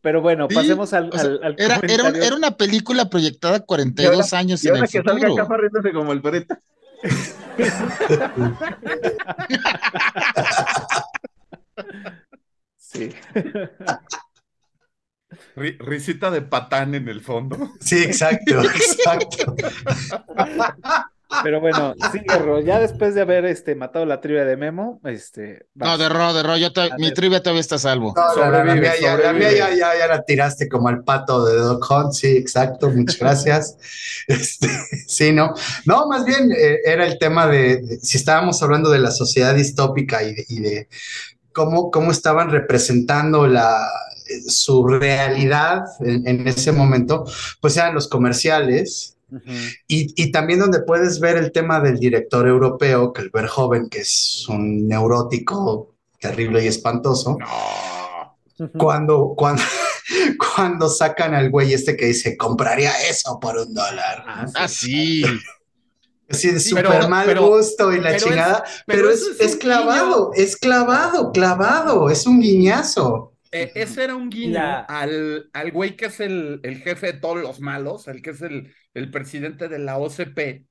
Pero 0.00 0.22
bueno, 0.22 0.46
pasemos 0.48 0.92
al, 0.92 1.10
era, 1.58 1.78
era, 1.78 2.36
una 2.36 2.56
película 2.56 3.10
proyectada 3.10 3.58
42 3.60 4.32
años 4.32 4.64
y 4.64 4.68
en 4.68 4.76
el 4.76 4.88
que 4.88 4.98
futuro. 4.98 5.18
salga 5.18 5.42
acá 5.42 5.56
riéndose 5.56 5.92
como 5.92 6.12
el 6.12 6.22
pereta. 6.22 6.60
sí. 12.76 13.10
risita 15.78 16.30
de 16.30 16.42
patán 16.42 16.94
en 16.94 17.08
el 17.08 17.22
fondo. 17.22 17.72
Sí, 17.80 18.02
exacto, 18.02 18.62
exacto. 18.74 19.56
Pero 21.42 21.60
bueno, 21.60 21.94
sí, 22.12 22.20
ya 22.64 22.80
después 22.80 23.14
de 23.14 23.22
haber 23.22 23.44
este, 23.44 23.74
matado 23.74 24.04
la 24.04 24.20
trivia 24.20 24.44
de 24.44 24.56
Memo, 24.56 25.00
este. 25.04 25.66
No, 25.74 25.96
de 25.96 26.08
Ro, 26.08 26.32
de 26.34 26.42
Ro, 26.42 26.54
mi 26.98 27.12
trivia 27.12 27.42
todavía 27.42 27.60
está 27.60 27.78
salvo. 27.78 28.14
la, 28.36 28.64
mía, 28.64 28.94
ya, 29.00 29.76
ya, 29.76 30.06
la 30.08 30.22
tiraste 30.22 30.68
como 30.68 30.88
al 30.88 31.04
pato 31.04 31.44
de 31.44 31.56
Doc 31.56 31.86
Hunt, 31.90 32.12
sí, 32.12 32.36
exacto, 32.36 32.90
muchas 32.90 33.18
gracias. 33.20 33.76
Este, 34.26 34.68
sí, 35.06 35.32
no. 35.32 35.54
No, 35.86 36.06
más 36.08 36.24
bien 36.24 36.50
eh, 36.52 36.78
era 36.84 37.06
el 37.06 37.18
tema 37.18 37.46
de, 37.46 37.98
si 38.02 38.18
estábamos 38.18 38.62
hablando 38.62 38.90
de 38.90 38.98
la 38.98 39.10
sociedad 39.10 39.54
distópica 39.54 40.22
y 40.22 40.60
de, 40.60 40.88
cómo, 41.52 41.90
cómo 41.90 42.10
estaban 42.10 42.50
representando 42.50 43.46
la, 43.46 43.86
su 44.48 44.86
realidad 44.86 45.84
en, 46.00 46.26
en, 46.26 46.46
ese 46.46 46.72
momento, 46.72 47.24
pues 47.60 47.76
eran 47.76 47.94
los 47.94 48.08
comerciales 48.08 49.16
y, 49.86 50.32
también 50.32 50.60
donde 50.60 50.82
puedes 50.82 51.20
ver 51.20 51.36
el 51.36 51.52
tema 51.52 51.80
del 51.80 51.98
director 51.98 52.46
europeo, 52.46 53.12
que 53.12 53.22
el 53.22 53.30
Verhoeven, 53.30 53.88
que 53.88 54.00
es 54.00 54.46
un 54.48 54.88
neurótico 54.88 55.94
terrible 56.18 56.64
y 56.64 56.68
espantoso. 56.68 57.38
Cuando, 58.76 59.34
cuando, 59.36 59.62
cuando 60.54 60.88
sacan 60.88 61.34
al 61.34 61.50
güey 61.50 61.72
este 61.72 61.96
que 61.96 62.06
dice, 62.06 62.36
compraría 62.36 62.92
eso 63.08 63.38
por 63.40 63.56
un 63.56 63.72
dólar. 63.72 64.24
Ah, 64.54 64.68
sí. 64.68 65.24
Sí, 66.28 66.52
de 66.52 66.60
súper 66.60 67.08
mal 67.08 67.38
gusto 67.38 67.92
y 67.92 68.00
la 68.00 68.16
chingada. 68.16 68.64
pero, 68.86 69.10
es, 69.10 69.56
clavado, 69.56 70.30
es 70.34 70.56
clavado, 70.56 71.32
clavado, 71.32 72.08
es 72.08 72.24
un 72.24 72.40
guiñazo. 72.40 73.34
Eh, 73.50 73.72
ese 73.74 74.04
era 74.04 74.14
un 74.14 74.30
guiño 74.30 74.60
al, 74.86 75.50
al 75.52 75.72
güey 75.72 75.96
que 75.96 76.06
es 76.06 76.20
el, 76.20 76.60
el, 76.62 76.76
jefe 76.76 77.08
de 77.08 77.12
todos 77.14 77.38
los 77.38 77.58
malos, 77.58 78.06
el 78.06 78.22
que 78.22 78.30
es 78.30 78.42
el, 78.42 78.72
el 78.94 79.10
presidente 79.10 79.68
de 79.68 79.78
la 79.78 79.98
OCP, 79.98 80.66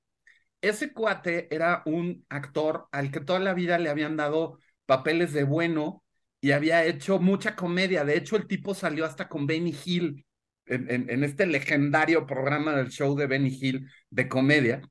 ese 0.61 0.91
cuate 0.91 1.53
era 1.53 1.83
un 1.85 2.25
actor 2.29 2.87
al 2.91 3.11
que 3.11 3.21
toda 3.21 3.39
la 3.39 3.53
vida 3.53 3.77
le 3.79 3.89
habían 3.89 4.17
dado 4.17 4.59
papeles 4.85 5.33
de 5.33 5.43
bueno 5.43 6.03
y 6.41 6.51
había 6.51 6.85
hecho 6.85 7.19
mucha 7.19 7.55
comedia. 7.55 8.03
De 8.03 8.17
hecho, 8.17 8.35
el 8.35 8.47
tipo 8.47 8.73
salió 8.73 9.05
hasta 9.05 9.29
con 9.29 9.47
Benny 9.47 9.75
Hill 9.85 10.25
en, 10.65 11.09
en, 11.09 11.23
este 11.23 11.45
legendario 11.45 12.25
programa 12.25 12.75
del 12.75 12.89
show 12.89 13.15
de 13.15 13.27
Benny 13.27 13.57
Hill 13.59 13.89
de 14.09 14.27
comedia. 14.27 14.81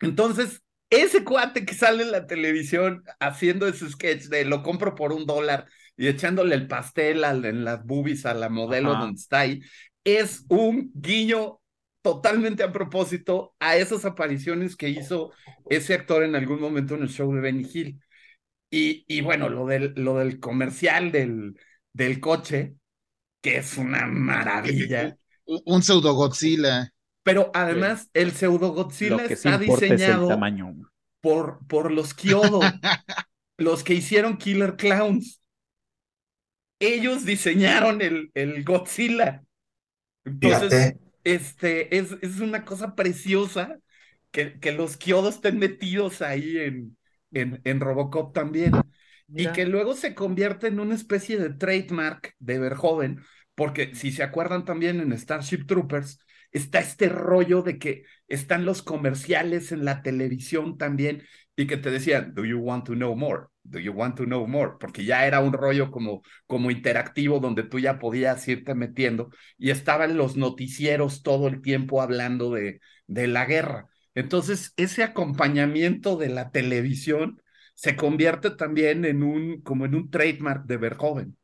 Entonces, 0.00 0.62
ese 0.90 1.22
cuate 1.22 1.64
que 1.64 1.74
sale 1.74 2.02
en 2.02 2.12
la 2.12 2.26
televisión 2.26 3.04
haciendo 3.20 3.68
ese 3.68 3.88
sketch 3.90 4.24
de 4.24 4.44
lo 4.44 4.62
compro 4.62 4.94
por 4.94 5.12
un 5.12 5.26
dólar 5.26 5.66
y 5.96 6.08
echándole 6.08 6.54
el 6.54 6.66
pastel 6.66 7.24
en 7.24 7.64
las 7.64 7.84
boobies 7.84 8.24
a 8.24 8.34
la 8.34 8.48
modelo 8.48 8.94
donde 8.94 9.20
está 9.20 9.40
ahí, 9.40 9.60
es 10.04 10.44
un 10.48 10.90
guiño 10.94 11.60
totalmente 12.08 12.62
a 12.62 12.72
propósito 12.72 13.54
a 13.60 13.76
esas 13.76 14.06
apariciones 14.06 14.76
que 14.76 14.88
hizo 14.88 15.30
ese 15.68 15.92
actor 15.92 16.22
en 16.22 16.34
algún 16.36 16.58
momento 16.58 16.94
en 16.94 17.02
el 17.02 17.10
show 17.10 17.30
de 17.34 17.40
Benny 17.42 17.68
Hill. 17.70 18.00
Y, 18.70 19.04
y 19.08 19.20
bueno, 19.22 19.48
lo 19.50 19.66
del, 19.66 19.94
lo 19.96 20.16
del 20.18 20.40
comercial 20.40 21.12
del, 21.12 21.58
del 21.92 22.20
coche, 22.20 22.76
que 23.42 23.58
es 23.58 23.78
una 23.78 24.06
maravilla. 24.06 25.18
Un 25.66 25.82
pseudo 25.82 26.14
Godzilla. 26.14 26.92
Pero 27.22 27.50
además, 27.54 28.08
el 28.14 28.32
pseudo 28.32 28.72
Godzilla 28.72 29.24
está 29.26 29.58
diseñado 29.58 30.48
por, 31.20 31.66
por 31.68 31.92
los 31.92 32.14
Kyodo, 32.14 32.60
los 33.58 33.84
que 33.84 33.94
hicieron 33.94 34.38
Killer 34.38 34.76
Clowns. 34.76 35.40
Ellos 36.80 37.24
diseñaron 37.24 38.02
el, 38.02 38.30
el 38.34 38.64
Godzilla. 38.64 39.44
Entonces, 40.24 40.94
este, 41.34 41.96
es, 41.98 42.16
es 42.22 42.40
una 42.40 42.64
cosa 42.64 42.94
preciosa 42.94 43.78
que, 44.30 44.58
que 44.60 44.72
los 44.72 44.96
Kyodo 44.96 45.28
estén 45.28 45.58
metidos 45.58 46.22
ahí 46.22 46.58
en, 46.58 46.96
en, 47.32 47.60
en 47.64 47.80
Robocop 47.80 48.34
también. 48.34 48.84
Y 49.34 49.52
que 49.52 49.66
luego 49.66 49.94
se 49.94 50.14
convierte 50.14 50.66
en 50.68 50.80
una 50.80 50.94
especie 50.94 51.38
de 51.38 51.50
trademark 51.50 52.34
de 52.38 52.58
Verhoeven, 52.58 53.20
porque 53.54 53.94
si 53.94 54.10
se 54.10 54.22
acuerdan 54.22 54.64
también 54.64 55.00
en 55.00 55.16
Starship 55.16 55.66
Troopers, 55.66 56.18
está 56.50 56.80
este 56.80 57.08
rollo 57.08 57.62
de 57.62 57.78
que 57.78 58.04
están 58.26 58.64
los 58.64 58.82
comerciales 58.82 59.70
en 59.70 59.84
la 59.84 60.02
televisión 60.02 60.78
también 60.78 61.22
y 61.56 61.66
que 61.66 61.76
te 61.76 61.90
decían, 61.90 62.34
¿Do 62.34 62.44
you 62.44 62.58
want 62.58 62.86
to 62.86 62.94
know 62.94 63.14
more? 63.14 63.46
Do 63.70 63.78
you 63.78 63.92
want 63.92 64.16
to 64.16 64.24
know 64.24 64.46
more? 64.46 64.72
Porque 64.80 65.04
ya 65.04 65.26
era 65.26 65.40
un 65.40 65.52
rollo 65.52 65.90
como, 65.90 66.22
como 66.46 66.70
interactivo 66.70 67.38
donde 67.38 67.64
tú 67.64 67.78
ya 67.78 67.98
podías 67.98 68.46
irte 68.48 68.74
metiendo 68.74 69.30
y 69.58 69.70
estaban 69.70 70.16
los 70.16 70.36
noticieros 70.36 71.22
todo 71.22 71.48
el 71.48 71.60
tiempo 71.60 72.00
hablando 72.00 72.52
de, 72.52 72.80
de 73.06 73.26
la 73.26 73.44
guerra. 73.44 73.88
Entonces, 74.14 74.72
ese 74.76 75.02
acompañamiento 75.02 76.16
de 76.16 76.28
la 76.30 76.50
televisión 76.50 77.42
se 77.74 77.94
convierte 77.94 78.50
también 78.50 79.04
en 79.04 79.22
un, 79.22 79.60
como 79.60 79.84
en 79.84 79.94
un 79.94 80.10
trademark 80.10 80.64
de 80.64 80.76
Verhoeven. 80.76 81.36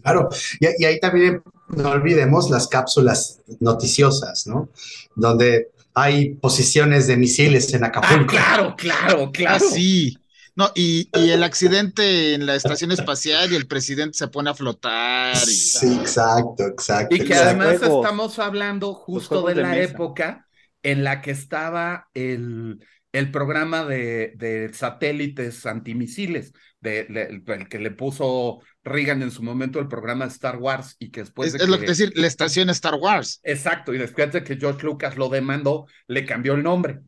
Claro, 0.00 0.30
y, 0.58 0.84
ahí 0.86 0.98
también 0.98 1.42
no 1.68 1.90
olvidemos 1.90 2.48
las 2.48 2.66
cápsulas 2.66 3.42
noticiosas, 3.60 4.46
¿no? 4.46 4.70
Donde 5.14 5.72
hay 5.92 6.36
posiciones 6.36 7.06
de 7.06 7.18
misiles 7.18 7.74
en 7.74 7.84
Acapulco. 7.84 8.34
Ah, 8.38 8.74
claro, 8.74 8.76
claro, 8.76 9.30
claro. 9.30 9.64
sí. 9.68 10.16
No, 10.54 10.70
y, 10.74 11.08
y, 11.18 11.30
el 11.30 11.42
accidente 11.42 12.34
en 12.34 12.44
la 12.44 12.54
estación 12.54 12.92
espacial 12.92 13.52
y 13.52 13.56
el 13.56 13.66
presidente 13.66 14.18
se 14.18 14.28
pone 14.28 14.50
a 14.50 14.54
flotar. 14.54 15.36
Y... 15.36 15.54
Sí, 15.54 15.94
exacto, 15.94 16.66
exacto. 16.66 17.16
Y 17.16 17.20
que 17.20 17.34
además 17.34 17.74
estamos 17.74 18.38
hablando 18.38 18.92
justo 18.92 19.42
de 19.42 19.54
la 19.54 19.78
época 19.78 20.46
en 20.82 21.04
la 21.04 21.22
que 21.22 21.30
estaba 21.30 22.08
el, 22.12 22.84
el 23.12 23.30
programa 23.30 23.84
de, 23.84 24.32
de 24.36 24.72
satélites 24.74 25.64
antimisiles, 25.64 26.52
de, 26.80 27.00
el 27.46 27.68
que 27.68 27.78
le 27.78 27.90
puso 27.90 28.60
Reagan 28.82 29.22
en 29.22 29.30
su 29.30 29.42
momento 29.42 29.78
el 29.78 29.88
programa 29.88 30.24
Star 30.26 30.56
Wars 30.56 30.96
y 30.98 31.10
que 31.10 31.20
después... 31.20 31.54
Es, 31.54 31.68
lo 31.68 31.78
que 31.78 31.86
decir, 31.86 32.12
la 32.16 32.26
estación 32.26 32.68
Star 32.70 32.94
Wars. 32.94 33.40
Exacto, 33.44 33.94
y 33.94 33.98
después 33.98 34.32
de 34.32 34.42
que 34.42 34.56
George 34.56 34.84
Lucas 34.84 35.16
lo 35.16 35.28
demandó, 35.28 35.86
le 36.08 36.24
cambió 36.24 36.54
el 36.54 36.62
nombre. 36.62 37.00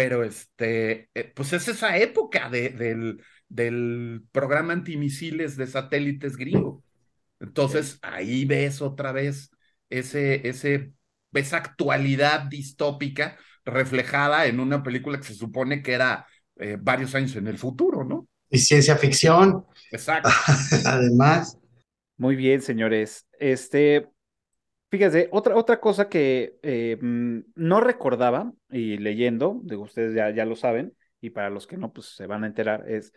Pero 0.00 0.24
este, 0.24 1.10
eh, 1.12 1.30
pues 1.36 1.52
es 1.52 1.68
esa 1.68 1.98
época 1.98 2.48
de, 2.48 2.70
del, 2.70 3.22
del 3.50 4.22
programa 4.32 4.72
antimisiles 4.72 5.58
de 5.58 5.66
satélites 5.66 6.38
gringo. 6.38 6.82
Entonces 7.38 7.98
ahí 8.00 8.46
ves 8.46 8.80
otra 8.80 9.12
vez 9.12 9.50
ese, 9.90 10.48
ese, 10.48 10.94
esa 11.34 11.58
actualidad 11.58 12.44
distópica 12.44 13.36
reflejada 13.66 14.46
en 14.46 14.58
una 14.58 14.82
película 14.82 15.18
que 15.18 15.26
se 15.26 15.34
supone 15.34 15.82
que 15.82 15.92
era 15.92 16.26
eh, 16.56 16.78
varios 16.80 17.14
años 17.14 17.36
en 17.36 17.48
el 17.48 17.58
futuro, 17.58 18.02
¿no? 18.02 18.26
Y 18.48 18.56
ciencia 18.56 18.96
ficción. 18.96 19.66
Exacto. 19.92 20.30
Además. 20.86 21.58
Muy 22.16 22.36
bien, 22.36 22.62
señores. 22.62 23.26
Este, 23.38 24.08
fíjense, 24.90 25.28
otra, 25.32 25.56
otra 25.56 25.80
cosa 25.80 26.08
que 26.08 26.58
eh, 26.62 26.98
mm, 27.00 27.40
no 27.54 27.80
recordaba 27.80 28.52
y 28.70 28.98
leyendo, 28.98 29.60
digo, 29.64 29.82
ustedes 29.82 30.14
ya, 30.14 30.30
ya 30.30 30.44
lo 30.44 30.56
saben, 30.56 30.94
y 31.20 31.30
para 31.30 31.50
los 31.50 31.66
que 31.66 31.76
no, 31.76 31.92
pues 31.92 32.14
se 32.14 32.26
van 32.26 32.44
a 32.44 32.46
enterar, 32.46 32.88
es. 32.88 33.12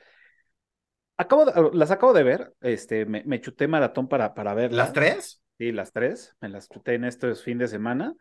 Acabo 1.15 1.45
de, 1.45 1.77
las 1.77 1.91
acabo 1.91 2.13
de 2.13 2.23
ver, 2.23 2.53
este, 2.61 3.05
me, 3.05 3.23
me 3.25 3.39
chuté 3.39 3.67
maratón 3.67 4.07
para, 4.07 4.33
para 4.33 4.53
verlas. 4.53 4.77
¿Las 4.77 4.93
tres? 4.93 5.41
Sí, 5.57 5.71
las 5.71 5.91
tres, 5.91 6.35
me 6.41 6.49
las 6.49 6.67
chuté 6.69 6.95
en 6.95 7.05
estos 7.05 7.43
fin 7.43 7.57
de 7.59 7.67
semana. 7.67 8.15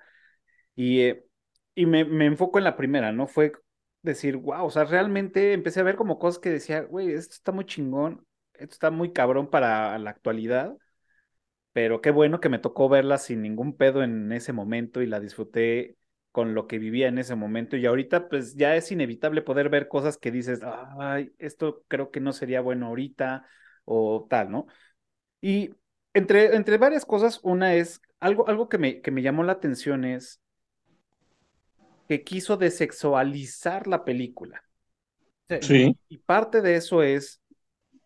Y, 0.74 1.00
eh, 1.00 1.24
y 1.74 1.86
me, 1.86 2.04
me 2.04 2.26
enfoco 2.26 2.58
en 2.58 2.64
la 2.64 2.76
primera, 2.76 3.12
¿no? 3.12 3.26
Fue 3.26 3.52
decir, 4.02 4.36
wow, 4.36 4.66
o 4.66 4.70
sea, 4.70 4.84
realmente 4.84 5.52
empecé 5.52 5.80
a 5.80 5.84
ver 5.84 5.96
como 5.96 6.18
cosas 6.18 6.40
que 6.40 6.50
decía, 6.50 6.82
güey, 6.82 7.12
esto 7.12 7.34
está 7.34 7.52
muy 7.52 7.64
chingón, 7.64 8.26
esto 8.54 8.72
está 8.74 8.90
muy 8.90 9.12
cabrón 9.12 9.48
para 9.48 9.98
la 9.98 10.10
actualidad, 10.10 10.76
pero 11.72 12.00
qué 12.00 12.10
bueno 12.10 12.40
que 12.40 12.48
me 12.48 12.58
tocó 12.58 12.88
verla 12.88 13.18
sin 13.18 13.42
ningún 13.42 13.76
pedo 13.76 14.02
en 14.02 14.32
ese 14.32 14.52
momento 14.52 15.02
y 15.02 15.06
la 15.06 15.20
disfruté 15.20 15.96
con 16.30 16.54
lo 16.54 16.66
que 16.66 16.78
vivía 16.78 17.08
en 17.08 17.18
ese 17.18 17.34
momento 17.34 17.76
y 17.76 17.84
ahorita 17.84 18.28
pues 18.28 18.54
ya 18.56 18.74
es 18.74 18.90
inevitable 18.90 19.42
poder 19.42 19.68
ver 19.68 19.88
cosas 19.88 20.16
que 20.16 20.30
dices, 20.30 20.60
ay, 20.98 21.32
esto 21.38 21.84
creo 21.88 22.10
que 22.10 22.20
no 22.20 22.32
sería 22.32 22.60
bueno 22.62 22.86
ahorita 22.86 23.46
o 23.84 24.26
tal, 24.28 24.50
¿no? 24.50 24.66
Y 25.40 25.74
entre, 26.14 26.56
entre 26.56 26.78
varias 26.78 27.04
cosas, 27.04 27.40
una 27.42 27.74
es, 27.74 28.00
algo, 28.20 28.48
algo 28.48 28.68
que, 28.68 28.78
me, 28.78 29.00
que 29.00 29.10
me 29.10 29.22
llamó 29.22 29.42
la 29.42 29.52
atención 29.52 30.04
es 30.04 30.40
que 32.08 32.22
quiso 32.22 32.56
desexualizar 32.56 33.86
la 33.86 34.04
película. 34.04 34.62
Sí. 35.60 35.98
Y 36.08 36.18
parte 36.18 36.62
de 36.62 36.76
eso 36.76 37.02
es, 37.02 37.42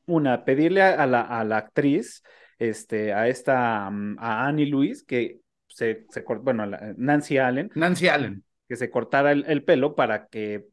una, 0.06 0.44
pedirle 0.44 0.82
a, 0.82 1.06
la, 1.06 1.20
a 1.20 1.44
la, 1.44 1.58
actriz, 1.58 2.22
este, 2.58 3.12
a 3.12 3.28
esta, 3.28 3.90
mm, 3.90 4.16
a 4.18 4.46
Annie 4.46 4.66
Louise, 4.66 5.04
que 5.06 5.40
se, 5.68 6.06
se 6.10 6.22
bueno, 6.22 6.66
Nancy 6.96 7.38
Allen. 7.38 7.70
Nancy 7.74 8.08
Allen. 8.08 8.44
Que 8.68 8.76
se 8.76 8.90
cortara 8.90 9.32
el, 9.32 9.44
el, 9.46 9.62
pelo 9.62 9.94
para 9.94 10.26
que, 10.26 10.66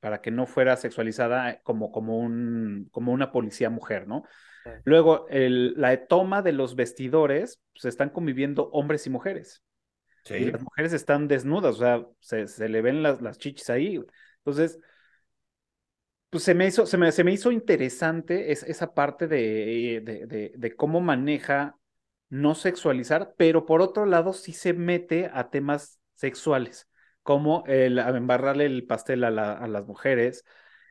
para 0.00 0.20
que 0.20 0.30
no 0.30 0.46
fuera 0.46 0.76
sexualizada 0.76 1.60
como, 1.62 1.90
como, 1.90 2.18
un, 2.18 2.88
como 2.90 3.12
una 3.12 3.32
policía 3.32 3.70
mujer, 3.70 4.06
¿no? 4.06 4.24
Sí. 4.64 4.70
Luego, 4.84 5.26
el, 5.28 5.74
la 5.76 6.06
toma 6.06 6.42
de 6.42 6.52
los 6.52 6.76
vestidores, 6.76 7.60
pues 7.72 7.84
están 7.84 8.10
conviviendo 8.10 8.70
hombres 8.70 9.06
y 9.06 9.10
mujeres. 9.10 9.62
Sí. 10.24 10.34
Y 10.34 10.50
las 10.50 10.62
mujeres 10.62 10.92
están 10.92 11.28
desnudas, 11.28 11.76
o 11.76 11.78
sea, 11.78 12.06
se, 12.20 12.48
se 12.48 12.68
le 12.68 12.82
ven 12.82 13.02
las, 13.02 13.20
las, 13.20 13.38
chichis 13.38 13.70
ahí. 13.70 14.00
Entonces, 14.38 14.80
pues 16.36 16.44
se 16.44 16.54
me 16.54 16.66
hizo, 16.66 16.84
se 16.84 16.98
me, 16.98 17.10
se 17.12 17.24
me 17.24 17.32
hizo 17.32 17.50
interesante 17.50 18.52
es, 18.52 18.62
esa 18.64 18.92
parte 18.92 19.26
de, 19.26 20.02
de, 20.04 20.26
de, 20.26 20.52
de, 20.54 20.76
cómo 20.76 21.00
maneja 21.00 21.78
no 22.28 22.54
sexualizar, 22.54 23.32
pero 23.38 23.64
por 23.64 23.80
otro 23.80 24.04
lado 24.04 24.34
sí 24.34 24.52
se 24.52 24.74
mete 24.74 25.30
a 25.32 25.48
temas 25.48 25.98
sexuales, 26.14 26.90
como 27.22 27.64
el 27.66 27.98
embarrarle 27.98 28.66
el 28.66 28.84
pastel 28.84 29.24
a, 29.24 29.30
la, 29.30 29.54
a 29.54 29.66
las 29.66 29.86
mujeres, 29.86 30.44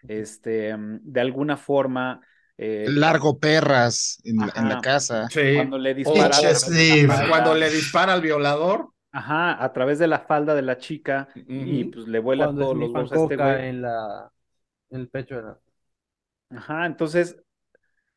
este, 0.08 0.76
de 0.80 1.22
alguna 1.22 1.58
forma. 1.58 2.22
Eh, 2.58 2.88
Largo 2.88 3.38
perras 3.38 4.20
en, 4.24 4.38
la, 4.38 4.54
en 4.56 4.68
la 4.68 4.82
casa. 4.82 5.30
Sí. 5.30 5.58
Cuando 5.58 5.78
le 5.78 5.94
dispara, 5.94 6.36
oh, 6.40 7.28
cuando 7.30 7.54
le 7.54 7.70
dispara 7.70 8.14
al 8.14 8.22
violador. 8.22 8.90
Ajá, 9.12 9.64
a 9.64 9.74
través 9.74 10.00
de 10.00 10.08
la 10.08 10.22
falda 10.22 10.56
de 10.56 10.64
la 10.64 10.80
chica 10.80 11.28
uh 11.36 11.40
-huh. 11.40 11.46
y 11.48 11.84
pues 11.86 12.08
le 12.08 12.18
vuela 12.18 12.48
todos 12.48 12.76
los 12.76 12.90
huevos 12.90 13.12
a 13.12 13.16
este 13.16 13.36
güey. 13.38 13.68
en 13.70 13.82
la 13.84 14.32
en 14.32 14.35
el 14.96 15.10
pecho 15.10 15.36
de 15.36 15.44
la... 15.44 15.60
Ajá, 16.50 16.86
entonces 16.86 17.38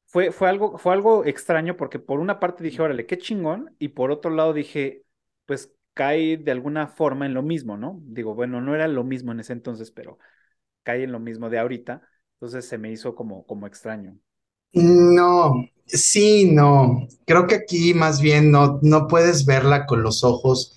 fue, 0.06 0.32
fue, 0.32 0.48
algo, 0.48 0.78
fue 0.78 0.92
algo 0.94 1.24
extraño 1.24 1.76
porque 1.76 1.98
por 1.98 2.20
una 2.20 2.40
parte 2.40 2.64
dije, 2.64 2.82
órale, 2.82 3.06
qué 3.06 3.18
chingón, 3.18 3.74
y 3.78 3.88
por 3.88 4.10
otro 4.10 4.30
lado 4.30 4.52
dije, 4.52 5.04
pues 5.46 5.72
cae 5.94 6.36
de 6.38 6.50
alguna 6.50 6.86
forma 6.86 7.26
en 7.26 7.34
lo 7.34 7.42
mismo, 7.42 7.76
¿no? 7.76 8.00
Digo, 8.04 8.34
bueno, 8.34 8.60
no 8.60 8.74
era 8.74 8.88
lo 8.88 9.04
mismo 9.04 9.32
en 9.32 9.40
ese 9.40 9.52
entonces, 9.52 9.90
pero 9.90 10.18
cae 10.82 11.04
en 11.04 11.12
lo 11.12 11.20
mismo 11.20 11.50
de 11.50 11.58
ahorita, 11.58 12.02
entonces 12.34 12.66
se 12.66 12.78
me 12.78 12.90
hizo 12.90 13.14
como, 13.14 13.44
como 13.46 13.66
extraño. 13.66 14.18
No, 14.72 15.64
sí, 15.86 16.50
no. 16.52 17.08
Creo 17.26 17.46
que 17.46 17.56
aquí 17.56 17.94
más 17.94 18.20
bien 18.20 18.50
no, 18.50 18.78
no 18.82 19.08
puedes 19.08 19.44
verla 19.44 19.86
con 19.86 20.02
los 20.02 20.24
ojos 20.24 20.76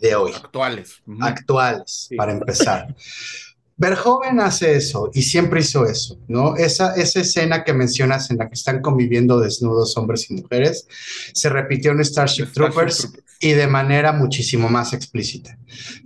de 0.00 0.14
hoy. 0.14 0.32
Actuales. 0.34 1.02
Actuales, 1.20 2.06
sí. 2.08 2.16
para 2.16 2.32
empezar. 2.32 2.94
Verhoeven 3.78 4.40
hace 4.40 4.74
eso 4.74 5.10
y 5.12 5.22
siempre 5.22 5.60
hizo 5.60 5.84
eso, 5.84 6.18
¿no? 6.28 6.56
Esa, 6.56 6.94
esa 6.94 7.20
escena 7.20 7.62
que 7.62 7.74
mencionas 7.74 8.30
en 8.30 8.38
la 8.38 8.48
que 8.48 8.54
están 8.54 8.80
conviviendo 8.80 9.38
desnudos 9.38 9.96
hombres 9.98 10.30
y 10.30 10.34
mujeres 10.34 10.88
se 11.34 11.50
repitió 11.50 11.92
en 11.92 12.02
Starship, 12.02 12.44
Starship 12.44 12.54
Troopers, 12.54 12.98
Troopers, 12.98 13.24
y 13.40 13.52
de 13.52 13.66
manera 13.66 14.12
muchísimo 14.12 14.70
más 14.70 14.94
explícita. 14.94 15.58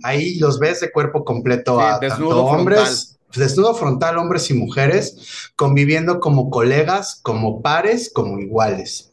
Ahí 0.03 0.35
los 0.35 0.59
ves 0.59 0.81
de 0.81 0.91
cuerpo 0.91 1.23
completo 1.23 1.77
sí, 1.77 1.85
a 1.85 1.99
tanto 1.99 2.43
hombres, 2.43 3.17
frontal. 3.29 3.47
desnudo 3.47 3.75
frontal, 3.75 4.17
hombres 4.17 4.49
y 4.49 4.53
mujeres, 4.53 5.51
conviviendo 5.55 6.19
como 6.19 6.49
colegas, 6.49 7.21
como 7.23 7.61
pares, 7.61 8.11
como 8.13 8.37
iguales. 8.39 9.10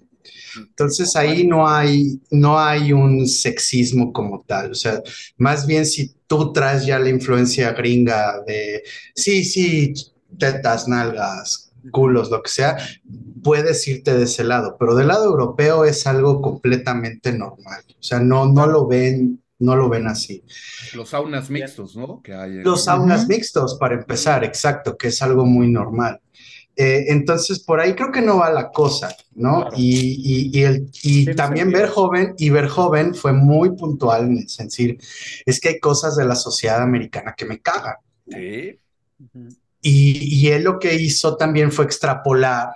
Entonces 0.58 1.14
ahí 1.16 1.46
no 1.46 1.68
hay, 1.68 2.20
no 2.30 2.58
hay 2.58 2.92
un 2.92 3.26
sexismo 3.26 4.12
como 4.12 4.44
tal, 4.46 4.72
o 4.72 4.74
sea, 4.74 5.02
más 5.36 5.66
bien 5.66 5.86
si 5.86 6.14
tú 6.26 6.52
traes 6.52 6.86
ya 6.86 6.98
la 6.98 7.08
influencia 7.08 7.72
gringa 7.72 8.42
de, 8.46 8.82
sí, 9.14 9.44
sí, 9.44 9.94
tetas, 10.38 10.88
nalgas, 10.88 11.72
culos, 11.90 12.30
lo 12.30 12.42
que 12.42 12.50
sea, 12.50 12.76
puedes 13.42 13.86
irte 13.88 14.14
de 14.14 14.24
ese 14.24 14.44
lado, 14.44 14.76
pero 14.78 14.94
del 14.94 15.08
lado 15.08 15.24
europeo 15.24 15.84
es 15.84 16.06
algo 16.06 16.40
completamente 16.42 17.32
normal, 17.32 17.82
o 17.88 18.02
sea, 18.02 18.20
no, 18.20 18.46
no 18.46 18.66
lo 18.66 18.86
ven 18.86 19.42
no 19.60 19.74
lo 19.74 19.88
ven 19.88 20.06
así. 20.06 20.44
Los 20.94 21.08
saunas 21.10 21.50
mixtos, 21.50 21.96
¿no? 21.96 22.22
Que 22.22 22.32
hay 22.32 22.58
en... 22.58 22.62
Los 22.62 22.84
saunas 22.84 23.22
uh 23.22 23.24
-huh. 23.24 23.28
mixtos, 23.28 23.76
para 23.76 23.96
empezar, 23.96 24.44
exacto, 24.44 24.96
que 24.96 25.08
es 25.08 25.20
algo 25.20 25.44
muy 25.44 25.68
normal. 25.68 26.20
Eh, 26.80 27.06
entonces, 27.08 27.58
por 27.58 27.80
ahí 27.80 27.96
creo 27.96 28.12
que 28.12 28.20
no 28.20 28.36
va 28.36 28.52
la 28.52 28.70
cosa, 28.70 29.08
¿no? 29.34 29.62
Claro. 29.62 29.76
Y, 29.76 30.52
y, 30.52 30.56
y, 30.56 30.62
el, 30.62 30.88
y 31.02 31.24
sí, 31.24 31.34
también 31.34 31.72
Verhoeven, 31.72 32.34
y 32.38 32.50
Verhoeven 32.50 33.16
fue 33.16 33.32
muy 33.32 33.74
puntual 33.74 34.26
en 34.26 34.46
decir, 34.46 34.96
es 35.44 35.58
que 35.58 35.70
hay 35.70 35.80
cosas 35.80 36.14
de 36.16 36.24
la 36.24 36.36
sociedad 36.36 36.80
americana 36.80 37.34
que 37.36 37.46
me 37.46 37.58
cagan. 37.58 37.96
Sí. 38.30 38.78
Y, 39.82 40.46
y 40.46 40.48
él 40.50 40.62
lo 40.62 40.78
que 40.78 40.94
hizo 40.94 41.36
también 41.36 41.72
fue 41.72 41.84
extrapolar 41.84 42.68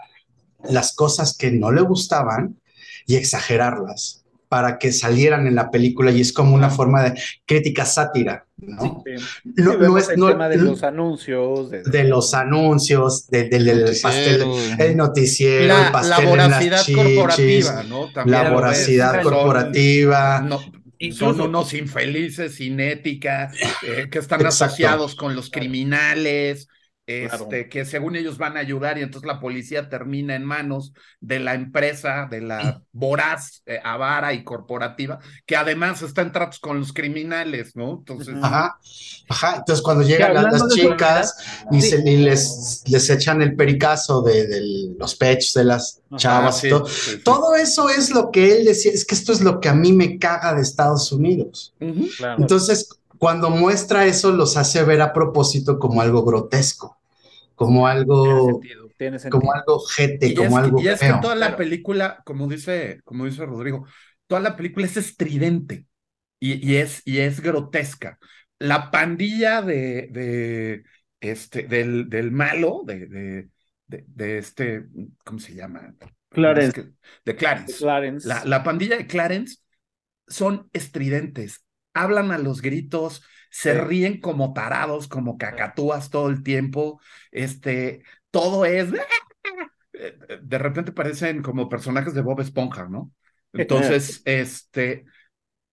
las 0.65 0.97
cosas 0.97 1.37
que 1.37 1.53
no 1.53 1.71
le 1.71 1.83
gustaban 1.83 2.61
y 3.07 3.15
exagerarlas 3.15 4.25
para 4.49 4.79
que 4.79 4.93
salieran 4.93 5.47
en 5.47 5.55
la 5.55 5.71
película 5.71 6.11
y 6.11 6.21
es 6.21 6.33
como 6.33 6.57
una 6.57 6.71
forma 6.71 7.05
de 7.05 7.23
crítica 7.47 7.85
sátira, 7.85 8.47
¿no? 8.67 9.03
Sí, 9.05 9.13
no, 9.57 9.77
no 9.77 9.99
es 9.99 10.09
el 10.09 10.19
no, 10.19 10.29
tema 10.29 10.49
de 10.49 10.59
los 10.59 10.83
anuncios, 10.83 11.71
de, 11.71 11.83
de 11.83 12.05
los 12.05 12.35
anuncios, 12.35 13.29
de, 13.29 13.49
de, 13.49 13.59
del 13.63 14.01
pastel, 14.01 14.43
el 14.79 14.97
noticiero, 14.97 15.67
la, 15.67 15.87
el 15.87 15.93
pastel 15.93 16.25
la 16.25 16.31
voracidad 16.31 16.79
chichis, 16.85 16.97
corporativa, 16.97 17.83
¿no? 17.85 18.13
También 18.13 18.45
la 18.45 18.51
voracidad 18.51 19.23
corporativa. 19.23 20.41
No, 20.41 20.61
son 21.13 21.41
unos 21.41 21.75
infelices 21.75 22.55
sin 22.55 22.81
ética, 22.81 23.51
eh, 23.83 24.09
que 24.11 24.19
están 24.19 24.41
Exacto. 24.41 24.65
asociados 24.65 25.15
con 25.17 25.35
los 25.35 25.51
criminales, 25.51 26.69
este, 27.07 27.69
que 27.69 27.85
según 27.85 28.15
ellos 28.15 28.39
van 28.39 28.57
a 28.57 28.61
ayudar 28.61 28.97
y 28.97 29.03
entonces 29.03 29.27
la 29.27 29.41
policía 29.41 29.89
termina 29.89 30.37
en 30.37 30.45
manos 30.45 30.93
de 31.21 31.41
la 31.41 31.55
empresa, 31.55 32.29
de 32.31 32.41
la 32.41 32.83
voraz, 32.93 33.63
eh, 33.67 33.81
avara 33.83 34.33
y 34.33 34.45
corporativa, 34.45 35.19
que 35.45 35.57
además 35.57 36.01
está 36.03 36.23
en 36.23 36.31
tratos 36.31 36.61
con 36.61 36.79
los 36.79 36.93
criminales, 36.93 37.75
¿no? 37.75 37.99
Entonces... 37.99 38.35
Ajá, 38.41 38.79
ajá, 39.29 39.57
entonces 39.57 39.83
cuando 39.83 40.05
llegan 40.05 40.35
las, 40.35 40.69
chicas 40.69 41.37
y, 41.73 42.17
les, 42.19 42.85
les 42.87 43.11
echan 43.11 43.43
el 43.43 43.57
pericazo 43.57 44.23
de, 44.23 44.95
los 44.97 45.17
pechos 45.17 45.55
de 45.55 45.65
las 45.65 46.01
chavas, 46.17 46.63
todo, 46.63 46.87
todo, 47.25 47.57
eso 47.57 47.89
es 47.89 48.11
lo 48.11 48.31
que 48.31 48.59
él 48.59 48.65
decía, 48.67 48.93
es 48.93 49.05
que 49.05 49.15
esto 49.15 49.33
es 49.33 49.41
lo 49.41 49.61
que 49.61 49.69
a 49.69 49.75
mí 49.75 49.93
me 49.93 50.19
caga 50.19 50.55
de 50.55 50.63
Estados 50.63 51.11
Unidos. 51.11 51.75
Entonces 51.81 52.89
cuando 53.23 53.51
muestra 53.51 54.05
eso 54.05 54.33
los 54.33 54.57
hace 54.57 54.83
ver 54.83 55.01
a 55.01 55.13
propósito 55.13 55.79
como 55.79 56.03
algo 56.03 56.25
grotesco, 56.25 56.99
como 57.55 57.87
algo, 57.87 58.61
como 59.31 59.55
algo 59.55 59.79
jete, 59.79 60.35
como 60.35 60.59
algo 60.59 60.81
Y 60.83 60.89
es 60.89 60.99
que 60.99 61.15
toda 61.23 61.37
la 61.37 61.57
película, 61.57 62.21
como 62.25 62.49
dice, 62.49 63.01
como 63.05 63.25
dice 63.27 63.47
Rodrigo, 63.47 63.87
toda 64.27 64.41
la 64.41 64.57
película 64.57 64.87
es 64.87 64.97
estridente 64.97 65.87
y, 66.41 66.75
es, 66.75 67.03
y 67.05 67.21
es 67.21 67.41
grotesca. 67.41 68.19
La 68.59 68.91
pandilla 68.91 69.63
de, 69.63 70.09
de 70.11 70.83
este, 71.21 71.63
del, 71.69 72.09
del 72.11 72.33
malo, 72.33 72.83
de, 72.85 73.07
de, 73.07 73.49
de, 73.87 74.39
este, 74.39 74.87
¿cómo 75.25 75.39
se 75.39 75.55
llama? 75.55 75.95
Clarence. 76.31 76.93
De 77.25 77.37
Clarence. 77.37 78.27
La, 78.27 78.45
la 78.45 78.65
pandilla 78.65 78.97
de 78.97 79.07
Clarence 79.07 79.59
son 80.27 80.69
estridentes, 80.73 81.65
hablan 81.95 82.31
a 82.31 82.39
los 82.39 82.63
gritos, 82.63 83.23
se 83.51 83.75
ríen 83.75 84.21
como 84.21 84.53
tarados, 84.53 85.09
como 85.09 85.37
cacatúas 85.37 86.11
todo 86.11 86.29
el 86.29 86.43
tiempo, 86.43 87.01
este, 87.31 88.03
todo 88.31 88.65
es, 88.65 88.91
de 90.43 90.59
repente 90.59 90.93
parecen 90.93 91.43
como 91.43 91.69
personajes 91.69 92.15
de 92.15 92.23
Bob 92.23 92.41
Esponja, 92.41 92.89
¿no? 92.89 93.13
Entonces, 93.53 94.23
este, 94.25 95.05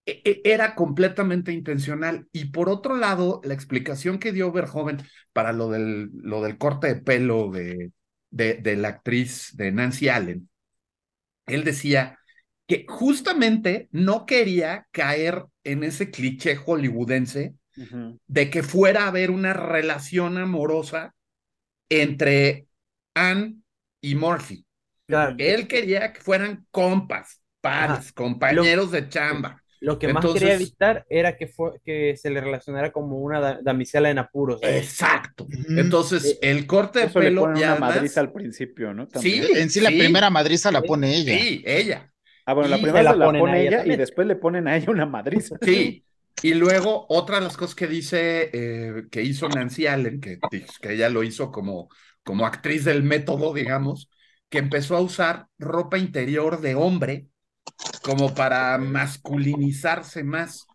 e, 0.05 0.21
e, 0.25 0.41
era 0.43 0.75
completamente 0.75 1.51
intencional. 1.51 2.27
Y 2.31 2.45
por 2.45 2.69
otro 2.69 2.97
lado, 2.97 3.41
la 3.43 3.53
explicación 3.53 4.19
que 4.19 4.31
dio 4.31 4.51
Verhoeven 4.51 4.97
para 5.33 5.53
lo 5.53 5.69
del, 5.69 6.09
lo 6.13 6.41
del 6.41 6.57
corte 6.57 6.87
de 6.87 7.01
pelo 7.01 7.49
de, 7.49 7.91
de, 8.29 8.55
de 8.55 8.75
la 8.75 8.89
actriz 8.89 9.55
de 9.55 9.71
Nancy 9.71 10.09
Allen, 10.09 10.49
él 11.45 11.63
decía 11.63 12.19
que 12.67 12.85
justamente 12.87 13.87
no 13.91 14.25
quería 14.25 14.87
caer 14.91 15.45
en 15.71 15.83
ese 15.83 16.11
cliché 16.11 16.55
hollywoodense 16.55 17.55
de 18.27 18.49
que 18.49 18.61
fuera 18.61 19.05
a 19.05 19.07
haber 19.07 19.31
una 19.31 19.53
relación 19.53 20.37
amorosa 20.37 21.15
entre 21.89 22.67
Anne 23.15 23.55
y 24.01 24.15
Murphy. 24.15 24.65
Él 25.37 25.67
quería 25.67 26.13
que 26.13 26.21
fueran 26.21 26.65
compas, 26.71 27.41
pares, 27.61 28.11
compañeros 28.11 28.91
de 28.91 29.07
chamba. 29.09 29.61
Lo 29.81 29.97
que 29.97 30.11
más 30.11 30.25
quería 30.25 30.55
evitar 30.55 31.05
era 31.09 31.37
que, 31.37 31.47
fue, 31.47 31.79
que 31.85 32.17
se 32.17 32.29
le 32.29 32.41
relacionara 32.41 32.91
como 32.91 33.19
una 33.19 33.61
damisela 33.61 34.09
en 34.09 34.19
apuros. 34.19 34.59
Exacto. 34.61 35.47
Entonces, 35.69 36.37
el 36.41 36.67
corte 36.67 36.99
de 36.99 37.07
pelo 37.07 37.53
y 37.55 37.63
una 37.63 37.75
madriza 37.77 38.19
al 38.19 38.33
principio, 38.33 38.93
¿no? 38.93 39.07
Sí, 39.21 39.41
en 39.55 39.69
sí, 39.69 39.79
la 39.79 39.89
primera 39.89 40.29
madriza 40.29 40.69
la 40.69 40.81
pone 40.81 41.15
ella. 41.15 41.39
Sí, 41.39 41.63
ella. 41.65 42.11
Ah, 42.49 42.53
bueno, 42.53 42.67
la 42.67 42.81
primera 42.81 43.13
la, 43.13 43.25
pone 43.27 43.67
ella, 43.67 43.85
y 43.85 43.95
después 43.95 44.25
le 44.25 44.35
ponen 44.35 44.67
a 44.67 44.75
ella 44.75 44.89
una 44.89 45.05
madriza. 45.05 45.55
Sí. 45.61 46.03
Y 46.41 46.55
luego, 46.55 47.05
otra 47.07 47.35
de 47.35 47.43
las 47.43 47.55
cosas 47.55 47.75
que 47.75 47.85
dice 47.85 48.49
eh, 48.51 49.03
que 49.11 49.21
hizo 49.21 49.47
Nancy 49.47 49.85
Allen, 49.85 50.19
que, 50.19 50.39
que 50.81 50.93
ella 50.93 51.09
lo 51.09 51.21
hizo 51.21 51.51
como, 51.51 51.89
como 52.23 52.47
actriz 52.47 52.85
del 52.85 53.03
método, 53.03 53.53
digamos, 53.53 54.09
que 54.49 54.57
empezó 54.57 54.97
a 54.97 55.01
usar 55.01 55.45
ropa 55.59 55.99
interior 55.99 56.59
de 56.59 56.73
hombre 56.73 57.27
como 58.01 58.33
para 58.33 58.79
masculinizarse 58.79 60.23
más. 60.23 60.65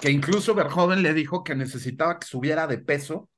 Que 0.00 0.10
incluso 0.10 0.54
Verhoeven 0.54 1.02
le 1.02 1.12
dijo 1.12 1.44
que 1.44 1.54
necesitaba 1.54 2.18
que 2.18 2.26
subiera 2.26 2.66
de 2.66 2.78
peso 2.78 3.28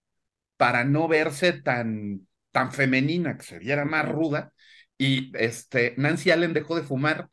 para 0.56 0.84
no 0.84 1.08
verse 1.08 1.54
tan, 1.54 2.28
tan 2.52 2.70
femenina, 2.70 3.36
que 3.36 3.42
se 3.42 3.58
viera 3.58 3.84
más 3.84 4.08
ruda. 4.08 4.52
Y 4.96 5.36
este, 5.36 5.94
Nancy 5.96 6.30
Allen 6.30 6.52
dejó 6.52 6.76
de 6.76 6.84
fumar 6.84 7.30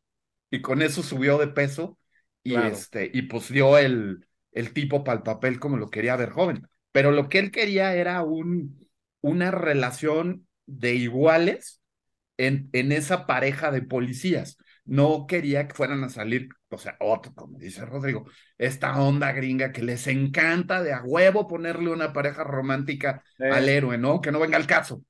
y 0.51 0.61
con 0.61 0.83
eso 0.83 1.03
subió 1.03 1.39
de 1.39 1.49
peso 1.49 1.99
y 2.43 2.61
este 2.63 3.11
y 3.13 3.23
pues 3.23 3.49
dio 3.51 3.79
el, 3.79 4.27
el 4.53 4.73
tipo 4.73 5.03
para 5.05 5.17
el 5.19 5.23
papel 5.23 5.59
como 5.59 5.77
lo 5.77 5.89
quería 5.91 6.17
ver 6.17 6.31
joven. 6.31 6.67
Pero 6.93 7.11
lo 7.11 7.29
que 7.29 7.39
él 7.39 7.51
quería 7.51 7.95
era 7.95 8.23
un, 8.23 8.87
una 9.21 9.51
relación 9.51 10.47
de 10.67 10.95
iguales 10.95 11.81
en, 12.37 12.69
en 12.73 12.91
esa 12.91 13.27
pareja 13.27 13.71
de 13.71 13.81
policías. 13.81 14.57
No 14.85 15.27
quería 15.27 15.67
que 15.67 15.75
fueran 15.75 16.03
a 16.03 16.09
salir, 16.09 16.49
o 16.69 16.77
sea, 16.77 16.97
otro, 16.99 17.33
como 17.35 17.59
dice 17.59 17.85
Rodrigo, 17.85 18.25
esta 18.57 18.99
onda 19.01 19.31
gringa 19.31 19.71
que 19.71 19.83
les 19.83 20.07
encanta 20.07 20.81
de 20.83 20.93
a 20.93 21.03
huevo 21.03 21.47
ponerle 21.47 21.91
una 21.91 22.13
pareja 22.13 22.43
romántica 22.43 23.23
al 23.47 23.69
héroe, 23.69 23.97
¿no? 23.97 24.21
Que 24.21 24.31
no 24.31 24.39
venga 24.39 24.57
al 24.57 24.67
caso. 24.67 25.03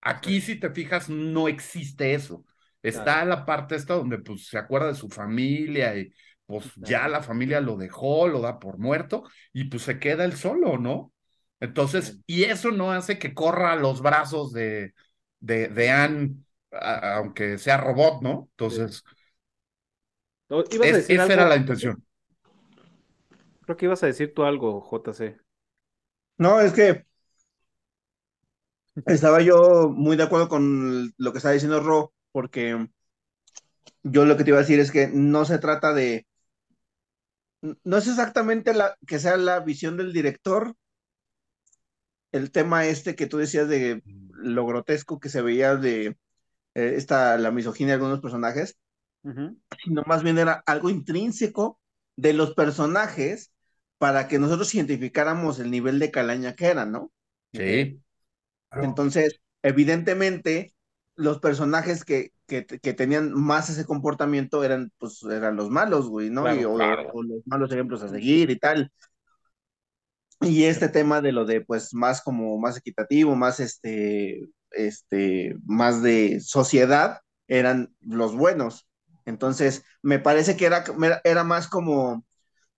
Aquí, 0.00 0.40
si 0.40 0.56
te 0.56 0.70
fijas, 0.70 1.08
no 1.08 1.48
existe 1.48 2.14
eso. 2.14 2.44
Está 2.84 3.24
la 3.26 3.46
parte 3.46 3.76
esta 3.76 3.96
donde 3.96 4.18
pues 4.20 4.48
se 4.48 4.58
acuerda 4.58 4.88
de 4.88 4.94
su 4.96 5.10
familia 5.10 5.96
y 5.98 6.12
pues 6.46 6.72
ya 6.76 7.08
la 7.08 7.22
familia 7.22 7.60
lo 7.62 7.76
dejó, 7.76 8.28
lo 8.28 8.40
da 8.42 8.60
por 8.60 8.78
muerto 8.78 9.24
y 9.52 9.64
pues 9.66 9.84
se 9.84 9.98
queda 10.00 10.24
él 10.26 10.34
solo, 10.36 10.78
¿no? 10.78 11.12
Entonces, 11.60 12.20
y 12.26 12.44
eso 12.44 12.72
no 12.72 12.92
hace 12.92 13.18
que 13.18 13.34
corra 13.34 13.72
a 13.72 13.76
los 13.76 14.02
brazos 14.02 14.52
de, 14.52 14.94
de, 15.40 15.68
de 15.68 15.90
Anne, 15.90 16.36
aunque 16.72 17.58
sea 17.58 17.78
robot, 17.78 18.22
¿no? 18.22 18.48
Entonces, 18.52 19.04
esa 21.08 21.32
era 21.32 21.44
la 21.46 21.56
intención. 21.56 22.02
Creo 23.62 23.76
que 23.76 23.84
ibas 23.86 24.02
a 24.02 24.06
decir 24.06 24.32
tú 24.34 24.44
algo, 24.44 24.80
JC. 24.90 25.38
No, 26.38 26.60
es 26.60 26.72
que 26.72 27.04
estaba 29.06 29.40
yo 29.42 29.88
muy 29.90 30.16
de 30.16 30.22
acuerdo 30.24 30.48
con 30.48 31.12
lo 31.16 31.32
que 31.32 31.38
estaba 31.38 31.52
diciendo 31.54 31.80
Ro 31.80 32.12
porque 32.34 32.88
yo 34.02 34.24
lo 34.24 34.36
que 34.36 34.42
te 34.42 34.50
iba 34.50 34.58
a 34.58 34.62
decir 34.62 34.80
es 34.80 34.90
que 34.90 35.06
no 35.06 35.44
se 35.44 35.58
trata 35.58 35.94
de, 35.94 36.26
no 37.84 37.96
es 37.96 38.08
exactamente 38.08 38.74
la, 38.74 38.96
que 39.06 39.20
sea 39.20 39.36
la 39.36 39.60
visión 39.60 39.96
del 39.96 40.12
director, 40.12 40.74
el 42.32 42.50
tema 42.50 42.86
este 42.86 43.14
que 43.14 43.28
tú 43.28 43.38
decías 43.38 43.68
de 43.68 44.02
lo 44.32 44.66
grotesco 44.66 45.20
que 45.20 45.28
se 45.28 45.42
veía 45.42 45.76
de 45.76 46.06
eh, 46.74 46.94
esta, 46.96 47.38
la 47.38 47.52
misoginia 47.52 47.92
de 47.92 47.98
algunos 47.98 48.20
personajes, 48.20 48.78
sino 49.84 50.02
más 50.04 50.24
bien 50.24 50.38
era 50.38 50.64
algo 50.66 50.90
intrínseco 50.90 51.78
de 52.16 52.32
los 52.32 52.54
personajes 52.54 53.52
para 53.98 54.26
que 54.26 54.40
nosotros 54.40 54.74
identificáramos 54.74 55.60
el 55.60 55.70
nivel 55.70 56.00
de 56.00 56.10
calaña 56.10 56.56
que 56.56 56.66
eran, 56.66 56.90
¿no? 56.90 57.12
Sí. 57.52 58.00
Entonces, 58.72 59.40
evidentemente, 59.62 60.73
los 61.16 61.38
personajes 61.38 62.04
que, 62.04 62.32
que, 62.46 62.62
tenían 62.62 63.32
más 63.32 63.70
ese 63.70 63.84
comportamiento 63.84 64.64
eran, 64.64 64.92
pues, 64.98 65.22
eran 65.22 65.56
los 65.56 65.70
malos, 65.70 66.08
güey, 66.08 66.30
¿no? 66.30 66.42
o, 66.44 67.22
los 67.22 67.46
malos 67.46 67.72
ejemplos 67.72 68.02
a 68.02 68.08
seguir 68.08 68.50
y 68.50 68.58
tal. 68.58 68.92
Y 70.40 70.64
este 70.64 70.88
tema 70.88 71.20
de 71.20 71.32
lo 71.32 71.44
de, 71.44 71.60
pues, 71.60 71.94
más 71.94 72.20
como, 72.20 72.58
más 72.58 72.76
equitativo, 72.76 73.34
más 73.36 73.60
este, 73.60 74.48
este, 74.70 75.56
más 75.64 76.02
de 76.02 76.40
sociedad, 76.40 77.20
eran 77.48 77.94
los 78.00 78.36
buenos. 78.36 78.86
Entonces, 79.24 79.84
me 80.02 80.18
parece 80.18 80.56
que 80.56 80.66
era, 80.66 80.84
era 81.24 81.44
más 81.44 81.68
como, 81.68 82.26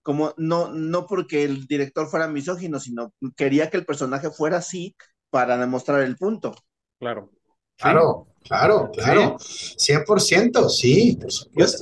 como, 0.02 0.34
no, 0.36 0.68
no 0.72 1.06
porque 1.06 1.44
el 1.44 1.66
director 1.66 2.06
fuera 2.08 2.28
misógino, 2.28 2.78
sino 2.78 3.12
quería 3.36 3.70
que 3.70 3.78
el 3.78 3.86
personaje 3.86 4.30
fuera 4.30 4.58
así 4.58 4.94
para 5.30 5.56
demostrar 5.56 6.02
el 6.02 6.16
punto. 6.16 6.54
Claro. 7.00 7.30
Claro, 7.76 8.26
claro, 8.42 8.90
claro. 8.92 9.36
100%, 9.38 10.68
sí, 10.68 11.18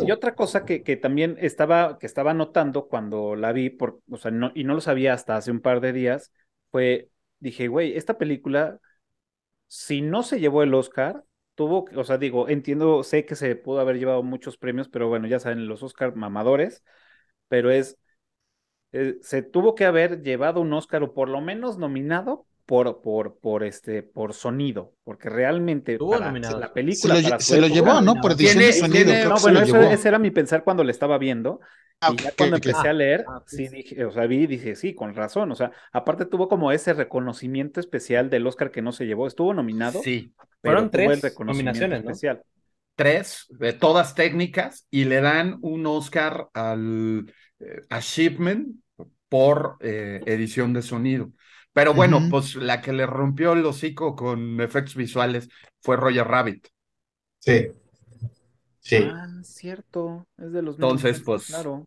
Y, 0.05 0.11
otra 0.11 0.35
cosa 0.35 0.65
que, 0.65 0.83
que, 0.83 0.97
también 0.97 1.37
estaba, 1.41 1.99
que 1.99 2.07
estaba 2.07 2.35
notando 2.35 2.89
cuando 2.89 3.37
la 3.37 3.53
vi, 3.53 3.71
por, 3.71 4.01
o 4.11 4.17
sea, 4.17 4.31
no, 4.31 4.51
y 4.55 4.65
no 4.65 4.75
lo 4.75 4.81
sabía 4.81 5.15
hasta 5.15 5.37
hace 5.37 5.51
un 5.51 5.61
par 5.61 5.81
de 5.81 5.93
días, 5.93 6.33
fue, 6.71 7.11
dije, 7.39 7.69
güey, 7.69 7.97
esta 7.97 8.19
película, 8.19 8.81
si 9.69 10.01
no 10.01 10.23
se 10.23 10.41
llevó 10.41 10.63
el 10.63 10.75
Oscar, 10.75 11.25
tuvo, 11.55 11.87
o 11.95 12.05
sea, 12.05 12.19
digo, 12.19 12.49
entiendo, 12.49 13.05
sé 13.05 13.25
que 13.25 13.37
se 13.37 13.55
pudo 13.57 13.81
haber 13.81 13.99
llevado 13.99 14.23
muchos 14.23 14.57
premios, 14.57 14.89
pero 14.89 15.09
bueno, 15.09 15.29
ya 15.29 15.39
saben, 15.39 15.69
los 15.69 15.83
Oscar 15.83 16.17
mamadores, 16.17 16.83
pero 17.49 17.71
es, 17.71 17.99
eh, 18.93 19.19
se 19.23 19.43
tuvo 19.43 19.75
que 19.75 19.85
haber 19.85 20.23
llevado 20.23 20.61
un 20.61 20.73
Oscar 20.73 21.03
o 21.05 21.15
por 21.15 21.29
lo 21.29 21.41
menos 21.41 21.79
nominado 21.79 22.47
por, 22.67 23.03
por, 23.03 23.39
por, 23.39 23.63
este, 23.65 24.03
por 24.03 24.33
sonido, 24.35 24.95
porque 25.05 25.29
realmente 25.29 25.99
para 25.99 26.33
la 26.33 26.69
Se 26.69 26.73
película 26.75 27.15
lo, 27.17 27.23
para 27.23 27.41
se 27.41 27.61
lo 27.61 27.67
llevó, 27.69 28.01
¿no? 28.01 28.15
Por 28.21 28.33
edición 28.33 28.59
de 28.59 28.73
sonido. 28.73 29.05
tiene- 29.05 29.25
No, 29.27 29.37
se 29.37 29.43
bueno, 29.43 29.61
lo 29.61 29.65
eso- 29.67 29.79
llevó. 29.79 29.91
ese 29.93 30.09
era 30.09 30.19
mi 30.19 30.31
pensar 30.31 30.65
cuando 30.65 30.85
le 30.85 30.91
estaba 30.93 31.19
viendo. 31.19 31.61
Ah, 32.01 32.11
Y 32.13 32.17
ya 32.23 32.29
ok, 32.31 32.35
cuando 32.39 32.57
ok. 32.57 32.67
empecé 32.67 32.89
a 32.89 32.93
leer, 32.93 33.25
Ah, 33.29 33.43
sí 33.47 33.69
sí. 33.69 33.77
dije, 33.77 34.05
o 34.05 34.11
sea, 34.11 34.27
vi 34.27 34.43
y 34.43 34.47
dije, 34.47 34.77
sí, 34.77 34.95
con 34.95 35.15
razón. 35.15 35.51
O 35.53 35.55
sea, 35.55 35.73
aparte 35.93 36.27
tuvo 36.27 36.49
como 36.49 36.73
ese 36.73 36.93
reconocimiento 36.93 37.81
especial 37.81 38.31
del 38.31 38.47
Oscar 38.47 38.71
que 38.71 38.83
no 38.83 38.93
se 38.93 39.07
llevó. 39.07 39.27
Estuvo 39.27 39.55
nominado, 39.55 40.01
Sí, 40.03 40.33
Fueron 40.61 40.91
tres 40.91 41.23
nominaciones, 41.47 42.03
¿no? 42.05 42.11
especial. 42.11 42.43
tres, 42.97 43.47
de 43.51 43.73
todas 43.73 44.15
técnicas, 44.15 44.87
y 44.91 45.05
le 45.05 45.21
dan 45.21 45.59
un 45.63 45.87
Oscar 45.87 46.49
al, 46.55 47.33
eh, 47.61 47.81
a 47.91 48.01
Shipman 48.01 48.83
por 49.29 49.77
eh, 49.81 50.21
edición 50.27 50.73
de 50.73 50.83
sonido. 50.83 51.31
Pero 51.75 51.93
bueno, 51.95 52.23
pues 52.31 52.55
la 52.57 52.81
que 52.81 52.93
le 52.93 53.05
rompió 53.07 53.53
el 53.53 53.67
hocico 53.67 54.17
con 54.17 54.61
efectos 54.61 54.95
visuales 54.97 55.49
fue 55.83 55.97
Roger 55.97 56.27
Rabbit. 56.27 56.69
Sí. 57.41 57.69
Sí. 58.81 58.97
Ah, 59.11 59.27
cierto, 59.43 60.27
es 60.39 60.53
de 60.53 60.63
los 60.63 60.77
Entonces, 60.77 61.19
mismos, 61.19 61.25
pues, 61.25 61.47
claro. 61.49 61.87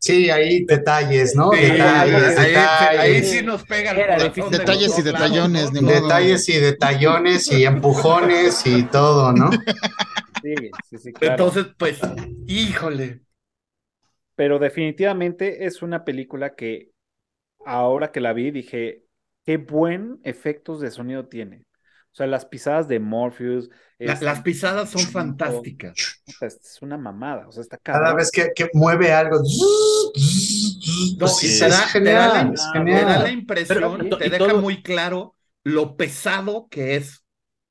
Sí, 0.00 0.30
ahí 0.30 0.64
detalles, 0.64 1.36
¿no? 1.36 1.50
Sí, 1.52 1.60
detalles, 1.60 2.38
ahí, 2.38 2.48
detalles. 2.48 3.00
ahí 3.00 3.24
sí 3.24 3.42
nos 3.42 3.64
pega 3.64 3.92
el 3.92 3.98
Era 3.98 4.16
corazón 4.16 4.28
difícil. 4.34 4.50
de 4.50 4.58
Detalles 4.58 4.98
y 4.98 5.02
detallones, 5.02 5.72
ni 5.72 5.80
modo. 5.80 5.94
Detalles 6.02 6.48
y 6.48 6.58
detallones 6.58 7.52
y 7.52 7.64
empujones 7.64 8.66
y 8.66 8.82
todo, 8.84 9.32
¿no? 9.32 9.50
Sí, 10.42 10.54
sí, 10.88 10.98
sí, 10.98 11.12
claro. 11.12 11.32
Entonces, 11.32 11.66
pues, 11.78 11.98
híjole. 12.46 13.20
Pero 14.34 14.58
definitivamente 14.58 15.66
es 15.66 15.82
una 15.82 16.04
película 16.04 16.54
que 16.54 16.90
ahora 17.66 18.12
que 18.12 18.20
la 18.20 18.32
vi 18.32 18.50
dije, 18.50 19.04
qué 19.44 19.56
buen 19.56 20.20
efectos 20.24 20.80
de 20.80 20.90
sonido 20.90 21.26
tiene. 21.28 21.64
O 22.12 22.14
sea, 22.14 22.26
las 22.26 22.44
pisadas 22.44 22.88
de 22.88 22.98
Morpheus. 22.98 23.70
La- 23.98 24.14
este, 24.14 24.24
las 24.24 24.40
pisadas 24.42 24.90
son 24.90 25.02
fantásticas. 25.02 26.22
puta, 26.26 26.46
Es 26.46 26.78
una 26.82 26.98
mamada. 26.98 27.46
O 27.46 27.52
sea, 27.52 27.62
está 27.62 27.76
Cada 27.78 27.98
cabrón. 28.00 28.16
vez 28.16 28.30
que, 28.32 28.50
que 28.54 28.68
mueve 28.74 29.12
algo. 29.12 29.36
No, 29.38 29.44
pues 31.18 31.42
y 31.44 31.48
sí, 31.48 31.60
te 31.60 31.66
es 31.66 31.72
da, 31.72 31.86
te 31.92 32.00
da 32.02 32.44
la, 32.44 32.52
te 32.84 32.90
da 32.90 33.30
impresión, 33.30 33.98
Pero- 33.98 34.18
te 34.18 34.26
y 34.26 34.30
deja 34.30 34.48
todo- 34.48 34.60
muy 34.60 34.82
claro 34.82 35.36
lo 35.64 35.96
pesado 35.96 36.66
que 36.70 36.96
es. 36.96 37.22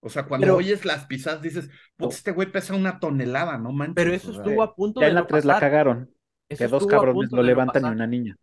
O 0.02 0.10
sea, 0.10 0.26
cuando 0.26 0.46
Pero- 0.46 0.56
oyes 0.58 0.86
las 0.86 1.06
pisadas 1.08 1.42
dices, 1.42 1.70
puta, 1.98 2.16
este 2.16 2.32
güey 2.32 2.50
pesa 2.52 2.74
una 2.76 3.00
tonelada, 3.00 3.58
no 3.58 3.72
manches. 3.74 3.96
Pero 3.96 4.14
eso 4.14 4.30
o 4.30 4.34
estuvo 4.34 4.64
a 4.64 4.74
punto 4.76 5.02
Ya 5.02 5.08
de 5.08 5.10
en 5.10 5.16
la 5.16 5.22
no 5.22 5.28
3 5.28 5.44
la 5.46 5.60
cagaron. 5.60 6.10
Eso 6.50 6.64
Que 6.64 6.68
dos 6.68 6.86
cabrones 6.88 7.32
lo 7.32 7.44
levantan 7.44 7.84
y 7.84 7.86
pasar. 7.86 7.96
una 7.96 8.08
niña. 8.08 8.36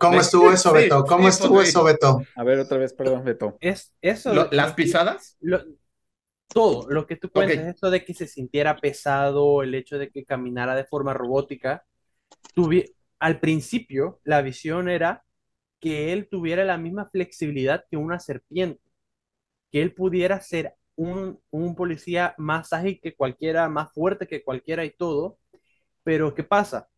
¿Cómo 0.00 0.20
estuvo 0.20 0.50
eso, 0.50 0.72
Beto? 0.72 1.04
¿Cómo 1.04 1.28
sí, 1.28 1.28
estuvo 1.28 1.62
eso, 1.62 1.84
Beto? 1.84 2.22
A 2.34 2.44
ver, 2.44 2.58
otra 2.58 2.78
vez, 2.78 2.92
perdón, 2.92 3.24
Beto. 3.24 3.58
Es 3.60 3.94
eso. 4.02 4.34
lo- 4.34 4.48
las 4.50 4.74
pisadas, 4.74 5.36
lo- 5.40 5.62
todo 6.48 6.88
lo 6.90 7.06
que 7.06 7.16
tú 7.16 7.30
cuentas, 7.30 7.58
Ok. 7.58 7.68
esto 7.68 7.90
de 7.90 8.04
que 8.04 8.14
se 8.14 8.26
sintiera 8.28 8.76
pesado, 8.80 9.62
el 9.62 9.74
hecho 9.74 9.98
de 9.98 10.10
que 10.10 10.24
caminara 10.24 10.74
de 10.76 10.84
forma 10.84 11.14
robótica, 11.14 11.84
tuvi- 12.56 12.94
al 13.20 13.40
principio 13.40 14.20
la 14.24 14.42
visión 14.42 14.88
era 14.90 15.24
que 15.80 16.12
él 16.12 16.28
tuviera 16.30 16.64
la 16.64 16.78
misma 16.78 17.08
flexibilidad 17.10 17.84
que 17.90 17.96
una 17.98 18.20
serpiente, 18.20 18.82
que 19.72 19.82
él 19.82 19.94
pudiera 19.94 20.40
ser 20.40 20.74
un, 20.96 21.40
un 21.50 21.74
policía 21.76 22.34
más 22.38 22.72
ágil 22.72 23.00
que 23.02 23.14
cualquiera, 23.16 23.68
más 23.68 23.92
fuerte 23.92 24.26
que 24.28 24.42
cualquiera 24.44 24.84
y 24.84 24.90
todo, 24.92 25.38
pero 26.04 26.34
¿qué 26.34 26.44
pasa? 26.44 26.88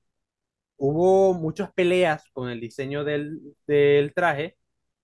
Hubo 0.78 1.34
muchas 1.34 1.72
peleas 1.72 2.24
con 2.32 2.50
el 2.50 2.60
diseño 2.60 3.04
del, 3.04 3.40
del 3.66 4.12
traje 4.14 4.56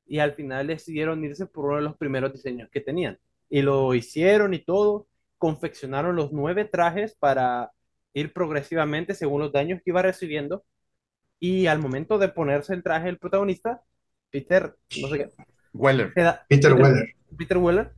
y 0.07 0.19
al 0.19 0.33
final 0.35 0.67
decidieron 0.67 1.25
irse 1.25 1.47
por 1.47 1.67
uno 1.67 1.77
de 1.77 1.83
los 1.83 1.97
primeros 1.97 2.33
diseños 2.33 2.69
que 2.71 2.81
tenían. 2.81 3.19
Y 3.49 3.63
lo 3.63 3.95
hicieron 3.95 4.53
y 4.55 4.59
todo, 4.59 5.07
confeccionaron 5.39 6.15
los 6.17 6.33
nueve 6.33 6.65
trajes 6.67 7.17
para 7.19 7.71
ir 8.15 8.33
progresivamente 8.33 9.15
según 9.15 9.41
los 9.41 9.53
daños 9.53 9.81
que 9.83 9.91
iba 9.91 10.03
recibiendo. 10.03 10.65
Y 11.41 11.67
al 11.67 11.79
momento 11.81 12.19
de 12.19 12.29
ponerse 12.29 12.75
el 12.75 12.83
traje 12.83 13.09
el 13.09 13.19
protagonista, 13.19 13.83
Peter, 14.31 14.77
no 15.01 15.09
sé 15.09 15.19
qué, 15.19 15.31
Weller. 15.73 16.13
se 16.15 16.21
da- 16.21 16.45
Peter 16.49 16.73
Weller. 16.75 17.15
Peter 17.37 17.57
Weller 17.59 17.93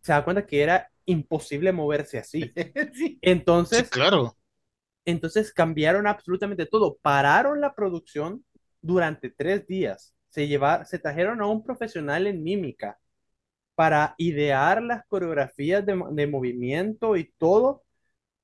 se 0.00 0.12
da 0.12 0.24
cuenta 0.24 0.46
que 0.46 0.62
era 0.62 0.90
imposible 1.04 1.72
moverse 1.72 2.18
así. 2.18 2.50
Sí. 2.54 2.72
Sí, 2.94 3.18
Entonces, 3.22 3.90
claro. 3.90 4.36
Entonces 5.04 5.52
cambiaron 5.52 6.06
absolutamente 6.06 6.66
todo. 6.66 6.98
Pararon 7.02 7.60
la 7.60 7.74
producción 7.74 8.44
durante 8.80 9.30
tres 9.30 9.66
días. 9.66 10.14
Se 10.30 10.48
lleva- 10.48 10.84
se 10.84 10.98
trajeron 10.98 11.40
a 11.42 11.46
un 11.46 11.64
profesional 11.64 12.26
en 12.26 12.42
mímica 12.42 12.98
para 13.74 14.14
idear 14.18 14.82
las 14.82 15.04
coreografías 15.06 15.84
de, 15.86 15.94
mo- 15.96 16.10
de 16.12 16.26
movimiento 16.26 17.16
y 17.16 17.32
todo 17.38 17.84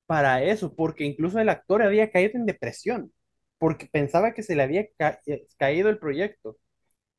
para 0.07 0.43
eso, 0.43 0.75
porque 0.75 1.05
incluso 1.05 1.39
el 1.39 1.49
actor 1.49 1.83
había 1.83 2.11
caído 2.11 2.33
en 2.35 2.45
depresión, 2.45 3.13
porque 3.57 3.87
pensaba 3.91 4.33
que 4.33 4.43
se 4.43 4.55
le 4.55 4.63
había 4.63 4.87
ca- 4.97 5.19
eh, 5.27 5.45
caído 5.57 5.89
el 5.89 5.99
proyecto. 5.99 6.57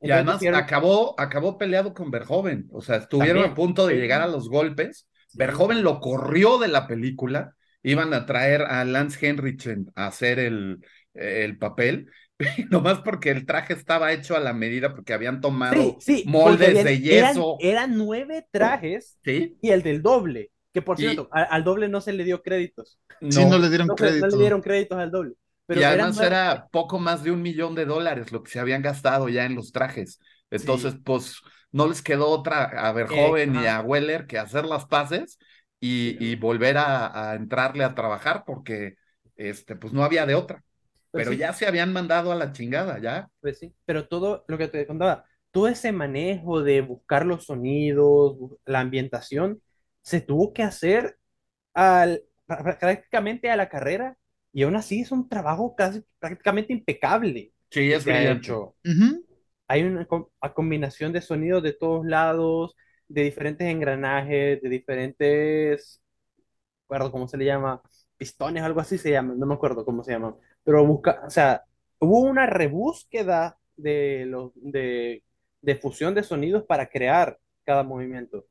Y 0.02 0.10
Entonces 0.10 0.14
además 0.16 0.36
hicieron- 0.36 0.60
acabó, 0.60 1.20
acabó 1.20 1.58
peleado 1.58 1.94
con 1.94 2.10
Verhoeven. 2.10 2.68
O 2.72 2.80
sea, 2.80 2.96
estuvieron 2.96 3.38
También, 3.38 3.52
a 3.52 3.54
punto 3.54 3.86
de 3.86 3.94
sí. 3.94 4.00
llegar 4.00 4.22
a 4.22 4.26
los 4.26 4.48
golpes. 4.48 5.08
Verhoeven 5.34 5.82
lo 5.82 6.00
corrió 6.00 6.58
de 6.58 6.68
la 6.68 6.86
película. 6.86 7.54
Iban 7.82 8.12
a 8.14 8.26
traer 8.26 8.62
a 8.62 8.84
Lance 8.84 9.26
Henriksen 9.26 9.90
a 9.94 10.06
hacer 10.08 10.38
el, 10.38 10.78
el 11.14 11.58
papel. 11.58 12.10
Nomás 12.70 13.00
porque 13.00 13.30
el 13.30 13.46
traje 13.46 13.74
estaba 13.74 14.12
hecho 14.12 14.36
a 14.36 14.40
la 14.40 14.52
medida, 14.52 14.94
porque 14.94 15.12
habían 15.12 15.40
tomado. 15.40 15.98
Sí, 16.00 16.22
sí, 16.22 16.24
moldes 16.26 16.84
de 16.84 17.00
yeso. 17.00 17.56
Eran, 17.60 17.88
eran 17.90 17.98
nueve 17.98 18.46
trajes 18.50 19.18
¿Sí? 19.24 19.56
y 19.60 19.70
el 19.70 19.82
del 19.82 20.02
doble, 20.02 20.50
que 20.72 20.82
por 20.82 20.98
Y- 20.98 21.02
cierto, 21.02 21.28
al, 21.32 21.64
doble 21.64 21.88
no 21.88 22.00
se 22.00 22.12
le 22.12 22.24
dio 22.24 22.42
créditos. 22.42 22.98
Sí, 23.28 23.44
no 23.44 23.58
le 23.58 23.68
dieron 23.68 23.86
No, 23.88 23.96
se- 23.96 24.20
no 24.20 24.26
le 24.28 24.36
dieron 24.38 24.60
créditos 24.62 24.98
al 24.98 25.10
doble. 25.10 25.34
Pero 25.66 25.80
y 25.80 25.84
eran 25.84 25.92
además 26.00 26.16
nueve- 26.16 26.26
era 26.34 26.68
poco 26.72 26.98
más 26.98 27.22
de 27.22 27.30
un 27.30 27.42
millón 27.42 27.74
de 27.74 27.84
dólares 27.84 28.32
lo 28.32 28.42
que 28.42 28.50
se 28.50 28.58
habían 28.60 28.82
gastado 28.82 29.28
ya 29.28 29.44
en 29.44 29.54
los 29.54 29.72
trajes. 29.72 30.18
Entonces, 30.50 30.94
pues, 31.04 31.36
no 31.72 31.86
les 31.86 32.02
quedó 32.02 32.28
otra 32.28 32.64
a 32.64 32.92
Verhoeven 32.92 33.54
y 33.54 33.58
ajá. 33.58 33.76
a 33.78 33.80
Weller 33.82 34.26
que 34.26 34.38
hacer 34.38 34.64
las 34.64 34.86
paces 34.86 35.38
y, 35.80 36.16
y 36.32 36.36
volver 36.36 36.78
a, 36.78 37.30
a 37.32 37.34
entrarle 37.36 37.84
a 37.84 37.94
trabajar 37.94 38.44
porque, 38.46 38.96
este, 39.36 39.76
pues, 39.76 39.92
no 39.92 40.04
había 40.04 40.26
de 40.26 40.34
otra. 40.36 40.62
Pues 41.10 41.26
Pero 41.26 41.28
sí, 41.28 41.34
ya 41.34 41.52
se 41.52 41.66
habían 41.66 41.92
mandado 41.92 42.32
a 42.32 42.36
la 42.36 42.52
chingada, 42.52 42.98
ya. 43.00 43.28
pues 43.40 43.58
sí. 43.58 43.74
Pero 43.84 44.08
todo 44.08 44.44
lo 44.48 44.58
que 44.58 44.68
te 44.68 44.86
contaba, 44.86 45.24
todo 45.50 45.68
ese 45.68 45.92
manejo 45.92 46.62
de 46.62 46.80
buscar 46.82 47.26
los 47.26 47.46
sonidos, 47.46 48.36
la 48.64 48.80
ambientación, 48.80 49.62
se 50.02 50.20
tuvo 50.20 50.52
que 50.52 50.62
hacer 50.62 51.18
al, 51.74 52.24
prácticamente 52.46 53.50
a 53.50 53.56
la 53.56 53.68
carrera 53.68 54.18
y 54.52 54.62
aún 54.64 54.76
así 54.76 55.02
es 55.02 55.12
un 55.12 55.28
trabajo 55.28 55.76
casi 55.76 56.04
prácticamente 56.18 56.72
impecable 56.72 57.52
Sí, 57.70 57.92
que 58.00 58.00
es 58.00 58.04
ha 58.12 58.22
brillante. 58.22 58.24
hecho. 58.24 58.76
Ujú. 58.84 59.24
Hay 59.68 59.82
una 59.84 60.06
co- 60.06 60.32
a 60.40 60.52
combinación 60.54 61.12
de 61.12 61.22
sonidos 61.22 61.62
de 61.62 61.72
todos 61.72 62.04
lados, 62.06 62.76
de 63.10 63.22
diferentes 63.24 63.68
engranajes, 63.68 64.62
de 64.62 64.68
diferentes, 64.68 66.00
no 66.80 66.96
acuerdo 66.96 67.12
cómo 67.12 67.28
se 67.28 67.36
le 67.38 67.44
llama, 67.46 67.82
pistones, 68.16 68.62
algo 68.62 68.80
así 68.80 68.98
se 68.98 69.10
llama, 69.12 69.34
no 69.36 69.46
me 69.46 69.54
acuerdo 69.54 69.84
cómo 69.84 70.02
se 70.04 70.12
llama, 70.12 70.36
pero 70.64 70.84
busca, 70.86 71.22
o 71.26 71.30
sea, 71.30 71.64
hubo 72.00 72.20
una 72.20 72.46
rebúsqueda 72.46 73.58
de 73.76 74.26
los 74.26 74.52
de, 74.56 75.24
de 75.62 75.76
fusión 75.76 76.14
de 76.14 76.22
sonidos 76.22 76.64
para 76.64 76.88
crear 76.90 77.38
cada 77.64 77.82
movimiento. 77.84 78.46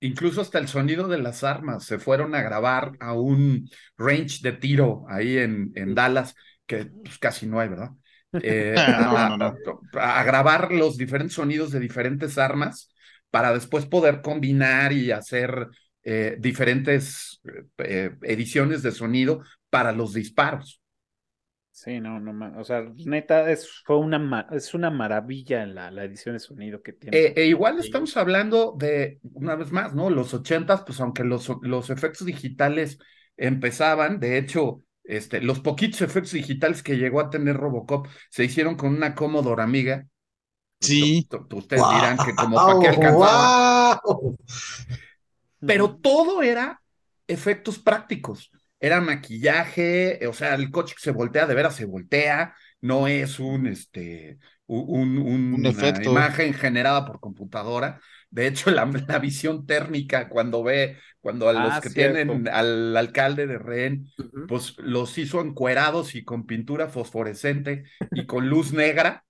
Incluso 0.00 0.42
hasta 0.42 0.58
el 0.58 0.68
sonido 0.68 1.08
de 1.08 1.18
las 1.18 1.42
armas 1.42 1.84
se 1.84 1.98
fueron 1.98 2.34
a 2.34 2.42
grabar 2.42 2.92
a 3.00 3.14
un 3.14 3.68
range 3.96 4.40
de 4.42 4.52
tiro 4.52 5.04
ahí 5.08 5.38
en, 5.38 5.72
en 5.74 5.94
Dallas, 5.94 6.34
que 6.66 6.86
pues, 7.02 7.18
casi 7.18 7.46
no 7.46 7.60
hay, 7.60 7.68
¿verdad? 7.70 7.90
Eh, 8.38 8.82
a, 8.84 8.92
no, 8.92 9.36
no, 9.36 9.58
a- 9.98 10.20
a 10.20 10.24
grabar 10.24 10.70
los 10.70 10.96
diferentes 10.98 11.34
sonidos 11.34 11.70
de 11.72 11.80
diferentes 11.80 12.36
armas 12.38 12.94
para 13.36 13.52
después 13.52 13.84
poder 13.84 14.22
combinar 14.22 14.94
y 14.94 15.10
hacer 15.10 15.68
eh, 16.02 16.36
diferentes 16.38 17.42
eh, 17.76 18.16
ediciones 18.22 18.82
de 18.82 18.92
sonido 18.92 19.42
para 19.68 19.92
los 19.92 20.14
disparos. 20.14 20.80
Sí, 21.70 22.00
no, 22.00 22.18
no, 22.18 22.58
o 22.58 22.64
sea, 22.64 22.90
neta, 23.04 23.50
es, 23.52 23.82
fue 23.84 23.98
una, 23.98 24.46
es 24.52 24.72
una 24.72 24.88
maravilla 24.88 25.66
la, 25.66 25.90
la 25.90 26.04
edición 26.04 26.34
de 26.34 26.38
sonido 26.38 26.80
que 26.80 26.94
tiene. 26.94 27.14
Eh, 27.14 27.34
e 27.36 27.44
igual 27.44 27.78
estamos 27.78 28.16
hablando 28.16 28.74
de, 28.78 29.20
una 29.34 29.54
vez 29.54 29.70
más, 29.70 29.94
¿no? 29.94 30.08
Los 30.08 30.32
ochentas, 30.32 30.82
pues 30.86 30.98
aunque 31.00 31.22
los, 31.22 31.52
los 31.60 31.90
efectos 31.90 32.26
digitales 32.26 32.98
empezaban, 33.36 34.18
de 34.18 34.38
hecho, 34.38 34.82
este, 35.04 35.42
los 35.42 35.60
poquitos 35.60 36.00
efectos 36.00 36.32
digitales 36.32 36.82
que 36.82 36.96
llegó 36.96 37.20
a 37.20 37.28
tener 37.28 37.58
Robocop 37.58 38.06
se 38.30 38.44
hicieron 38.44 38.76
con 38.76 38.96
una 38.96 39.14
Commodore 39.14 39.62
Amiga. 39.62 40.06
Sí. 40.80 41.26
Tu- 41.30 41.46
tu- 41.48 41.58
Ustedes 41.58 41.82
dirán 41.94 42.16
que 42.18 42.34
como 42.34 42.56
para 42.56 42.78
qué 42.80 42.88
alcanzaba. 42.88 44.00
¡Guau! 44.04 44.36
Pero 45.60 45.96
todo 45.96 46.42
era 46.42 46.80
efectos 47.26 47.78
prácticos. 47.78 48.50
Era 48.78 49.00
maquillaje, 49.00 50.20
o 50.28 50.32
sea, 50.32 50.54
el 50.54 50.70
coche 50.70 50.94
que 50.94 51.00
se 51.00 51.10
voltea, 51.10 51.46
de 51.46 51.54
veras 51.54 51.74
se 51.76 51.86
voltea. 51.86 52.54
no 52.82 53.08
es 53.08 53.40
un, 53.40 53.66
este, 53.66 54.38
un, 54.66 55.18
Un 55.18 55.66
efecto. 55.66 56.10
una 56.12 56.26
imagen 56.26 56.52
generada 56.54 57.04
por 57.06 57.20
computadora. 57.20 58.00
De 58.30 58.46
hecho, 58.46 58.70
la, 58.70 58.84
la 59.08 59.18
visión 59.18 59.66
térmica, 59.66 60.28
cuando 60.28 60.62
ve, 60.62 60.98
cuando 61.20 61.48
a 61.48 61.52
los 61.54 61.72
Ah, 61.72 61.80
que 61.82 61.88
cierto. 61.88 62.14
tienen 62.32 62.48
al 62.48 62.96
alcalde 62.96 63.46
de 63.46 63.58
Rehén, 63.58 64.06
pues 64.46 64.74
los 64.78 65.16
hizo 65.18 65.40
encuerados 65.40 66.14
y 66.14 66.22
con 66.22 66.46
pintura 66.46 66.88
fosforescente 66.88 67.84
y 68.12 68.26
con 68.26 68.48
luz 68.48 68.72
negra 68.72 69.24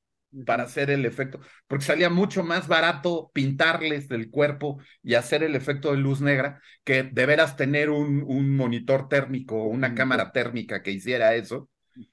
para 0.45 0.65
hacer 0.65 0.91
el 0.91 1.07
efecto, 1.07 1.41
porque 1.67 1.85
salía 1.85 2.11
mucho 2.11 2.43
más 2.45 2.69
barato 2.69 3.31
pintarles 3.33 4.09
del 4.09 4.31
cuerpo 4.31 4.79
y 5.03 5.15
hacer 5.15 5.43
el 5.43 5.55
efecto 5.57 5.93
de 5.93 5.99
luz 5.99 6.21
negra 6.21 6.61
que 6.85 7.05
de 7.05 7.27
veras 7.27 7.57
tener 7.57 7.91
un, 7.91 8.23
un 8.27 8.55
monitor 8.57 9.09
térmico 9.09 9.57
o 9.57 9.69
una 9.69 9.95
cámara 9.95 10.33
térmica 10.33 10.83
que 10.83 10.91
hiciera 10.93 11.35
eso. 11.35 11.71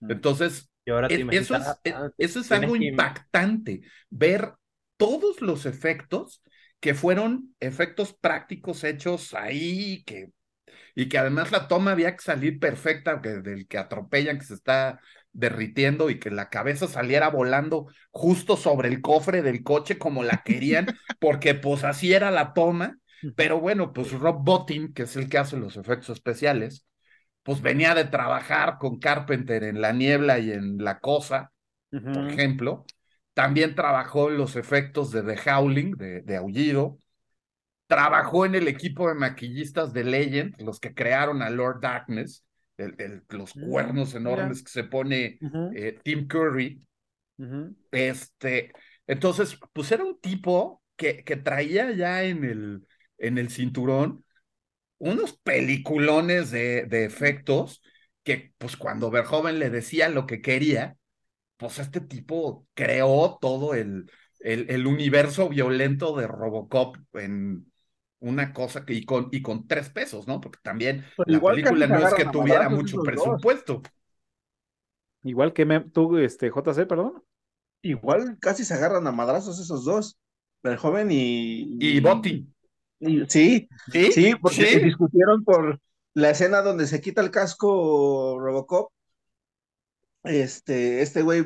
Entonces, 0.07 0.70
Y 0.86 0.91
ahora 0.91 1.14
te 1.14 1.16
e- 1.16 1.28
eso 1.32 1.55
es, 1.55 1.68
ah, 1.68 1.80
e- 1.84 1.91
ah, 1.95 2.09
eso 2.18 2.39
es 2.39 2.51
tienes 2.51 2.70
algo 2.70 2.76
que- 2.78 2.86
impactante, 2.86 3.82
ver 4.09 4.53
todos 4.97 5.41
los 5.41 5.66
efectos 5.66 6.41
que 6.80 6.93
fueron 6.93 7.55
efectos 7.59 8.14
prácticos 8.14 8.84
hechos 8.84 9.34
ahí, 9.34 10.03
que, 10.05 10.32
y 10.95 11.09
que 11.09 11.18
además 11.18 11.51
la 11.51 11.68
toma 11.68 11.91
había 11.91 12.16
que 12.16 12.24
salir 12.24 12.59
perfecta, 12.59 13.22
que, 13.22 13.30
del 13.41 13.68
que 13.68 13.78
atropellan, 13.78 14.39
que 14.39 14.45
se 14.45 14.53
está 14.55 14.99
derritiendo 15.34 16.10
y 16.10 16.20
que 16.20 16.32
la 16.32 16.50
cabeza 16.50 16.88
saliera 16.88 17.30
volando 17.30 17.88
justo 18.12 18.56
sobre 18.58 18.90
el 18.90 19.02
cofre 19.02 19.42
del 19.42 19.64
coche 19.64 19.98
como 19.98 20.24
la 20.24 20.44
querían, 20.44 20.88
porque 21.20 21.56
pues 21.56 21.84
así 21.84 22.14
era 22.14 22.32
la 22.32 22.54
toma. 22.54 22.98
Pero 23.36 23.60
bueno, 23.60 23.94
pues 23.94 24.12
Rob 24.12 24.44
Bottin, 24.44 24.94
que 24.94 25.04
es 25.04 25.16
el 25.16 25.30
que 25.30 25.38
hace 25.40 25.58
los 25.58 25.78
efectos 25.78 26.10
especiales, 26.18 26.86
pues 27.44 27.62
venía 27.62 27.96
de 27.96 28.06
trabajar 28.06 28.78
con 28.80 29.00
Carpenter 29.00 29.64
en 29.64 29.82
La 29.82 29.92
Niebla 29.94 30.40
y 30.40 30.52
en 30.52 30.78
La 30.78 31.00
Cosa, 31.00 31.52
por 32.12 32.28
ejemplo. 32.30 32.86
También 33.34 33.76
trabajó 33.76 34.30
en 34.30 34.38
los 34.38 34.56
efectos 34.56 35.12
de 35.12 35.24
The 35.24 35.52
Howling, 35.52 35.92
de, 35.98 36.22
de 36.22 36.38
Aullido. 36.38 36.98
Trabajó 37.88 38.46
en 38.46 38.56
el 38.56 38.68
equipo 38.68 39.08
de 39.08 39.16
maquillistas 39.16 39.94
de 39.94 40.04
Legend, 40.04 40.60
los 40.62 40.80
que 40.80 40.94
crearon 40.94 41.42
a 41.42 41.50
Lord 41.50 41.82
Darkness, 41.82 42.43
el- 42.78 42.96
el- 43.00 43.24
los 43.30 43.56
Mm, 43.56 43.60
cuernos 43.62 44.16
enormes 44.16 44.64
que 44.64 44.72
se 44.72 44.84
pone 44.86 45.42
eh, 45.72 46.00
Tim 46.04 46.28
Curry. 46.28 46.82
Este, 47.92 48.72
entonces, 49.08 49.58
pues 49.74 49.92
era 49.92 50.04
un 50.04 50.20
tipo 50.20 50.82
que, 50.96 51.24
que 51.24 51.36
traía 51.38 51.92
ya 51.92 52.24
en 52.24 52.44
el, 52.44 52.88
en 53.18 53.38
el 53.38 53.50
cinturón 53.50 54.26
unos 55.00 55.38
peliculones 55.40 56.52
de, 56.52 56.86
de 56.86 57.06
efectos 57.06 57.84
que, 58.24 58.54
pues 58.60 58.78
cuando 58.78 59.12
Verhoeven 59.12 59.60
le 59.60 59.70
decía 59.72 60.10
lo 60.10 60.28
que 60.28 60.42
quería, 60.42 60.98
pues 61.58 61.80
este 61.80 62.02
tipo 62.02 62.68
creó 62.76 63.40
todo 63.42 63.76
el, 63.76 64.12
el, 64.42 64.68
el 64.72 64.88
universo 64.88 65.50
violento 65.50 66.18
de 66.18 66.28
Robocop 66.28 66.98
en 67.14 67.72
una 68.24 68.54
cosa 68.54 68.86
que, 68.86 68.94
y 68.94 69.06
con, 69.06 69.30
y 69.32 69.42
con 69.42 69.68
tres 69.68 69.90
pesos, 69.90 70.28
¿no? 70.28 70.42
Porque 70.42 70.60
también 70.64 71.06
Pues 71.16 71.28
la 71.28 71.42
película 71.44 71.88
no 71.88 72.00
se 72.00 72.08
es 72.08 72.14
que 72.14 72.26
tuviera 72.26 72.70
mucho 72.70 72.96
dos. 72.98 73.06
presupuesto. 73.06 73.82
Igual 75.24 75.54
que 75.54 75.66
me, 75.66 75.80
tú, 75.82 76.18
este, 76.18 76.50
JC, 76.50 76.86
perdón. 76.86 77.24
Igual 77.82 78.38
casi 78.40 78.64
se 78.64 78.74
agarran 78.74 79.06
a 79.08 79.12
madrazos 79.12 79.60
esos 79.60 79.84
dos, 79.86 80.18
el 80.64 80.78
joven 80.78 81.10
y... 81.12 81.78
Y 81.80 82.00
y- 83.00 83.26
sí, 83.30 83.70
¿Sí? 83.92 84.12
sí, 84.12 84.36
porque 84.42 84.66
¿Sí? 84.66 84.80
discutieron 84.80 85.44
por 85.44 85.80
la 86.14 86.30
escena 86.32 86.62
donde 86.62 86.88
se 86.88 87.02
quita 87.02 87.22
el 87.22 87.32
casco 87.32 88.40
Robocop. 88.40 88.92
Este, 90.24 91.02
este 91.02 91.22
güey 91.22 91.42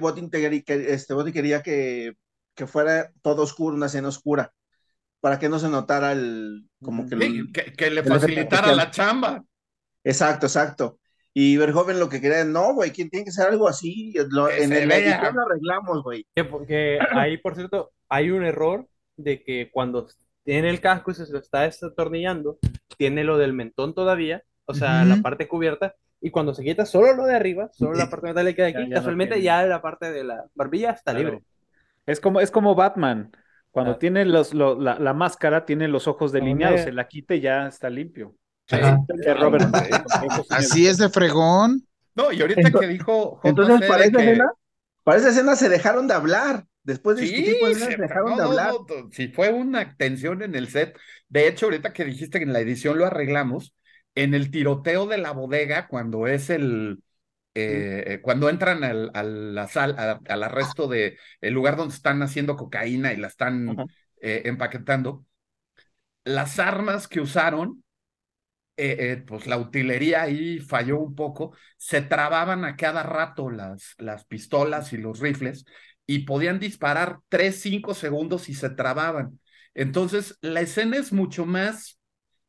que- 0.63 0.93
este, 0.93 1.13
quería 1.33 1.63
que, 1.63 2.13
que 2.55 2.67
fuera 2.67 3.11
todo 3.23 3.41
oscuro, 3.43 3.75
una 3.75 3.87
escena 3.87 4.09
oscura, 4.09 4.53
para 5.27 5.39
que 5.39 5.49
no 5.49 5.59
se 5.59 5.67
notara 5.67 6.13
el, 6.13 6.69
como 6.81 7.05
que 7.05 7.15
el- 7.15 7.21
Sí, 7.21 7.51
que, 7.51 7.73
que 7.73 7.91
le 7.91 8.01
facilitara 8.01 8.73
la 8.73 8.89
chamba. 8.91 9.43
Exacto, 10.05 10.45
exacto. 10.45 10.99
Y 11.33 11.57
Verhoeven 11.57 11.99
lo 11.99 12.07
que 12.07 12.21
quería, 12.21 12.45
no, 12.45 12.73
güey, 12.73 12.91
que 12.93 13.03
tiene 13.09 13.25
que 13.25 13.31
ser 13.31 13.47
algo 13.49 13.67
así. 13.67 14.13
Lo- 14.29 14.47
Que 14.47 14.63
en 14.63 14.71
el 14.71 14.89
edición 14.89 15.35
lo 15.35 15.41
arreglamos, 15.41 16.01
güey. 16.01 16.25
Que 16.33 16.45
porque 16.45 16.97
ahí, 17.11 17.37
por 17.37 17.55
cierto, 17.55 17.91
hay 18.07 18.31
un 18.31 18.45
error 18.45 18.87
de 19.17 19.43
que 19.43 19.69
cuando 19.69 20.07
tiene 20.45 20.69
el 20.69 20.79
casco 20.79 21.11
y 21.11 21.15
se 21.15 21.29
lo 21.29 21.39
está 21.39 21.63
desatornillando, 21.63 22.57
tiene 22.97 23.25
lo 23.25 23.37
del 23.37 23.51
mentón 23.51 23.93
todavía, 23.93 24.43
o 24.65 24.73
sea, 24.73 25.01
Ujú. 25.01 25.09
la 25.09 25.21
parte 25.21 25.49
cubierta, 25.49 25.93
y 26.21 26.29
cuando 26.31 26.53
se 26.53 26.63
quita 26.63 26.85
solo 26.85 27.13
lo 27.13 27.25
de 27.25 27.35
arriba, 27.35 27.69
solo 27.73 27.95
la 27.95 28.09
parte 28.09 28.27
metálica 28.27 28.63
de 28.63 28.71
Ya- 28.71 28.79
aquí, 28.79 28.87
ya 28.89 28.95
no 28.95 28.95
casualmente 29.01 29.33
tiene. 29.35 29.45
ya 29.45 29.65
la 29.65 29.81
parte 29.81 30.09
de 30.09 30.23
la 30.23 30.45
barbilla 30.55 30.91
está 30.91 31.11
Claro. 31.11 31.29
libre. 31.31 31.43
Es 32.05 32.21
como, 32.21 32.39
es 32.39 32.49
como 32.49 32.73
Batman. 32.75 33.29
Cuando 33.77 33.93
Ah. 33.93 33.99
tiene 33.99 34.25
los, 34.25 34.55
lo- 34.55 34.73
la, 34.79 34.97
la 34.97 35.13
máscara, 35.13 35.63
tiene 35.63 35.87
los 35.87 36.07
ojos 36.07 36.31
delineados, 36.31 36.81
se 36.81 36.91
la 36.91 37.07
quita 37.07 37.35
y 37.35 37.41
ya 37.41 37.67
está 37.67 37.91
limpio. 37.91 38.33
De 38.71 39.33
Robert. 39.35 39.65
Así 40.49 40.87
es 40.87 40.97
de 40.97 41.09
fregón. 41.09 41.85
No, 42.15 42.31
y 42.31 42.41
ahorita 42.41 42.71
que 42.71 42.87
dijo 42.87 43.39
Entonces, 43.43 43.75
JC 43.81 43.87
para 43.87 44.03
esa 44.05 44.17
que- 44.17 44.23
escena, 44.23 44.51
para 45.03 45.19
esa 45.19 45.29
escena 45.29 45.55
se 45.55 45.69
dejaron 45.69 46.07
de 46.07 46.15
hablar. 46.15 46.65
Después 46.81 47.17
de 47.17 47.27
Sí, 47.27 47.35
discutir 47.35 47.75
se- 47.77 47.97
dejaron 47.97 48.31
no, 48.31 48.37
de 48.37 48.43
hablar. 48.43 48.71
no, 48.73 48.79
no, 49.03 49.09
sí, 49.11 49.27
fue 49.27 49.51
una 49.53 49.95
tensión 49.95 50.41
en 50.41 50.55
el 50.55 50.69
set. 50.69 50.97
De 51.29 51.47
hecho, 51.47 51.67
ahorita 51.67 51.93
que 51.93 52.03
dijiste 52.03 52.39
que 52.39 52.45
en 52.45 52.53
la 52.53 52.61
edición 52.61 52.97
lo 52.97 53.05
arreglamos, 53.05 53.75
en 54.15 54.33
el 54.33 54.49
tiroteo 54.49 55.05
de 55.05 55.19
la 55.19 55.33
bodega, 55.33 55.87
cuando 55.87 56.25
es 56.25 56.49
el, 56.49 57.03
eh, 57.57 58.03
eh, 58.15 58.21
cuando 58.21 58.49
entran 58.49 58.83
al, 58.83 59.11
a 59.13 59.23
la 59.23 59.67
sal, 59.67 59.95
a- 59.97 60.21
al 60.27 60.43
arresto 60.43 60.87
de 60.87 61.17
el 61.41 61.53
lugar 61.53 61.75
donde 61.77 61.95
están 61.95 62.21
haciendo 62.23 62.55
cocaína 62.55 63.13
y 63.13 63.17
la 63.17 63.27
están 63.27 63.83
eh, 64.21 64.43
empaquetando, 64.45 65.25
las 66.25 66.59
armas 66.59 67.07
que 67.07 67.21
usaron, 67.21 67.83
eh, 68.77 69.23
pues 69.27 69.47
la 69.47 69.57
utilería 69.57 70.23
ahí 70.23 70.59
falló 70.59 70.99
un 70.99 71.15
poco, 71.15 71.55
se 71.77 72.01
trababan 72.01 72.65
a 72.65 72.75
cada 72.77 73.03
rato 73.03 73.49
las, 73.49 73.95
las 73.97 74.25
pistolas 74.25 74.93
y 74.93 74.97
los 74.97 75.19
rifles 75.19 75.65
y 76.05 76.19
podían 76.19 76.59
disparar 76.59 77.19
3, 77.29 77.59
5 77.61 77.93
segundos 77.93 78.49
y 78.49 78.53
se 78.55 78.69
trababan. 78.69 79.39
Entonces, 79.73 80.37
la 80.41 80.61
escena 80.61 80.97
es 80.97 81.11
mucho 81.13 81.45
más 81.45 81.99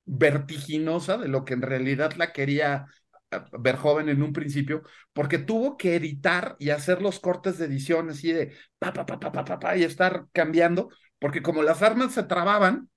vertiginosa 0.07 1.19
de 1.19 1.29
lo 1.29 1.45
que 1.45 1.55
en 1.55 1.63
realidad 1.63 2.15
la 2.17 2.33
quería 2.33 2.87
eh, 3.31 3.41
ver 3.59 3.77
joven 3.77 4.09
en 4.09 4.23
un 4.23 4.33
principio, 4.33 4.83
porque 5.13 5.39
tuvo 5.39 5.77
que 5.77 5.97
editar 5.97 6.57
y 6.59 6.71
hacer 6.71 7.03
los 7.03 7.21
cortes 7.21 7.59
de 7.59 7.67
edición 7.67 8.11
así 8.11 8.33
de 8.33 8.55
pa, 8.79 8.93
pa, 8.93 9.07
pa, 9.07 9.19
pa, 9.21 9.33
pa, 9.33 9.45
pa, 9.45 9.59
pa, 9.59 9.77
y 9.77 9.85
estar 9.85 10.27
cambiando, 10.33 10.89
porque 11.19 11.43
como 11.43 11.63
las 11.63 11.83
armas 11.83 12.13
se 12.15 12.23
trababan, 12.25 12.89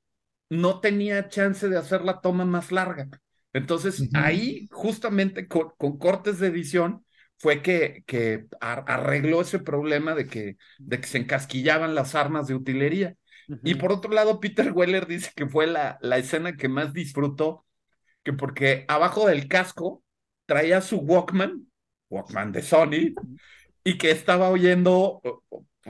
no 0.50 0.80
tenía 0.80 1.30
chance 1.30 1.70
de 1.70 1.78
hacer 1.78 2.02
la 2.04 2.22
toma 2.22 2.46
más 2.46 2.72
larga. 2.72 3.08
Entonces, 3.54 4.10
ahí, 4.14 4.68
justamente 4.72 5.48
con, 5.48 5.72
con 5.78 5.98
cortes 5.98 6.40
de 6.40 6.48
edición, 6.48 7.06
fue 7.38 7.62
que, 7.62 8.04
que 8.08 8.46
ar- 8.62 8.84
arregló 8.88 9.42
ese 9.42 9.60
problema 9.60 10.14
de 10.16 10.28
que, 10.28 10.58
de 10.86 11.00
que 11.02 11.08
se 11.08 11.18
encasquillaban 11.18 11.96
las 11.96 12.16
armas 12.16 12.48
de 12.48 12.56
utilería. 12.56 13.16
Y 13.64 13.76
por 13.76 13.92
otro 13.92 14.12
lado, 14.12 14.40
Peter 14.40 14.72
Weller 14.74 15.08
dice 15.08 15.32
que 15.36 15.48
fue 15.48 15.68
la, 15.68 15.98
la 16.02 16.18
escena 16.18 16.56
que 16.58 16.70
más 16.70 16.94
disfrutó, 16.94 17.66
que 18.24 18.34
porque 18.34 18.86
abajo 18.88 19.28
del 19.28 19.48
casco 19.48 20.04
traía 20.46 20.82
su 20.82 20.98
Walkman, 21.00 21.68
Walkman 22.10 22.52
de 22.52 22.62
Sony, 22.62 23.16
y 23.84 23.98
que 23.98 24.12
estaba 24.12 24.50
oyendo 24.50 25.22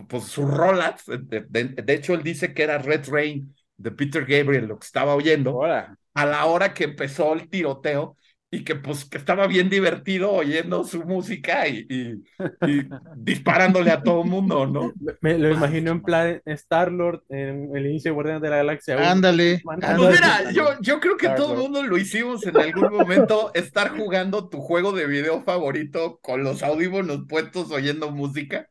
pues, 0.10 0.26
sus 0.26 0.50
rolas. 0.50 1.04
De, 1.06 1.42
de- 1.50 1.66
de 1.84 1.94
hecho, 1.94 2.14
él 2.14 2.24
dice 2.24 2.54
que 2.54 2.64
era 2.64 2.78
Red 2.78 3.10
Rain 3.10 3.56
de 3.78 3.92
Peter 3.92 4.26
Gabriel 4.26 4.66
lo 4.68 4.80
que 4.80 4.86
estaba 4.86 5.16
oyendo 5.16 5.64
a 5.64 6.26
la 6.26 6.46
hora 6.46 6.74
que 6.74 6.86
empezó 6.86 7.34
el 7.34 7.50
tiroteo 7.50 8.18
y 8.54 8.64
que 8.66 8.76
pues 8.76 9.06
que 9.06 9.18
estaba 9.18 9.48
bien 9.48 9.70
divertido 9.70 10.32
oyendo 10.32 10.84
su 10.84 11.04
música 11.06 11.68
y, 11.70 11.86
y- 11.90 12.24
y 12.68 12.84
disparándole 13.16 13.92
a 13.92 14.04
todo 14.04 14.24
mundo, 14.26 14.68
¿no? 14.68 14.92
Me, 15.22 15.38
lo 15.38 15.50
imagino 15.50 15.92
en 15.92 16.02
plan 16.04 16.42
Star-Lord 16.46 17.24
en 17.30 17.74
el 17.76 17.86
inicio 17.88 18.12
de 18.12 18.16
Guardianes 18.16 18.42
de 18.42 18.50
la 18.50 18.58
Galaxia. 18.58 19.12
Ándale. 19.12 19.62
Pues 19.64 20.10
mira, 20.12 20.52
yo, 20.52 20.66
yo 20.82 21.00
creo 21.00 21.16
que 21.18 21.30
todo 21.30 21.54
el 21.54 21.60
mundo 21.60 21.82
lo 21.84 21.98
hicimos 21.98 22.46
en 22.46 22.58
algún 22.58 22.90
momento, 22.92 23.52
estar 23.54 23.90
jugando 23.98 24.50
tu 24.50 24.60
juego 24.60 24.92
de 24.92 25.08
video 25.08 25.44
favorito 25.44 26.20
con 26.22 26.44
los 26.44 26.62
audífonos 26.62 27.22
puestos 27.30 27.72
oyendo 27.72 28.12
música. 28.12 28.68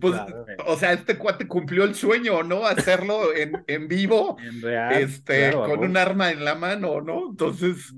Pues, 0.00 0.14
Claro. 0.14 0.44
o 0.66 0.76
sea, 0.76 0.92
este 0.92 1.18
cuate 1.18 1.48
cumplió 1.48 1.82
el 1.84 1.94
sueño, 1.96 2.42
¿no? 2.44 2.64
Hacerlo 2.66 3.34
en, 3.34 3.52
en 3.66 3.88
vivo, 3.88 4.36
en 4.40 4.62
real. 4.62 4.94
este, 5.02 5.50
claro, 5.50 5.64
a 5.64 5.68
con 5.68 5.80
un 5.84 5.96
arma 5.96 6.30
en 6.30 6.44
la 6.44 6.54
mano, 6.54 7.00
¿no? 7.00 7.30
Entonces, 7.30 7.92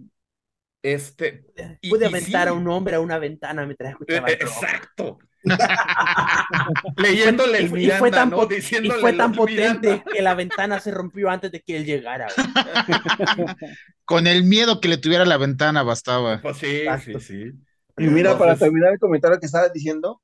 este, 0.82 1.44
y- 1.80 1.90
Pude 1.90 2.04
y 2.06 2.08
aventar 2.08 2.48
sí. 2.48 2.48
a 2.48 2.52
un 2.52 2.68
hombre 2.68 2.96
a 2.96 3.00
una 3.00 3.18
ventana 3.18 3.64
mientras 3.64 3.90
Eh, 3.92 3.92
escuchaba 3.92 4.28
eh. 4.30 4.38
Exacto. 4.40 5.18
Leyéndole 6.96 7.58
el 7.58 7.64
Y 7.64 7.68
fue- 7.68 7.78
y 7.80 7.82
Miranda, 7.84 7.98
fue 7.98 8.10
tan 8.10 8.30
¿no? 8.30 8.36
pot- 8.36 8.52
Y 8.52 8.90
fue 8.90 9.12
tan 9.12 9.32
potente 9.32 9.88
Miranda. 9.88 10.04
que 10.12 10.22
la 10.22 10.34
ventana 10.34 10.80
se 10.80 10.90
rompió 10.90 11.30
antes 11.30 11.50
de 11.52 11.60
que 11.60 11.76
él 11.76 11.84
llegara. 11.84 12.28
Con 14.04 14.26
el 14.26 14.44
miedo 14.44 14.80
que 14.80 14.88
le 14.88 14.98
tuviera 14.98 15.24
la 15.24 15.36
ventana 15.38 15.82
bastaba. 15.82 16.40
Pues 16.42 16.58
sí, 16.58 16.66
Exacto. 16.82 17.20
sí, 17.20 17.44
sí. 17.44 17.52
Y 17.98 18.06
mira, 18.08 18.38
para 18.38 18.56
terminar 18.56 18.92
el 18.92 18.98
comentario 18.98 19.38
que 19.38 19.46
estaba 19.46 19.68
diciendo, 19.68 20.20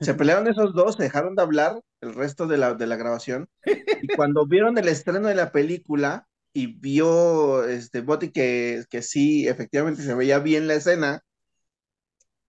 Se 0.00 0.12
pelearon 0.14 0.46
esos 0.48 0.74
dos, 0.74 0.96
se 0.96 1.04
dejaron 1.04 1.34
de 1.34 1.42
hablar 1.42 1.80
el 2.02 2.14
resto 2.14 2.46
de 2.46 2.58
la, 2.58 2.74
de 2.74 2.86
la 2.86 2.96
grabación. 2.96 3.48
Y 3.64 4.08
cuando 4.16 4.46
vieron 4.46 4.76
el 4.76 4.86
estreno 4.88 5.28
de 5.28 5.34
la 5.34 5.50
película 5.50 6.27
y 6.58 6.66
vio 6.66 7.64
este 7.64 8.00
Botti 8.00 8.32
que, 8.32 8.82
que 8.90 9.00
sí, 9.00 9.46
efectivamente 9.46 10.02
se 10.02 10.14
veía 10.14 10.40
bien 10.40 10.66
la 10.66 10.74
escena, 10.74 11.22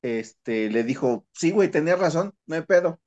este, 0.02 0.72
le 0.72 0.84
dijo, 0.84 1.28
sí, 1.32 1.52
güey, 1.52 1.70
tenías 1.70 2.00
razón, 2.00 2.34
no 2.48 2.56
hay 2.56 2.64
pedo. 2.64 3.00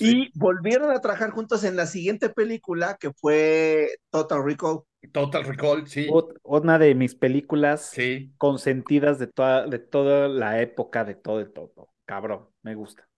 y 0.00 0.36
volvieron 0.36 0.90
a 0.90 1.00
trabajar 1.00 1.30
juntos 1.30 1.62
en 1.62 1.76
la 1.76 1.86
siguiente 1.86 2.28
película 2.28 2.96
que 2.98 3.12
fue 3.12 4.00
Total 4.10 4.44
Recall. 4.44 4.80
Total 5.12 5.44
Recall, 5.44 5.86
sí. 5.86 6.08
Una 6.42 6.80
de 6.80 6.96
mis 6.96 7.14
películas 7.14 7.92
consentidas 8.36 9.20
de 9.20 9.28
toda, 9.28 9.64
de 9.68 9.78
toda 9.78 10.26
la 10.26 10.60
época 10.60 11.04
de 11.04 11.14
todo 11.14 11.38
el 11.38 11.52
todo. 11.52 11.90
Cabrón, 12.04 12.48
me 12.62 12.74
gusta. 12.74 13.08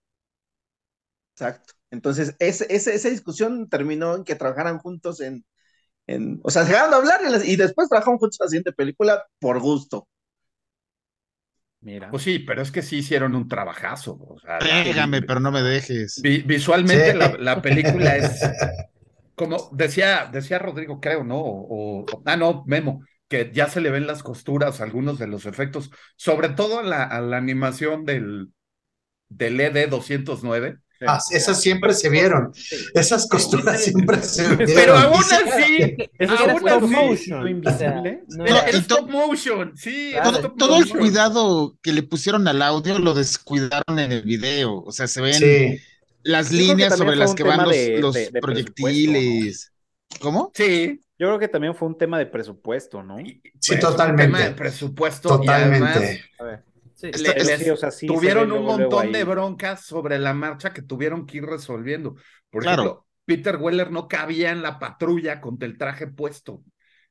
Exacto. 1.32 1.72
Entonces, 1.90 2.36
esa 2.38 3.08
discusión 3.08 3.70
terminó 3.70 4.14
en 4.14 4.24
que 4.24 4.34
trabajaran 4.34 4.78
juntos 4.78 5.22
en, 5.22 5.42
en 6.14 6.40
o 6.42 6.50
sea, 6.50 6.64
se 6.64 6.72
dejaron 6.72 6.90
de 6.90 6.96
hablar 6.96 7.20
y, 7.44 7.56
después 7.56 7.88
trabajaron 7.88 8.18
juntos 8.18 8.38
en 8.40 8.44
la 8.44 8.48
siguiente 8.48 8.72
película 8.72 9.26
por 9.38 9.60
gusto. 9.60 10.08
Mira. 11.82 12.10
Pues 12.10 12.24
sí, 12.24 12.40
pero 12.40 12.60
es 12.60 12.70
que 12.70 12.82
sí 12.82 12.98
hicieron 12.98 13.34
un 13.34 13.48
trabajazo. 13.48 14.12
O 14.12 14.36
Déjame, 14.60 15.22
pero 15.22 15.40
no 15.40 15.50
me 15.50 15.62
dejes. 15.62 16.20
visualmente 16.22 17.14
la, 17.14 17.62
película 17.62 18.16
es 18.16 18.40
como 19.34 19.70
decía, 19.72 20.28
decía 20.30 20.58
Rodrigo, 20.58 21.00
creo, 21.00 21.24
¿no? 21.24 21.40
O, 21.40 22.04
ah, 22.26 22.36
no, 22.36 22.64
Memo, 22.66 23.02
que 23.28 23.50
ya 23.54 23.68
se 23.68 23.80
le 23.80 23.90
ven 23.90 24.06
las 24.06 24.22
costuras, 24.22 24.82
algunos 24.82 25.18
de 25.18 25.26
los 25.26 25.46
efectos, 25.46 25.90
sobre 26.16 26.50
todo 26.50 26.80
a 26.80 26.82
la, 26.82 27.04
a 27.04 27.22
la 27.22 27.38
animación 27.38 28.04
del, 28.04 28.52
del 29.30 29.58
ED 29.58 29.88
209 29.88 30.78
Ah, 31.06 31.18
esas 31.30 31.60
siempre 31.60 31.94
se 31.94 32.08
vieron. 32.08 32.52
Esas 32.94 33.26
costuras 33.26 33.82
siempre 33.82 34.22
se 34.22 34.42
vieron. 34.54 34.74
Pero 34.74 34.96
aún 34.96 35.22
así, 35.22 35.96
eso 36.18 36.34
es 36.34 36.40
stop 36.40 36.82
motion. 36.82 37.62
No, 38.28 38.56
stop 38.66 39.10
motion, 39.10 39.76
sí. 39.76 40.12
todo, 40.58 40.76
el 40.78 40.88
cuidado 40.88 41.76
que 41.82 41.92
le 41.92 42.02
pusieron 42.02 42.46
al 42.48 42.60
audio 42.62 42.98
lo 42.98 43.14
descuidaron 43.14 43.98
en 43.98 44.12
el 44.12 44.22
video. 44.22 44.82
O 44.82 44.92
sea, 44.92 45.06
se 45.06 45.20
ven 45.22 45.80
las 46.22 46.52
líneas 46.52 46.96
sobre 46.96 47.16
las 47.16 47.34
que 47.34 47.44
van 47.44 47.66
los, 48.00 48.16
proyectiles. 48.40 49.72
¿Cómo? 50.20 50.50
Sí. 50.54 51.00
Yo 51.18 51.26
creo 51.26 51.38
que 51.38 51.48
también 51.48 51.74
fue 51.74 51.86
un 51.86 51.98
tema 51.98 52.18
de 52.18 52.24
presupuesto, 52.24 53.02
¿no? 53.02 53.18
Sí, 53.58 53.78
totalmente. 53.78 54.24
Un 54.24 54.32
tema 54.32 54.44
de 54.44 54.50
presupuesto. 54.52 55.28
Totalmente. 55.28 56.24
a 56.38 56.44
ver 56.44 56.69
tuvieron 58.06 58.52
un 58.52 58.64
montón 58.64 59.12
de 59.12 59.24
broncas 59.24 59.84
sobre 59.84 60.18
la 60.18 60.34
marcha 60.34 60.72
que 60.72 60.82
tuvieron 60.82 61.26
que 61.26 61.38
ir 61.38 61.44
resolviendo. 61.44 62.16
Por 62.50 62.64
ejemplo, 62.64 63.06
Peter 63.24 63.56
Weller 63.56 63.90
no 63.90 64.08
cabía 64.08 64.50
en 64.50 64.62
la 64.62 64.78
patrulla 64.78 65.40
con 65.40 65.56
el 65.60 65.78
traje 65.78 66.06
puesto. 66.06 66.62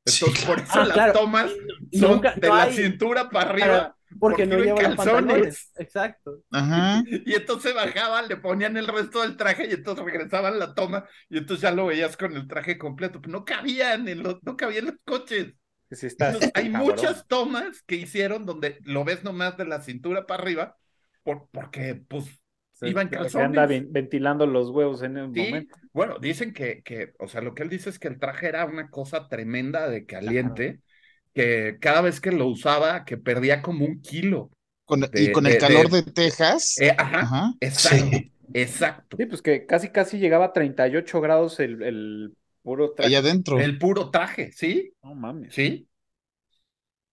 Entonces, 0.04 0.44
por 0.44 0.58
eso 0.60 0.80
ah, 0.80 0.84
las 0.84 1.12
tomas 1.12 1.50
son 1.92 2.20
de 2.20 2.48
la 2.48 2.72
cintura 2.72 3.28
para 3.28 3.50
arriba. 3.50 3.96
Porque, 4.18 4.44
no 4.44 4.58
lleva 4.58 4.80
calzones. 4.80 5.72
Exacto. 5.76 6.42
Y 7.26 7.34
entonces 7.34 7.74
bajaban, 7.74 8.28
le 8.28 8.36
ponían 8.36 8.76
el 8.76 8.88
resto 8.88 9.22
del 9.22 9.36
traje 9.36 9.66
y 9.66 9.72
entonces 9.72 10.04
regresaban 10.04 10.58
la 10.58 10.74
toma 10.74 11.04
y 11.28 11.38
entonces 11.38 11.62
ya 11.62 11.70
lo 11.70 11.86
veías 11.86 12.16
con 12.16 12.36
el 12.36 12.48
traje 12.48 12.76
completo. 12.76 13.20
Pero 13.20 13.32
no 13.32 13.44
cabían 13.44 14.08
en 14.08 14.22
los, 14.22 14.42
no 14.42 14.56
cabían 14.56 14.86
los 14.86 14.94
coches 15.04 15.54
hay 16.54 16.68
muchas 16.68 17.26
tomas 17.26 17.82
que 17.82 17.96
hicieron 17.96 18.46
donde 18.46 18.78
lo 18.82 19.04
ves 19.04 19.24
nomás 19.24 19.56
de 19.56 19.64
la 19.64 19.80
cintura 19.80 20.26
para 20.26 20.42
arriba, 20.42 20.76
por, 21.22 21.48
porque 21.50 22.00
pues 22.08 22.26
iban 22.82 23.08
calzones. 23.08 23.58
anda 23.58 23.66
ventilando 23.66 24.46
los 24.46 24.70
huevos 24.70 25.02
en 25.02 25.16
el 25.16 25.28
momento. 25.28 25.76
Bueno, 25.92 26.18
dicen 26.18 26.52
que, 26.52 26.82
que, 26.82 27.12
o 27.18 27.28
sea, 27.28 27.40
lo 27.40 27.54
que 27.54 27.62
él 27.62 27.68
dice 27.68 27.90
es 27.90 27.98
que 27.98 28.08
el 28.08 28.18
traje 28.18 28.48
era 28.48 28.64
una 28.64 28.88
cosa 28.88 29.28
tremenda 29.28 29.88
de 29.88 30.06
caliente, 30.06 30.80
que 31.34 31.78
cada 31.80 32.00
vez 32.00 32.20
que 32.20 32.32
lo 32.32 32.46
usaba, 32.46 33.04
que 33.04 33.16
perdía 33.16 33.62
como 33.62 33.84
un 33.84 34.00
kilo. 34.00 34.50
y 35.14 35.32
con 35.32 35.46
el 35.46 35.58
calor 35.58 35.90
de, 35.90 36.02
Texas. 36.02 36.80
Eh, 36.80 36.94
ajá, 36.96 37.52
exacto. 37.60 38.18
Exacto. 38.52 39.16
Sí, 39.16 39.26
pues 39.26 39.42
que 39.42 39.66
casi 39.66 39.90
casi 39.90 40.18
llegaba 40.18 40.46
a 40.46 40.52
38 40.52 41.20
grados 41.20 41.60
el, 41.60 41.82
el 41.82 42.34
Puro 42.62 42.92
traje. 42.92 43.08
Allá 43.08 43.18
adentro. 43.18 43.58
El 43.58 43.78
puro 43.78 44.10
traje, 44.10 44.52
¿sí? 44.52 44.92
No 45.02 45.14
mames. 45.14 45.54
Sí. 45.54 45.88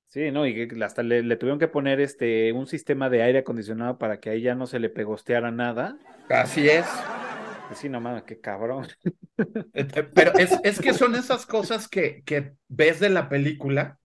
Sí, 0.07 0.31
no, 0.31 0.47
y 0.47 0.67
hasta 0.81 1.03
le, 1.03 1.35
tuvieron 1.35 1.59
que 1.59 1.67
poner 1.67 1.99
este 1.99 2.53
un 2.53 2.65
sistema 2.65 3.09
de 3.09 3.23
aire 3.23 3.39
acondicionado 3.39 3.97
para 3.97 4.19
que 4.19 4.29
ahí 4.29 4.41
ya 4.41 4.55
no 4.55 4.65
se 4.65 4.79
le 4.79 4.89
pegosteara 4.89 5.51
nada. 5.51 5.99
Así 6.29 6.69
es. 6.69 6.85
Sí, 7.75 7.89
no 7.89 7.99
mames, 7.99 8.23
qué 8.23 8.39
cabrón. 8.39 8.87
Eh, 9.73 9.85
pero 10.15 10.33
es, 10.39 10.57
es 10.63 10.79
que 10.79 10.93
son 10.93 11.13
esas 11.13 11.45
cosas 11.45 11.87
que, 11.87 12.23
que 12.23 12.53
ves 12.67 12.99
de 12.99 13.09
la 13.09 13.29
película 13.29 13.99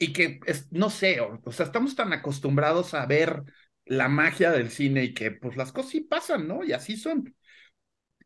y 0.00 0.14
que, 0.14 0.40
es, 0.46 0.72
no 0.72 0.88
sé, 0.88 1.20
o, 1.20 1.52
sea, 1.52 1.66
estamos 1.66 1.94
tan 1.94 2.12
acostumbrados 2.12 2.94
a 2.94 3.04
ver 3.04 3.42
la 3.84 4.08
magia 4.08 4.50
del 4.50 4.70
cine 4.70 5.04
y 5.04 5.14
que 5.14 5.30
pues 5.30 5.56
las 5.56 5.72
cosas 5.72 5.90
sí 5.90 6.00
pasan, 6.00 6.48
¿no? 6.48 6.64
Y 6.64 6.72
así 6.72 6.96
son. 6.96 7.36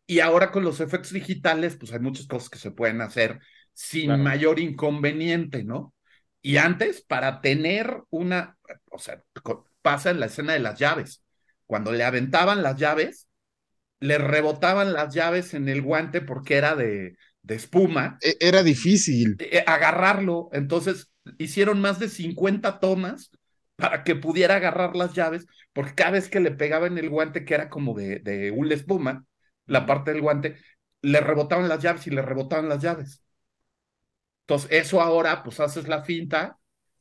Y 0.06 0.20
ahora 0.20 0.50
con 0.50 0.64
los 0.64 0.80
efectos 0.80 1.12
digitales, 1.12 1.76
pues 1.76 1.92
hay 1.92 2.00
muchas 2.00 2.26
cosas 2.26 2.50
que 2.50 2.58
se 2.58 2.70
pueden 2.70 3.00
hacer 3.00 3.40
sin 3.72 4.22
mayor 4.22 4.60
inconveniente, 4.60 5.64
¿no? 5.64 5.94
Y 6.42 6.58
antes, 6.58 7.02
para 7.02 7.40
tener 7.40 8.02
una, 8.10 8.56
o 8.90 8.98
sea, 8.98 9.22
pasa 9.80 10.10
en 10.10 10.20
la 10.20 10.26
escena 10.26 10.52
de 10.52 10.60
las 10.60 10.78
llaves. 10.78 11.24
Cuando 11.66 11.90
le 11.90 12.04
aventaban 12.04 12.62
las 12.62 12.76
llaves, 12.76 13.28
le 14.00 14.18
rebotaban 14.18 14.92
las 14.92 15.14
llaves 15.14 15.54
en 15.54 15.68
el 15.68 15.80
guante 15.80 16.20
porque 16.20 16.56
era 16.56 16.76
de, 16.76 17.16
de 17.42 17.54
espuma. 17.54 18.18
E, 18.20 18.36
era 18.40 18.62
difícil. 18.62 19.36
Eh, 19.38 19.64
agarrarlo. 19.66 20.50
Entonces, 20.52 21.10
hicieron 21.38 21.80
más 21.80 21.98
de 21.98 22.08
50 22.08 22.78
tomas 22.78 23.30
para 23.76 24.04
que 24.04 24.14
pudiera 24.14 24.56
agarrar 24.56 24.94
las 24.94 25.14
llaves, 25.14 25.46
porque 25.72 25.94
cada 25.94 26.12
vez 26.12 26.28
que 26.28 26.40
le 26.40 26.50
pegaba 26.50 26.86
en 26.86 26.98
el 26.98 27.08
guante, 27.08 27.44
que 27.44 27.54
era 27.54 27.68
como 27.68 27.94
de, 27.94 28.18
de 28.20 28.50
una 28.50 28.74
espuma, 28.74 29.24
la 29.66 29.86
parte 29.86 30.12
del 30.12 30.22
guante, 30.22 30.56
le 31.02 31.20
rebotaban 31.20 31.68
las 31.68 31.82
llaves 31.82 32.06
y 32.06 32.10
le 32.10 32.22
rebotaban 32.22 32.68
las 32.68 32.82
llaves. 32.82 33.24
Entonces, 34.46 34.70
eso 34.72 35.00
ahora, 35.00 35.42
pues 35.42 35.60
haces 35.60 35.88
la 35.88 36.02
finta 36.02 36.58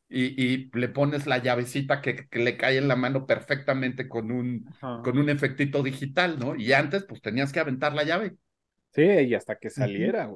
y, 0.10 0.70
le 0.78 0.90
pones 0.90 1.26
la 1.26 1.40
llavecita 1.40 2.02
que, 2.02 2.28
le 2.32 2.58
cae 2.58 2.78
en 2.78 2.88
la 2.88 2.96
mano 2.96 3.26
perfectamente 3.26 4.08
con 4.08 4.32
un, 4.32 4.66
con 4.80 5.18
un 5.18 5.30
efectito 5.30 5.82
digital, 5.82 6.40
¿no? 6.40 6.56
Y 6.56 6.72
antes, 6.74 7.04
pues 7.04 7.22
tenías 7.22 7.52
que 7.52 7.60
aventar 7.60 7.94
la 7.94 8.04
llave. 8.04 8.36
Sí, 8.92 9.04
y 9.04 9.34
hasta 9.34 9.58
que 9.58 9.70
saliera, 9.70 10.30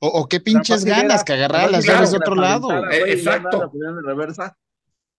O, 0.00 0.26
qué 0.28 0.40
pinches 0.40 0.84
ganas 0.84 1.22
que 1.22 1.34
agarrar 1.34 1.70
las 1.70 1.84
llaves 1.84 2.10
de 2.10 2.16
otro 2.16 2.34
lado. 2.34 2.90
Eh, 2.90 3.12
exacto. 3.12 3.64
Eh, 3.64 4.54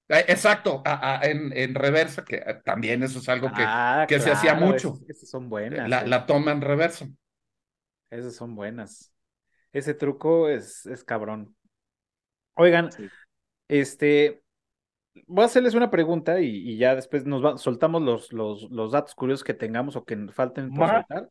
exacto, 0.10 0.84
en, 1.22 1.76
reversa, 1.76 2.24
que 2.24 2.36
eh, 2.38 2.62
también 2.64 3.04
eso 3.04 3.20
es 3.20 3.30
algo 3.30 3.48
que, 3.48 3.64
ah, 3.66 4.06
que 4.08 4.20
se 4.20 4.32
hacía 4.32 4.56
mucho. 4.56 5.00
esas 5.08 5.30
son 5.30 5.50
buenas. 5.50 5.90
La, 5.90 6.06
la, 6.06 6.26
toma 6.26 6.52
en 6.52 6.62
reversa. 6.62 7.08
Esas 8.10 8.36
son 8.36 8.56
buenas. 8.56 9.14
Ese 9.72 9.94
truco 9.94 10.50
es, 10.50 10.86
es 10.86 11.04
cabrón. 11.04 11.56
Oigan, 12.56 12.90
este, 13.68 14.44
voy 15.26 15.44
a 15.44 15.46
hacerles 15.46 15.74
una 15.74 15.90
pregunta 15.90 16.40
y, 16.42 16.78
ya 16.78 16.96
después 16.96 17.26
nos 17.26 17.62
soltamos 17.62 18.02
los, 18.02 18.32
los, 18.32 18.70
los, 18.70 18.92
datos 18.92 19.16
curiosos 19.16 19.44
que 19.44 19.54
tengamos 19.54 19.96
o 19.96 20.06
que 20.06 20.16
falten 20.32 20.72
por 20.74 20.90
soltar. 20.90 21.30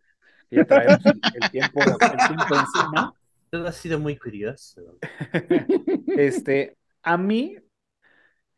Y 0.50 0.56
ya 0.56 0.64
traemos 0.64 1.06
el, 1.06 1.50
tiempo, 1.50 1.80
el 1.80 2.26
tiempo 2.26 2.54
encima. 2.54 3.14
Todo 3.50 3.68
ha 3.68 3.72
sido 3.72 3.98
muy 3.98 4.16
curioso. 4.16 4.98
Este, 6.16 6.76
a 7.02 7.16
mí 7.16 7.56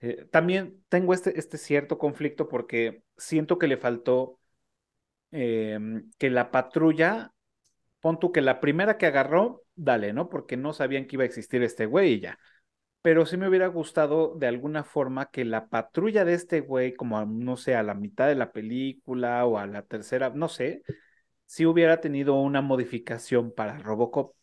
eh, 0.04 0.26
también 0.30 0.84
tengo 0.88 1.14
este, 1.14 1.38
este 1.38 1.58
cierto 1.58 1.98
conflicto 1.98 2.48
porque 2.48 3.02
siento 3.16 3.58
que 3.58 3.66
le 3.66 3.76
faltó 3.78 4.38
em, 5.30 6.10
que 6.18 6.30
la 6.30 6.50
patrulla, 6.50 7.32
pon 8.00 8.18
tú 8.18 8.32
que 8.32 8.42
la 8.42 8.60
primera 8.60 8.98
que 8.98 9.06
agarró 9.06 9.62
dale, 9.74 10.12
¿no? 10.12 10.28
Porque 10.28 10.56
no 10.56 10.72
sabían 10.72 11.06
que 11.06 11.16
iba 11.16 11.22
a 11.24 11.26
existir 11.26 11.62
este 11.62 11.86
güey 11.86 12.14
y 12.14 12.20
ya. 12.20 12.38
Pero 13.02 13.26
sí 13.26 13.36
me 13.36 13.48
hubiera 13.48 13.66
gustado 13.68 14.34
de 14.36 14.46
alguna 14.46 14.84
forma 14.84 15.30
que 15.30 15.44
la 15.44 15.68
patrulla 15.68 16.24
de 16.24 16.34
este 16.34 16.60
güey, 16.60 16.94
como 16.94 17.24
no 17.26 17.56
sé, 17.56 17.74
a 17.76 17.82
la 17.82 17.94
mitad 17.94 18.28
de 18.28 18.34
la 18.36 18.52
película 18.52 19.44
o 19.46 19.58
a 19.58 19.66
la 19.66 19.82
tercera, 19.82 20.30
no 20.30 20.48
sé, 20.48 20.82
si 21.46 21.66
hubiera 21.66 22.00
tenido 22.00 22.34
una 22.34 22.62
modificación 22.62 23.52
para 23.52 23.78
Robocop. 23.78 24.34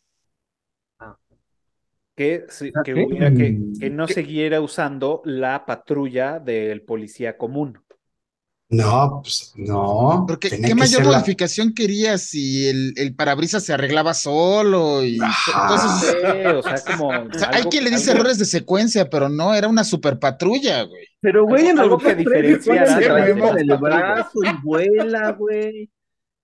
Que, 2.14 2.44
que, 2.84 2.92
hubiera, 2.94 3.32
que, 3.32 3.88
no 3.90 4.06
siguiera 4.06 4.60
usando 4.60 5.22
la 5.24 5.64
patrulla 5.64 6.38
del 6.38 6.82
policía 6.82 7.38
común. 7.38 7.78
No, 8.68 9.20
pues 9.22 9.52
no. 9.56 10.24
Porque 10.26 10.48
Tenía 10.48 10.68
¿qué 10.68 10.68
que 10.70 10.74
mayor 10.74 11.02
ser 11.02 11.06
la- 11.06 11.18
modificación 11.18 11.74
querías 11.74 12.22
si 12.22 12.68
el, 12.68 12.94
el 12.96 13.14
parabrisas 13.14 13.62
se 13.64 13.74
arreglaba 13.74 14.14
solo? 14.14 15.04
Y 15.04 15.18
Ajá. 15.22 15.68
entonces, 15.74 16.16
Sí, 16.22 16.46
o 16.46 16.62
sea, 16.62 16.96
como. 16.96 17.08
o 17.34 17.38
sea, 17.38 17.48
hay 17.50 17.56
algo- 17.58 17.70
quien 17.70 17.84
le 17.84 17.90
dice 17.90 18.10
algo- 18.10 18.20
errores 18.20 18.38
de 18.38 18.46
secuencia, 18.46 19.10
pero 19.10 19.28
no, 19.28 19.54
era 19.54 19.68
una 19.68 19.84
super 19.84 20.18
patrulla, 20.18 20.82
güey. 20.84 21.04
Pero, 21.20 21.44
güey, 21.44 21.66
en 21.68 21.78
Algo 21.78 21.98
Robocop 21.98 22.16
que 22.16 22.24
3 22.24 22.42
le 22.42 22.48
diferenciara 22.56 23.36
ponen 23.38 23.66
de 23.66 23.74
el 23.74 23.78
brazo 23.78 24.38
y 24.42 24.62
vuela, 24.64 25.32
güey. 25.32 25.90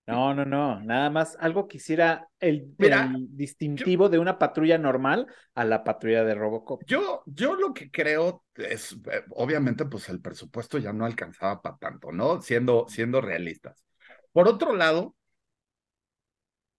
No, 0.08 0.34
no, 0.34 0.44
no. 0.44 0.80
Nada 0.80 1.10
más 1.10 1.36
algo 1.38 1.68
que 1.68 1.76
hiciera 1.76 2.28
el, 2.40 2.74
Mira, 2.78 3.12
el 3.14 3.36
distintivo 3.36 4.08
de 4.08 4.18
una 4.18 4.38
patrulla 4.38 4.78
normal 4.78 5.26
a 5.54 5.64
la 5.64 5.84
patrulla 5.84 6.24
de 6.24 6.34
Robocop. 6.34 6.82
Yo, 6.86 7.22
yo 7.26 7.54
lo 7.56 7.74
que 7.74 7.90
creo 7.90 8.42
es, 8.54 8.92
eh, 9.12 9.22
obviamente, 9.30 9.84
pues 9.84 10.08
el 10.08 10.20
presupuesto 10.20 10.78
ya 10.78 10.92
no 10.92 11.04
alcanzaba 11.04 11.60
para 11.60 11.76
tanto, 11.76 12.10
¿no? 12.10 12.40
Siendo, 12.40 12.86
siendo 12.88 13.20
realistas. 13.20 13.84
Por 14.32 14.48
otro 14.48 14.74
lado, 14.74 15.14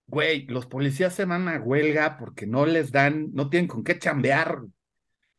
güey, 0.08 0.48
los 0.48 0.66
policías 0.66 1.14
se 1.14 1.26
van 1.26 1.48
a 1.48 1.60
huelga 1.60 2.18
porque 2.18 2.48
no 2.48 2.66
les 2.66 2.92
dan, 2.92 3.30
no 3.34 3.50
tienen 3.50 3.68
con 3.68 3.84
qué 3.84 4.00
chambear, 4.00 4.60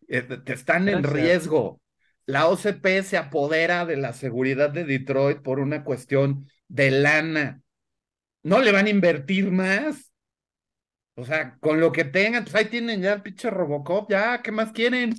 eh, 0.08 0.22
te 0.22 0.52
están 0.52 0.88
en 0.88 1.02
Gracias. 1.02 1.12
riesgo. 1.12 1.80
La 2.26 2.46
OCP 2.46 3.02
se 3.02 3.16
apodera 3.16 3.84
de 3.84 3.96
la 3.96 4.12
seguridad 4.12 4.70
de 4.70 4.84
Detroit 4.84 5.40
por 5.40 5.58
una 5.58 5.82
cuestión 5.82 6.46
de 6.68 6.92
lana. 6.92 7.60
No 8.42 8.60
le 8.60 8.72
van 8.72 8.86
a 8.86 8.90
invertir 8.90 9.50
más. 9.50 10.10
O 11.16 11.24
sea, 11.24 11.56
con 11.60 11.80
lo 11.80 11.92
que 11.92 12.04
tengan, 12.04 12.44
pues 12.44 12.54
ahí 12.54 12.64
tienen 12.66 13.02
ya 13.02 13.12
el 13.14 13.22
pinche 13.22 13.50
Robocop, 13.50 14.10
ya, 14.10 14.40
¿qué 14.42 14.50
más 14.52 14.72
quieren? 14.72 15.14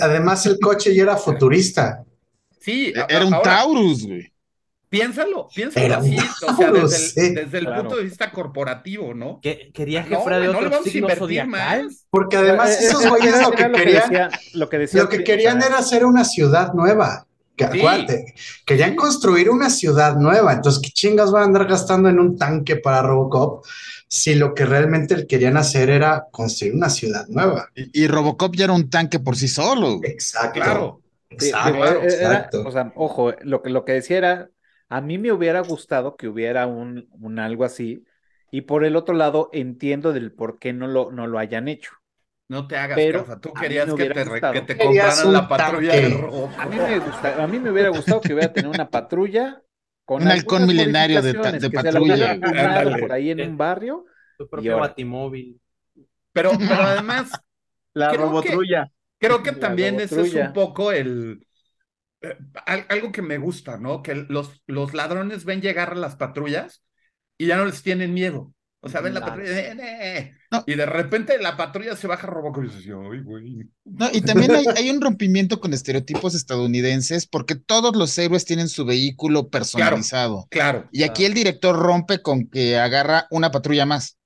Además, 0.00 0.44
el 0.46 0.58
coche 0.58 0.94
ya 0.94 1.02
era 1.04 1.16
futurista. 1.16 2.02
Sí, 2.60 2.92
a- 2.96 3.06
Era 3.08 3.26
un 3.26 3.34
ahora, 3.34 3.56
Taurus, 3.58 4.06
güey. 4.06 4.32
Piénsalo, 4.88 5.48
piénsalo 5.54 5.86
Era 5.86 5.98
un 5.98 6.04
así, 6.04 6.16
o 6.18 6.54
sea, 6.56 6.66
Taurus, 6.66 6.90
desde 6.90 7.20
el, 7.20 7.28
sí. 7.28 7.34
desde 7.34 7.58
el 7.58 7.64
Claro. 7.66 7.80
punto 7.82 7.96
de 7.96 8.04
vista 8.04 8.30
corporativo, 8.30 9.12
¿no? 9.12 9.40
Que, 9.40 9.70
querías 9.74 10.06
que 10.06 10.14
No, 10.14 10.22
fuera 10.22 10.38
de 10.38 10.46
no 10.46 10.52
le 10.52 10.58
otro 10.58 10.70
vamos 10.70 10.86
a 10.86 10.90
signo 10.90 11.06
invertir 11.06 11.18
zodiacal. 11.20 11.50
más. 11.84 12.06
Porque 12.10 12.36
además 12.36 12.70
Eh, 12.70 12.72
eh, 12.80 12.86
esos 12.86 13.00
era- 13.02 13.10
güeyes 13.10 13.42
lo 13.42 13.50
que 13.50 13.72
querían, 13.72 14.30
lo 14.54 14.68
que 14.68 14.78
decía 14.78 15.02
lo 15.02 15.08
que 15.08 15.18
o 15.20 15.24
querían 15.24 15.62
era 15.62 15.78
hacer 15.78 16.04
una 16.04 16.24
ciudad 16.24 16.72
nueva. 16.74 17.26
Que, 17.56 17.66
Sí. 17.68 17.78
acuérdate, 17.78 18.34
querían 18.66 18.96
construir 18.96 19.48
una 19.50 19.70
ciudad 19.70 20.16
nueva. 20.16 20.52
Entonces, 20.54 20.82
¿qué 20.82 20.90
chingas 20.90 21.30
van 21.30 21.42
a 21.42 21.46
andar 21.46 21.66
gastando 21.68 22.08
en 22.08 22.18
un 22.18 22.36
tanque 22.36 22.76
para 22.76 23.02
Robocop? 23.02 23.64
Si 24.08 24.34
lo 24.34 24.54
que 24.54 24.64
realmente 24.64 25.26
querían 25.26 25.56
hacer 25.56 25.90
era 25.90 26.26
construir 26.30 26.74
una 26.74 26.90
ciudad 26.90 27.26
nueva. 27.28 27.68
Y, 27.74 28.04
y 28.04 28.06
Robocop 28.08 28.54
ya 28.56 28.64
era 28.64 28.72
un 28.72 28.90
tanque 28.90 29.18
por 29.20 29.36
sí 29.36 29.48
solo. 29.48 30.00
Exacto. 30.02 30.60
Claro. 30.60 31.00
Exacto. 31.30 31.72
digo, 31.72 31.84
era- 31.84 32.04
exacto. 32.04 32.62
o 32.66 32.70
sea, 32.70 32.92
ojo, 32.96 33.32
lo 33.42 33.62
que, 33.62 33.70
lo 33.70 33.84
que 33.84 33.92
decía 33.92 34.18
era, 34.18 34.50
a 34.88 35.00
mí 35.00 35.18
me 35.18 35.32
hubiera 35.32 35.60
gustado 35.60 36.16
que 36.16 36.28
hubiera 36.28 36.66
un, 36.66 37.08
un 37.20 37.38
algo 37.40 37.64
así, 37.64 38.04
y 38.52 38.60
por 38.62 38.84
el 38.84 38.94
otro 38.94 39.14
lado 39.16 39.48
entiendo 39.52 40.12
del 40.12 40.30
por 40.32 40.58
qué 40.60 40.72
no 40.72 40.86
lo, 40.86 41.10
no 41.10 41.26
lo 41.26 41.38
hayan 41.40 41.66
hecho. 41.66 41.90
No 42.48 42.66
te 42.66 42.76
hagas 42.76 42.96
Pero 42.96 43.24
caso. 43.24 43.40
Tú 43.40 43.52
querías 43.54 43.86
que 43.94 44.10
te, 44.10 44.24
que 44.52 44.60
te 44.62 44.76
compraran 44.78 45.32
la 45.32 45.48
patrulla 45.48 45.92
de. 45.94 46.08
Robocop. 46.10 46.58
A 46.60 46.66
mí 46.66 46.76
me 46.76 46.98
gusta, 46.98 47.42
a 47.42 47.46
mí 47.46 47.58
me 47.58 47.70
hubiera 47.70 47.88
gustado 47.88 48.20
que 48.20 48.34
hubiera 48.34 48.52
tenido 48.52 48.72
una 48.72 48.88
patrulla 48.90 49.62
con 50.04 50.22
Un 50.22 50.28
halcón 50.28 50.66
milenario 50.66 51.22
de 51.22 51.32
que 51.32 51.70
patrulla, 51.70 52.38
por 53.00 53.12
ahí 53.12 53.30
en 53.30 53.40
un 53.40 53.56
barrio. 53.56 54.04
Tu 54.38 54.48
propio 54.48 54.74
ahora- 54.74 54.88
batimóvil. 54.88 55.60
Pero, 56.32 56.50
pero 56.58 56.82
además, 56.82 57.30
La 57.94 58.08
Creo 58.08 58.20
que- 58.20 58.26
robotrulla. 58.26 58.90
creo 59.18 59.42
que 59.42 59.52
La 59.52 59.60
también 59.60 60.00
ese 60.00 60.20
es 60.22 60.34
un 60.34 60.52
poco 60.52 60.92
el. 60.92 61.46
eh, 62.20 62.36
al- 62.66 62.86
algo 62.88 63.12
que 63.12 63.22
me 63.22 63.38
gusta, 63.38 63.78
¿no? 63.78 64.02
Que 64.02 64.14
los, 64.14 64.62
los 64.66 64.92
ladrones 64.94 65.44
ven 65.44 65.60
llegar 65.62 65.92
a 65.92 65.96
las 65.96 66.16
patrullas 66.16 66.82
y 67.38 67.46
ya 67.46 67.56
no 67.56 67.64
les 67.64 67.82
tienen 67.82 68.12
miedo. 68.12 68.53
O 68.84 68.88
sea, 68.90 69.00
ven 69.00 69.14
la 69.14 69.20
patrulla 69.20 69.50
eh, 69.50 69.76
eh, 69.80 70.34
No. 70.50 70.62
y 70.66 70.74
de 70.74 70.84
repente 70.84 71.38
la 71.40 71.56
patrulla 71.56 71.96
se 71.96 72.06
baja 72.06 72.26
Robocop 72.26 72.64
y 72.64 72.68
dices, 72.68 72.84
ay, 72.86 73.20
güey. 73.20 73.66
No, 73.84 74.08
y 74.12 74.20
también 74.20 74.54
hay, 74.54 74.66
hay 74.76 74.90
un 74.90 75.00
rompimiento 75.00 75.58
con 75.58 75.72
estereotipos 75.72 76.34
estadounidenses 76.34 77.26
porque 77.26 77.54
todos 77.54 77.96
los 77.96 78.16
héroes 78.18 78.44
tienen 78.44 78.68
su 78.68 78.84
vehículo 78.84 79.48
personalizado. 79.48 80.46
Claro. 80.50 80.86
Y 80.92 81.02
aquí 81.04 81.24
el 81.24 81.32
director 81.32 81.74
rompe 81.76 82.20
con 82.20 82.46
que 82.46 82.78
agarra 82.78 83.26
una 83.30 83.50
patrulla 83.50 83.86
más. 83.86 84.18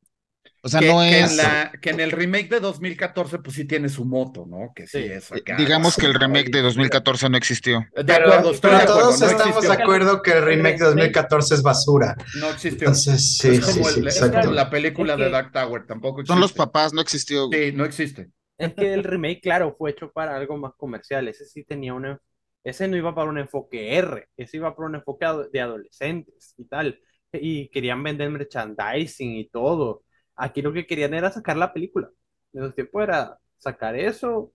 O 0.63 0.69
sea, 0.69 0.81
que, 0.81 0.89
no 0.89 1.01
que 1.01 1.21
es. 1.21 1.31
en 1.31 1.37
la, 1.37 1.73
que 1.81 1.91
en 1.91 2.01
el 2.01 2.11
remake 2.11 2.49
de 2.49 2.61
2014, 2.61 3.39
pues 3.39 3.55
sí 3.57 3.65
tiene 3.65 3.89
su 3.89 4.05
moto, 4.05 4.45
¿no? 4.47 4.73
Que 4.75 4.87
sí, 4.87 4.99
Sí. 5.03 5.13
es 5.13 5.31
acá. 5.33 5.57
Digamos 5.57 5.97
que 5.97 6.07
el 6.07 6.15
remake 6.15 6.51
de 6.51 6.63
2014 6.63 7.29
no 7.29 7.37
existió. 7.37 7.87
De 7.95 8.13
acuerdo, 8.13 8.51
estoy 8.51 8.71
Pero 8.71 8.77
de 8.79 8.83
acuerdo. 8.83 9.01
todos 9.03 9.21
no 9.21 9.27
estamos 9.27 9.47
existió. 9.57 9.77
de 9.77 9.83
acuerdo 9.83 10.23
que 10.23 10.33
el 10.33 10.45
remake 10.45 10.79
de 10.79 10.85
2014 10.87 11.55
es 11.55 11.63
basura. 11.63 12.17
No 12.41 12.49
existió. 12.51 12.89
Entonces, 12.89 13.37
sí, 13.39 13.49
es, 13.51 13.61
como 13.61 13.89
sí, 13.89 14.01
el- 14.01 14.09
es 14.09 14.17
exacto. 14.17 14.41
como 14.41 14.53
la 14.53 14.69
película 14.71 15.13
Es 15.15 15.19
que- 15.19 15.25
de 15.25 15.31
Dark 15.31 15.53
Tower, 15.53 15.87
tampoco 15.87 16.21
existe. 16.21 16.33
Son 16.35 16.41
los 16.41 16.53
papás, 16.53 16.93
no 16.93 17.01
existió. 17.01 17.49
Sí, 17.53 17.73
no 17.73 17.85
existe. 17.85 18.29
Es 18.59 18.75
que 18.75 18.93
el 18.93 19.05
remake, 19.05 19.41
claro, 19.41 19.77
fue 19.79 19.93
hecho 19.93 20.11
para 20.11 20.35
algo 20.37 20.57
más 20.57 20.73
comercial. 20.77 21.29
Ese 21.29 21.45
sí 21.45 21.63
tenía 21.65 21.95
un... 21.95 22.19
Ese 22.65 22.89
no 22.89 22.97
iba 22.97 23.15
para 23.15 23.31
un 23.31 23.39
enfoque 23.39 23.95
R, 23.97 24.27
ese 24.37 24.57
iba 24.57 24.75
para 24.75 24.89
un 24.89 24.97
enfoque 24.97 25.25
de 25.53 25.61
adolescentes 25.61 26.55
y 26.59 26.65
tal. 26.65 27.01
Y 27.33 27.69
querían 27.69 28.03
vender 28.03 28.29
merchandising 28.31 29.37
y 29.37 29.49
todo. 29.49 30.03
Aquí 30.39 30.63
lo 30.63 30.73
que 30.73 30.87
querían 30.87 31.15
era 31.15 31.31
sacar 31.33 31.57
la 31.59 31.73
película. 31.73 32.11
En 32.53 32.63
esos 32.63 32.75
tiempos 32.77 33.03
era 33.05 33.39
sacar 33.59 33.97
eso 33.97 34.53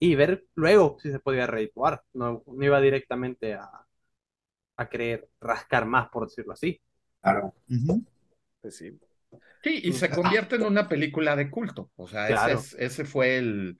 y 0.00 0.14
ver 0.16 0.46
luego 0.56 0.98
si 1.00 1.12
se 1.12 1.20
podía 1.20 1.46
redituar. 1.46 2.02
No, 2.14 2.44
no 2.46 2.64
iba 2.64 2.80
directamente 2.80 3.54
a, 3.54 3.70
a 4.76 4.88
querer 4.88 5.28
rascar 5.40 5.86
más, 5.86 6.08
por 6.10 6.26
decirlo 6.28 6.52
así. 6.52 6.80
Claro. 7.22 7.54
Ujú. 7.70 8.04
Pues 8.60 8.76
sí. 8.76 8.98
Sí, 9.62 9.80
y 9.82 9.92
se 9.92 10.10
convierte 10.10 10.56
en 10.56 10.62
una 10.64 10.88
película 10.88 11.36
de 11.36 11.50
culto. 11.50 11.90
O 11.96 12.06
sea, 12.06 12.28
Claro. 12.28 12.58
ese, 12.58 12.76
es- 12.76 12.92
ese 12.92 13.04
fue 13.04 13.38
el 13.38 13.78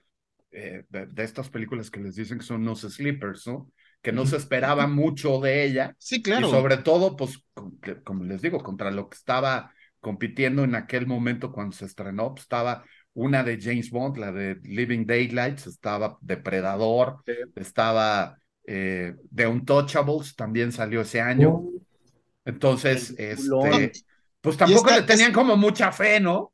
eh, 0.53 0.85
de, 0.89 1.07
de 1.07 1.25
estas 1.25 1.51
películas 1.51 1.91
que 1.91 2.01
les 2.01 2.15
dicen 2.15 2.39
que 2.39 2.45
son 2.45 2.63
unos 2.63 2.83
sleepers, 2.83 3.47
¿no? 3.49 3.71
Que 4.01 4.13
no 4.13 4.25
se 4.27 4.37
esperaba 4.37 4.87
mucho 4.87 5.41
de 5.41 5.65
ella. 5.65 5.95
Sí, 5.99 6.23
claro. 6.23 6.47
Y 6.47 6.51
sobre 6.51 6.79
todo, 6.79 7.17
pues, 7.17 7.45
con- 7.55 7.79
que- 7.81 8.03
como 8.03 8.25
les 8.25 8.41
digo, 8.43 8.63
contra 8.63 8.91
lo 8.91 9.09
que 9.11 9.17
estaba 9.17 9.74
compitiendo 10.05 10.65
en 10.65 10.77
aquel 10.77 11.09
momento 11.09 11.51
cuando 11.53 11.75
se 11.77 11.87
estrenó, 11.87 12.31
pues, 12.35 12.43
estaba 12.45 12.85
una 13.15 13.43
de 13.45 13.59
James 13.61 13.91
Bond, 13.91 14.19
la 14.19 14.33
de 14.33 14.57
Living 14.63 15.07
Daylights, 15.07 15.67
estaba 15.67 16.19
Depredador, 16.21 17.23
Sí. 17.27 17.33
estaba 17.57 18.39
eh, 18.67 19.15
The 19.35 19.47
Untouchables, 19.49 20.37
también 20.37 20.73
salió 20.73 21.01
ese 21.03 21.21
año. 21.21 21.65
Entonces, 22.45 23.15
este, 23.19 23.93
pues 24.41 24.57
tampoco 24.57 24.89
esta- 24.89 25.01
le 25.01 25.07
tenían 25.07 25.33
como 25.33 25.57
mucha 25.57 25.93
fe, 25.93 26.21
¿no? 26.21 26.53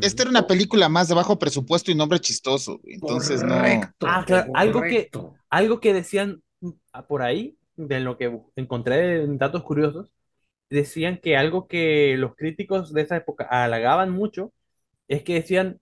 Esta 0.00 0.22
era 0.22 0.30
una 0.30 0.46
película 0.46 0.88
más 0.88 1.08
de 1.08 1.14
bajo 1.14 1.38
presupuesto 1.38 1.90
y 1.90 1.94
nombre 1.94 2.18
chistoso. 2.20 2.80
Entonces, 2.84 3.42
no. 3.42 3.54
Correcto, 3.56 4.06
Ah, 4.08 4.24
claro, 4.26 4.52
algo 4.54 4.80
que-. 4.82 5.10
Algo 5.50 5.80
que 5.80 5.94
decían 5.94 6.42
mm, 6.60 6.70
por 7.08 7.22
ahí, 7.22 7.56
de 7.76 8.00
lo 8.00 8.16
que 8.16 8.32
encontré 8.56 9.22
en 9.22 9.38
datos 9.38 9.62
curiosos, 9.62 10.10
decían 10.70 11.18
que 11.18 11.36
algo 11.36 11.68
que 11.68 12.16
los 12.18 12.34
críticos 12.36 12.92
de 12.92 13.02
esa 13.02 13.16
época 13.16 13.44
halagaban 13.50 14.10
mucho 14.10 14.52
es 15.08 15.22
que 15.22 15.34
decían, 15.34 15.80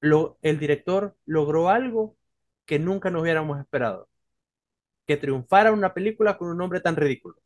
lo, 0.00 0.38
el 0.42 0.58
director 0.58 1.16
logró 1.24 1.70
algo 1.70 2.16
que 2.66 2.78
nunca 2.78 3.10
nos 3.10 3.22
hubiéramos 3.22 3.58
esperado, 3.60 4.08
que 5.06 5.16
triunfara 5.16 5.72
una 5.72 5.94
película 5.94 6.36
con 6.36 6.48
un 6.48 6.58
nombre 6.58 6.80
tan 6.80 6.96
ridículo. 6.96 7.36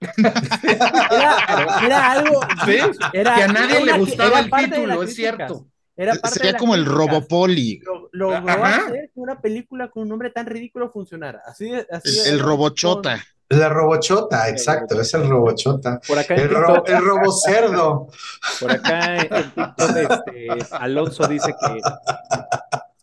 Era, 0.62 1.78
era 1.82 2.12
algo, 2.12 2.40
era, 3.12 3.34
que 3.36 3.42
a 3.42 3.48
nadie 3.48 3.76
era 3.76 3.84
le 3.84 3.92
una- 3.92 3.98
gustaba 3.98 4.30
era 4.30 4.40
el 4.40 4.50
parte 4.50 4.66
de 4.66 4.72
título, 4.76 4.86
las 4.88 5.08
es 5.10 5.14
críticas. 5.14 5.36
cierto. 5.36 5.66
Era 5.96 6.12
parte 6.16 6.28
de 6.28 6.34
Sería 6.34 6.52
las 6.52 6.60
como 6.60 6.74
el 6.74 6.84
críticas. 6.84 6.98
Robopoli. 7.12 7.78
Lo- 7.84 8.08
logró 8.12 8.52
Ajá. 8.52 8.76
hacer 8.86 9.10
que 9.14 9.20
una 9.20 9.40
película 9.40 9.88
con 9.90 10.02
un 10.02 10.08
nombre 10.10 10.30
tan 10.30 10.46
ridículo 10.46 10.90
funcionara. 10.90 11.40
Así, 11.46 11.70
el 12.26 12.40
Robochota. 12.40 13.24
La 13.50 13.68
robochota, 13.68 14.48
exacto, 14.48 15.00
es 15.00 15.12
el 15.14 15.28
robochota. 15.28 16.00
Por 16.08 16.18
acá 16.18 16.34
en 16.34 16.40
El, 16.40 16.48
ro- 16.50 16.84
el 16.86 17.04
robocerdo. 17.04 18.08
por 18.60 18.70
acá 18.72 19.16
en 19.18 19.28
TikTok, 19.28 19.96
este, 19.96 20.48
Alonso 20.76 21.26
dice 21.28 21.52
que, 21.60 21.80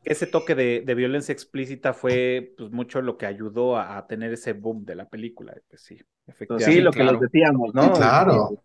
que 0.04 0.12
ese 0.12 0.26
toque 0.28 0.56
de, 0.56 0.84
de 0.86 0.96
violencia 0.96 1.32
explícita 1.32 1.94
fue 1.94 2.54
pues 2.58 2.72
mucho 2.72 3.02
lo 3.02 3.18
que 3.18 3.28
ayudó 3.28 3.78
a, 3.78 3.98
a 3.98 4.08
tener 4.08 4.34
ese 4.34 4.54
boom 4.54 4.84
de 4.84 4.96
la 4.96 5.06
película. 5.08 5.54
Pues 5.70 5.84
sí, 5.84 5.98
efectivamente. 6.28 6.72
Sí, 6.74 6.82
lo 6.82 6.92
que 6.92 7.04
nos 7.04 7.20
decíamos, 7.20 7.74
¿no? 7.76 7.94
Claro. 7.94 8.64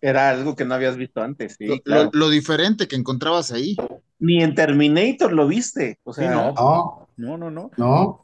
Era 0.00 0.28
algo 0.28 0.54
que 0.54 0.64
no 0.66 0.74
habías 0.74 0.96
visto 0.96 1.22
antes, 1.22 1.54
sí, 1.56 1.66
Lo, 1.66 1.78
claro. 1.80 2.04
lo- 2.12 2.18
lo 2.26 2.28
diferente 2.30 2.86
que 2.88 2.96
encontrabas 2.96 3.52
ahí. 3.52 3.76
Ni 4.18 4.42
en 4.42 4.54
Terminator 4.54 5.32
lo 5.32 5.46
viste. 5.46 5.98
O 6.04 6.12
sea, 6.12 6.30
no. 6.30 6.52
No, 6.52 7.08
No, 7.16 7.38
no, 7.38 7.50
no. 7.50 7.70
no. 7.76 7.86
No, 7.86 8.23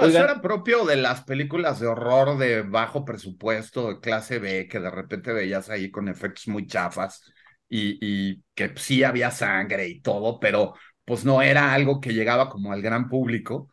eso 0.00 0.22
Oigan. 0.22 0.24
era 0.24 0.40
propio 0.40 0.84
de 0.84 0.96
las 0.96 1.22
películas 1.24 1.80
de 1.80 1.86
horror 1.86 2.38
de 2.38 2.62
bajo 2.62 3.04
presupuesto, 3.04 3.88
de 3.88 4.00
clase 4.00 4.38
B, 4.38 4.68
que 4.68 4.80
de 4.80 4.90
repente 4.90 5.32
veías 5.32 5.68
ahí 5.70 5.90
con 5.90 6.08
efectos 6.08 6.48
muy 6.48 6.66
chafas 6.66 7.22
y, 7.68 7.98
y 8.00 8.42
que 8.54 8.72
sí 8.76 9.04
había 9.04 9.30
sangre 9.30 9.88
y 9.88 10.00
todo, 10.00 10.38
pero 10.40 10.74
pues 11.04 11.24
no 11.24 11.42
era 11.42 11.72
algo 11.74 12.00
que 12.00 12.12
llegaba 12.14 12.48
como 12.50 12.72
al 12.72 12.82
gran 12.82 13.08
público. 13.08 13.68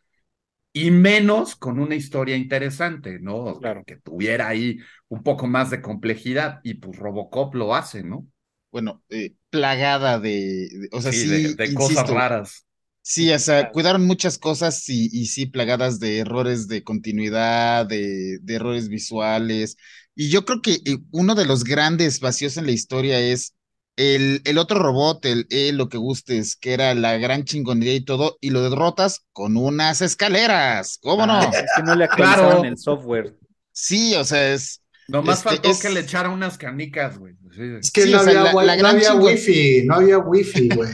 y 0.73 0.91
menos 0.91 1.55
con 1.55 1.79
una 1.79 1.95
historia 1.95 2.35
interesante, 2.37 3.19
¿no? 3.19 3.59
Claro. 3.59 3.83
Que 3.85 3.97
tuviera 3.97 4.47
ahí 4.49 4.77
un 5.09 5.23
poco 5.23 5.47
más 5.47 5.69
de 5.71 5.81
complejidad 5.81 6.59
y 6.63 6.75
pues 6.75 6.97
Robocop 6.99 7.55
lo 7.55 7.75
hace, 7.75 8.03
¿no? 8.03 8.27
Bueno, 8.71 9.03
eh, 9.09 9.35
plagada 9.49 10.19
de, 10.19 10.69
de- 10.71 10.89
o 10.91 11.01
sea, 11.01 11.11
sí, 11.13 11.27
de, 11.27 11.53
de 11.55 11.73
cosas 11.73 12.09
raras. 12.09 12.67
Sí, 13.01 13.31
o 13.31 13.39
sea, 13.39 13.71
cuidaron 13.71 14.05
muchas 14.05 14.37
cosas 14.37 14.87
y, 14.89 15.09
y 15.11 15.25
sí, 15.27 15.45
plagadas 15.47 15.99
de 15.99 16.19
errores 16.19 16.67
de 16.67 16.83
continuidad, 16.83 17.85
de, 17.87 18.37
de 18.41 18.53
errores 18.55 18.87
visuales. 18.89 19.77
Y 20.15 20.29
yo 20.29 20.45
creo 20.45 20.61
que 20.61 20.73
eh, 20.85 20.97
uno 21.11 21.33
de 21.33 21.45
los 21.45 21.63
grandes 21.63 22.19
vacíos 22.19 22.57
en 22.57 22.65
la 22.67 22.71
historia 22.71 23.19
es 23.19 23.55
el, 23.95 24.41
el 24.45 24.57
otro 24.59 24.79
robot, 24.79 25.25
el 25.25 25.47
E, 25.49 25.71
lo 25.73 25.89
que 25.89 25.97
gustes, 25.97 26.55
que 26.55 26.73
era 26.73 26.93
la 26.93 27.17
gran 27.17 27.45
chingonería 27.45 27.95
y 27.95 28.05
todo, 28.05 28.37
y 28.41 28.51
lo 28.51 28.61
derrotas 28.69 29.25
con 29.33 29.57
unas 29.57 30.01
escaleras. 30.01 30.99
¿Cómo 31.01 31.25
no? 31.25 31.33
Ah, 31.39 31.51
es 31.51 31.65
que 31.75 31.83
no 31.83 31.95
le 31.95 32.03
actualizaron 32.05 32.49
Claro. 32.51 32.63
el 32.65 32.77
software. 32.77 33.35
Sí, 33.71 34.13
o 34.15 34.23
sea, 34.23 34.53
es. 34.53 34.81
Nomás 35.07 35.39
Este, 35.39 35.49
faltó 35.49 35.71
es- 35.71 35.79
que 35.81 35.89
le 35.89 36.01
echara 36.01 36.29
unas 36.29 36.57
canicas, 36.57 37.17
güey. 37.17 37.33
Sí. 37.55 37.61
Es 37.81 37.91
que 37.91 38.03
Sí, 38.03 38.11
no, 38.11 38.21
o 38.21 38.23
sea, 38.23 38.41
había, 38.41 38.53
la- 38.53 38.63
la 38.63 38.75
no 38.75 38.79
gran 38.79 38.95
había 38.95 39.11
chingo- 39.13 39.25
wifi, 39.25 39.83
no 39.85 39.95
había 39.95 40.17
wifi, 40.19 40.69
güey. 40.69 40.89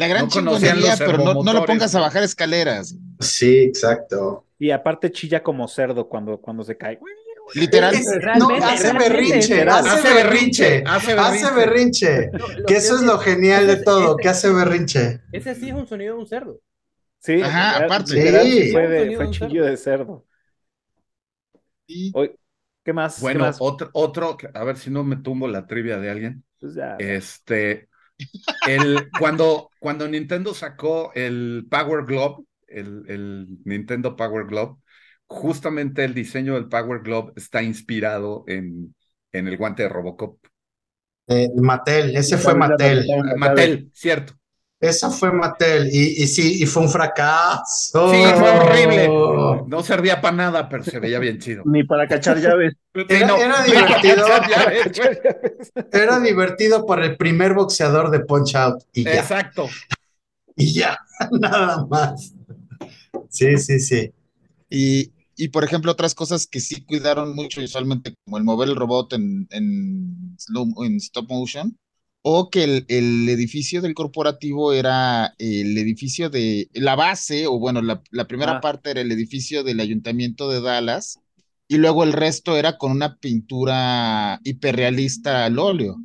La 0.00 0.08
gran 0.08 0.24
No 0.24 0.28
chingonería, 0.30 0.96
pero 0.96 1.18
no, 1.18 1.34
no 1.42 1.52
lo 1.52 1.64
pongas 1.66 1.94
a 1.94 2.00
bajar 2.00 2.22
escaleras. 2.22 2.96
Sí, 3.20 3.58
exacto. 3.58 4.46
Y 4.58 4.70
aparte 4.70 5.12
chilla 5.12 5.42
como 5.42 5.68
cerdo 5.68 6.08
cuando, 6.08 6.40
cuando 6.40 6.64
se 6.64 6.76
cae. 6.76 6.98
Literal. 7.54 7.94
Es- 7.94 8.06
no, 8.38 8.48
hace 8.50 8.92
berrinche, 8.92 9.62
hace 9.62 9.90
Hace 9.90 10.14
berrinche, 10.14 10.84
hace 10.86 11.50
berrinche. 11.54 12.30
Que 12.66 12.76
eso 12.76 12.96
es 12.96 13.02
lo 13.02 13.18
genial 13.18 13.66
de 13.66 13.76
todo, 13.76 14.16
que 14.16 14.28
hace 14.28 14.50
berrinche. 14.50 15.20
Ese 15.32 15.54
sí 15.54 15.68
es 15.68 15.74
un 15.74 15.86
sonido 15.86 16.14
de 16.14 16.20
un 16.20 16.26
cerdo. 16.26 16.60
Sí, 17.18 17.42
Ajá, 17.42 17.72
literal- 17.72 17.84
aparte. 17.84 18.14
literal 18.14 18.46
sí 18.46 18.72
fue, 18.72 18.88
de, 18.88 19.16
fue 19.16 19.30
chillo 19.30 19.64
de 19.66 19.76
cerdo. 19.76 20.24
¿Qué 22.82 22.92
más? 22.94 23.16
¿Qué 23.16 23.22
Bueno, 23.22 23.40
más? 23.40 23.56
otro, 23.60 23.90
otro, 23.92 24.36
a 24.54 24.64
ver 24.64 24.78
si 24.78 24.90
no 24.90 25.04
me 25.04 25.16
tumbo 25.16 25.46
la 25.48 25.66
trivia 25.66 25.98
de 25.98 26.10
alguien. 26.10 26.44
Pues 26.58 26.74
ya. 26.74 26.96
Este, 26.98 27.89
el, 28.66 29.08
cuando, 29.18 29.70
cuando 29.78 30.08
Nintendo 30.08 30.54
sacó 30.54 31.12
el 31.14 31.66
Power 31.70 32.04
Glove, 32.04 32.44
el, 32.66 33.04
el 33.08 33.46
Nintendo 33.64 34.16
Power 34.16 34.46
Glove, 34.46 34.76
justamente 35.26 36.04
el 36.04 36.14
diseño 36.14 36.54
del 36.54 36.68
Power 36.68 37.02
Glove 37.02 37.32
está 37.36 37.62
inspirado 37.62 38.44
en, 38.46 38.94
en 39.32 39.48
el 39.48 39.56
guante 39.56 39.84
de 39.84 39.88
Robocop. 39.88 40.38
Eh, 41.28 41.48
Mattel, 41.54 42.16
ese 42.16 42.36
fue 42.36 42.54
Mattel. 42.54 43.06
Mattel, 43.36 43.90
cierto. 43.94 44.34
Esa 44.80 45.10
fue 45.10 45.30
Mattel. 45.30 45.88
Y, 45.92 46.22
y 46.22 46.26
sí, 46.26 46.62
y 46.62 46.66
fue 46.66 46.82
un 46.84 46.88
fracaso. 46.88 48.10
Sí, 48.10 48.22
fue 48.38 48.50
horrible. 48.50 49.08
No 49.66 49.82
servía 49.82 50.20
para 50.22 50.34
nada, 50.36 50.68
pero 50.70 50.82
se 50.84 50.98
veía 50.98 51.18
bien 51.18 51.38
chido. 51.38 51.62
Ni 51.66 51.84
para 51.84 52.08
cachar 52.08 52.40
llaves. 52.40 52.74
Era- 53.08 53.26
no, 53.26 53.36
era 53.36 53.62
divertido. 53.62 54.26
Era 55.92 56.20
divertido 56.20 56.86
por 56.86 57.02
el 57.02 57.16
primer 57.16 57.54
boxeador 57.54 58.10
de 58.10 58.20
Punch 58.20 58.54
Out. 58.56 58.82
Y 58.92 59.04
ya. 59.04 59.14
Exacto. 59.20 59.68
Y 60.56 60.72
ya, 60.74 60.98
nada 61.40 61.86
más. 61.86 62.32
Sí, 63.28 63.56
sí, 63.58 63.78
sí. 63.80 64.12
Y, 64.68 65.12
y, 65.36 65.48
por 65.48 65.64
ejemplo, 65.64 65.92
otras 65.92 66.14
cosas 66.14 66.46
que 66.46 66.60
sí 66.60 66.84
cuidaron 66.84 67.34
mucho 67.34 67.60
visualmente, 67.60 68.14
como 68.24 68.38
el 68.38 68.44
mover 68.44 68.68
el 68.68 68.76
robot 68.76 69.12
en, 69.14 69.46
en, 69.50 70.36
slow- 70.38 70.86
en 70.86 70.96
stop 70.96 71.28
motion, 71.28 71.76
o 72.22 72.50
que 72.50 72.64
el, 72.64 72.84
el 72.88 73.28
edificio 73.28 73.80
del 73.80 73.94
corporativo 73.94 74.72
era 74.72 75.34
el 75.38 75.76
edificio 75.78 76.28
de 76.30 76.68
la 76.74 76.94
base, 76.96 77.46
o 77.46 77.58
bueno, 77.58 77.80
la, 77.82 78.02
la 78.10 78.26
primera 78.26 78.58
Ah. 78.58 78.60
parte 78.60 78.90
era 78.90 79.00
el 79.00 79.10
edificio 79.12 79.64
del 79.64 79.80
ayuntamiento 79.80 80.50
de 80.50 80.60
Dallas, 80.60 81.18
y 81.68 81.76
luego 81.78 82.04
el 82.04 82.12
resto 82.12 82.56
era 82.56 82.76
con 82.78 82.92
una 82.92 83.16
pintura 83.18 84.40
hiperrealista 84.44 85.44
al 85.44 85.58
óleo. 85.58 85.96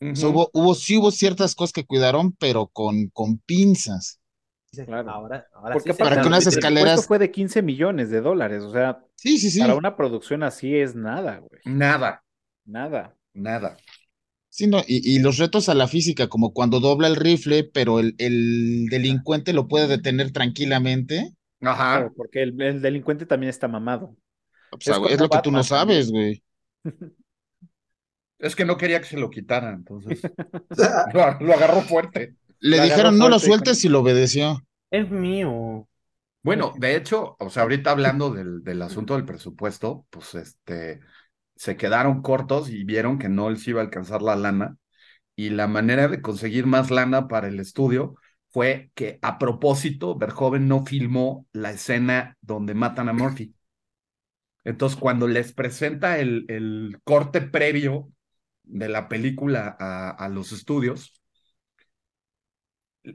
O 0.00 0.14
sea, 0.14 0.28
Ujú. 0.28 0.38
hubo, 0.40 0.50
hubo, 0.52 0.74
sí 0.74 0.98
hubo 0.98 1.10
ciertas 1.10 1.54
cosas 1.54 1.72
que 1.72 1.86
cuidaron, 1.86 2.32
pero 2.32 2.66
con, 2.68 3.08
con 3.08 3.38
pinzas. 3.38 4.20
Claro. 4.84 5.10
Ahora, 5.10 5.46
ahora 5.54 5.72
Porque 5.72 5.94
sí 5.94 5.98
Para 5.98 6.20
que 6.20 6.28
unas 6.28 6.46
escaleras- 6.46 7.06
fue 7.06 7.18
de 7.18 7.30
15 7.30 7.62
millones 7.62 8.10
de 8.10 8.20
dólares, 8.20 8.62
o 8.62 8.70
sea, 8.72 9.02
Sí, 9.16 9.38
sí, 9.38 9.50
sí. 9.50 9.58
para 9.60 9.74
una 9.74 9.96
producción 9.96 10.42
así 10.42 10.76
es 10.76 10.94
nada, 10.94 11.38
güey. 11.38 11.62
Nada, 11.64 12.22
Nada. 12.66 13.16
nada. 13.32 13.78
Sí, 14.56 14.66
no, 14.66 14.80
y, 14.86 15.14
y 15.16 15.18
los 15.18 15.36
retos 15.36 15.68
a 15.68 15.74
la 15.74 15.86
física, 15.86 16.28
como 16.28 16.52
cuando 16.54 16.80
dobla 16.80 17.08
el 17.08 17.16
rifle, 17.16 17.62
pero 17.64 18.00
el, 18.00 18.14
el 18.18 18.86
delincuente 18.90 19.52
lo 19.52 19.68
puede 19.68 19.86
detener 19.86 20.32
tranquilamente. 20.32 21.32
Ajá. 21.60 21.92
Claro, 21.96 22.12
porque 22.16 22.42
el, 22.42 22.60
el 22.62 22.80
delincuente 22.82 23.26
también 23.26 23.50
está 23.50 23.68
mamado. 23.68 24.16
O 24.70 24.78
sea, 24.80 24.96
Es 25.08 25.20
lo 25.20 25.28
que 25.28 25.38
tú 25.40 25.50
no 25.50 25.62
sabes, 25.64 26.10
güey. 26.10 26.42
Es 28.38 28.54
que 28.56 28.64
no 28.64 28.76
quería 28.76 29.00
que 29.00 29.06
se 29.06 29.18
lo 29.18 29.30
quitaran, 29.30 29.74
entonces 29.74 30.20
lo, 31.14 31.40
lo 31.40 31.52
agarró 31.54 31.80
fuerte. 31.82 32.36
Le 32.60 32.80
Lo 32.80 32.82
dijeron, 32.82 33.16
no 33.16 33.30
lo 33.30 33.38
sueltes 33.38 33.82
y 33.86 33.88
lo 33.88 34.00
obedeció. 34.00 34.62
Es 34.90 35.10
mío. 35.10 35.88
Bueno, 36.42 36.74
de 36.78 36.96
hecho, 36.96 37.36
o 37.40 37.50
sea, 37.50 37.64
ahorita 37.64 37.90
hablando 37.92 38.30
del, 38.32 38.62
del 38.64 38.82
asunto 38.82 39.14
del 39.16 39.26
presupuesto, 39.26 40.06
pues 40.10 40.34
este, 40.36 41.00
se 41.56 41.76
quedaron 41.76 42.22
cortos 42.22 42.70
y 42.70 42.84
vieron 42.84 43.18
que 43.18 43.28
no 43.28 43.50
les 43.50 43.66
iba 43.68 43.80
a 43.80 43.84
alcanzar 43.84 44.22
la 44.22 44.36
lana. 44.36 44.76
Y 45.36 45.50
la 45.50 45.68
manera 45.68 46.08
de 46.08 46.22
conseguir 46.22 46.66
más 46.66 46.90
lana 46.90 47.28
para 47.28 47.48
el 47.48 47.60
estudio 47.60 48.16
fue 48.50 48.90
que 48.94 49.18
a 49.22 49.38
propósito, 49.38 50.16
Verhoeven 50.18 50.68
no 50.68 50.84
filmó 50.86 51.46
la 51.52 51.72
escena 51.72 52.36
donde 52.42 52.74
matan 52.74 53.08
a 53.08 53.12
Murphy. 53.14 53.54
Entonces, 54.64 54.98
cuando 54.98 55.28
les 55.28 55.52
presenta 55.52 56.18
el, 56.18 56.44
el 56.48 56.98
corte 57.04 57.40
previo 57.40 58.12
de 58.64 58.88
la 58.88 59.08
película 59.08 59.76
a, 59.78 60.10
a 60.10 60.28
los 60.28 60.52
estudios, 60.52 61.12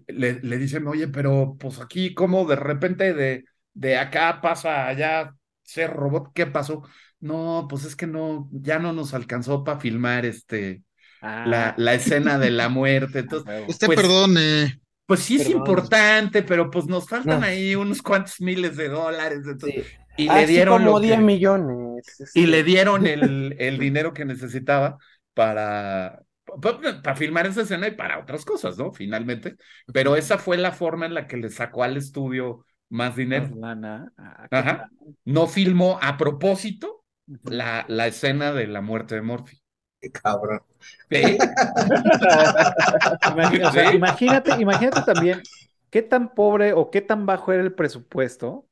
le, 0.08 0.40
le 0.42 0.58
dicen, 0.58 0.88
oye, 0.88 1.08
pero 1.08 1.58
pues 1.60 1.80
aquí, 1.80 2.14
como 2.14 2.46
de 2.46 2.56
repente 2.56 3.14
de, 3.14 3.46
de 3.74 3.98
acá 3.98 4.40
pasa 4.42 4.88
allá 4.88 5.36
ser 5.64 5.92
robot? 5.92 6.32
¿Qué 6.34 6.48
pasó? 6.48 6.84
No, 7.22 7.68
pues 7.70 7.86
es 7.86 7.96
que 7.96 8.08
no, 8.08 8.50
ya 8.52 8.80
no 8.80 8.94
nos 8.94 9.14
alcanzó 9.14 9.64
para 9.64 9.80
filmar 9.80 10.26
este, 10.26 10.84
Ah, 11.22 11.46
la, 11.48 11.76
la 11.78 11.94
escena 11.94 12.40
de 12.40 12.50
la 12.52 12.68
muerte. 12.70 13.20
Entonces. 13.20 13.64
Usted 13.70 13.88
Pues- 13.88 14.00
perdone. 14.02 14.82
pues 15.06 15.20
sí 15.22 15.36
es 15.36 15.44
Perdón. 15.44 15.58
importante, 15.60 16.42
pero 16.44 16.72
pues 16.72 16.86
nos 16.88 17.08
faltan 17.08 17.42
No. 17.42 17.46
ahí 17.46 17.76
unos 17.76 18.02
cuantos 18.02 18.40
miles 18.42 18.76
de 18.78 18.90
dólares. 18.90 19.40
entonces- 19.46 19.86
Sí. 19.86 20.24
y 20.24 20.26
le 20.26 20.32
Así 20.32 20.54
dieron 20.54 20.80
como 20.84 20.96
lo 20.96 21.02
que- 21.02 21.08
10 21.08 21.20
millones. 21.22 22.32
y 22.34 22.46
le 22.48 22.64
dieron 22.64 23.06
el, 23.08 23.56
el 23.60 23.78
dinero 23.80 24.14
que 24.14 24.26
necesitaba 24.26 24.98
para, 25.34 26.22
pa- 26.62 26.80
para 27.04 27.16
filmar 27.16 27.46
esa 27.48 27.62
escena 27.62 27.88
y 27.88 27.92
para 27.96 28.20
otras 28.20 28.44
cosas, 28.46 28.78
¿no? 28.78 28.92
Finalmente. 28.92 29.56
Pero 29.94 30.16
esa 30.16 30.38
fue 30.38 30.58
la 30.58 30.72
forma 30.72 31.06
en 31.06 31.14
la 31.14 31.28
que 31.28 31.38
le 31.38 31.50
sacó 31.50 31.84
al 31.84 31.98
estudio 31.98 32.66
más 32.90 33.16
dinero. 33.16 33.50
Ah, 33.64 34.48
Ajá. 34.50 34.90
No 35.26 35.48
filmó 35.48 36.00
a 36.02 36.18
propósito. 36.18 37.01
La, 37.44 37.86
la 37.88 38.08
escena 38.08 38.52
de 38.54 38.68
la 38.68 38.82
muerte 38.82 39.16
de 39.16 39.22
Murphy. 39.22 39.58
Qué 40.00 40.12
cabrón. 40.12 40.62
Sí, 41.10 41.38
Imagina- 43.32 43.70
o 43.70 43.72
sea, 43.72 43.92
Sí. 43.92 43.96
imagínate, 43.96 44.52
imagínate 44.60 45.02
también 45.04 45.42
qué 45.90 46.02
tan 46.02 46.34
pobre 46.34 46.74
o 46.74 46.90
qué 46.92 47.02
tan 47.02 47.26
bajo 47.26 47.52
era 47.54 47.64
el 47.64 47.74
presupuesto 47.74 48.68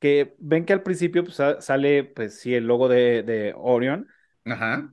que 0.00 0.36
ven 0.40 0.64
que 0.66 0.72
al 0.74 0.82
principio 0.82 1.24
pues, 1.24 1.36
sa- 1.36 1.60
sale, 1.60 2.04
pues 2.04 2.40
sí, 2.40 2.54
el 2.54 2.66
logo 2.66 2.88
de, 2.88 3.22
de 3.24 3.54
Orion 3.56 4.08
Ajá. 4.44 4.92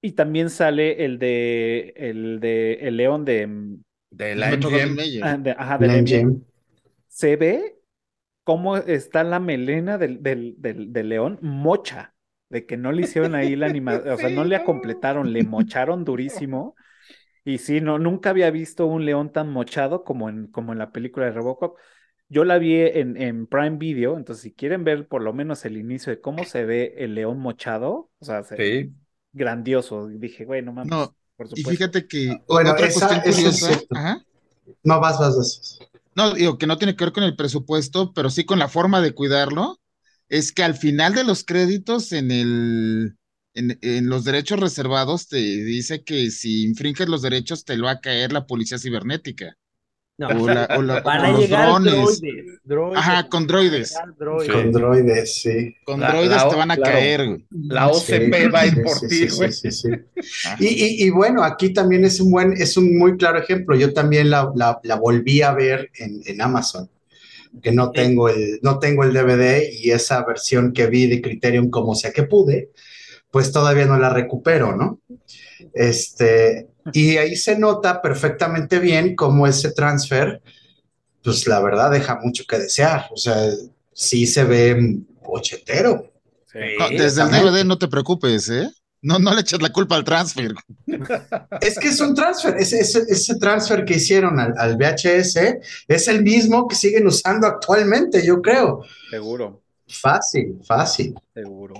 y 0.00 0.12
también 0.12 0.50
sale 0.50 1.04
el 1.04 1.18
de 1.18 1.92
el 1.96 2.40
de 2.40 2.74
el 2.74 2.96
león 2.96 3.24
de, 3.24 3.46
mm, 3.46 3.82
De 4.10 4.34
la 4.36 4.50
MGM. 4.52 4.98
Ah, 5.22 5.36
de- 5.38 5.50
ajá, 5.52 5.78
de 5.78 5.86
la 5.86 5.96
MGM. 5.96 6.42
Se 7.08 7.36
ve 7.36 7.78
cómo 8.44 8.76
está 8.78 9.24
la 9.24 9.40
melena 9.40 9.98
del, 9.98 10.22
del, 10.22 10.56
del, 10.58 10.92
del 10.92 11.08
león 11.10 11.38
mocha, 11.42 12.11
de 12.52 12.66
que 12.66 12.78
no 12.78 12.92
le 12.92 13.02
hicieron 13.02 13.34
ahí 13.34 13.56
la 13.56 13.66
animación, 13.66 14.14
o 14.14 14.18
sea, 14.18 14.30
no 14.30 14.44
le 14.44 14.62
completaron, 14.64 15.32
le 15.34 15.44
mocharon 15.44 16.04
durísimo. 16.04 16.76
Y 17.44 17.58
sí, 17.58 17.80
no, 17.80 17.98
nunca 17.98 18.30
había 18.30 18.50
visto 18.50 18.86
un 18.86 19.04
león 19.06 19.32
tan 19.32 19.50
mochado 19.52 20.04
como 20.04 20.28
en, 20.30 20.48
como 20.48 20.72
en 20.72 20.78
la 20.78 20.92
película 20.92 21.26
de 21.26 21.32
Robocop. 21.32 21.78
Yo 22.28 22.44
la 22.44 22.58
vi 22.58 22.76
en, 22.80 23.16
en 23.20 23.46
Prime 23.46 23.78
Video, 23.78 24.16
entonces 24.16 24.42
si 24.42 24.54
quieren 24.54 24.84
ver 24.84 25.08
por 25.08 25.22
lo 25.22 25.32
menos 25.34 25.64
el 25.64 25.76
inicio 25.76 26.12
de 26.12 26.20
cómo 26.20 26.44
se 26.44 26.64
ve 26.64 26.94
el 26.98 27.14
león 27.14 27.38
mochado, 27.40 28.10
o 28.20 28.24
sea, 28.24 28.42
se- 28.44 28.56
Sí. 28.56 28.92
grandioso. 29.32 30.10
Y 30.10 30.18
dije, 30.18 30.44
güey, 30.44 30.62
no 30.62 30.72
mames, 30.72 30.90
No, 30.90 31.14
por 31.36 31.48
y 31.48 31.56
supuesto. 31.56 31.78
fíjate 31.78 32.06
que 32.06 32.42
Bueno, 32.48 32.72
otra 32.72 32.86
esa- 32.86 33.08
cuestión 33.08 33.20
curiosa, 33.34 33.82
ajá, 33.92 34.24
No, 34.84 35.00
vas, 35.00 35.18
vas, 35.18 35.36
vas. 35.36 35.78
no, 36.14 36.34
digo 36.34 36.58
que 36.58 36.66
no 36.66 36.78
tiene 36.78 36.96
que 36.96 37.04
ver 37.04 37.12
con 37.12 37.24
el 37.24 37.36
presupuesto, 37.36 38.12
pero 38.12 38.30
sí 38.30 38.44
con 38.44 38.58
la 38.58 38.68
forma 38.68 39.00
de 39.00 39.12
cuidarlo, 39.14 39.78
es 40.32 40.50
que 40.52 40.62
al 40.62 40.74
final 40.74 41.14
de 41.14 41.24
los 41.24 41.44
créditos 41.44 42.12
en 42.12 42.30
el, 42.30 43.16
en, 43.54 43.78
en 43.82 44.08
los 44.08 44.24
derechos 44.24 44.58
reservados 44.58 45.28
te 45.28 45.36
dice 45.36 46.02
que 46.04 46.30
si 46.30 46.64
infringes 46.64 47.08
los 47.08 47.20
derechos 47.22 47.64
te 47.64 47.76
lo 47.76 47.84
va 47.86 47.92
a 47.92 48.00
caer 48.00 48.32
la 48.32 48.46
policía 48.46 48.78
cibernética. 48.78 49.56
No. 50.18 50.28
O, 50.28 50.46
la- 50.46 50.68
o 50.76 50.82
la- 50.82 51.00
Van 51.00 51.20
o 51.22 51.24
a 51.24 51.30
los 51.32 51.40
llegar 51.40 51.66
drones. 51.68 51.92
droides, 52.20 52.60
droides. 52.64 52.98
Ajá, 52.98 53.28
con 53.28 53.46
droides. 53.46 53.94
Droides. 54.18 54.52
Con 54.52 54.72
droides, 54.72 55.34
sí. 55.42 55.74
Con 55.84 56.00
La- 56.00 56.08
droides 56.12 56.30
la- 56.36 56.48
te 56.48 56.56
van 56.56 56.70
a 56.70 56.76
claro. 56.76 56.92
caer, 56.92 57.26
güey. 57.28 57.46
La 57.50 57.88
OCP 57.88 58.34
Sí, 58.34 58.48
va 58.48 58.60
a 58.60 58.66
ir 58.66 58.74
sí, 58.74 58.80
por 58.82 58.98
sí, 58.98 59.08
ti, 59.08 59.14
sí, 59.30 59.36
güey. 59.36 59.52
sí, 59.52 59.70
sí, 59.72 59.88
sí. 59.88 59.88
Y, 60.60 60.66
y- 60.66 61.02
y 61.06 61.10
bueno, 61.10 61.42
aquí 61.42 61.72
también 61.72 62.04
es 62.04 62.20
un 62.20 62.30
buen, 62.30 62.52
es 62.52 62.76
un 62.76 62.96
muy 62.98 63.16
claro 63.16 63.38
ejemplo. 63.38 63.74
Yo 63.76 63.92
también 63.92 64.30
la, 64.30 64.50
la- 64.54 64.80
la 64.82 64.94
volví 64.96 65.42
a 65.42 65.52
ver 65.52 65.90
en, 65.98 66.20
en 66.26 66.40
Amazon, 66.40 66.88
que 67.60 67.72
no 67.72 67.90
tengo 67.90 68.28
el, 68.28 68.60
no 68.62 68.78
tengo 68.78 69.04
el 69.04 69.12
DVD 69.12 69.62
y 69.72 69.90
esa 69.90 70.24
versión 70.24 70.72
que 70.72 70.86
vi 70.86 71.06
de 71.06 71.20
Criterion 71.20 71.70
como 71.70 71.94
sea 71.94 72.12
que 72.12 72.22
pude, 72.22 72.70
pues 73.30 73.52
todavía 73.52 73.86
no 73.86 73.98
la 73.98 74.10
recupero, 74.10 74.76
¿no? 74.76 75.00
Este, 75.74 76.68
y 76.92 77.16
ahí 77.16 77.36
se 77.36 77.58
nota 77.58 78.02
perfectamente 78.02 78.78
bien 78.78 79.14
cómo 79.14 79.46
ese 79.46 79.72
transfer, 79.72 80.42
pues 81.22 81.46
la 81.46 81.60
verdad 81.60 81.90
deja 81.90 82.18
mucho 82.22 82.44
que 82.48 82.58
desear. 82.58 83.06
O 83.12 83.16
sea, 83.16 83.50
sí 83.92 84.26
se 84.26 84.44
ve 84.44 84.98
ochetero. 85.24 86.12
Sí. 86.46 86.58
Desde 86.96 87.22
el. 87.22 87.30
DVD 87.30 87.64
no 87.64 87.78
te 87.78 87.88
preocupes, 87.88 88.48
¿eh? 88.50 88.68
No, 89.02 89.18
no 89.18 89.34
le 89.34 89.40
eches 89.40 89.60
la 89.60 89.70
culpa 89.70 89.96
al 89.96 90.04
transfer. 90.04 90.54
Es 91.60 91.78
que 91.78 91.88
es 91.88 92.00
un 92.00 92.14
transfer, 92.14 92.56
ese, 92.56 92.80
ese, 92.80 93.02
ese 93.08 93.34
transfer 93.36 93.84
que 93.84 93.94
hicieron 93.94 94.38
al, 94.38 94.54
al 94.56 94.76
VHS 94.76 95.36
es 95.88 96.08
el 96.08 96.22
mismo 96.22 96.68
que 96.68 96.76
siguen 96.76 97.06
usando 97.06 97.46
actualmente, 97.48 98.24
yo 98.24 98.40
creo. 98.40 98.84
Seguro, 99.10 99.62
Fácil, 99.88 100.58
fácil, 100.64 101.14
seguro. 101.34 101.74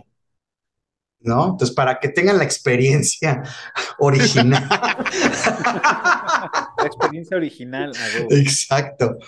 ¿no? 1.21 1.51
Entonces, 1.51 1.75
para 1.75 1.99
que 1.99 2.09
tengan 2.09 2.39
la 2.39 2.45
experiencia 2.45 3.43
original. 3.99 4.69
La 6.79 6.87
experiencia 6.87 7.37
original. 7.37 7.93
Exacto. 8.31 9.19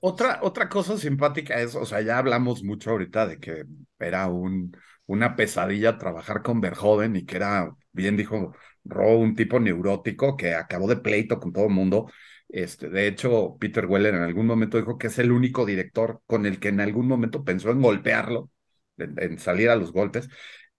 Otra, 0.00 0.40
otra 0.42 0.68
cosa 0.68 0.96
simpática 0.96 1.54
es, 1.60 1.74
o 1.74 1.84
sea, 1.84 2.00
ya 2.00 2.18
hablamos 2.18 2.62
mucho 2.62 2.90
ahorita 2.90 3.26
de 3.26 3.38
que 3.38 3.64
era 3.98 4.26
un, 4.28 4.76
una 5.06 5.36
pesadilla 5.36 5.98
trabajar 5.98 6.42
con 6.42 6.60
Verhoeven 6.60 7.16
y 7.16 7.24
que 7.26 7.36
era, 7.36 7.70
bien 7.92 8.16
dijo 8.16 8.54
Ro, 8.84 9.18
un 9.18 9.34
tipo 9.34 9.60
neurótico 9.60 10.36
que 10.36 10.54
acabó 10.54 10.88
de 10.88 10.96
pleito 10.96 11.38
con 11.40 11.52
todo 11.52 11.64
el 11.66 11.70
mundo. 11.72 12.10
Este, 12.48 12.88
de 12.88 13.08
hecho, 13.08 13.56
Peter 13.58 13.86
Weller 13.86 14.14
en 14.14 14.22
algún 14.22 14.46
momento 14.46 14.78
dijo 14.78 14.98
que 14.98 15.08
es 15.08 15.18
el 15.18 15.32
único 15.32 15.66
director 15.66 16.22
con 16.26 16.46
el 16.46 16.60
que 16.60 16.68
en 16.68 16.80
algún 16.80 17.08
momento 17.08 17.44
pensó 17.44 17.70
en 17.70 17.82
golpearlo, 17.82 18.50
en, 18.98 19.14
en 19.20 19.38
salir 19.38 19.68
a 19.70 19.76
los 19.76 19.92
golpes, 19.92 20.28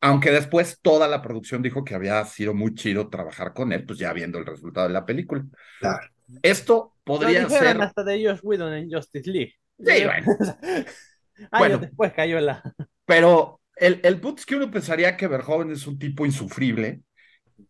aunque 0.02 0.32
después 0.32 0.80
toda 0.82 1.08
la 1.08 1.22
producción 1.22 1.62
dijo 1.62 1.84
que 1.84 1.96
había 1.96 2.24
sido 2.26 2.54
muy 2.54 2.76
chido 2.76 3.10
trabajar 3.10 3.54
con 3.54 3.72
él, 3.74 3.86
pues 3.86 4.00
ya 4.00 4.14
viendo 4.14 4.38
el 4.38 4.46
resultado 4.46 4.88
de 4.88 4.94
la 4.94 5.06
película. 5.06 5.44
Claro. 5.80 6.08
Esto 6.42 6.96
Lo 7.20 7.34
podría 7.34 7.34
dijeron 7.34 7.80
ser... 7.80 7.82
hasta 7.82 8.04
de 8.04 8.26
Josh 8.26 8.40
Whedon 8.44 8.74
en 8.74 8.92
Justice 8.92 9.30
League. 9.30 9.54
Sí, 9.80 10.04
bueno. 10.06 10.28
Años 11.52 11.80
Bueno. 11.80 11.82
después 11.82 12.14
cayó 12.14 12.40
la. 12.40 12.64
Pero 13.06 13.62
el, 13.80 14.02
el 14.04 14.20
punto 14.20 14.40
es 14.42 14.46
que 14.46 14.56
uno 14.56 14.72
pensaría 14.72 15.18
que 15.18 15.28
Verhoeven 15.28 15.72
es 15.72 15.88
un 15.88 16.00
tipo 16.00 16.26
insufrible, 16.26 17.02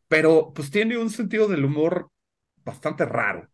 pero 0.08 0.54
pues 0.54 0.72
tiene 0.72 0.98
un 0.98 1.10
sentido 1.12 1.48
del 1.48 1.66
humor 1.66 2.12
bastante 2.66 3.06
raro, 3.06 3.50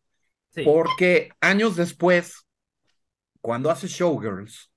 Sí. 0.51 0.63
porque 0.63 1.31
años 1.41 1.75
después, 1.77 2.47
cuando 3.41 3.69
hace 3.71 3.87
Showgirls, 3.87 4.71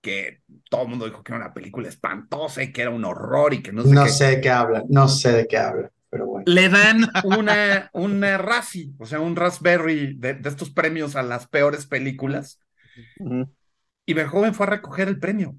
que 0.00 0.42
todo 0.70 0.82
el 0.82 0.88
mundo 0.88 1.06
dijo 1.06 1.22
que 1.22 1.32
era 1.32 1.44
una 1.44 1.54
película 1.54 1.88
espantosa 1.88 2.62
y 2.62 2.72
que 2.72 2.82
era 2.82 2.90
un 2.90 3.04
horror 3.04 3.54
y 3.54 3.62
que 3.62 3.72
no 3.72 3.84
sé 3.86 3.98
No 3.98 4.02
qué, 4.02 4.14
sé 4.14 4.24
de 4.28 4.40
qué 4.40 4.48
hablan, 4.50 4.84
no 4.88 5.06
sé 5.08 5.30
de 5.32 5.46
qué 5.46 5.58
hablan, 5.58 5.90
pero 6.08 6.26
bueno. 6.26 6.46
le 6.46 6.68
dan 6.68 7.10
una, 7.22 7.90
una 7.92 8.38
Razzie, 8.38 8.92
o 8.98 9.06
sea, 9.06 9.20
un 9.20 9.36
Raspberry 9.36 10.14
de, 10.18 10.34
de 10.34 10.48
estos 10.48 10.70
premios 10.70 11.16
a 11.16 11.22
las 11.22 11.46
peores 11.48 11.86
películas, 11.86 12.60
y 14.06 14.14
Verhoeven 14.14 14.54
fue 14.54 14.66
a 14.66 14.70
recoger 14.70 15.08
el 15.08 15.18
premio. 15.18 15.56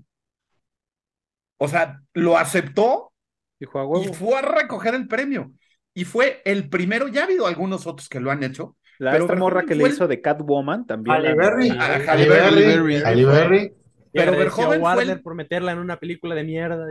O 1.57 1.67
sea, 1.67 2.01
lo 2.13 2.38
aceptó 2.38 3.13
Dijo 3.59 3.80
a 3.80 4.03
y 4.03 4.07
fue 4.07 4.38
a 4.38 4.41
recoger 4.41 4.95
el 4.95 5.07
premio. 5.07 5.51
Y 5.93 6.05
fue 6.05 6.41
el 6.45 6.69
primero, 6.69 7.07
ya 7.07 7.21
ha 7.21 7.23
habido 7.25 7.45
algunos 7.47 7.85
otros 7.88 8.09
que 8.09 8.19
lo 8.19 8.31
han 8.31 8.43
hecho. 8.43 8.75
La, 8.99 9.11
pero 9.11 9.25
esta 9.25 9.35
morra 9.35 9.63
que 9.63 9.75
le 9.75 9.84
el- 9.85 9.91
hizo 9.91 10.07
de 10.07 10.21
Catwoman 10.21 10.85
también. 10.85 11.15
Halle 11.15 11.34
Berry, 11.35 11.69
Halle 11.69 12.09
Halle 12.09 12.30
Berry, 12.30 12.65
Berry. 12.65 12.95
Halle 12.97 13.25
Berry. 13.25 13.73
Y 14.15 14.19
Pero 14.19 14.34
a 14.34 14.49
fue 14.49 14.77
Warner 14.77 15.17
el- 15.17 15.21
por 15.23 15.35
meterla 15.35 15.71
en 15.71 15.80
una 15.80 15.99
película 15.99 16.35
de 16.35 16.43
mierda. 16.43 16.88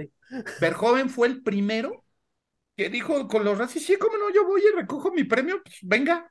fue 1.09 1.29
el 1.29 1.43
primero 1.43 2.05
que 2.77 2.89
dijo 2.89 3.29
con 3.29 3.45
los 3.45 3.59
racis, 3.59 3.85
sí, 3.87 3.97
cómo 3.97 4.17
no, 4.17 4.31
yo 4.33 4.47
voy 4.47 4.63
y 4.63 4.77
recojo 4.77 5.13
mi 5.13 5.25
premio, 5.25 5.61
pues 5.63 5.79
venga. 5.83 6.31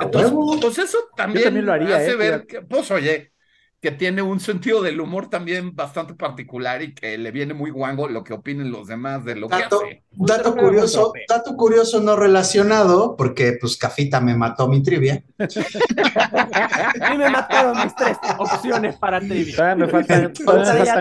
Entonces, 0.00 0.32
pues 0.60 0.78
eso 0.78 0.98
también, 1.16 1.44
también 1.44 1.66
lo 1.66 1.72
haría, 1.72 1.96
hace 1.96 2.12
eh, 2.12 2.16
ver 2.16 2.46
que, 2.46 2.62
pues 2.62 2.90
oye, 2.90 3.32
que 3.80 3.92
tiene 3.92 4.22
un 4.22 4.40
sentido 4.40 4.82
del 4.82 5.00
humor 5.00 5.30
también 5.30 5.76
bastante 5.76 6.12
particular 6.14 6.82
y 6.82 6.94
que 6.94 7.16
le 7.16 7.30
viene 7.30 7.54
muy 7.54 7.70
guango 7.70 8.08
lo 8.08 8.24
que 8.24 8.32
opinen 8.32 8.72
los 8.72 8.88
demás 8.88 9.24
de 9.24 9.36
lo 9.36 9.48
que 9.48 9.56
Dato, 9.56 9.82
hace. 9.84 10.02
dato 10.10 10.56
curioso, 10.56 11.12
dato 11.28 11.56
curioso 11.56 12.00
no 12.00 12.16
relacionado, 12.16 13.14
porque 13.16 13.56
pues 13.60 13.76
Cafita 13.76 14.20
me 14.20 14.34
mató 14.34 14.66
mi 14.66 14.82
trivia. 14.82 15.22
Y 17.12 17.16
me 17.18 17.30
mataron 17.30 17.76
mis 17.84 17.94
tres 17.94 18.16
opciones 18.38 18.96
para 18.96 19.20
trivia. 19.20 19.54
Todavía 19.56 19.86
me 19.86 19.92
faltan, 19.92 20.32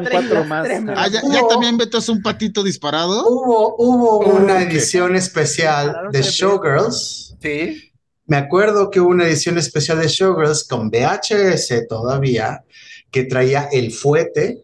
me 0.04 0.10
cuatro 0.10 0.44
más. 0.46 0.68
Ah, 0.96 1.08
ya, 1.08 1.22
Hubo- 1.24 1.48
también 1.48 1.78
Beto 1.78 1.98
es 1.98 2.10
un 2.10 2.22
patito 2.22 2.64
disparado. 2.64 3.26
Hubo, 3.28 3.76
hubo 3.78 4.20
una 4.20 4.62
edición 4.62 5.16
especial 5.16 6.10
de 6.12 6.22
Showgirls. 6.22 7.36
Sí, 7.42 7.92
Me 8.28 8.38
acuerdo 8.38 8.90
que 8.90 9.00
hubo 9.00 9.10
una 9.10 9.26
edición 9.26 9.58
especial 9.58 10.00
de 10.00 10.08
Showgirls 10.08 10.66
con 10.68 10.90
VHS 10.90 11.88
todavía, 11.88 12.64
que 13.10 13.24
traía 13.24 13.70
el 13.72 13.92
fuete 13.92 14.60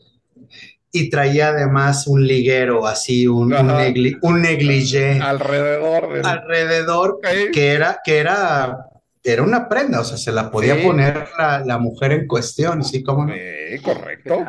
y 0.91 1.09
traía 1.09 1.47
además 1.49 2.05
un 2.07 2.27
liguero, 2.27 2.85
así, 2.85 3.25
un, 3.25 3.53
un, 3.53 3.67
negli- 3.69 4.17
un 4.21 4.41
negligé 4.41 5.19
alrededor 5.19 6.13
del... 6.13 6.25
alrededor, 6.25 7.19
que 7.51 7.67
era, 7.71 7.99
que 8.03 8.17
era, 8.17 8.77
era 9.23 9.41
una 9.43 9.67
prenda, 9.69 10.01
o 10.01 10.03
sea, 10.03 10.17
se 10.17 10.31
la 10.31 10.51
podía 10.51 10.75
Sí. 10.75 10.83
poner 10.83 11.29
la, 11.39 11.63
la 11.65 11.77
mujer 11.79 12.11
en 12.11 12.27
cuestión, 12.27 12.83
¿sí? 12.83 13.01
¿Cómo 13.01 13.25
no? 13.25 13.33
Sí, 13.33 13.39
¿Qué 13.39 13.79
correcto. 13.81 14.45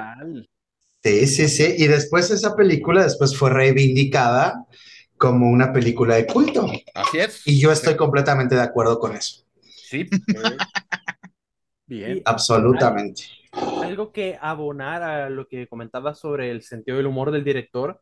Sí, 1.03 1.27
sí, 1.27 1.49
sí. 1.49 1.75
Y 1.79 1.87
después 1.87 2.31
esa 2.31 2.55
película 2.57 3.05
después 3.05 3.37
fue 3.37 3.51
reivindicada 3.51 4.65
como 5.25 5.51
una 5.51 5.73
película 5.73 6.17
de 6.17 6.27
culto. 6.27 6.67
Así 6.95 7.19
es. 7.19 7.47
Y 7.47 7.61
yo 7.61 7.73
estoy 7.73 7.97
completamente 7.97 8.55
de 8.55 8.61
acuerdo 8.61 8.99
con 8.99 9.17
eso. 9.17 9.43
Sí, 9.63 10.09
Bien. 11.87 12.23
Absolutamente. 12.25 13.25
Algo 13.83 14.13
que 14.13 14.39
abonar 14.41 15.03
a 15.03 15.31
lo 15.31 15.47
que 15.49 15.67
comentaba 15.67 16.15
sobre 16.15 16.51
el 16.51 16.63
sentido 16.63 16.99
del 16.99 17.07
humor 17.07 17.31
del 17.31 17.45
director. 17.45 18.01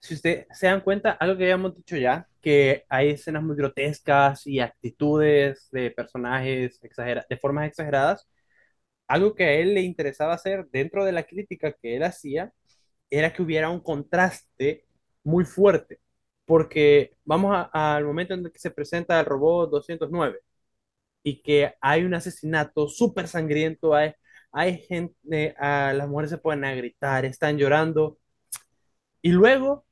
Si 0.00 0.14
ustedes 0.14 0.46
se 0.52 0.66
dan 0.66 0.82
cuenta, 0.82 1.12
algo 1.12 1.36
que 1.38 1.44
habíamos 1.44 1.76
dicho 1.76 1.96
ya, 1.96 2.28
que 2.40 2.84
hay 2.88 3.10
escenas 3.10 3.42
muy 3.42 3.56
grotescas 3.56 4.46
y 4.46 4.60
actitudes 4.60 5.68
de 5.72 5.90
personajes 5.92 6.80
exagera- 6.82 7.26
de 7.28 7.36
formas 7.38 7.68
exageradas. 7.68 8.28
Algo 9.08 9.34
que 9.34 9.44
a 9.44 9.52
él 9.54 9.74
le 9.74 9.82
interesaba 9.82 10.34
hacer 10.34 10.66
dentro 10.72 11.04
de 11.04 11.12
la 11.12 11.24
crítica 11.24 11.72
que 11.72 11.96
él 11.96 12.02
hacía 12.04 12.52
era 13.10 13.32
que 13.32 13.42
hubiera 13.42 13.70
un 13.70 13.80
contraste 13.80 14.86
muy 15.24 15.44
fuerte. 15.44 16.00
Porque 16.44 17.16
vamos 17.24 17.68
al 17.72 18.04
momento 18.04 18.34
en 18.34 18.44
el 18.46 18.52
que 18.52 18.58
se 18.58 18.70
presenta 18.70 19.20
el 19.20 19.26
robot 19.26 19.70
209 19.70 20.40
y 21.22 21.42
que 21.42 21.74
hay 21.80 22.04
un 22.04 22.14
asesinato 22.14 22.88
súper 22.88 23.28
sangriento, 23.28 23.94
hay, 23.94 24.12
hay 24.52 24.78
gente, 24.78 25.54
las 25.60 26.08
mujeres 26.08 26.30
se 26.32 26.40
a 26.44 26.74
gritar, 26.74 27.24
están 27.24 27.58
llorando, 27.58 28.18
y 29.20 29.30
luego, 29.30 29.86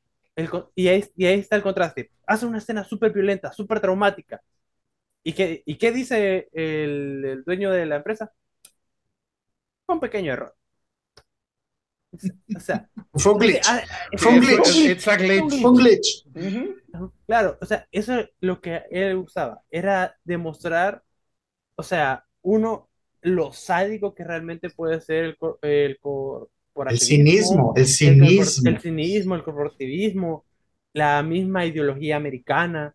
y, 0.75 0.89
ahí, 0.89 1.05
está 1.17 1.57
el 1.57 1.63
contraste, 1.63 2.11
hace 2.27 2.47
una 2.47 2.59
escena 2.59 2.85
súper 2.85 3.13
violenta, 3.13 3.53
súper 3.53 3.81
traumática, 3.81 4.43
¿y 5.25 5.33
qué, 5.35 5.93
dice 5.93 6.49
el, 6.53 7.25
el 7.25 7.45
dueño 7.45 7.71
de 7.73 7.87
la 7.87 7.97
empresa? 7.97 8.33
Un 9.89 10.01
pequeño 10.01 10.33
error. 10.33 10.55
O 12.57 12.61
sea, 12.61 12.89
Fue 13.15 13.33
un 13.33 13.39
glitch. 13.39 13.67
Fue 14.17 14.33
un 14.33 14.41
glitch. 14.41 14.77
It's 14.91 15.09
a 15.09 15.17
glitch. 15.17 15.61
Fue 15.61 15.71
un 15.71 15.77
glitch. 15.77 16.25
Claro, 17.27 17.57
o 17.61 17.67
sea, 17.67 17.87
eso 17.93 18.19
es 18.21 18.29
lo 18.41 18.61
que 18.61 18.83
él 18.91 19.17
usaba, 19.17 19.63
era 19.71 20.17
demostrar, 20.25 21.03
o 21.77 21.83
sea, 21.83 22.25
uno, 22.43 22.91
lo 23.23 23.53
sádico 23.53 24.15
que 24.15 24.25
realmente 24.25 24.71
puede 24.71 25.01
ser 25.01 25.25
el, 25.27 25.39
cor- 25.39 25.59
el 25.63 25.99
El 26.89 26.99
corporativismo, 26.99 26.99
cinismo, 26.99 27.73
el 27.77 27.87
el, 28.03 28.21
cinismo. 28.21 28.71
el 28.71 28.81
cinismo, 28.81 29.35
el 29.37 29.45
corporativismo, 29.45 30.47
la 30.95 31.23
misma 31.23 31.67
ideología 31.67 32.17
americana, 32.17 32.95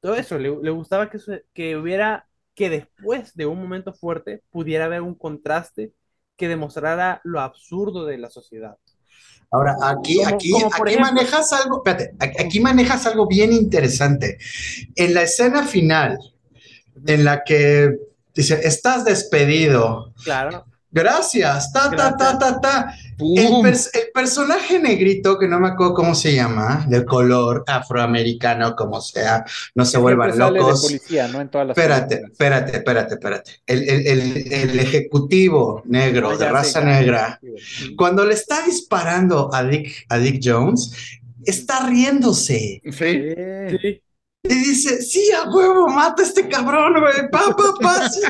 todo 0.00 0.14
eso, 0.16 0.38
le, 0.38 0.50
le 0.62 0.70
gustaba 0.70 1.10
que, 1.10 1.18
su- 1.18 1.40
que 1.54 1.76
hubiera, 1.76 2.28
que 2.54 2.70
después 2.70 3.34
de 3.36 3.46
un 3.46 3.60
momento 3.60 3.92
fuerte 3.94 4.42
pudiera 4.50 4.86
haber 4.86 5.02
un 5.02 5.14
contraste 5.14 5.92
que 6.40 6.48
demostrara 6.48 7.20
lo 7.24 7.38
absurdo 7.40 8.06
de 8.06 8.16
la 8.16 8.30
sociedad. 8.30 8.76
Ahora, 9.52 9.76
aquí, 9.82 10.16
Como- 10.16 10.28
aquí, 10.34 10.50
como 10.52 10.66
aquí 10.68 10.82
ejemplo- 10.94 11.00
manejas 11.12 11.52
algo, 11.52 11.76
espérate, 11.84 12.14
aquí 12.42 12.60
manejas 12.60 13.04
algo 13.06 13.26
bien 13.26 13.52
interesante. 13.52 14.38
En 14.96 15.12
la 15.12 15.22
escena 15.22 15.64
final, 15.66 16.18
en 17.06 17.24
la 17.24 17.44
que 17.44 17.90
Dice, 18.32 18.60
estás 18.62 19.04
despedido. 19.04 20.14
Claro. 20.22 20.64
Gracias, 20.92 21.72
ta, 21.72 21.90
ta, 21.90 22.16
ta, 22.16 22.38
ta, 22.38 22.60
ta. 22.60 22.94
El, 23.36 23.48
¡Pum! 23.48 23.64
pers- 23.66 23.90
el 23.94 24.10
personaje 24.12 24.78
negrito, 24.78 25.38
que 25.38 25.46
no 25.48 25.60
me 25.60 25.68
acuerdo 25.68 25.94
cómo 25.94 26.14
se 26.14 26.34
llama, 26.34 26.84
de 26.88 27.04
color 27.04 27.64
afroamericano, 27.66 28.74
como 28.74 29.00
sea, 29.00 29.44
no 29.74 29.84
se 29.84 29.98
vuelvan 29.98 30.36
locos. 30.38 30.82
policía, 30.82 31.28
¿no? 31.28 31.40
En 31.40 31.48
todas 31.50 31.68
las 31.68 31.76
Espérate, 31.78 32.22
espérate, 32.30 32.76
espérate, 32.76 33.14
espérate. 33.14 33.50
El, 33.66 33.88
el- 33.88 34.06
el- 34.06 34.52
el 34.52 34.80
ejecutivo 34.80 35.82
negro 35.86 36.30
Ah, 36.30 36.36
de 36.36 36.48
raza 36.50 36.80
negra, 36.84 37.40
cuando 37.96 38.24
le 38.24 38.34
está 38.34 38.64
disparando 38.64 39.50
a 39.52 39.62
Dick, 39.64 40.06
a 40.08 40.18
Dick 40.18 40.40
Jones, 40.42 40.92
está 41.44 41.86
riéndose. 41.86 42.82
Sí. 42.84 43.22
Sí. 43.80 44.02
Y 44.42 44.54
dice, 44.54 45.02
sí, 45.02 45.30
a 45.32 45.48
huevo, 45.50 45.86
mata 45.88 46.22
a 46.22 46.26
este 46.26 46.48
cabrón, 46.48 46.94
güey, 46.98 47.30
pa, 47.30 47.54
pa, 47.54 47.74
pa, 47.80 48.08
sí. 48.08 48.20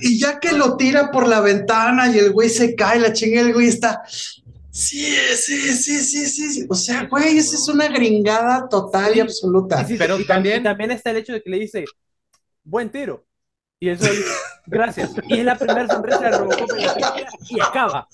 Y 0.00 0.18
ya 0.18 0.40
que 0.40 0.52
lo 0.52 0.76
tira 0.76 1.10
por 1.10 1.28
la 1.28 1.40
ventana 1.40 2.10
y 2.10 2.18
el 2.18 2.32
güey 2.32 2.48
se 2.48 2.74
cae, 2.74 2.98
la 2.98 3.12
chinga, 3.12 3.42
el 3.42 3.52
güey 3.52 3.68
está, 3.68 4.02
sí, 4.06 5.14
sí, 5.36 5.72
sí, 5.74 6.00
sí, 6.00 6.26
sí. 6.26 6.66
O 6.70 6.74
sea, 6.74 7.04
güey, 7.04 7.36
esa 7.36 7.54
es 7.54 7.68
una 7.68 7.88
gringada 7.88 8.66
total 8.68 9.14
y 9.16 9.20
absoluta. 9.20 9.82
Y 9.82 9.86
sí, 9.88 9.94
Pero 9.98 10.18
y 10.18 10.22
tam- 10.24 10.26
también- 10.26 10.60
y 10.60 10.64
también 10.64 10.90
está 10.90 11.10
el 11.10 11.18
hecho 11.18 11.34
de 11.34 11.42
que 11.42 11.50
le 11.50 11.58
dice, 11.58 11.84
buen 12.64 12.90
tiro. 12.90 13.24
Y 13.84 13.90
eso 13.90 14.04
dice, 14.10 14.24
gracias. 14.64 15.14
Y 15.28 15.40
es 15.40 15.44
la 15.44 15.56
primera 15.58 15.86
sonrisa 15.86 16.20
de 16.20 16.30
Robocop 16.38 16.70
en 16.72 16.86
la 16.86 16.94
película 16.94 17.28
y 17.50 17.60
acaba. 17.60 18.08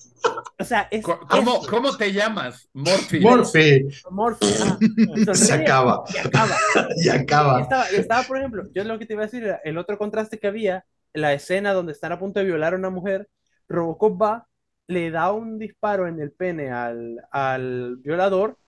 O 0.58 0.64
sea, 0.64 0.88
es. 0.90 1.04
¿Cómo, 1.04 1.60
es- 1.62 1.68
¿Cómo 1.68 1.96
te 1.96 2.12
llamas? 2.12 2.68
Morphy. 2.72 3.20
Murphy, 3.20 3.86
Morphy, 4.10 4.46
ah, 4.64 5.34
se 5.34 5.52
acaba, 5.52 6.02
Y 6.12 6.18
acaba. 6.18 6.56
y 6.96 7.04
Y 7.06 7.08
acaba. 7.08 7.60
estaba, 7.60 7.92
y 7.92 7.94
estaba, 7.96 8.22
por 8.24 8.38
ejemplo, 8.38 8.64
yo 8.74 8.82
lo 8.82 8.98
que 8.98 9.06
te 9.06 9.12
iba 9.12 9.22
a 9.22 9.26
decir 9.26 9.44
era 9.44 9.60
el 9.62 9.78
otro 9.78 9.96
contraste 9.96 10.40
que 10.40 10.48
había, 10.48 10.84
la 11.12 11.32
escena 11.34 11.72
donde 11.72 11.92
están 11.92 12.10
a 12.10 12.18
punto 12.18 12.40
de 12.40 12.46
violar 12.46 12.74
a 12.74 12.76
una 12.78 12.90
mujer, 12.90 13.28
Robocop 13.68 14.20
va, 14.20 14.48
le 14.88 15.12
da 15.12 15.30
un 15.30 15.56
disparo 15.56 16.08
en 16.08 16.20
el 16.20 16.32
pene 16.32 16.72
al, 16.72 17.22
al 17.30 17.96
violador, 17.98 18.58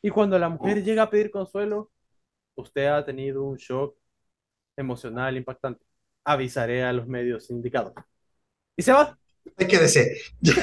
y 0.00 0.10
cuando 0.10 0.38
la 0.38 0.48
mujer 0.50 0.84
llega 0.84 1.02
a 1.02 1.10
pedir 1.10 1.32
consuelo, 1.32 1.90
usted 2.54 2.86
ha 2.86 3.04
tenido 3.04 3.42
un 3.42 3.56
shock 3.56 3.96
emocional 4.76 5.36
impactante. 5.36 5.84
Avisaré 6.24 6.82
a 6.84 6.92
los 6.92 7.06
medios 7.06 7.50
indicados. 7.50 7.92
Y 8.76 8.82
se 8.82 8.92
va. 8.92 9.18
Hay 9.58 9.66
que 9.66 9.78
decir, 9.78 10.06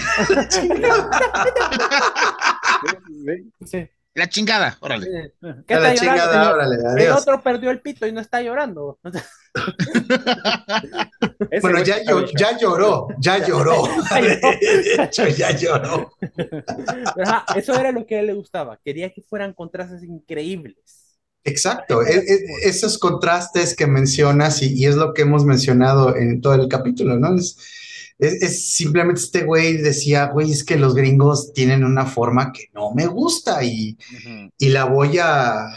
Sí. 3.65 3.89
La 4.13 4.27
chingada, 4.27 4.77
órale. 4.81 5.33
¿Qué 5.65 5.73
a 5.73 5.77
está 5.77 5.79
la 5.79 5.95
chingada, 5.95 6.43
El- 6.43 6.53
órale, 6.53 7.05
El 7.05 7.11
otro 7.11 7.41
perdió 7.41 7.71
el 7.71 7.79
pito 7.79 8.05
y 8.05 8.11
no 8.11 8.19
está 8.21 8.41
llorando. 8.41 8.99
Bueno, 11.61 11.83
ya, 11.83 11.97
ya 12.37 12.57
lloró, 12.57 13.07
ya 13.19 13.45
lloró. 13.45 13.83
De 14.13 15.03
hecho, 15.03 15.27
ya 15.27 15.51
lloró. 15.51 16.13
Ajá, 17.23 17.45
eso 17.55 17.77
era 17.77 17.91
lo 17.91 18.05
que 18.05 18.15
a 18.15 18.19
él 18.21 18.27
le 18.27 18.33
gustaba. 18.33 18.79
Quería 18.83 19.11
que 19.13 19.21
fueran 19.21 19.53
contrastes 19.53 20.03
increíbles. 20.03 21.00
Exacto, 21.43 22.03
e- 22.03 22.17
e- 22.19 22.45
esos 22.69 22.97
contrastes 22.99 23.75
que 23.75 23.87
mencionas 23.87 24.61
y, 24.61 24.73
y 24.75 24.85
es 24.85 24.95
lo 24.95 25.13
que 25.13 25.23
hemos 25.23 25.43
mencionado 25.45 26.15
en 26.15 26.39
todo 26.41 26.53
el 26.55 26.67
capítulo, 26.67 27.17
¿no? 27.17 27.35
Es, 27.35 27.57
simplemente 28.75 29.21
este 29.21 29.43
güey 29.43 29.77
decía, 29.77 30.27
güey, 30.27 30.51
es 30.51 30.63
que 30.63 30.75
los 30.77 30.93
gringos 30.93 31.51
tienen 31.53 31.83
una 31.83 32.05
forma 32.05 32.51
que 32.51 32.65
no 32.73 32.91
me 32.93 33.07
gusta 33.07 33.63
y, 33.63 33.97
y 34.59 34.69
la 34.69 34.85
voy 34.85 35.17
a, 35.19 35.67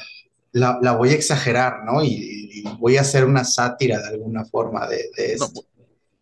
la, 0.52 0.78
la 0.82 0.92
voy 0.92 1.10
a 1.10 1.14
exagerar, 1.14 1.84
¿no? 1.86 2.04
Y, 2.04 2.50
y 2.52 2.62
voy 2.78 2.98
a 2.98 3.00
hacer 3.00 3.24
una 3.24 3.44
sátira 3.44 3.98
de 4.00 4.08
alguna 4.08 4.44
forma 4.44 4.86
de, 4.86 5.10
de 5.16 5.36
No, 5.38 5.46
esto. 5.46 5.62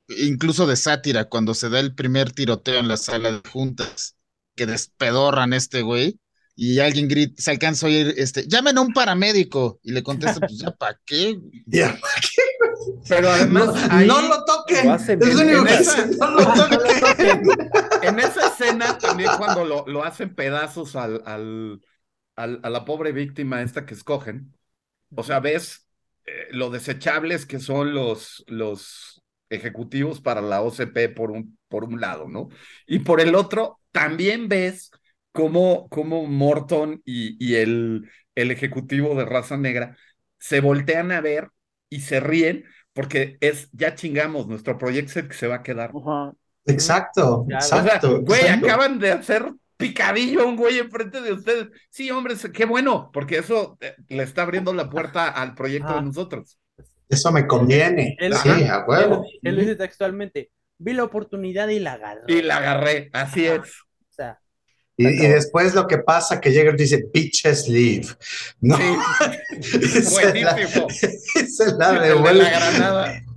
incluso 0.09 0.66
de 0.66 0.77
sátira, 0.77 1.28
cuando 1.28 1.55
se 1.55 1.69
da 1.69 1.81
el 1.81 1.94
primer 1.94 2.32
tiroteo 2.32 2.78
en 2.81 2.89
la 2.89 2.97
sala 2.97 3.32
de 3.32 3.48
juntas, 3.51 4.16
que 4.55 4.66
despedorran 4.66 5.52
este 5.52 5.82
güey, 5.82 6.19
y 6.55 6.79
alguien 6.81 7.09
grita, 7.09 7.41
se 7.43 7.51
alcanza 7.51 7.87
a 7.87 7.89
oír, 7.91 8.15
este, 8.16 8.47
llamen 8.47 8.79
a 8.79 8.83
un 8.83 8.93
paramédico, 8.93 9.81
y 9.83 9.93
le 9.93 10.03
contesta, 10.03 10.41
pues 10.47 10.59
ya, 10.59 10.70
¿para 10.73 10.99
qué? 11.05 11.39
Ya, 11.66 11.99
Pero 13.09 13.31
además, 13.31 13.66
No, 13.69 13.74
ahí, 13.91 14.07
no 14.09 14.23
lo 14.23 14.45
toquen, 14.45 14.87
Lo 14.87 14.93
hacen 14.93 15.23
es 15.23 15.35
lo 15.35 15.43
bien. 15.43 15.49
único 15.49 15.65
que 15.65 15.74
En 15.74 15.81
esa- 15.81 16.07
no 16.07 16.31
lo 16.69 16.79
toquen. 17.01 17.43
en 18.03 18.19
esa 18.19 18.47
escena 18.49 18.99
también 18.99 19.31
cuando 19.39 19.65
lo, 19.65 19.85
lo 19.87 20.05
hacen 20.05 20.35
pedazos 20.35 20.97
al, 20.97 21.23
al, 21.27 21.81
al- 22.37 22.61
a 22.62 22.70
la 22.70 22.85
pobre 22.85 23.12
víctima 23.12 23.62
esta 23.62 23.87
que 23.87 23.95
escogen, 23.95 24.55
o 25.15 25.23
sea, 25.24 25.41
ves 25.41 25.87
eh, 26.27 26.49
lo 26.53 26.70
desechables 26.70 27.47
que 27.47 27.61
son 27.61 27.95
los, 27.95 28.45
los 28.47 29.23
ejecutivos 29.51 30.20
para 30.20 30.41
la 30.41 30.62
OCP 30.62 31.09
por 31.09 31.31
un, 31.31 31.59
por 31.69 31.85
un 31.85 32.01
lado, 32.01 32.29
¿no? 32.29 32.49
Y 32.87 33.01
por 33.01 33.20
el 33.20 33.35
otro, 33.35 33.81
también 33.93 34.49
ves 34.49 34.91
cómo, 35.33 35.89
cómo 35.89 36.27
Morton 36.27 37.03
y, 37.05 37.37
y 37.45 37.57
el, 37.57 38.09
el 38.35 38.51
ejecutivo 38.51 39.15
de 39.15 39.25
raza 39.25 39.57
negra 39.57 39.97
se 40.39 40.61
voltean 40.61 41.13
a 41.13 41.21
ver 41.21 41.49
y 41.89 42.01
se 42.01 42.21
ríen 42.21 42.65
porque 42.93 43.37
es, 43.41 43.69
ya 43.73 43.95
chingamos, 43.95 44.47
nuestro 44.49 44.77
proyecto 44.79 45.11
es 45.13 45.17
el 45.19 45.29
que 45.29 45.35
se 45.35 45.47
va 45.47 45.57
a 45.57 45.63
quedar. 45.63 45.93
Exacto, 46.67 47.47
Ya, 47.49 47.57
o 47.57 47.59
O 47.59 47.63
sea, 47.63 47.79
exacto. 47.81 48.21
güey, 48.23 48.41
exacto. 48.43 48.67
acaban 48.67 48.99
de 48.99 49.13
hacer 49.13 49.53
picadillo 49.77 50.43
a 50.43 50.47
un 50.47 50.57
güey 50.57 50.79
enfrente 50.79 51.21
de 51.21 51.33
ustedes. 51.33 51.69
Sí, 51.91 52.11
hombre, 52.11 52.35
qué 52.53 52.65
bueno, 52.67 53.11
porque 53.13 53.39
eso 53.39 53.77
eh, 53.81 53.95
le 54.09 54.23
está 54.23 54.43
abriendo 54.43 54.73
la 54.73 54.89
puerta 54.89 55.29
al 55.29 55.55
proyecto 55.55 55.89
Ah. 55.91 55.97
de 55.97 56.03
nosotros. 56.03 56.59
Eso 57.09 57.33
me 57.33 57.47
conviene. 57.47 58.17
Él- 58.21 58.35
Sí, 58.35 58.49
a 58.49 58.85
huevo. 58.87 59.25
Él, 59.43 59.55
él 59.55 59.57
dice 59.61 59.77
textualmente, 59.77 60.51
vi 60.79 60.93
la 60.95 61.05
oportunidad 61.05 61.69
y 61.69 61.79
la 61.79 61.95
agarré. 61.95 62.23
Y 62.29 62.43
la 62.43 62.57
agarré, 62.59 63.11
así 63.13 63.47
es. 63.47 63.61
Y, 64.97 65.06
y 65.09 65.27
después 65.28 65.74
lo 65.74 65.86
que 65.86 65.98
pasa 65.98 66.40
que 66.40 66.52
llega 66.52 66.73
y 66.73 66.77
dice, 66.77 67.06
bitches 67.12 67.66
leave. 67.69 68.06
No, 68.60 68.77
Sí, 68.77 68.82
la, 70.43 70.52
buenísimo. 70.55 70.86
es 71.35 71.59
la 71.78 71.90
El 71.90 72.01
de 72.02 72.09
devuelve. 72.09 72.47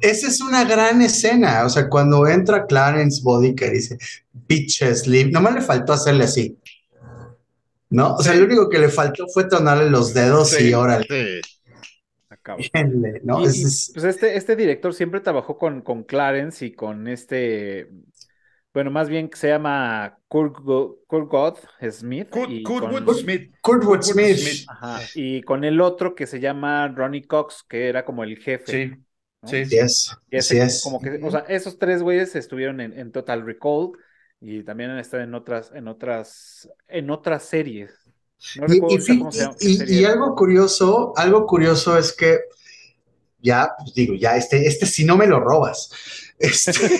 Esa 0.02 0.28
es 0.28 0.42
una 0.42 0.66
gran 0.66 1.02
escena. 1.02 1.66
O 1.66 1.70
sea, 1.70 1.88
cuando 1.90 2.28
entra 2.28 2.66
Clarence 2.66 3.22
Bodicker 3.24 3.70
y 3.74 3.78
dice, 3.78 3.98
bitches 4.48 5.08
leave, 5.08 5.32
nomás 5.32 5.56
le 5.56 5.62
faltó 5.62 5.94
hacerle 5.94 6.26
así. 6.26 6.58
¿No? 7.90 8.16
O 8.16 8.22
sea, 8.24 8.34
Sí. 8.34 8.40
lo 8.40 8.46
único 8.46 8.70
que 8.70 8.80
le 8.80 8.90
faltó 8.90 9.26
fue 9.34 9.46
tonarle 9.46 9.90
los 9.90 10.14
dedos 10.14 10.50
Sí. 10.50 10.66
y 10.70 10.74
órale. 10.74 11.42
Es- 13.46 13.92
pues 13.94 14.06
este, 14.06 14.36
este 14.38 14.56
director 14.56 14.94
siempre 14.94 15.20
trabajó 15.20 15.58
con, 15.58 15.82
con 15.82 16.04
Clarence 16.04 16.64
y 16.66 16.72
con 16.74 17.08
este, 17.08 17.90
bueno, 18.76 18.92
más 18.92 19.10
bien 19.10 19.30
que 19.30 19.38
se 19.38 19.48
llama 19.48 20.20
Kurt, 20.28 20.60
Go- 20.60 21.00
Kurt 21.08 21.30
God 21.32 21.56
Smith. 21.92 22.30
Kurt, 22.30 22.52
y 22.52 22.62
Kurtwood 22.62 23.06
con, 23.06 23.16
Smith. 23.16 23.52
Kurtwood 23.62 24.02
Kurtwood 24.02 24.02
Smith. 24.04 24.38
Smith. 24.38 24.66
ajá, 24.70 25.00
y 25.16 25.42
con 25.42 25.64
el 25.64 25.82
otro 25.82 26.14
que 26.14 26.28
se 26.28 26.40
llama 26.40 26.88
Ronnie 26.90 27.26
Cox, 27.26 27.64
que 27.68 27.90
era 27.90 28.06
como 28.06 28.24
el 28.24 28.38
jefe. 28.38 28.72
Sí, 28.72 29.04
¿no? 29.42 29.48
sí. 29.50 29.62
Así 29.62 29.78
es. 29.78 30.18
Y 30.30 30.38
Así 30.38 30.58
ese 30.58 30.66
es. 30.66 30.84
como 30.84 31.02
que, 31.02 31.20
o 31.24 31.32
sea, 31.32 31.40
esos 31.48 31.80
tres 31.80 32.04
güeyes 32.04 32.36
estuvieron 32.36 32.82
en, 32.82 32.94
en 33.00 33.12
Total 33.12 33.46
Recall 33.46 33.92
y 34.40 34.64
también 34.64 34.92
han 34.92 35.00
estado 35.00 35.24
en 35.24 35.34
otras, 35.34 35.72
en 35.74 35.88
otras, 35.88 36.70
en 36.88 37.10
otras 37.10 37.44
series. 37.44 37.92
No 38.56 38.68
Y, 38.68 38.78
y 38.78 38.80
cómo 38.80 39.32
se 39.32 39.44
llama. 39.44 39.56
qué 39.60 39.68
y- 39.68 39.72
y- 39.74 39.78
serie 39.78 39.96
y 40.02 40.04
era. 40.04 40.14
algo 40.14 40.36
curioso, 40.36 41.14
algo 41.16 41.46
curioso 41.48 41.98
es 41.98 42.14
que 42.14 42.40
ya, 43.40 43.70
pues 43.78 43.94
digo, 43.94 44.16
ya 44.16 44.36
este, 44.38 44.66
este 44.68 44.86
si 44.86 45.06
no 45.06 45.18
me 45.18 45.28
lo 45.28 45.40
robas. 45.40 45.90
Este- 46.38 46.74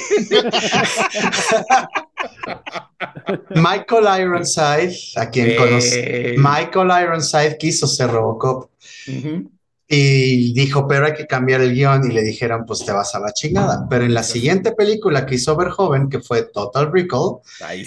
Michael 3.56 4.22
Ironside, 4.22 4.96
a 5.16 5.30
quien 5.30 5.56
conoce, 5.58 6.36
Michael 6.38 6.92
Ironside 7.04 7.58
quiso 7.58 7.88
ser 7.88 8.12
Robocop 8.12 8.70
y 9.88 10.52
dijo, 10.54 10.88
pero 10.88 11.06
hay 11.06 11.14
que 11.14 11.28
cambiar 11.28 11.62
el 11.62 11.74
guion 11.74 12.10
y 12.10 12.14
le 12.14 12.24
dijeron, 12.24 12.66
pues 12.66 12.84
te 12.84 12.92
vas 12.92 13.14
a 13.14 13.20
la 13.20 13.32
chingada. 13.34 13.86
Pero 13.88 14.04
en 14.04 14.16
la 14.16 14.24
siguiente 14.24 14.72
película 14.72 15.28
que 15.28 15.36
hizo 15.36 15.56
Verhoeven, 15.56 16.10
que 16.10 16.20
fue 16.20 16.44
Total 16.44 16.92
Recall, 16.92 17.36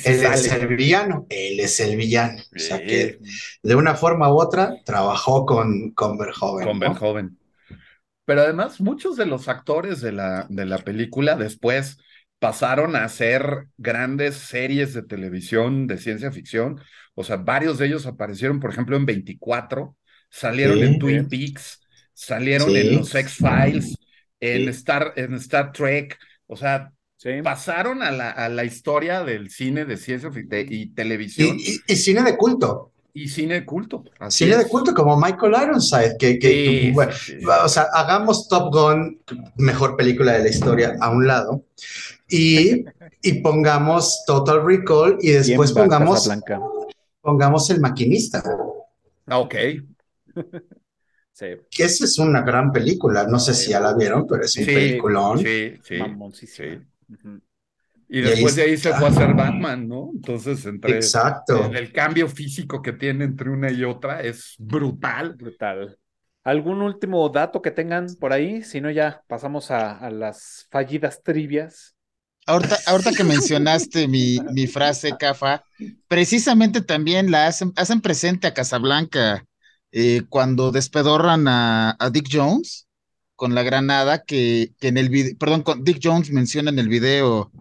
él 0.05 0.25
es 0.25 0.53
el 0.53 0.67
villano, 0.77 1.27
él 1.29 1.59
es 1.59 1.81
el 1.81 1.97
villano. 1.97 2.41
O 2.55 2.59
sea 2.59 2.79
que 2.79 3.19
de 3.63 3.75
una 3.75 3.97
forma 3.97 4.33
u 4.33 4.41
otra 4.41 4.77
trabajó 4.85 5.45
con, 5.45 5.91
con 5.91 6.17
Verhoeven. 6.17 6.69
con 6.69 6.79
¿no? 6.79 6.95
Verhoeven. 6.95 7.38
Pero 8.29 8.43
además, 8.43 8.79
muchos 8.83 9.17
de 9.17 9.25
los 9.25 9.49
actores 9.49 10.03
de 10.03 10.13
la, 10.13 10.47
de 10.51 10.67
la 10.67 10.77
película 10.77 11.35
después 11.35 11.97
pasaron 12.39 12.95
a 12.95 13.05
hacer 13.05 13.69
grandes 13.79 14.35
series 14.37 14.93
de 14.93 15.03
televisión 15.03 15.87
de 15.87 15.97
ciencia 15.97 16.31
ficción. 16.31 16.79
O 17.15 17.25
sea, 17.25 17.37
varios 17.37 17.79
de 17.79 17.87
ellos 17.87 18.05
aparecieron, 18.05 18.61
por 18.61 18.69
ejemplo, 18.71 18.99
en 18.99 19.07
24, 19.07 19.97
salieron 20.29 20.77
Sí. 20.79 20.85
en 20.85 20.99
Twin 20.99 21.27
Peaks, 21.31 21.81
salieron 22.13 22.69
Sí. 22.69 22.77
en 22.77 22.97
los 22.97 23.15
X-Files, 23.15 23.97
en, 24.41 24.63
Sí. 24.65 24.69
Star, 24.69 25.15
en 25.17 25.33
Star 25.33 25.73
Trek. 25.73 26.19
O 26.47 26.55
sea, 26.59 26.93
Sí. 27.17 27.31
pasaron 27.43 28.03
a 28.03 28.11
la, 28.11 28.31
a 28.31 28.51
la 28.51 28.65
historia 28.65 29.25
del 29.25 29.49
cine 29.49 29.87
de 29.87 29.97
ciencia 29.97 30.31
ficción 30.31 30.67
y 30.69 30.91
televisión. 30.91 31.57
Y, 31.59 31.71
y- 31.77 31.81
y 31.95 31.97
cine 31.97 32.23
de 32.25 32.37
culto. 32.37 32.93
Y 33.19 33.27
cine 33.27 33.55
de 33.55 33.65
culto. 33.67 34.05
cine 34.29 34.57
de 34.57 34.69
culto 34.69 34.95
como 34.95 35.21
Michael 35.21 35.53
Ironside, 35.65 36.17
que, 36.17 36.39
que 36.39 36.93
bueno, 36.95 37.11
o 37.65 37.69
sea, 37.69 37.89
hagamos 37.93 38.47
Top 38.47 38.73
Gun, 38.73 39.21
mejor 39.57 39.97
película 39.97 40.35
de 40.35 40.45
la 40.45 40.49
historia, 40.49 40.97
a 41.01 41.11
un 41.11 41.27
lado, 41.27 41.65
y, 42.29 42.85
y 43.21 43.33
pongamos 43.43 44.23
Total 44.25 44.65
Recall 44.65 45.19
y 45.21 45.33
después 45.33 45.73
pongamos, 45.73 46.31
pongamos 47.21 47.69
El 47.71 47.81
Maquinista. 47.81 48.41
Ah, 49.27 49.41
ok. 49.41 49.55
sí. 51.33 51.47
Que 51.69 51.83
esa 51.83 52.05
es 52.05 52.21
una 52.21 52.43
gran 52.43 52.71
película, 52.71 53.27
no 53.27 53.41
sé 53.41 53.53
si 53.53 53.71
ya 53.71 53.81
la 53.81 53.95
vieron, 53.95 54.29
pero 54.29 54.45
es 54.45 54.57
un 54.57 54.65
peliculón. 54.65 55.39
Sí, 55.41 55.75
sí. 55.83 55.99
sí. 56.47 56.79
Y 58.09 58.23
después 58.23 58.57
de 58.57 58.63
ahí 58.63 58.77
se 58.79 58.95
fue 58.95 59.09
a 59.09 59.11
hacer 59.11 59.35
Batman, 59.35 59.87
¿no? 59.87 60.11
Entonces, 60.15 60.65
entre 60.65 60.97
Exacto. 60.97 61.71
El, 61.73 61.93
cambio 61.93 62.27
físico 62.27 62.81
que 62.81 62.95
tiene 62.95 63.25
entre 63.25 63.51
una 63.51 63.71
y 63.71 63.85
otra 63.85 64.23
es 64.23 64.55
brutal. 64.59 65.35
Brutal. 65.35 65.99
¿Algún 66.43 66.81
último 66.81 67.29
dato 67.29 67.61
que 67.61 67.71
tengan 67.71 68.07
por 68.19 68.33
ahí? 68.33 68.63
Si 68.63 68.81
no, 68.81 68.91
ya 68.91 69.23
pasamos 69.29 69.71
a, 69.71 70.11
las 70.11 70.67
fallidas 70.71 71.23
trivias. 71.23 71.95
Ahorita, 72.47 72.79
ahorita 72.87 73.13
que 73.13 73.25
mencionaste 73.25 74.09
mi, 74.09 74.39
mi, 74.53 74.67
frase, 74.67 75.15
Cafa, 75.19 75.63
precisamente 76.09 76.81
también 76.81 77.31
la 77.31 77.47
hacen, 77.47 77.75
hacen 77.77 78.01
presente 78.01 78.47
a 78.47 78.55
Casablanca 78.55 79.45
eh, 79.93 80.23
cuando 80.31 80.73
despedorran 80.73 81.47
a, 81.47 81.95
a, 81.99 82.09
Dick 82.09 82.29
Jones 82.33 82.89
con 83.37 83.55
la 83.55 83.63
granada 83.63 84.25
que, 84.25 84.73
que 84.81 84.89
en 84.89 84.97
el 84.97 85.11
video, 85.11 85.37
perdón, 85.37 85.63
con 85.63 85.85
Dick 85.85 86.01
Jones 86.03 86.31
menciona 86.31 86.71
en 86.71 86.79
el 86.79 86.89
video 86.89 87.53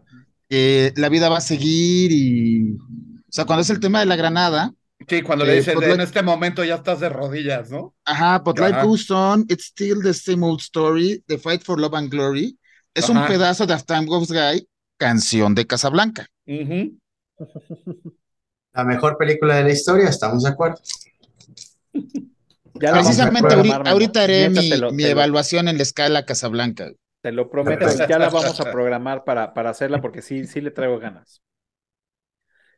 que 0.49 0.93
la 0.95 1.09
vida 1.09 1.29
va 1.29 1.37
a 1.37 1.41
seguir 1.41 2.11
y, 2.11 2.73
o 2.73 3.31
sea, 3.31 3.45
cuando 3.45 3.61
es 3.61 3.69
el 3.69 3.79
tema 3.79 3.99
de 3.99 4.05
la 4.05 4.15
granada. 4.15 4.73
Sí, 5.07 5.21
cuando 5.21 5.45
le 5.45 5.55
dicen, 5.55 5.81
en 5.81 6.01
este 6.01 6.23
momento 6.23 6.63
ya 6.63 6.75
estás 6.75 6.99
de 6.99 7.09
rodillas, 7.09 7.69
¿no? 7.69 7.93
Ajá, 8.05 8.39
but 8.39 8.59
life 8.59 8.81
goes 8.83 9.09
on, 9.11 9.45
it's 9.47 9.65
still 9.65 10.01
the 10.01 10.13
same 10.13 10.43
old 10.43 10.59
story, 10.59 11.23
the 11.27 11.37
fight 11.37 11.63
for 11.63 11.79
love 11.79 11.95
and 11.95 12.09
glory. 12.09 12.57
Es 12.93 13.09
un 13.09 13.25
pedazo 13.27 13.67
de 13.67 13.75
As 13.75 13.85
Time 13.85 14.05
Goes 14.05 14.29
By, 14.29 14.67
canción 14.97 15.53
de 15.53 15.67
Casablanca. 15.67 16.27
La 18.73 18.83
mejor 18.83 19.17
película 19.17 19.55
de 19.55 19.63
la 19.63 19.71
historia, 19.71 20.09
¿estamos 20.09 20.43
de 20.43 20.49
acuerdo? 20.49 20.77
Precisamente 22.73 23.55
ahorita, 23.85 24.23
haré 24.23 24.49
mi, 24.49 25.03
evaluación 25.03 25.67
en 25.67 25.77
la 25.77 25.83
escala 25.83 26.25
Casablanca. 26.25 26.91
Te 27.27 27.33
lo 27.33 27.49
prometo, 27.49 27.85
ya 28.07 28.17
la 28.17 28.29
vamos 28.29 28.57
a 28.57 28.63
programar 28.71 29.25
para, 29.25 29.53
para 29.53 29.71
hacerla 29.71 29.99
porque 29.99 30.21
sí, 30.21 30.47
sí 30.47 30.61
le 30.61 30.71
traigo 30.71 30.97
ganas. 30.97 31.43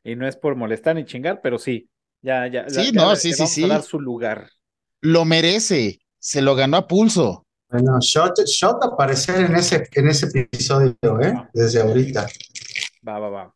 Y 0.04 0.16
no 0.16 0.28
es 0.28 0.38
por 0.38 0.56
molestar 0.56 0.96
ni 0.96 1.06
chingar, 1.06 1.40
pero 1.44 1.60
sí, 1.60 1.88
ya, 2.20 2.48
ya. 2.48 2.68
Sí, 2.68 2.92
no, 2.92 3.16
sí, 3.16 3.32
sí, 3.32 3.46
sí. 3.46 3.68
Dar 3.68 3.84
su 3.84 4.00
lugar. 4.00 4.50
Lo 5.02 5.24
merece, 5.24 6.00
se 6.18 6.42
lo 6.42 6.56
ganó 6.56 6.78
a 6.78 6.88
pulso. 6.88 7.46
Bueno, 7.70 8.00
shot, 8.02 8.40
shot 8.48 8.84
aparecer 8.84 9.40
en 9.42 9.56
ese, 9.56 9.88
en 9.94 10.08
ese 10.08 10.26
episodio, 10.40 10.96
¿eh? 11.22 11.48
Desde 11.54 11.82
ahorita. 11.82 12.26
Va, 13.08 13.20
va, 13.20 13.30
va. 13.30 13.56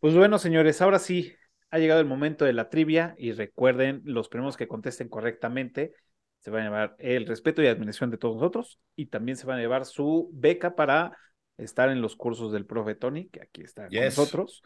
Pues 0.00 0.14
bueno, 0.14 0.38
señores, 0.38 0.82
ahora 0.82 0.98
sí 0.98 1.32
ha 1.70 1.78
llegado 1.78 2.00
el 2.00 2.06
momento 2.06 2.44
de 2.44 2.52
la 2.52 2.68
trivia 2.68 3.14
y 3.16 3.32
recuerden, 3.32 4.02
los 4.04 4.28
primeros 4.28 4.58
que 4.58 4.68
contesten 4.68 5.08
correctamente 5.08 5.94
se 6.40 6.50
van 6.50 6.62
a 6.62 6.64
llevar 6.64 6.96
el 6.98 7.26
respeto 7.26 7.62
y 7.62 7.66
admiración 7.66 8.10
de 8.10 8.18
todos 8.18 8.36
nosotros 8.36 8.78
y 8.96 9.06
también 9.06 9.36
se 9.36 9.46
van 9.46 9.58
a 9.58 9.60
llevar 9.60 9.84
su 9.84 10.30
beca 10.32 10.74
para 10.74 11.16
estar 11.58 11.90
en 11.90 12.00
los 12.00 12.16
cursos 12.16 12.52
del 12.52 12.66
profe 12.66 12.94
Tony, 12.94 13.28
que 13.28 13.42
aquí 13.42 13.62
está 13.62 13.88
con 13.88 14.00
nosotros. 14.00 14.62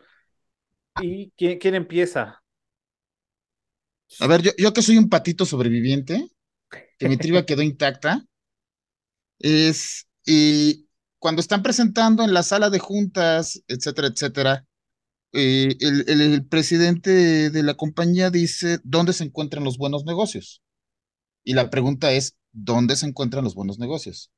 ¿Y 1.00 1.32
quién, 1.36 1.58
quién, 1.58 1.74
empieza? 1.74 2.40
A 4.20 4.26
ver, 4.28 4.42
yo, 4.42 4.52
yo 4.56 4.72
que 4.72 4.82
soy 4.82 4.96
un 4.96 5.08
patito 5.08 5.44
sobreviviente, 5.44 6.28
que 6.98 7.08
mi 7.08 7.16
trivia 7.16 7.44
quedó 7.46 7.62
intacta, 7.62 8.24
es 9.40 10.06
y 10.24 10.88
cuando 11.18 11.40
están 11.40 11.62
presentando 11.62 12.22
en 12.22 12.32
la 12.32 12.42
sala 12.42 12.70
de 12.70 12.78
juntas, 12.78 13.62
etcétera, 13.66 14.08
etcétera, 14.08 14.66
eh, 15.32 15.74
el, 15.80 16.08
el, 16.08 16.46
presidente 16.46 17.50
de 17.50 17.62
la 17.64 17.74
compañía 17.74 18.30
dice, 18.30 18.78
¿dónde 18.84 19.12
se 19.12 19.24
encuentran 19.24 19.64
los 19.64 19.76
buenos 19.78 20.04
negocios? 20.04 20.62
Y 21.44 21.52
la 21.52 21.68
pregunta 21.70 22.10
es, 22.12 22.36
¿dónde 22.52 22.96
se 22.96 23.06
encuentran 23.06 23.44
los 23.44 23.54
buenos 23.54 23.78
negocios? 23.78 24.32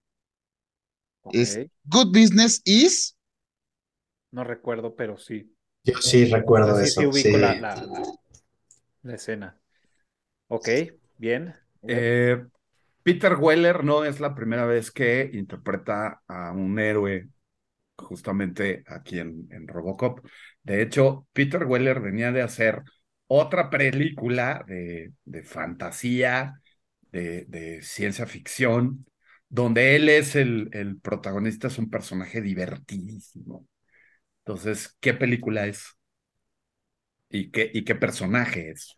Es 1.33 1.59
Good 1.85 2.09
Business 2.09 2.61
is. 2.65 3.17
No 4.33 4.45
recuerdo, 4.45 4.95
pero 4.95 5.17
sí. 5.17 5.53
Yo 5.85 5.95
sí 6.01 6.27
recuerdo 6.27 6.79
eso. 6.81 7.01
Sí, 7.01 7.07
ubico 7.07 7.39
La, 7.39 9.15
escena. 9.15 9.59
Ok, 10.49 10.69
bien. 11.17 11.55
Eh, 11.87 12.45
Peter 13.03 13.37
Weller 13.37 13.85
no 13.85 14.05
es 14.05 14.19
la 14.19 14.35
primera 14.35 14.67
vez 14.67 14.91
que 14.91 15.31
interpreta 15.33 16.23
a 16.27 16.51
un 16.51 16.79
héroe 16.81 17.29
justamente 17.97 18.83
aquí 18.89 19.21
en, 19.21 19.47
en 19.51 19.69
Robocop. 19.69 20.27
De 20.63 20.83
hecho, 20.83 21.29
Peter 21.33 21.65
Weller 21.65 22.01
venía 22.01 22.33
de 22.33 22.43
hacer 22.43 22.83
otra 23.29 23.71
película 23.71 24.65
de, 24.67 25.13
de 25.25 25.43
fantasía 25.45 26.61
de, 27.17 27.81
ciencia 27.83 28.27
ficción, 28.27 29.07
donde 29.49 29.97
él 29.97 30.09
es 30.09 30.37
el, 30.37 30.69
el, 30.73 30.99
protagonista, 30.99 31.69
es 31.69 31.79
un 31.79 31.91
personaje 31.91 32.41
divertidísimo. 32.41 33.67
Entonces, 34.45 34.97
¿qué 35.01 35.15
película 35.15 35.67
es? 35.67 35.97
¿Y 37.29 37.51
qué, 37.51 37.71
y 37.73 37.85
qué 37.85 37.95
personaje 37.95 38.71
es? 38.71 38.95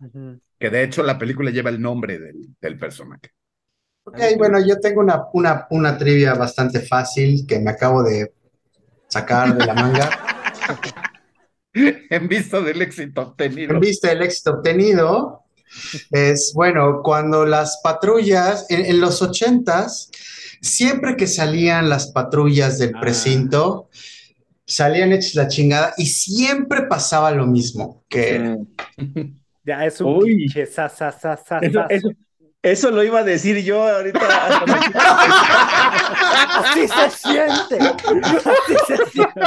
Que 0.58 0.70
de 0.70 0.82
hecho 0.82 1.02
la 1.02 1.18
película 1.18 1.50
lleva 1.50 1.70
el 1.70 1.80
nombre 1.80 2.18
del, 2.18 2.54
del 2.60 2.78
personaje. 2.78 3.30
Ok, 4.04 4.18
bueno, 4.36 4.58
yo 4.66 4.78
tengo 4.80 5.00
una, 5.00 5.24
una, 5.32 5.66
una 5.70 5.98
trivia 5.98 6.34
bastante 6.34 6.80
fácil 6.80 7.46
que 7.46 7.58
me 7.58 7.70
acabo 7.70 8.02
de 8.02 8.32
sacar 9.08 9.56
de 9.56 9.66
la 9.66 9.74
manga. 9.74 10.10
en 12.10 12.28
vista 12.28 12.60
del 12.60 12.82
éxito 12.82 13.22
obtenido. 13.22 13.74
En 13.74 13.80
vista 13.80 14.08
del 14.08 14.22
éxito 14.22 14.52
obtenido, 14.52 15.44
es 16.10 16.52
bueno, 16.54 17.00
cuando 17.02 17.44
las 17.46 17.80
patrullas, 17.82 18.66
en, 18.68 19.00
los 19.00 19.22
ochentas, 19.22 20.10
siempre 20.60 21.16
que 21.16 21.26
salían 21.26 21.88
las 21.88 22.08
patrullas 22.08 22.78
del 22.78 22.92
ah. 22.96 23.00
precinto, 23.00 23.88
salían 24.66 25.12
hechas 25.12 25.34
la 25.34 25.48
chingada 25.48 25.94
y 25.96 26.06
siempre 26.06 26.82
pasaba 26.82 27.30
lo 27.30 27.46
mismo, 27.46 28.04
que... 28.08 28.56
Ya 29.68 29.84
es 29.84 30.00
un 30.00 30.20
pinche 30.20 30.64
sa, 30.64 30.88
sa, 30.88 31.12
sa, 31.12 31.36
eso, 31.90 32.10
eso, 32.62 32.90
lo 32.90 33.04
iba 33.04 33.18
a 33.18 33.22
decir 33.22 33.62
yo 33.62 33.86
ahorita. 33.86 34.18
Así 36.56 36.88
se 36.88 37.10
siente. 37.10 37.78
Así 37.78 38.76
se 38.86 38.96
siente. 39.10 39.40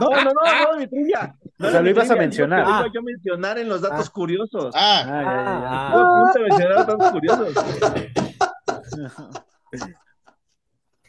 No, 0.00 0.10
no, 0.10 0.24
no, 0.24 0.72
no, 0.72 0.78
mi 0.78 0.86
trivia. 0.86 1.36
O 1.58 1.70
sea, 1.70 1.80
lo 1.80 1.90
ibas 1.90 2.10
a 2.10 2.16
mencionar. 2.16 2.66
Lo 2.66 2.80
iba 2.80 2.92
yo 2.92 3.02
mencionar 3.02 3.58
en 3.58 3.68
los 3.68 3.80
datos 3.80 4.08
ah. 4.08 4.12
curiosos. 4.12 4.74
Ah, 4.74 5.04
ah, 5.06 5.22
ya, 5.24 5.32
ya, 5.32 5.60
ya. 5.60 6.30
a 6.30 6.48
mencionar 6.48 6.76
los 6.76 6.86
datos 6.86 7.12
curiosos. 7.12 7.54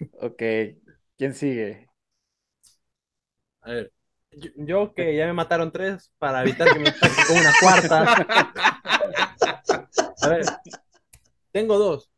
ok, 0.21 0.43
¿quién 1.17 1.33
sigue? 1.33 1.89
A 3.61 3.71
ver, 3.71 3.91
yo, 4.55 4.93
que 4.93 5.15
ya 5.15 5.25
me 5.25 5.33
mataron 5.33 5.71
tres 5.71 6.11
para 6.17 6.41
evitar 6.41 6.71
que 6.71 6.79
me 6.79 6.93
con 6.93 7.37
una 7.37 7.51
cuarta. 7.61 8.25
A 10.21 10.29
ver, 10.29 10.45
tengo 11.51 11.77
dos. 11.77 12.09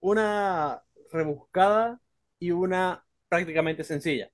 Una 0.00 0.82
rebuscada 1.12 2.00
y 2.38 2.50
una 2.50 3.04
prácticamente 3.28 3.84
sencilla. 3.84 4.30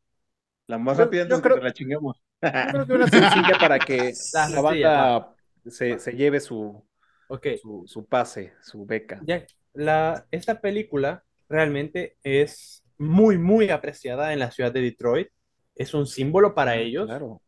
La 0.66 0.79
más 0.79 0.97
rápida 0.97 1.27
yo, 1.29 1.41
creo, 1.41 1.57
que 1.57 1.62
la 1.62 1.73
chinguemos. 1.73 2.22
Yo 2.43 2.73
creo 2.73 2.86
que 2.86 2.93
una 2.93 3.09
sencilla 3.09 3.59
para 3.59 3.78
que 3.78 4.12
la, 4.51 4.60
banda 4.60 5.35
se, 5.66 5.98
se, 5.98 6.12
lleve 6.12 6.40
su, 6.40 6.85
okay. 7.28 7.59
su, 7.59 7.85
su, 7.86 8.06
pase, 8.06 8.55
su 8.62 8.85
beca. 8.85 9.20
Ya, 9.24 9.44
la, 9.73 10.27
esta 10.31 10.60
película 10.60 11.24
realmente 11.48 12.16
es 12.23 12.82
muy, 12.98 13.39
muy 13.39 13.70
apreciada 13.70 14.32
en 14.32 14.39
la 14.39 14.51
ciudad 14.51 14.73
de 14.73 14.81
Detroit. 14.81 15.28
Es 15.74 15.94
un 15.94 16.06
símbolo 16.06 16.55
para 16.55 16.77
ellos. 16.77 17.06
Claro. 17.06 17.40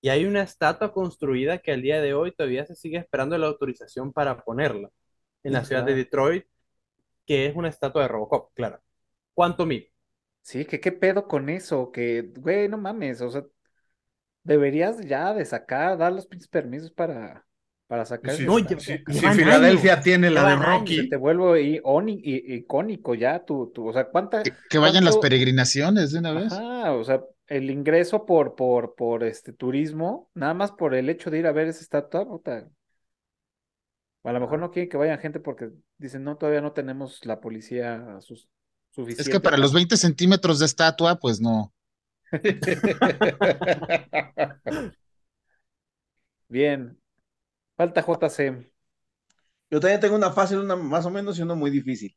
Y 0.00 0.10
hay 0.10 0.26
una 0.26 0.42
estatua 0.42 0.92
construida 0.92 1.58
que 1.58 1.72
al 1.72 1.80
día 1.80 2.00
de 2.00 2.12
hoy 2.12 2.32
todavía 2.32 2.66
se 2.66 2.74
sigue 2.74 2.98
esperando 2.98 3.38
la 3.38 3.46
autorización 3.46 4.12
para 4.12 4.44
ponerla 4.44 4.90
en 5.42 5.52
la 5.52 5.64
ciudad 5.64 5.84
de 5.84 5.94
Detroit, 5.94 6.44
que 7.26 7.46
es 7.46 7.56
una 7.56 7.68
estatua 7.68 8.02
de 8.02 8.08
Robocop, 8.08 8.52
claro. 8.54 8.80
¿Cuánto 9.32 9.64
mide? 9.64 9.92
Sí, 10.42 10.66
que 10.66 10.78
qué 10.78 10.92
pedo 10.92 11.26
con 11.26 11.48
eso, 11.48 11.90
que, 11.90 12.32
güey, 12.36 12.68
no 12.68 12.76
mames, 12.76 13.22
o 13.22 13.30
sea, 13.30 13.44
deberías 14.44 15.00
ya 15.00 15.34
de 15.34 15.44
sacar, 15.44 15.98
dar 15.98 16.12
los 16.12 16.26
pinches 16.26 16.48
permisos 16.48 16.92
para, 16.92 17.44
para 17.86 18.04
sacar. 18.04 18.38
no, 18.40 18.58
si, 18.58 18.98
Filadelfia 18.98 20.00
tiene 20.00 20.30
la 20.30 20.50
de 20.50 20.56
Rocky. 20.56 21.08
te 21.08 21.16
vuelvo 21.16 21.56
icónico 21.56 23.14
ya, 23.14 23.44
tú, 23.44 23.72
tú, 23.74 23.88
o 23.88 23.92
sea, 23.92 24.08
¿cuánta? 24.08 24.42
Que, 24.42 24.78
vayan 24.78 25.04
las 25.04 25.16
peregrinaciones 25.16 26.12
de 26.12 26.18
una 26.18 26.32
vez. 26.32 26.52
Ah, 26.52 26.92
o 26.92 27.02
sea, 27.02 27.22
el 27.46 27.70
ingreso 27.70 28.24
por, 28.24 28.54
por, 28.54 28.94
por 28.94 29.24
este 29.24 29.52
turismo, 29.52 30.30
nada 30.34 30.54
más 30.54 30.72
por 30.72 30.94
el 30.94 31.08
hecho 31.08 31.30
de 31.30 31.38
ir 31.38 31.46
a 31.46 31.52
ver 31.52 31.68
esa 31.68 31.80
estatua, 31.80 32.26
puta, 32.26 32.68
A 34.22 34.32
lo 34.32 34.40
mejor 34.40 34.58
no 34.60 34.70
quieren 34.70 34.88
que 34.88 34.96
vayan 34.96 35.18
gente 35.18 35.40
porque 35.40 35.70
dicen, 35.98 36.22
no, 36.24 36.36
todavía 36.36 36.60
no 36.60 36.72
tenemos 36.72 37.24
la 37.24 37.40
policía 37.40 38.18
sus, 38.20 38.48
suficiente. 38.90 39.22
Es 39.22 39.28
que 39.28 39.40
para 39.40 39.56
los 39.56 39.72
20 39.72 39.96
centímetros 39.96 40.58
de 40.58 40.66
estatua, 40.66 41.18
pues 41.18 41.40
no. 41.40 41.73
Bien. 46.48 46.98
Falta 47.76 48.02
JC. 48.02 48.70
Yo 49.70 49.80
también 49.80 50.00
tengo 50.00 50.16
una 50.16 50.30
fácil, 50.32 50.58
una 50.58 50.76
más 50.76 51.04
o 51.06 51.10
menos 51.10 51.38
y 51.38 51.42
una 51.42 51.54
muy 51.54 51.70
difícil. 51.70 52.16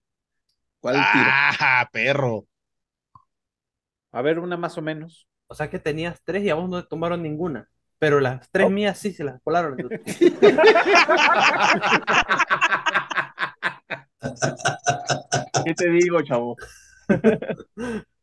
¿Cuál 0.80 0.96
tiro? 0.96 1.26
¡Ah, 1.30 1.88
perro! 1.92 2.48
A 4.12 4.22
ver, 4.22 4.40
una 4.40 4.58
más 4.58 4.78
o 4.78 4.82
menos. 4.82 5.28
O 5.48 5.56
sea 5.56 5.70
que 5.70 5.80
tenías 5.80 6.22
tres 6.24 6.44
y 6.44 6.50
a 6.50 6.56
vos 6.56 6.70
no 6.70 6.82
te 6.82 6.88
tomaron 6.90 7.24
ninguna. 7.24 7.70
Pero 8.00 8.20
las 8.20 8.50
tres 8.52 8.68
Oh. 8.68 8.70
mías 8.70 8.98
sí 9.00 9.12
se 9.12 9.24
las 9.24 9.42
colaron. 9.42 9.76
¿Qué 15.66 15.74
te 15.74 15.90
digo, 15.90 16.22
chavo? 16.22 16.56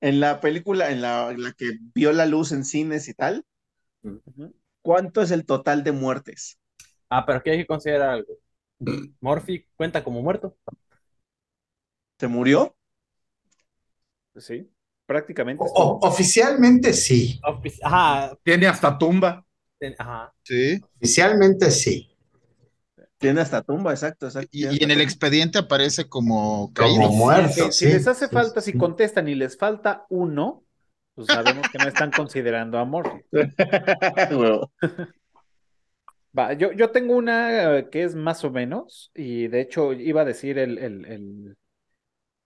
En 0.00 0.18
la 0.18 0.40
película, 0.40 0.90
en 0.90 1.02
la, 1.02 1.30
en 1.30 1.42
la 1.42 1.52
que 1.52 1.78
vio 1.94 2.12
la 2.12 2.26
luz 2.26 2.50
en 2.52 2.64
cines 2.64 3.08
y 3.08 3.14
tal. 3.14 3.44
¿cuánto 4.82 5.22
es 5.22 5.30
el 5.30 5.46
total 5.46 5.84
de 5.84 5.92
muertes? 5.92 6.58
Ah, 7.10 7.24
pero 7.26 7.38
aquí 7.38 7.50
hay 7.50 7.58
que 7.58 7.66
considerar 7.66 8.10
algo. 8.10 8.34
Morphy 9.20 9.66
cuenta 9.76 10.04
como 10.04 10.22
muerto. 10.22 10.56
¿Se 12.20 12.28
murió? 12.28 12.76
Sí, 14.36 14.70
prácticamente. 15.06 15.64
O- 15.64 15.72
sí. 15.74 15.82
o- 15.82 15.98
oficialmente 16.08 16.92
sí. 16.92 17.40
Ajá, 17.82 18.36
Tiene 18.42 18.66
hasta 18.66 18.96
tumba. 18.98 19.44
ajá. 19.98 20.32
Sí. 20.42 20.80
Oficialmente 20.96 21.70
sí. 21.70 22.07
Tiene 23.18 23.40
hasta 23.40 23.62
tumba, 23.62 23.90
exacto, 23.90 24.26
exacto. 24.26 24.48
Y, 24.52 24.82
en 24.82 24.90
el 24.90 25.00
expediente 25.00 25.58
aparece 25.58 26.08
como 26.08 26.72
Como 26.72 26.72
caído. 26.74 27.10
muerto. 27.10 27.72
Si, 27.72 27.86
sí, 27.86 27.92
les 27.92 28.06
hace 28.06 28.28
sí, 28.28 28.32
falta, 28.32 28.60
si 28.60 28.72
contestan 28.74 29.28
y 29.28 29.34
les 29.34 29.58
falta 29.58 30.06
uno, 30.08 30.64
pues 31.14 31.26
sabemos 31.26 31.68
que 31.68 31.78
no 31.78 31.88
están 31.88 32.12
considerando 32.12 32.78
a 32.78 32.84
Morphy. 32.84 33.24
Huevo. 34.30 34.70
Va, 36.38 36.52
yo, 36.52 36.70
yo 36.72 36.90
tengo 36.90 37.16
una 37.16 37.78
eh, 37.78 37.88
que 37.90 38.04
es 38.04 38.14
más 38.14 38.44
o 38.44 38.50
menos, 38.50 39.10
y 39.14 39.48
de 39.48 39.62
hecho 39.62 39.92
iba 39.92 40.20
a 40.20 40.24
decir 40.24 40.58
el, 40.58 40.78
el, 40.78 41.04
el, 41.06 41.56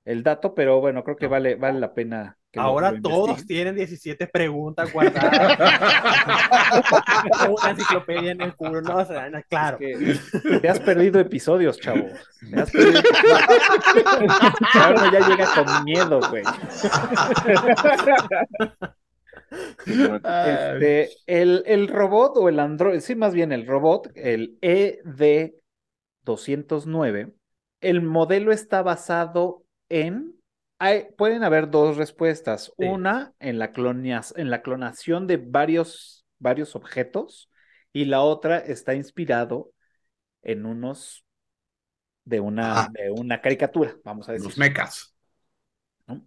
el 0.04 0.22
dato, 0.22 0.54
pero 0.54 0.80
bueno, 0.80 1.04
creo 1.04 1.16
que 1.16 1.26
vale, 1.28 1.54
vale 1.54 1.78
la 1.80 1.94
pena 1.94 2.36
que 2.50 2.58
lo- 2.60 2.66
Ahora 2.66 2.90
lo 2.92 3.00
todos 3.00 3.28
investiguen. 3.30 3.46
tienen 3.46 3.74
17 3.76 4.26
preguntas 4.26 4.92
guardadas. 4.92 5.58
Una 7.48 7.70
enciclopedia 7.70 8.32
en 8.32 8.40
el 8.42 8.54
culo, 8.56 8.80
no, 8.82 8.96
o 8.98 9.04
sea, 9.04 9.30
claro. 9.48 9.78
Que 9.78 10.16
te 10.60 10.68
has 10.68 10.80
perdido 10.80 11.18
episodios, 11.20 11.78
chavo. 11.80 12.06
Te 12.50 12.60
has 12.60 12.70
perdido 12.70 12.98
episodios. 13.00 13.52
Ahora 14.74 15.10
ya 15.12 15.28
llega 15.28 15.46
con 15.54 15.84
miedo, 15.84 16.20
güey. 16.28 16.42
Este, 19.86 21.10
el, 21.26 21.62
el 21.66 21.88
robot 21.88 22.36
o 22.36 22.48
el 22.48 22.58
androide, 22.58 23.00
sí, 23.00 23.14
más 23.14 23.34
bien 23.34 23.52
el 23.52 23.66
robot, 23.66 24.10
el 24.14 24.56
E 24.62 25.00
ED209, 26.24 27.32
el 27.80 28.02
modelo 28.02 28.52
está 28.52 28.82
basado 28.82 29.64
en. 30.00 30.34
hay- 30.78 31.06
pueden 31.16 31.44
haber 31.44 31.70
dos 31.70 31.96
respuestas. 31.96 32.72
Sí. 32.78 32.86
Una 32.86 33.34
en 33.38 33.58
la, 33.58 33.72
clonias- 33.72 34.34
en 34.36 34.50
la 34.50 34.62
clonación 34.62 35.26
de 35.26 35.36
varios, 35.36 36.26
varios 36.38 36.74
objetos, 36.74 37.50
y 37.92 38.06
la 38.06 38.22
otra 38.22 38.58
está 38.58 38.94
inspirado 38.94 39.70
en 40.42 40.66
unos 40.66 41.24
de 42.24 42.40
una, 42.40 42.88
de 42.92 43.10
una 43.10 43.40
caricatura, 43.40 43.96
vamos 44.04 44.28
a 44.28 44.32
decir. 44.32 44.46
Los 44.46 44.58
mecas. 44.58 45.14
¿no? 46.06 46.26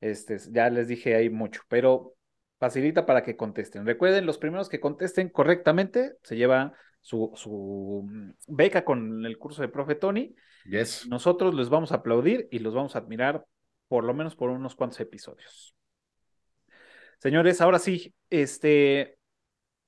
Este, 0.00 0.38
ya 0.50 0.70
les 0.70 0.88
dije 0.88 1.14
ahí 1.14 1.30
mucho, 1.30 1.62
pero 1.68 2.14
facilita 2.58 3.06
para 3.06 3.22
que 3.22 3.36
contesten. 3.36 3.86
Recuerden, 3.86 4.26
los 4.26 4.38
primeros 4.38 4.68
que 4.68 4.80
contesten 4.80 5.28
correctamente 5.28 6.16
se 6.22 6.36
lleva 6.36 6.74
su, 7.00 7.32
su 7.34 8.04
mm, 8.06 8.30
beca 8.48 8.84
con 8.84 9.24
el 9.24 9.38
curso 9.38 9.62
de 9.62 9.68
Profe 9.68 9.94
Tony. 9.94 10.34
Yes. 10.64 11.06
Nosotros 11.08 11.54
les 11.54 11.68
vamos 11.68 11.92
a 11.92 11.96
aplaudir 11.96 12.48
y 12.50 12.58
los 12.58 12.74
vamos 12.74 12.94
a 12.96 13.00
admirar 13.00 13.44
por 13.88 14.04
lo 14.04 14.14
menos 14.14 14.36
por 14.36 14.50
unos 14.50 14.74
cuantos 14.74 15.00
episodios. 15.00 15.74
Señores, 17.18 17.60
ahora 17.60 17.78
sí, 17.78 18.14
este, 18.30 19.18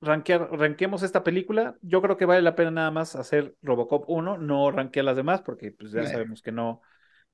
rankear, 0.01 0.51
ranqueemos 0.53 1.03
esta 1.03 1.23
película. 1.23 1.77
Yo 1.83 2.03
creo 2.03 2.17
que 2.17 2.25
vale 2.25 2.43
la 2.43 2.57
pena 2.57 2.71
nada 2.71 2.91
más 2.91 3.15
hacer 3.17 3.55
Robocop 3.63 4.05
1, 4.09 4.39
no 4.39 4.71
ranquear 4.71 5.05
las 5.05 5.17
demás, 5.17 5.43
porque 5.43 5.73
pues 5.73 5.93
ya 5.93 6.03
Eh. 6.03 6.07
sabemos 6.07 6.43
que 6.43 6.53
no, 6.53 6.83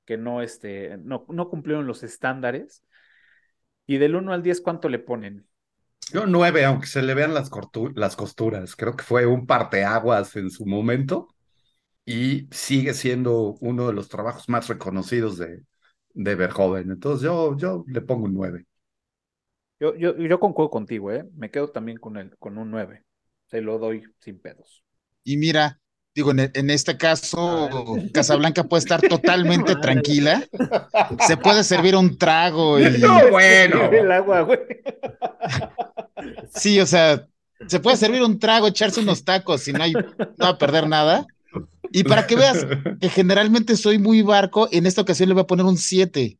que 0.05 0.17
no, 0.17 0.43
este, 0.43 0.97
no, 0.99 1.25
no 1.29 1.49
cumplieron 1.49 1.87
los 1.87 2.03
estándares. 2.03 2.85
Y 3.87 3.99
del 3.99 4.17
1 4.17 4.33
al 4.33 4.43
10, 4.43 4.61
¿cuánto 4.61 4.89
le 4.89 4.99
ponen? 4.99 5.47
Yo 6.13 6.27
nueve, 6.27 6.65
aunque 6.65 6.87
se 6.87 7.03
le 7.03 7.15
vean 7.15 7.35
las, 7.35 7.51
costuras. 7.51 8.77
Creo 8.77 8.97
que 8.97 9.05
fue 9.05 9.27
un 9.27 9.47
parteaguas 9.47 10.37
en 10.37 10.51
su 10.51 10.65
momento 10.67 11.29
y 12.05 12.49
sigue 12.53 12.95
siendo 12.95 13.57
uno 13.61 13.89
de 13.89 13.93
los 13.93 14.09
trabajos 14.09 14.49
más 14.49 14.69
reconocidos 14.69 15.39
de, 15.39 15.65
de 16.15 16.35
Verhoeven. 16.35 16.91
Entonces 16.91 17.25
yo, 17.25 17.57
yo 17.57 17.85
le 17.89 18.01
pongo 18.01 18.27
un 18.27 18.35
nueve. 18.35 18.67
Yo, 19.79 19.95
yo, 19.95 20.17
yo 20.17 20.41
concuerdo 20.41 20.71
contigo, 20.71 21.13
¿eh? 21.13 21.29
Me 21.35 21.51
quedo 21.51 21.69
también 21.71 21.99
con, 21.99 22.17
el, 22.17 22.37
con 22.39 22.57
un 22.57 22.71
9. 22.71 23.05
Se 23.47 23.61
lo 23.61 23.79
doy 23.79 24.03
sin 24.21 24.41
pedos. 24.41 24.83
Y 25.23 25.37
mira, 25.37 25.81
digo, 26.17 26.31
en, 26.31 26.51
en 26.55 26.71
este 26.71 26.97
caso, 26.97 27.69
Casablanca 28.13 28.65
puede 28.65 28.81
estar 28.81 29.03
totalmente 29.03 29.77
tranquila. 29.77 30.43
Se 31.27 31.37
puede 31.37 31.63
servir 31.63 31.95
un 31.95 32.17
trago 32.17 32.81
y 32.81 32.85
No, 32.99 33.31
bueno. 33.31 33.85
El 33.93 34.11
agua, 34.11 34.41
güey. 34.41 34.59
sí, 36.55 36.81
o 36.81 36.87
sea, 36.87 37.27
se 37.69 37.81
puede 37.81 37.99
servir 37.99 38.23
un 38.23 38.39
trago, 38.39 38.67
echarse 38.67 39.01
unos 39.01 39.25
tacos 39.25 39.69
y 39.69 39.75
no 39.75 39.83
hay, 39.83 39.93
no 39.93 40.03
va 40.41 40.49
a 40.49 40.59
perder 40.59 40.89
nada. 40.89 41.27
Y 41.93 42.05
para 42.05 42.27
que 42.27 42.35
veas 42.35 42.67
que 42.99 43.11
generalmente 43.11 43.77
soy 43.77 43.99
muy 43.99 44.23
barco, 44.23 44.69
en 44.73 44.87
esta 44.87 45.03
ocasión 45.03 45.29
le 45.29 45.35
voy 45.35 45.43
a 45.43 45.47
poner 45.47 45.67
un 45.67 45.77
7. 45.77 46.39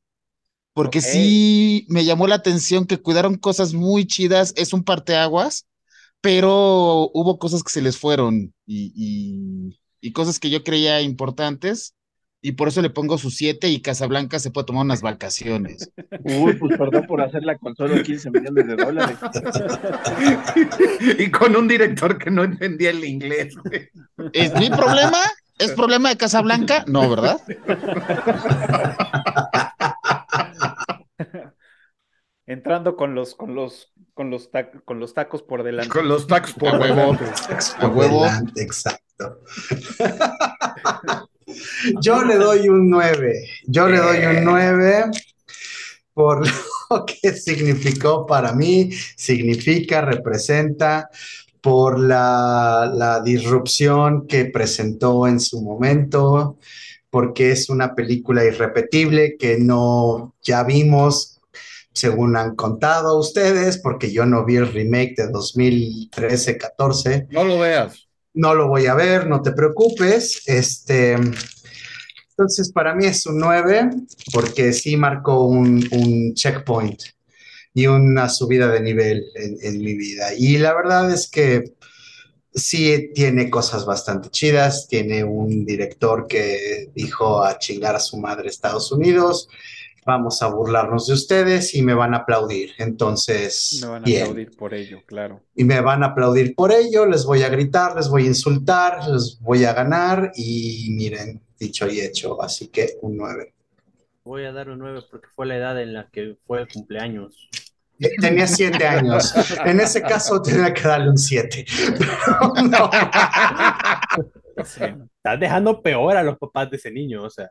Porque 0.73 1.03
sí 1.03 1.87
me 1.89 2.05
llamó 2.05 2.27
la 2.27 2.35
atención 2.37 2.87
que 2.87 2.99
cuidaron 2.99 3.37
cosas 3.37 3.75
muy 3.75 4.07
chidas, 4.07 4.55
es 4.57 4.73
un 4.73 4.85
parteaguas, 4.85 5.67
pero 6.21 7.11
hubo 7.15 7.39
cosas 7.39 7.63
que 7.63 7.71
se 7.71 7.83
les 7.83 7.99
fueron 7.99 8.53
y, 8.67 8.93
y- 8.95 9.79
y 10.01 10.13
cosas 10.13 10.39
que 10.39 10.51
yo 10.51 10.63
creía 10.63 11.01
importantes, 11.01 11.95
y 12.43 12.53
por 12.53 12.69
eso 12.69 12.81
le 12.83 12.91
pongo 12.91 13.19
su 13.19 13.31
7 13.31 13.69
y 13.71 13.81
Casablanca 13.81 14.39
se 14.39 14.51
puede 14.53 14.67
tomar 14.67 14.85
unas 14.85 15.03
vacaciones. 15.03 15.91
Uy, 16.23 16.53
pues 16.55 16.79
perdón 16.79 17.05
por 17.09 17.21
hacerla 17.21 17.59
con 17.59 17.75
solo 17.75 18.01
15 18.03 18.31
millones 18.31 18.67
de 18.69 18.77
dólares. 18.77 19.19
y 21.19 21.31
con 21.31 21.57
un 21.57 21.67
director 21.67 22.19
que 22.19 22.31
no 22.31 22.45
entendía 22.45 22.91
el 22.91 23.05
inglés. 23.05 23.57
güey. 23.65 23.89
¿Es 24.33 24.55
mi 24.61 24.69
problema? 24.71 25.19
¿Es 25.59 25.73
problema 25.73 26.11
de 26.11 26.17
Casablanca? 26.19 26.85
No, 26.87 27.09
¿verdad? 27.11 27.41
Entrando 32.47 32.97
con 32.97 33.15
los, 33.15 33.35
con 33.35 33.55
los, 33.57 33.93
con 34.17 34.31
los, 34.31 34.51
tac- 34.51 34.83
con 34.87 34.99
los 34.99 35.13
tacos 35.13 35.43
por 35.43 35.63
delante. 35.63 35.91
Con 35.91 36.09
los 36.09 36.27
tacos 36.27 36.55
por 36.55 36.73
huevo. 36.81 37.13
delante. 37.13 37.25
A 37.79 37.87
huevo. 37.87 38.25
Exacto. 38.57 39.43
Yo 42.01 42.25
le 42.25 42.37
doy 42.37 42.67
un 42.71 42.89
9. 42.89 43.45
Yo 43.67 43.89
le 43.89 43.99
doy 43.99 44.25
un 44.39 44.45
9 44.45 45.05
por 46.15 46.47
lo 46.91 47.05
que 47.05 47.33
significó 47.35 48.25
para 48.25 48.55
mí, 48.55 48.91
significa, 49.17 50.01
representa, 50.01 51.11
por 51.61 51.99
la, 51.99 52.91
la 52.95 53.21
disrupción 53.21 54.27
que 54.27 54.47
presentó 54.47 55.27
en 55.27 55.41
su 55.41 55.61
momento, 55.61 56.57
porque 57.11 57.51
es 57.53 57.69
una 57.69 57.95
película 57.95 58.45
irrepetible 58.47 59.37
que 59.37 59.59
no 59.59 60.35
ya 60.43 60.65
vimos, 60.65 61.36
según 61.97 62.37
han 62.37 62.55
contado 62.57 63.19
ustedes, 63.19 63.79
porque 63.79 64.13
yo 64.13 64.27
no 64.27 64.45
vi 64.45 64.57
el 64.57 64.71
remake 64.71 65.15
de 65.17 65.31
2013-14. 65.31 67.29
No 67.31 67.45
lo 67.45 67.59
veas. 67.59 68.07
No 68.35 68.55
lo 68.55 68.69
voy 68.69 68.85
a 68.85 68.95
ver, 68.95 69.27
no 69.27 69.41
te 69.41 69.53
preocupes. 69.53 70.43
Este, 70.47 71.13
entonces, 71.13 72.71
para 72.71 72.95
mí 72.95 73.07
es 73.07 73.25
un 73.25 73.39
9, 73.39 73.89
porque 74.31 74.75
sí 74.75 74.99
marcó 74.99 75.47
un, 75.47 75.89
un 75.91 76.35
checkpoint 76.35 77.01
y 77.73 77.87
una 77.87 78.29
subida 78.29 78.69
de 78.69 78.83
nivel 78.83 79.25
en, 79.35 79.57
en 79.63 79.79
mi 79.79 79.95
vida. 79.95 80.35
Y 80.37 80.59
la 80.59 80.75
verdad 80.75 81.11
es 81.11 81.31
que 81.31 81.73
sí 82.55 83.11
tiene 83.15 83.49
cosas 83.49 83.87
bastante 83.87 84.29
chidas. 84.29 84.87
Tiene 84.87 85.25
un 85.25 85.65
director 85.65 86.27
que 86.27 86.91
dijo 86.95 87.43
a 87.43 87.59
chingar 87.59 87.97
a 87.97 88.01
su 88.01 88.19
madre 88.19 88.51
Estados 88.51 88.93
Unidos. 88.93 89.49
Vamos 90.07 90.41
a 90.41 90.47
burlarnos 90.47 91.09
de 91.09 91.15
ustedes 91.15 91.75
y 91.75 91.83
me 91.83 91.93
van 91.93 92.15
a 92.15 92.19
aplaudir. 92.19 92.71
Entonces, 92.79 93.81
Me 93.83 93.89
van 93.89 94.03
a 94.03 94.05
bien. 94.05 94.23
aplaudir 94.23 94.57
por 94.57 94.73
ello, 94.73 95.03
claro. 95.05 95.43
Y 95.55 95.65
me 95.65 95.81
van 95.81 96.05
a 96.05 96.07
aplaudir 96.07 96.55
por 96.55 96.71
ello, 96.73 97.07
les 97.07 97.25
voy 97.27 97.43
a 97.43 97.49
gritar, 97.49 97.97
les 97.97 98.09
voy 98.09 98.23
a 98.25 98.27
insultar, 98.29 99.09
les 99.09 99.39
voy 99.41 99.65
a 99.65 99.73
ganar 99.73 100.31
y 100.37 100.89
miren, 100.93 101.43
dicho 101.59 101.89
y 101.89 102.01
hecho, 102.01 102.41
así 102.41 102.69
que 102.69 102.97
un 103.03 103.17
9. 103.17 103.53
Voy 104.25 104.45
a 104.45 104.53
dar 104.53 104.71
un 104.71 104.79
9 104.79 105.01
porque 105.11 105.27
fue 105.35 105.47
la 105.47 105.57
edad 105.57 105.81
en 105.83 105.93
la 105.93 106.09
que 106.11 106.37
fue 106.47 106.61
el 106.61 106.69
cumpleaños. 106.69 107.49
Tenía 108.21 108.47
7 108.47 108.87
años. 108.87 109.35
En 109.65 109.81
ese 109.81 110.03
caso 110.03 110.41
tenía 110.43 110.73
que 110.75 110.83
darle 110.83 111.11
un 111.11 111.19
7. 111.19 111.65
no. 112.71 112.91
Sí. 114.65 114.85
Estás 115.17 115.41
dejando 115.41 115.83
peor 115.83 116.17
a 116.17 116.23
los 116.23 116.39
papás 116.39 116.71
de 116.71 116.77
ese 116.77 116.91
niño, 116.91 117.23
o 117.25 117.31
sea. 117.31 117.51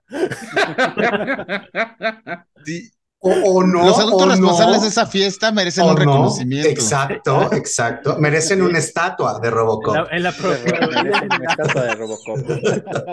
Sí, 2.66 2.92
O, 3.20 3.32
o 3.32 3.64
no. 3.64 3.86
Los 3.86 4.00
adultos 4.00 4.22
o 4.24 4.30
responsables 4.30 4.78
no, 4.78 4.84
de 4.84 4.90
esa 4.90 5.06
fiesta 5.08 5.52
merecen 5.52 5.84
o 5.84 5.88
un 5.90 5.94
no. 5.94 6.00
reconocimiento. 6.00 6.70
Exacto, 6.70 7.52
exacto. 7.54 8.18
Merecen 8.20 8.62
una 8.62 8.78
estatua 8.80 9.40
de 9.40 9.48
En 9.48 9.54
Robocop. 9.54 9.96
la, 9.96 10.08
en 10.12 10.24
la 10.24 10.32
pro- 10.32 10.50
Merecen 10.50 11.30
una 11.32 11.50
estatua 11.52 11.82
de 11.84 11.96
Robocop. 11.96 12.40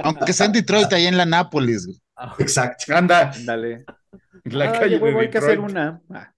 Aunque 0.04 0.32
sea 0.32 0.46
en 0.46 0.52
Detroit, 0.52 0.92
ahí 0.92 1.06
en 1.06 1.16
la 1.16 1.24
Nápoles. 1.26 1.88
Exacto. 2.38 2.94
Anda, 2.94 3.32
Dale. 3.44 3.84
la 4.44 4.72
calle 4.72 4.98
huevo, 4.98 5.18
de 5.18 5.24
hay 5.24 5.30
que 5.30 5.38
hacer 5.38 5.58
una. 5.60 6.00
Ah, 6.12 6.30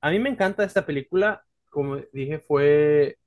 A 0.00 0.10
mí 0.10 0.18
me 0.18 0.30
encanta 0.30 0.64
esta 0.64 0.84
película, 0.84 1.44
como 1.70 1.96
dije, 2.12 2.38
fue 2.40 3.18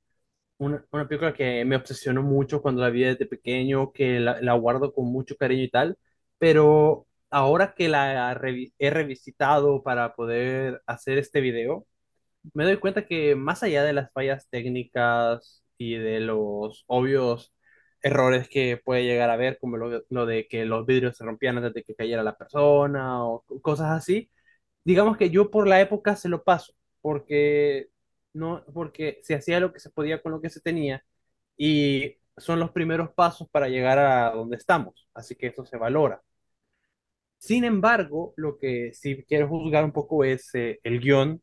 una, 0.58 0.84
una 0.90 1.08
película 1.08 1.34
que 1.34 1.64
me 1.64 1.76
obsesionó 1.76 2.22
mucho 2.22 2.62
cuando 2.62 2.82
la 2.82 2.90
vi 2.90 3.02
desde 3.04 3.26
pequeño, 3.26 3.92
que 3.92 4.20
la, 4.20 4.52
guardo 4.54 4.92
con 4.92 5.06
mucho 5.06 5.36
cariño 5.36 5.62
y 5.64 5.70
tal, 5.70 5.98
pero 6.38 7.06
ahora 7.30 7.74
que 7.74 7.88
la 7.88 8.32
he 8.78 8.90
revisitado 8.90 9.82
para 9.82 10.14
poder 10.14 10.82
hacer 10.86 11.18
este 11.18 11.40
video, 11.40 11.86
me 12.54 12.64
doy 12.64 12.78
cuenta 12.78 13.06
que 13.06 13.34
más 13.36 13.62
allá 13.62 13.84
de 13.84 13.92
las 13.92 14.12
fallas 14.12 14.48
técnicas 14.50 15.64
y 15.78 15.96
de 15.96 16.20
los 16.20 16.84
obvios 16.86 17.52
errores 18.06 18.48
que 18.48 18.78
puede 18.84 19.04
llegar 19.04 19.30
a 19.30 19.34
haber, 19.34 19.58
como 19.58 19.76
lo, 19.76 20.04
lo 20.08 20.26
de 20.26 20.46
que 20.48 20.64
los 20.64 20.86
vidrios 20.86 21.16
se 21.16 21.24
rompían 21.24 21.58
antes 21.58 21.74
de 21.74 21.82
que 21.82 21.94
cayera 21.94 22.22
la 22.22 22.36
persona 22.36 23.24
o 23.26 23.44
cosas 23.62 23.90
así, 23.90 24.30
digamos 24.84 25.16
que 25.16 25.30
yo 25.30 25.50
por 25.50 25.66
la 25.68 25.80
época 25.80 26.16
se 26.16 26.28
lo 26.28 26.44
paso, 26.44 26.74
porque 27.00 27.88
no, 28.32 28.64
porque 28.74 29.20
se 29.24 29.34
hacía 29.34 29.60
lo 29.60 29.72
que 29.72 29.80
se 29.80 29.90
podía 29.90 30.22
con 30.22 30.32
lo 30.32 30.40
que 30.40 30.50
se 30.50 30.60
tenía 30.60 31.04
y 31.56 32.16
son 32.36 32.60
los 32.60 32.70
primeros 32.72 33.10
pasos 33.12 33.48
para 33.50 33.68
llegar 33.68 33.98
a 33.98 34.32
donde 34.32 34.56
estamos, 34.56 35.08
así 35.14 35.36
que 35.36 35.48
eso 35.48 35.64
se 35.66 35.76
valora. 35.78 36.22
Sin 37.38 37.64
embargo, 37.64 38.32
lo 38.36 38.58
que 38.58 38.92
sí 38.92 39.24
quiero 39.28 39.48
juzgar 39.48 39.84
un 39.84 39.92
poco 39.92 40.24
es 40.24 40.54
eh, 40.54 40.80
el 40.82 41.00
guion, 41.00 41.42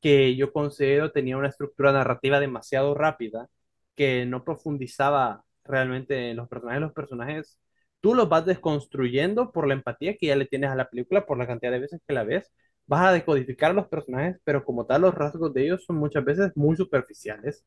que 0.00 0.36
yo 0.36 0.52
considero 0.52 1.12
tenía 1.12 1.36
una 1.36 1.48
estructura 1.48 1.92
narrativa 1.92 2.40
demasiado 2.40 2.94
rápida, 2.94 3.48
que 3.96 4.26
no 4.26 4.44
profundizaba 4.44 5.44
realmente 5.68 6.30
en 6.30 6.36
los 6.36 6.48
personajes. 6.48 6.80
Los 6.82 6.92
personajes, 6.92 7.58
tú 8.00 8.14
los 8.14 8.28
vas 8.28 8.46
desconstruyendo 8.46 9.52
por 9.52 9.66
la 9.68 9.74
empatía 9.74 10.16
que 10.16 10.26
ya 10.28 10.36
le 10.36 10.46
tienes 10.46 10.70
a 10.70 10.74
la 10.76 10.88
película, 10.90 11.26
por 11.26 11.38
la 11.38 11.46
cantidad 11.46 11.72
de 11.72 11.80
veces 11.80 12.00
que 12.06 12.14
la 12.14 12.24
ves. 12.24 12.52
Vas 12.86 13.06
a 13.08 13.12
decodificar 13.12 13.70
a 13.72 13.74
los 13.74 13.88
personajes, 13.88 14.38
pero 14.44 14.64
como 14.64 14.86
tal, 14.86 15.02
los 15.02 15.14
rasgos 15.14 15.52
de 15.54 15.64
ellos 15.64 15.84
son 15.84 15.96
muchas 15.96 16.24
veces 16.24 16.52
muy 16.56 16.76
superficiales. 16.76 17.64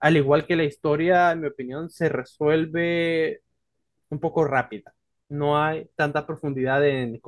Al 0.00 0.16
igual 0.16 0.46
que 0.46 0.56
la 0.56 0.64
historia, 0.64 1.32
en 1.32 1.40
mi 1.42 1.46
opinión, 1.48 1.90
se 1.90 2.08
resuelve 2.08 3.42
un 4.10 4.20
poco 4.20 4.44
rápida. 4.44 4.94
No 5.28 5.58
hay 5.62 5.88
tanta 5.96 6.26
profundidad 6.26 6.86
en, 6.86 7.20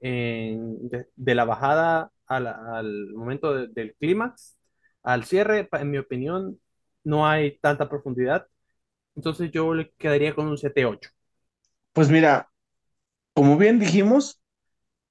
en- 0.00 0.88
de, 1.16 1.34
la 1.34 1.44
bajada 1.44 2.12
al 2.26 3.12
momento 3.14 3.54
de- 3.54 3.68
del 3.68 3.94
clímax, 3.96 4.58
al 5.02 5.24
cierre, 5.24 5.68
en 5.72 5.90
mi 5.90 5.98
opinión, 5.98 6.60
no 7.04 7.26
hay 7.26 7.58
tanta 7.60 7.88
profundidad. 7.88 8.46
Entonces 9.16 9.50
yo 9.50 9.74
le 9.74 9.90
quedaría 9.92 10.34
con 10.34 10.46
un 10.48 10.58
7-8. 10.58 11.10
Pues 11.92 12.10
mira, 12.10 12.50
como 13.34 13.56
bien 13.56 13.78
dijimos, 13.78 14.40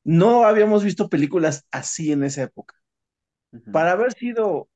no 0.03 0.45
habíamos 0.45 0.83
visto 0.83 1.09
películas 1.09 1.67
así 1.71 2.11
en 2.11 2.23
esa 2.23 2.43
época. 2.43 2.75
Para 3.71 3.93
haber 3.93 4.13
sido 4.13 4.69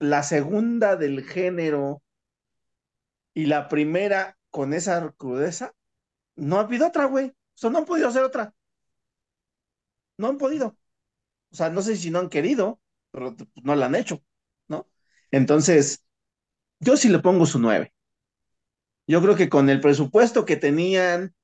la 0.00 0.22
segunda 0.22 0.96
del 0.96 1.24
género 1.24 2.02
y 3.34 3.46
la 3.46 3.68
primera 3.68 4.36
con 4.50 4.72
esa 4.74 5.12
crudeza, 5.16 5.74
no 6.36 6.56
ha 6.56 6.60
habido 6.60 6.88
otra, 6.88 7.06
güey. 7.06 7.28
O 7.28 7.34
sea, 7.54 7.70
no 7.70 7.78
han 7.78 7.84
podido 7.84 8.08
hacer 8.08 8.24
otra. 8.24 8.54
No 10.16 10.28
han 10.28 10.38
podido. 10.38 10.76
O 11.50 11.56
sea, 11.56 11.70
no 11.70 11.82
sé 11.82 11.96
si 11.96 12.10
no 12.10 12.18
han 12.20 12.28
querido, 12.28 12.80
pero 13.10 13.36
no 13.62 13.74
la 13.76 13.86
han 13.86 13.94
hecho, 13.94 14.22
¿no? 14.68 14.88
Entonces, 15.30 16.04
yo 16.80 16.96
sí 16.96 17.08
le 17.08 17.20
pongo 17.20 17.46
su 17.46 17.58
9. 17.58 17.92
Yo 19.08 19.20
creo 19.22 19.34
que 19.36 19.48
con 19.48 19.70
el 19.70 19.80
presupuesto 19.80 20.44
que 20.44 20.56
tenían, 20.56 21.34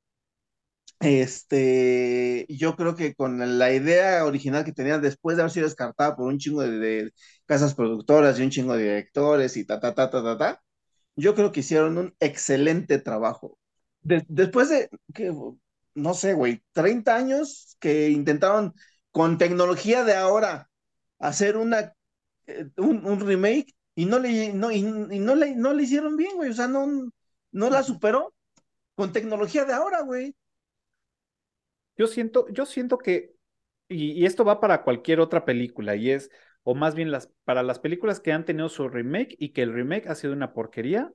este, 1.00 2.46
yo 2.48 2.76
creo 2.76 2.94
que 2.94 3.14
con 3.14 3.58
la 3.58 3.72
idea 3.72 4.24
original 4.24 4.64
que 4.64 4.72
tenían 4.72 5.02
después 5.02 5.36
de 5.36 5.42
haber 5.42 5.52
sido 5.52 5.66
descartada 5.66 6.16
por 6.16 6.26
un 6.28 6.38
chingo 6.38 6.62
de, 6.62 7.12
casas 7.46 7.74
productoras 7.74 8.38
y 8.38 8.42
un 8.42 8.50
chingo 8.50 8.76
de 8.76 8.84
directores 8.84 9.56
y 9.56 9.64
ta, 9.64 9.80
ta, 9.80 9.94
ta, 9.94 10.10
ta, 10.10 10.22
ta, 10.22 10.38
ta, 10.38 10.62
yo 11.16 11.34
creo 11.34 11.52
que 11.52 11.60
hicieron 11.60 11.98
un 11.98 12.14
excelente 12.20 12.98
trabajo. 12.98 13.58
De- 14.02 14.24
después 14.28 14.70
de, 14.70 14.90
que, 15.14 15.32
no 15.94 16.14
sé, 16.14 16.34
güey, 16.34 16.62
30 16.72 17.16
años 17.16 17.76
que 17.80 18.10
intentaron 18.10 18.74
con 19.10 19.38
tecnología 19.38 20.04
de 20.04 20.14
ahora 20.14 20.70
hacer 21.18 21.56
una, 21.56 21.94
eh, 22.46 22.66
un, 22.78 23.20
remake 23.20 23.74
y 23.94 24.06
no 24.06 24.18
le, 24.18 24.52
no, 24.54 24.70
y 24.72 24.82
no 24.82 25.34
le, 25.34 25.56
no 25.56 25.74
le 25.74 25.82
hicieron 25.84 26.16
bien, 26.16 26.36
güey, 26.36 26.50
o 26.50 26.54
sea, 26.54 26.68
no, 26.68 27.10
no 27.54 27.70
la 27.70 27.82
superó 27.82 28.34
con 28.96 29.12
tecnología 29.12 29.64
de 29.64 29.74
ahora, 29.74 30.02
güey. 30.02 30.34
Yo 31.96 32.06
siento, 32.06 32.48
yo 32.50 32.66
siento 32.66 32.98
que, 32.98 33.34
y, 33.88 34.12
y 34.12 34.26
esto 34.26 34.44
va 34.44 34.60
para 34.60 34.82
cualquier 34.82 35.20
otra 35.20 35.44
película, 35.44 35.96
y 35.96 36.10
es, 36.10 36.30
o 36.64 36.74
más 36.74 36.94
bien 36.94 37.10
las, 37.10 37.30
para 37.44 37.62
las 37.62 37.78
películas 37.78 38.20
que 38.20 38.32
han 38.32 38.44
tenido 38.44 38.68
su 38.68 38.88
remake 38.88 39.36
y 39.38 39.50
que 39.50 39.62
el 39.62 39.72
remake 39.72 40.08
ha 40.08 40.14
sido 40.16 40.32
una 40.32 40.52
porquería, 40.54 41.12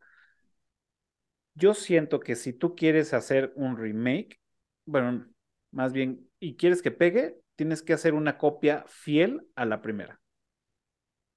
yo 1.54 1.74
siento 1.74 2.20
que 2.20 2.36
si 2.36 2.54
tú 2.54 2.76
quieres 2.76 3.14
hacer 3.14 3.52
un 3.56 3.78
remake, 3.78 4.40
bueno, 4.86 5.28
más 5.72 5.94
bien, 5.94 6.30
y 6.40 6.56
quieres 6.56 6.82
que 6.82 6.92
pegue, 6.92 7.38
tienes 7.56 7.82
que 7.82 7.94
hacer 7.94 8.14
una 8.14 8.38
copia 8.38 8.86
fiel 8.88 9.48
a 9.56 9.66
la 9.66 9.82
primera, 9.82 10.22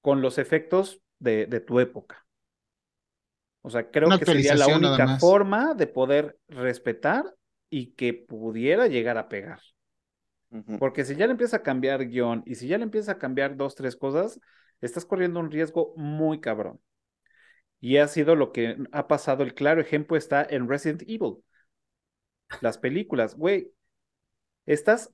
con 0.01 0.21
los 0.21 0.37
efectos 0.37 1.01
de, 1.19 1.47
de 1.47 1.59
tu 1.59 1.79
época. 1.79 2.25
O 3.63 3.69
sea, 3.69 3.89
creo 3.89 4.07
Una 4.07 4.19
que 4.19 4.25
sería 4.25 4.55
la 4.55 4.67
única 4.67 5.17
forma 5.19 5.73
de 5.73 5.87
poder 5.87 6.37
respetar 6.47 7.35
y 7.69 7.93
que 7.93 8.13
pudiera 8.13 8.87
llegar 8.87 9.17
a 9.17 9.27
pegar. 9.29 9.59
Porque 10.77 11.03
si 11.03 11.15
ya 11.15 11.25
le 11.25 11.31
empieza 11.31 11.57
a 11.57 11.63
cambiar 11.63 12.05
guion 12.07 12.43
y 12.45 12.55
si 12.55 12.67
ya 12.67 12.77
le 12.77 12.83
empieza 12.83 13.13
a 13.13 13.17
cambiar 13.17 13.57
dos, 13.57 13.73
tres 13.75 13.95
cosas, 13.95 14.39
estás 14.81 15.05
corriendo 15.05 15.39
un 15.39 15.49
riesgo 15.49 15.93
muy 15.97 16.39
cabrón. 16.39 16.79
Y 17.79 17.97
ha 17.97 18.07
sido 18.07 18.35
lo 18.35 18.51
que 18.51 18.77
ha 18.91 19.07
pasado. 19.07 19.43
El 19.43 19.53
claro 19.53 19.81
ejemplo 19.81 20.15
está 20.17 20.45
en 20.49 20.69
Resident 20.69 21.01
Evil. 21.03 21.37
Las 22.61 22.77
películas, 22.77 23.35
güey. 23.35 23.71
Estás 24.65 25.11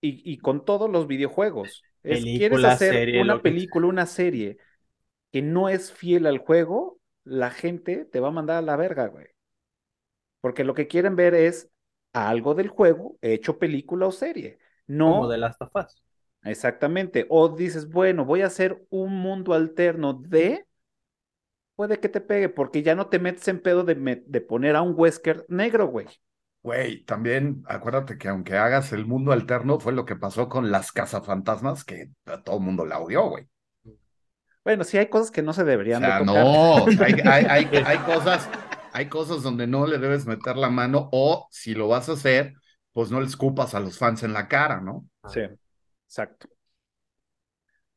y, 0.00 0.22
y 0.30 0.38
con 0.38 0.64
todos 0.64 0.90
los 0.90 1.06
videojuegos. 1.06 1.82
Es, 2.02 2.20
quieres 2.34 2.60
Película, 2.60 2.72
hacer 2.72 2.92
serie, 2.94 3.22
una 3.22 3.34
que- 3.36 3.40
película, 3.42 3.86
una 3.88 4.06
serie 4.06 4.58
que 5.32 5.42
no 5.42 5.68
es 5.68 5.92
fiel 5.92 6.26
al 6.26 6.38
juego, 6.38 7.00
la 7.24 7.50
gente 7.50 8.04
te 8.06 8.20
va 8.20 8.28
a 8.28 8.30
mandar 8.30 8.58
a 8.58 8.62
la 8.62 8.76
verga, 8.76 9.06
güey. 9.08 9.26
Porque 10.40 10.64
lo 10.64 10.74
que 10.74 10.88
quieren 10.88 11.16
ver 11.16 11.34
es 11.34 11.70
algo 12.12 12.54
del 12.54 12.68
juego 12.68 13.18
hecho 13.22 13.58
película 13.58 14.06
o 14.06 14.12
serie. 14.12 14.58
No, 14.86 15.20
Como 15.20 15.28
de 15.28 15.38
Last 15.38 15.62
of 15.62 15.70
Us. 15.76 16.02
Exactamente. 16.44 17.26
O 17.30 17.48
dices, 17.48 17.88
bueno, 17.90 18.24
voy 18.24 18.42
a 18.42 18.46
hacer 18.46 18.84
un 18.90 19.14
mundo 19.14 19.54
alterno 19.54 20.12
de. 20.14 20.66
Puede 21.76 22.00
que 22.00 22.08
te 22.08 22.20
pegue, 22.20 22.48
porque 22.48 22.82
ya 22.82 22.94
no 22.96 23.08
te 23.08 23.18
metes 23.20 23.46
en 23.48 23.60
pedo 23.62 23.84
de, 23.84 23.94
me- 23.96 24.22
de 24.26 24.40
poner 24.40 24.74
a 24.76 24.82
un 24.82 24.94
Wesker 24.96 25.44
negro, 25.48 25.86
güey. 25.88 26.06
Güey, 26.62 27.04
también 27.04 27.62
acuérdate 27.68 28.16
que 28.18 28.28
aunque 28.28 28.56
hagas 28.56 28.92
el 28.92 29.06
mundo 29.06 29.30
alterno, 29.32 29.78
fue 29.80 29.92
lo 29.92 30.04
que 30.06 30.16
pasó 30.16 30.48
con 30.48 30.70
las 30.72 30.90
cazafantasmas, 30.92 31.84
que 31.84 32.10
a 32.24 32.42
todo 32.42 32.56
el 32.56 32.62
mundo 32.62 32.84
la 32.86 32.98
odió, 33.00 33.28
güey. 33.28 33.48
Bueno, 34.64 34.84
sí 34.84 34.98
hay 34.98 35.08
cosas 35.08 35.30
que 35.30 35.42
no 35.42 35.52
se 35.52 35.64
O 35.64 35.64
deberían 35.64 36.04
sea, 36.04 36.04
de 36.04 36.12
tocar. 36.14 36.52
no, 36.52 36.84
o 36.84 36.90
sea, 36.92 37.06
hay, 37.06 37.14
hay, 37.24 37.44
hay, 37.48 37.70
hay 37.84 37.98
cosas, 38.02 38.48
hay 38.92 39.08
cosas 39.08 39.42
donde 39.42 39.66
no 39.66 39.86
le 39.86 39.98
debes 39.98 40.26
meter 40.26 40.56
la 40.56 40.70
mano, 40.70 41.08
o 41.12 41.48
si 41.50 41.74
lo 41.74 41.88
vas 41.88 42.08
a 42.08 42.12
hacer, 42.12 42.54
pues 42.92 43.10
no 43.10 43.20
le 43.20 43.26
escupas 43.26 43.74
a 43.74 43.80
los 43.80 43.98
fans 43.98 44.22
en 44.22 44.32
la 44.32 44.48
cara, 44.48 44.80
¿no? 44.80 45.06
Sí, 45.26 45.40
exacto. 46.06 46.48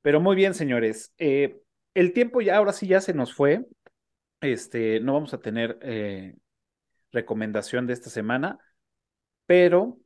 Pero 0.01 0.21
muy 0.21 0.35
bien, 0.35 0.53
señores. 0.53 1.13
Eh, 1.17 1.59
el 1.93 2.13
tiempo 2.13 2.41
ya, 2.41 2.57
ahora 2.57 2.73
sí 2.73 2.87
ya 2.87 3.01
se 3.01 3.13
nos 3.13 3.33
fue. 3.33 3.65
Este, 4.41 4.99
no 5.01 5.13
vamos 5.13 5.33
a 5.33 5.39
tener 5.41 5.79
eh, 5.81 6.35
recomendación 7.11 7.87
de 7.87 7.93
esta 7.93 8.09
semana, 8.09 8.59
pero 9.45 9.99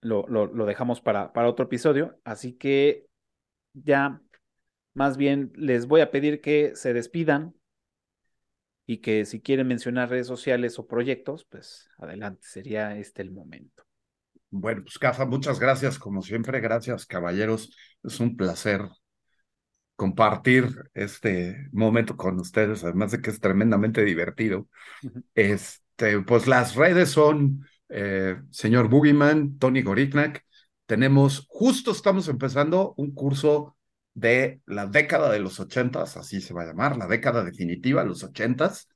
lo, 0.00 0.26
lo, 0.28 0.46
lo 0.46 0.66
dejamos 0.66 1.00
para, 1.00 1.32
para 1.32 1.48
otro 1.48 1.66
episodio. 1.66 2.18
Así 2.24 2.54
que 2.54 3.06
ya 3.74 4.20
más 4.94 5.16
bien 5.16 5.52
les 5.54 5.86
voy 5.86 6.00
a 6.00 6.10
pedir 6.10 6.40
que 6.40 6.72
se 6.74 6.92
despidan 6.92 7.54
y 8.86 8.98
que 8.98 9.24
si 9.24 9.40
quieren 9.40 9.68
mencionar 9.68 10.10
redes 10.10 10.26
sociales 10.26 10.78
o 10.78 10.86
proyectos, 10.86 11.46
pues 11.48 11.88
adelante, 11.98 12.42
sería 12.42 12.96
este 12.96 13.22
el 13.22 13.30
momento. 13.30 13.84
Bueno, 14.50 14.82
pues 14.82 14.98
Cafa, 14.98 15.26
muchas 15.26 15.60
gracias, 15.60 15.98
como 15.98 16.22
siempre, 16.22 16.60
gracias 16.60 17.06
caballeros, 17.06 17.76
es 18.02 18.18
un 18.18 18.36
placer 18.36 18.82
compartir 19.94 20.66
este 20.94 21.68
momento 21.72 22.16
con 22.16 22.40
ustedes, 22.40 22.82
además 22.82 23.12
de 23.12 23.20
que 23.20 23.30
es 23.30 23.38
tremendamente 23.38 24.02
divertido. 24.04 24.66
Este, 25.34 26.20
pues 26.22 26.46
las 26.46 26.74
redes 26.74 27.10
son 27.10 27.64
eh, 27.90 28.40
señor 28.50 28.88
Boogeyman, 28.88 29.58
Tony 29.58 29.82
Goriknak, 29.82 30.44
tenemos, 30.86 31.46
justo 31.48 31.90
estamos 31.90 32.28
empezando 32.28 32.94
un 32.96 33.12
curso 33.12 33.76
de 34.14 34.60
la 34.66 34.86
década 34.86 35.30
de 35.30 35.40
los 35.40 35.60
ochentas, 35.60 36.16
así 36.16 36.40
se 36.40 36.54
va 36.54 36.62
a 36.62 36.66
llamar, 36.66 36.96
la 36.96 37.06
década 37.06 37.44
definitiva, 37.44 38.04
los 38.04 38.24
ochentas. 38.24 38.88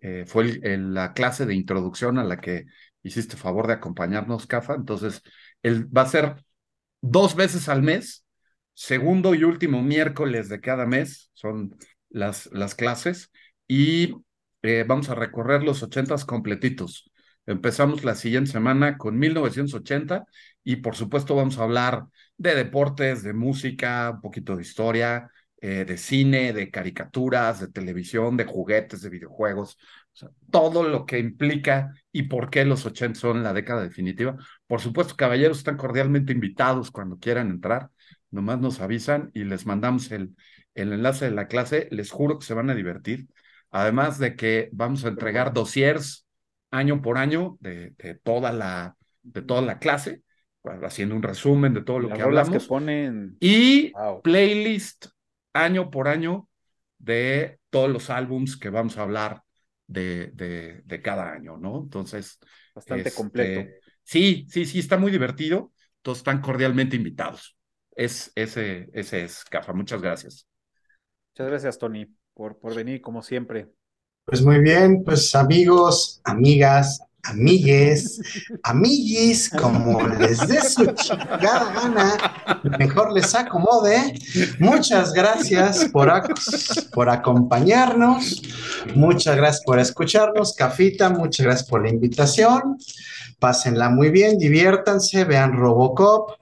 Eh, 0.00 0.24
fue 0.26 0.60
la 0.62 1.12
clase 1.12 1.46
de 1.46 1.54
introducción 1.54 2.18
a 2.18 2.24
la 2.24 2.38
que 2.38 2.66
hiciste 3.02 3.36
favor 3.36 3.66
de 3.66 3.74
acompañarnos, 3.74 4.46
Cafa. 4.46 4.74
Entonces, 4.74 5.22
él 5.62 5.86
va 5.96 6.02
a 6.02 6.08
ser 6.08 6.36
dos 7.00 7.34
veces 7.34 7.68
al 7.68 7.82
mes, 7.82 8.24
segundo 8.74 9.34
y 9.34 9.44
último 9.44 9.82
miércoles 9.82 10.48
de 10.48 10.60
cada 10.60 10.86
mes, 10.86 11.30
son 11.34 11.76
las, 12.10 12.46
las 12.52 12.74
clases, 12.74 13.30
y 13.66 14.14
eh, 14.62 14.84
vamos 14.86 15.08
a 15.08 15.14
recorrer 15.14 15.62
los 15.62 15.82
ochentas 15.82 16.24
completitos. 16.24 17.10
Empezamos 17.46 18.04
la 18.04 18.14
siguiente 18.14 18.50
semana 18.50 18.98
con 18.98 19.18
1980 19.18 20.26
y 20.64 20.76
por 20.76 20.96
supuesto 20.96 21.34
vamos 21.34 21.58
a 21.58 21.62
hablar 21.62 22.04
de 22.38 22.54
deportes, 22.54 23.22
de 23.22 23.34
música, 23.34 24.10
un 24.14 24.20
poquito 24.20 24.56
de 24.56 24.62
historia, 24.62 25.30
eh, 25.60 25.84
de 25.84 25.96
cine, 25.98 26.52
de 26.52 26.70
caricaturas, 26.70 27.60
de 27.60 27.68
televisión, 27.68 28.36
de 28.36 28.44
juguetes, 28.44 29.02
de 29.02 29.10
videojuegos, 29.10 29.76
todo 30.50 30.82
lo 30.84 31.04
que 31.04 31.18
implica 31.18 31.92
y 32.12 32.24
por 32.24 32.50
qué 32.50 32.64
los 32.64 32.86
80 32.86 33.18
son 33.18 33.42
la 33.42 33.52
década 33.52 33.82
definitiva. 33.82 34.36
Por 34.66 34.80
supuesto, 34.80 35.16
caballeros 35.16 35.58
están 35.58 35.76
cordialmente 35.76 36.32
invitados 36.32 36.90
cuando 36.90 37.18
quieran 37.18 37.50
entrar, 37.50 37.90
nomás 38.30 38.60
nos 38.60 38.80
avisan 38.80 39.30
y 39.34 39.44
les 39.44 39.66
mandamos 39.66 40.10
el, 40.12 40.36
el 40.74 40.92
enlace 40.92 41.26
de 41.26 41.30
la 41.32 41.48
clase, 41.48 41.88
les 41.90 42.10
juro 42.10 42.38
que 42.38 42.46
se 42.46 42.54
van 42.54 42.70
a 42.70 42.74
divertir. 42.74 43.28
Además 43.70 44.18
de 44.18 44.36
que 44.36 44.70
vamos 44.72 45.04
a 45.04 45.08
entregar 45.08 45.52
dossiers 45.52 46.26
año 46.70 47.02
por 47.02 47.18
año 47.18 47.56
de, 47.60 47.90
de 47.98 48.14
toda, 48.14 48.52
la, 48.52 48.96
de 49.22 49.42
toda 49.42 49.62
la 49.62 49.78
clase 49.78 50.22
haciendo 50.82 51.14
un 51.14 51.22
resumen 51.22 51.74
de 51.74 51.82
todo 51.82 52.00
lo 52.00 52.08
que 52.10 52.22
hablamos. 52.22 52.50
que 52.50 52.66
ponen... 52.66 53.36
Y 53.40 53.92
playlist 54.22 55.06
año 55.52 55.90
por 55.90 56.08
año 56.08 56.48
de 56.98 57.60
todos 57.70 57.90
los 57.90 58.10
álbums 58.10 58.56
que 58.56 58.70
vamos 58.70 58.98
a 58.98 59.02
hablar 59.02 59.42
de, 59.86 60.30
de, 60.34 60.82
de 60.84 61.02
cada 61.02 61.32
año, 61.32 61.56
¿no? 61.56 61.82
Entonces. 61.82 62.38
Bastante 62.74 63.08
este, 63.08 63.20
completo. 63.20 63.70
Sí, 64.02 64.46
sí, 64.48 64.64
sí, 64.64 64.78
está 64.78 64.96
muy 64.96 65.10
divertido. 65.10 65.72
Todos 66.02 66.18
están 66.18 66.40
cordialmente 66.40 66.96
invitados. 66.96 67.56
Es, 67.94 68.32
ese, 68.34 68.88
ese 68.92 69.24
es, 69.24 69.44
Cafa. 69.44 69.72
Muchas 69.72 70.00
gracias. 70.00 70.46
Muchas 71.32 71.48
gracias, 71.48 71.78
Tony, 71.78 72.06
por, 72.34 72.58
por 72.58 72.74
venir, 72.74 73.00
como 73.00 73.22
siempre. 73.22 73.68
Pues 74.24 74.42
muy 74.42 74.60
bien, 74.60 75.02
pues 75.04 75.34
amigos, 75.34 76.20
amigas, 76.22 77.00
amigues, 77.22 78.20
amiguis, 78.62 79.50
como 79.50 80.06
les 80.08 80.46
dé 80.46 80.60
su 80.62 80.86
chingada 80.86 81.72
gana, 81.72 82.62
mejor 82.78 83.12
les 83.12 83.34
acomode. 83.34 84.14
Muchas 84.58 85.12
gracias 85.12 85.86
por, 85.92 86.10
por 86.92 87.10
acompañarnos, 87.10 88.42
muchas 88.94 89.36
gracias 89.36 89.64
por 89.64 89.78
escucharnos, 89.78 90.54
Cafita, 90.54 91.10
muchas 91.10 91.46
gracias 91.46 91.68
por 91.68 91.82
la 91.82 91.90
invitación. 91.90 92.78
Pásenla 93.38 93.88
muy 93.88 94.10
bien, 94.10 94.36
diviértanse, 94.36 95.24
vean 95.24 95.52
Robocop, 95.52 96.40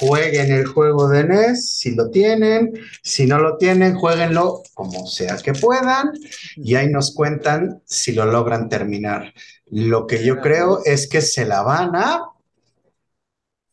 jueguen 0.00 0.52
el 0.52 0.66
juego 0.66 1.08
de 1.08 1.24
NES 1.24 1.68
si 1.68 1.94
lo 1.94 2.10
tienen, 2.10 2.72
si 3.02 3.26
no 3.26 3.38
lo 3.38 3.56
tienen, 3.58 3.94
jueguenlo 3.94 4.62
como 4.72 5.06
sea 5.06 5.36
que 5.36 5.52
puedan 5.52 6.12
y 6.56 6.74
ahí 6.76 6.88
nos 6.88 7.14
cuentan 7.14 7.82
si 7.84 8.12
lo 8.12 8.24
logran 8.24 8.68
terminar. 8.68 9.34
Lo 9.66 10.06
que 10.06 10.24
yo 10.24 10.40
creo 10.40 10.80
es 10.84 11.08
que 11.08 11.20
se 11.20 11.44
la 11.44 11.62
van 11.62 11.96
a... 11.96 12.30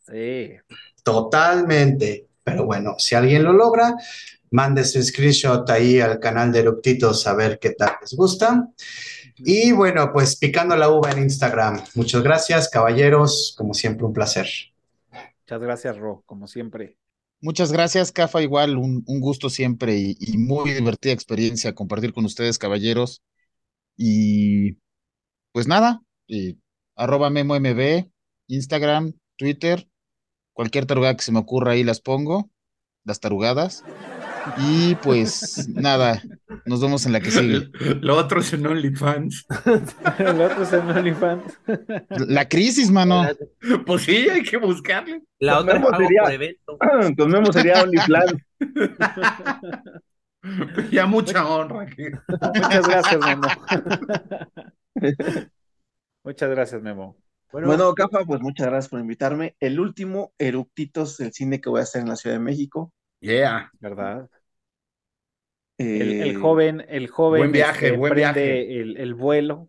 Sí. 0.07 0.51
Totalmente. 1.03 2.27
Pero 2.43 2.65
bueno, 2.65 2.95
si 2.97 3.15
alguien 3.15 3.43
lo 3.43 3.53
logra, 3.53 3.95
mande 4.51 4.83
su 4.83 5.01
screenshot 5.01 5.69
ahí 5.69 5.99
al 5.99 6.19
canal 6.19 6.51
de 6.51 6.59
Eructitos 6.59 7.25
a 7.27 7.33
ver 7.33 7.59
qué 7.59 7.71
tal 7.71 7.93
les 8.01 8.13
gusta. 8.13 8.69
Y 9.37 9.71
bueno, 9.71 10.11
pues 10.13 10.35
picando 10.35 10.75
la 10.75 10.89
uva 10.89 11.11
en 11.11 11.19
Instagram. 11.19 11.81
Muchas 11.95 12.21
gracias, 12.21 12.69
caballeros. 12.69 13.55
Como 13.57 13.73
siempre, 13.73 14.05
un 14.05 14.13
placer. 14.13 14.47
Muchas 15.11 15.61
gracias, 15.61 15.97
Ro, 15.97 16.23
como 16.25 16.47
siempre. 16.47 16.97
Muchas 17.41 17.71
gracias, 17.71 18.11
Cafa. 18.11 18.41
Igual, 18.41 18.77
un, 18.77 19.03
gusto 19.05 19.49
siempre 19.49 19.95
y, 19.97 20.15
y, 20.19 20.37
muy 20.37 20.71
divertida 20.71 21.11
experiencia 21.11 21.73
compartir 21.73 22.13
con 22.13 22.25
ustedes, 22.25 22.59
caballeros. 22.59 23.23
Y 23.97 24.77
pues 25.51 25.67
nada, 25.67 26.01
y 26.27 26.57
arroba 26.95 27.29
MemoMB, 27.29 28.05
Instagram, 28.47 29.13
Twitter, 29.37 29.87
cualquier 30.53 30.85
tarugada 30.85 31.15
que 31.15 31.23
se 31.23 31.31
me 31.31 31.39
ocurra 31.39 31.73
ahí 31.73 31.83
las 31.83 32.01
pongo, 32.01 32.49
las 33.03 33.19
tarugadas. 33.19 33.83
Y 34.57 34.95
pues 34.95 35.67
nada, 35.73 36.21
nos 36.65 36.81
vemos 36.81 37.05
en 37.05 37.13
la 37.13 37.19
que 37.19 37.31
sigue. 37.31 37.69
Lo 38.01 38.17
otro 38.17 38.41
es 38.41 38.53
en 38.53 38.65
OnlyFans. 38.65 39.45
Lo 40.19 40.45
otro 40.45 40.63
es 40.63 40.73
en 40.73 40.89
OnlyFans. 40.89 41.59
La 42.27 42.47
crisis, 42.47 42.91
mano. 42.91 43.23
Pues 43.85 44.03
sí, 44.03 44.27
hay 44.29 44.43
que 44.43 44.57
buscarle. 44.57 45.21
La 45.39 45.59
otra 45.59 45.81
sería, 45.97 46.55
Con 47.15 47.31
Memo 47.31 47.53
sería 47.53 47.83
OnlyFans. 47.83 48.33
Ya 50.91 51.05
mucha 51.05 51.47
honra. 51.47 51.85
Muchas 52.55 52.87
gracias, 52.87 53.19
Memo. 53.19 53.47
Muchas 56.23 56.49
gracias, 56.49 56.81
Memo. 56.81 57.17
Bueno, 57.51 57.93
Cafa, 57.93 58.23
pues 58.23 58.39
muchas 58.39 58.67
gracias 58.67 58.89
por 58.89 59.01
invitarme. 59.01 59.57
El 59.59 59.79
último 59.79 60.31
Eructitos 60.37 61.17
del 61.17 61.33
cine 61.33 61.59
que 61.59 61.69
voy 61.69 61.81
a 61.81 61.83
hacer 61.83 62.01
en 62.01 62.07
la 62.07 62.15
Ciudad 62.15 62.37
de 62.37 62.41
México. 62.41 62.93
Yeah. 63.19 63.69
¿Verdad? 63.79 64.29
el, 65.77 66.37
joven, 66.37 66.85
el 66.87 67.07
joven 67.07 67.41
buen 67.41 67.51
viaje, 67.51 67.87
este, 67.87 67.97
buen 67.97 68.13
viaje. 68.13 68.79
El, 68.79 69.15
vuelo, 69.15 69.67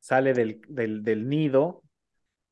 sale 0.00 0.32
del, 0.32 0.60
del, 0.68 1.28
nido. 1.28 1.82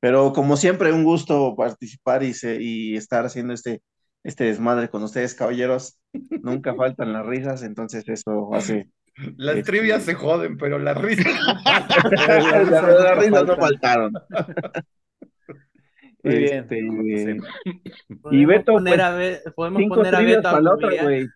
Pero 0.00 0.32
como 0.32 0.56
siempre, 0.56 0.92
un 0.92 1.04
gusto 1.04 1.54
participar 1.56 2.22
y, 2.22 2.34
y 2.60 2.96
estar 2.96 3.24
haciendo 3.24 3.54
este, 3.54 3.80
este 4.24 4.44
desmadre 4.44 4.88
con 4.88 5.02
ustedes, 5.02 5.34
caballeros. 5.34 6.00
Nunca 6.42 6.74
faltan 6.74 7.12
las 7.12 7.24
risas, 7.24 7.62
entonces 7.62 8.08
eso 8.08 8.52
hace 8.54 8.88
las 9.36 9.56
este, 9.56 9.70
trivias 9.70 10.02
se 10.02 10.14
joden, 10.14 10.56
pero 10.56 10.78
las 10.78 11.00
risas 11.00 11.32
las, 12.10 13.18
risas 13.18 13.44
no 13.46 13.56
faltaron. 13.56 14.12
Muy 16.24 16.38
bien. 16.38 16.66
Este, 16.70 17.38
y 18.32 18.44
Beto, 18.44 18.72
poner 18.72 18.98
pues, 18.98 19.54
podemos 19.54 19.82
poner 19.88 20.14
a 20.14 20.20
Beto 20.20 20.48
a 20.48 20.60
la 20.60 20.74
otra, 20.74 21.02
güey. 21.02 21.28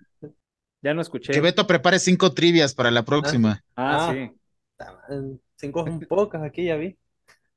Ya 0.82 0.94
no 0.94 1.02
escuché. 1.02 1.32
Que 1.32 1.40
Beto 1.40 1.66
prepare 1.66 1.98
cinco 1.98 2.32
trivias 2.32 2.74
para 2.74 2.90
la 2.90 3.04
próxima. 3.04 3.62
Ah, 3.76 4.08
ah 4.08 4.12
sí. 4.12 4.32
Cinco 5.56 5.84
son 5.84 6.00
pocas, 6.00 6.42
aquí 6.42 6.64
ya 6.64 6.76
vi. 6.76 6.96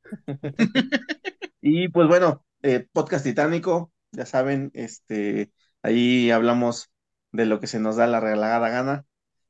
y 1.61 1.87
pues 1.87 2.07
bueno, 2.07 2.43
eh, 2.61 2.87
podcast 2.91 3.23
titánico, 3.23 3.90
ya 4.11 4.25
saben, 4.25 4.71
este, 4.73 5.51
ahí 5.81 6.31
hablamos 6.31 6.91
de 7.31 7.45
lo 7.45 7.59
que 7.59 7.67
se 7.67 7.79
nos 7.79 7.95
da 7.95 8.07
la 8.07 8.19
regalada 8.19 8.69
gana. 8.69 9.05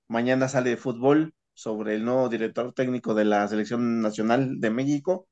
Mañana 0.08 0.48
sale 0.48 0.72
de 0.72 0.78
fútbol 0.78 1.34
sobre 1.54 1.96
el 1.96 2.06
nuevo 2.06 2.30
director 2.30 2.74
técnico 2.74 3.14
de 3.14 3.26
la 3.26 3.48
Selección 3.48 4.02
Nacional 4.02 4.60
de 4.60 4.70
México. 4.70 5.28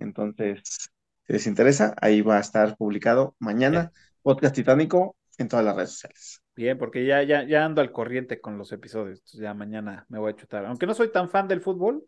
Entonces, 0.00 0.90
si 1.26 1.32
les 1.32 1.46
interesa, 1.46 1.94
ahí 2.00 2.20
va 2.20 2.36
a 2.36 2.40
estar 2.40 2.76
publicado 2.76 3.34
mañana, 3.38 3.92
podcast 4.22 4.54
titánico 4.54 5.16
en 5.36 5.48
todas 5.48 5.64
las 5.64 5.76
redes 5.76 5.90
sociales. 5.90 6.42
Bien, 6.54 6.76
porque 6.76 7.06
ya, 7.06 7.22
ya, 7.22 7.44
ya 7.44 7.64
ando 7.64 7.80
al 7.80 7.92
corriente 7.92 8.40
con 8.40 8.58
los 8.58 8.72
episodios. 8.72 9.22
Ya 9.32 9.54
mañana 9.54 10.04
me 10.08 10.18
voy 10.18 10.32
a 10.32 10.36
chutar. 10.36 10.66
Aunque 10.66 10.86
no 10.86 10.94
soy 10.94 11.12
tan 11.12 11.28
fan 11.28 11.46
del 11.46 11.60
fútbol, 11.60 12.04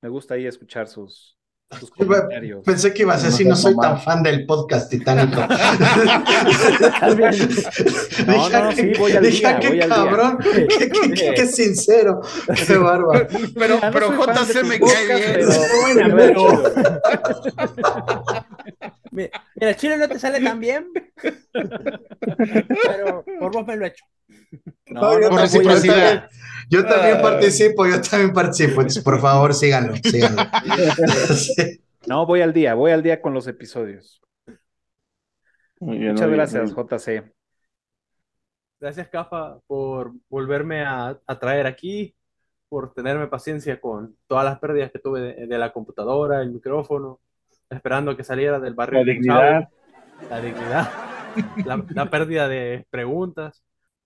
me 0.00 0.08
gusta 0.08 0.34
ahí 0.34 0.46
escuchar 0.46 0.88
sus, 0.88 1.38
Pensé 2.64 2.92
que 2.92 3.02
ibas 3.02 3.22
a 3.22 3.26
decir, 3.26 3.46
no 3.46 3.54
soy 3.56 3.76
tan 3.76 4.00
fan 4.00 4.22
del 4.22 4.46
podcast 4.46 4.90
titánico. 4.90 5.40
no, 8.26 8.48
no, 8.48 8.72
sí, 8.72 8.92
voy 8.98 9.12
al 9.12 9.22
día, 9.24 9.58
qué 9.58 9.78
cabrón, 9.78 10.38
Qué, 10.42 10.90
qué, 11.34 11.46
sincero, 11.46 12.20
qué 12.66 12.76
bárbaro. 12.76 13.26
Pero, 13.54 13.80
pero 13.92 14.12
JC 14.12 14.64
me 14.64 14.80
cae 14.80 15.06
bien. 15.06 15.48
Mira, 19.10 19.76
Chile 19.76 19.96
no 19.98 20.08
te 20.08 20.18
sale 20.18 20.40
tan 20.40 20.58
bien, 20.60 20.88
pero 22.22 23.24
por 23.38 23.52
vos 23.52 23.66
me 23.66 23.76
lo 23.76 23.84
he 23.84 23.88
hecho. 23.88 24.06
No, 24.86 25.20
yo, 25.20 25.28
también, 25.30 26.22
yo, 26.68 26.84
también, 26.84 27.20
participo, 27.20 27.86
yo 27.86 28.00
también 28.00 28.32
participo. 28.32 28.82
por 29.04 29.20
favor, 29.20 29.54
síganlo, 29.54 29.94
síganlo. 29.96 30.42
No, 32.06 32.26
voy 32.26 32.40
al 32.40 32.52
día, 32.52 32.74
voy 32.74 32.90
al 32.90 33.02
día 33.02 33.22
con 33.22 33.32
los 33.32 33.46
episodios. 33.46 34.20
Muchas 35.78 36.30
gracias, 36.30 36.74
JC. 36.74 37.32
Gracias, 38.80 39.08
Cafa, 39.08 39.60
por 39.68 40.12
volverme 40.28 40.84
a, 40.84 41.16
traer 41.40 41.66
aquí, 41.66 42.16
por 42.68 42.92
tenerme 42.92 43.28
paciencia 43.28 43.80
con 43.80 44.16
todas 44.26 44.44
las 44.44 44.58
pérdidas 44.58 44.90
que 44.90 44.98
tuve 44.98 45.46
de, 45.46 45.58
la 45.58 45.72
computadora, 45.72 46.42
el 46.42 46.50
micrófono, 46.50 47.20
esperando 47.70 48.16
que 48.16 48.24
saliera 48.24 48.58
del 48.58 48.74
barrio. 48.74 49.04
La 49.04 49.12
dignidad. 49.12 49.68
La 50.28 50.40
dignidad. 50.40 50.90
la, 51.94 52.10
pérdida 52.10 52.48
de 52.48 52.84
preguntas. 52.90 53.62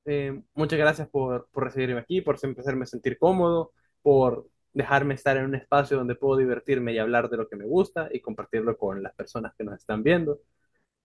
Eh, 0.06 0.40
muchas 0.54 0.78
gracias 0.78 1.08
por, 1.08 1.48
por 1.50 1.64
recibirme 1.64 2.00
aquí, 2.00 2.20
por 2.20 2.38
siempre 2.38 2.60
hacerme 2.62 2.86
sentir 2.86 3.18
cómodo, 3.18 3.72
por 4.02 4.48
dejarme 4.72 5.14
estar 5.14 5.36
en 5.36 5.46
un 5.46 5.54
espacio 5.56 5.96
donde 5.96 6.14
puedo 6.14 6.36
divertirme 6.38 6.92
y 6.92 6.98
hablar 6.98 7.28
de 7.28 7.36
lo 7.38 7.48
que 7.48 7.56
me 7.56 7.66
gusta 7.66 8.08
y 8.12 8.20
compartirlo 8.20 8.76
con 8.78 9.02
las 9.02 9.14
personas 9.14 9.54
que 9.56 9.64
nos 9.64 9.74
están 9.80 10.02
viendo. 10.04 10.40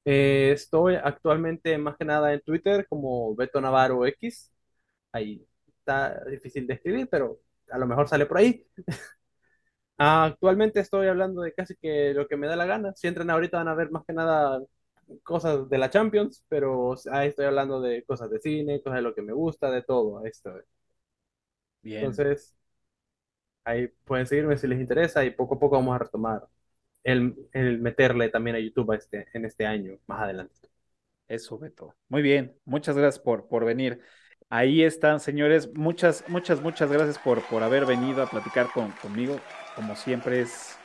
Eh, 0.06 0.52
estoy 0.54 0.96
actualmente 0.96 1.78
más 1.78 1.98
que 1.98 2.06
nada 2.06 2.34
en 2.34 2.42
Twitter 2.42 2.88
como 2.90 3.36
Beto 3.36 3.62
Navarro 3.62 4.06
X. 4.08 4.52
Ahí 5.14 5.46
está 5.68 6.24
difícil 6.26 6.68
de 6.68 6.76
escribir, 6.76 7.10
pero 7.12 7.40
a 7.72 7.78
lo 7.80 7.88
mejor 7.88 8.08
sale 8.10 8.26
por 8.28 8.38
ahí. 8.40 8.66
actualmente 9.98 10.80
estoy 10.80 11.08
hablando 11.08 11.42
de 11.42 11.54
casi 11.54 11.76
que 11.76 12.14
lo 12.14 12.28
que 12.28 12.38
me 12.38 12.48
da 12.48 12.56
la 12.56 12.66
gana. 12.66 12.94
Si 12.96 13.08
entran 13.08 13.30
ahorita 13.30 13.58
van 13.58 13.68
a 13.68 13.76
ver 13.76 13.92
más 13.92 14.04
que 14.06 14.14
nada 14.14 14.62
cosas 15.24 15.70
de 15.70 15.78
la 15.78 15.90
Champions, 15.90 16.44
pero 16.48 16.96
ahí 17.12 17.30
estoy 17.30 17.46
hablando 17.46 17.82
de 17.82 18.04
cosas 18.04 18.30
de 18.30 18.40
cine, 18.40 18.82
cosas 18.82 18.98
de 18.98 19.02
lo 19.04 19.16
que 19.16 19.22
me 19.22 19.34
gusta, 19.34 19.72
de 19.72 19.84
todo. 19.84 20.26
Esto. 20.26 20.54
Bien. 21.82 22.00
Entonces, 22.00 22.56
ahí 23.64 23.88
pueden 24.06 24.28
seguirme 24.28 24.58
si 24.58 24.68
les 24.68 24.80
interesa 24.80 25.24
y 25.26 25.32
poco 25.32 25.56
a 25.56 25.60
poco 25.60 25.76
vamos 25.78 25.96
a 25.96 26.00
retomar 26.00 26.48
el, 27.04 27.36
meterle 27.80 28.30
también 28.30 28.56
a 28.56 28.60
YouTube 28.60 28.94
este, 28.94 29.28
en 29.34 29.46
este 29.46 29.66
año, 29.66 29.98
más 30.08 30.22
adelante. 30.22 30.70
Eso, 31.28 31.58
Beto. 31.58 31.96
Muy 32.10 32.22
bien, 32.22 32.56
muchas 32.66 32.98
gracias 32.98 33.24
por, 33.24 33.48
por 33.48 33.66
venir. 33.66 34.02
Ahí 34.50 34.84
están, 34.84 35.20
señores. 35.22 35.74
Muchas, 35.74 36.28
muchas, 36.28 36.62
muchas 36.62 36.92
gracias 36.92 37.18
por, 37.18 37.42
por 37.48 37.64
haber 37.64 37.86
venido 37.86 38.22
a 38.22 38.30
platicar 38.30 38.68
con, 38.74 38.92
conmigo. 39.02 39.40
Como 39.76 39.96
siempre 39.96 40.42
es 40.42 40.76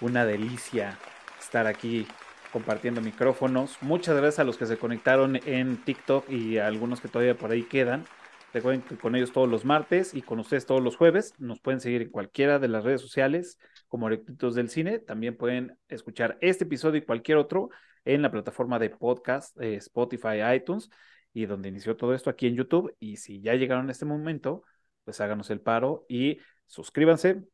una 0.00 0.24
delicia 0.24 0.98
estar 1.40 1.66
aquí 1.66 2.06
compartiendo 2.52 3.00
micrófonos. 3.00 3.78
Muchas 3.80 4.16
gracias 4.16 4.38
a 4.38 4.44
los 4.44 4.56
que 4.56 4.66
se 4.66 4.76
conectaron 4.76 5.36
en 5.46 5.78
TikTok 5.78 6.30
y 6.30 6.58
a 6.58 6.66
algunos 6.66 7.00
que 7.00 7.08
todavía 7.08 7.36
por 7.36 7.50
ahí 7.50 7.62
quedan. 7.62 8.04
Recuerden 8.52 8.82
que 8.82 8.96
con 8.98 9.16
ellos 9.16 9.32
todos 9.32 9.48
los 9.48 9.64
martes 9.64 10.12
y 10.12 10.20
con 10.20 10.38
ustedes 10.38 10.66
todos 10.66 10.82
los 10.82 10.96
jueves. 10.96 11.34
Nos 11.38 11.60
pueden 11.60 11.80
seguir 11.80 12.02
en 12.02 12.10
cualquiera 12.10 12.58
de 12.58 12.68
las 12.68 12.84
redes 12.84 13.00
sociales 13.00 13.58
como 13.88 14.08
Rectitos 14.08 14.54
del 14.54 14.68
Cine. 14.68 14.98
También 14.98 15.36
pueden 15.36 15.78
escuchar 15.88 16.36
este 16.42 16.64
episodio 16.64 16.98
y 16.98 17.04
cualquier 17.06 17.38
otro 17.38 17.70
en 18.04 18.20
la 18.20 18.30
plataforma 18.30 18.78
de 18.78 18.90
podcast, 18.90 19.58
eh, 19.60 19.76
Spotify, 19.76 20.42
iTunes, 20.54 20.90
y 21.32 21.46
donde 21.46 21.70
inició 21.70 21.96
todo 21.96 22.14
esto 22.14 22.28
aquí 22.28 22.46
en 22.46 22.56
YouTube. 22.56 22.94
Y 23.00 23.16
si 23.16 23.40
ya 23.40 23.54
llegaron 23.54 23.88
a 23.88 23.92
este 23.92 24.04
momento, 24.04 24.64
pues 25.04 25.20
háganos 25.22 25.48
el 25.50 25.60
paro 25.60 26.04
y 26.08 26.38
suscríbanse, 26.66 27.44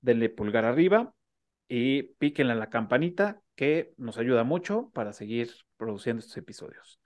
denle 0.00 0.30
pulgar 0.30 0.64
arriba 0.64 1.14
y 1.68 2.14
píquenle 2.14 2.54
a 2.54 2.56
la 2.56 2.70
campanita 2.70 3.42
que 3.58 3.92
nos 3.96 4.18
ayuda 4.18 4.44
mucho 4.44 4.88
para 4.94 5.12
seguir 5.12 5.50
produciendo 5.76 6.20
estos 6.20 6.36
episodios. 6.36 7.00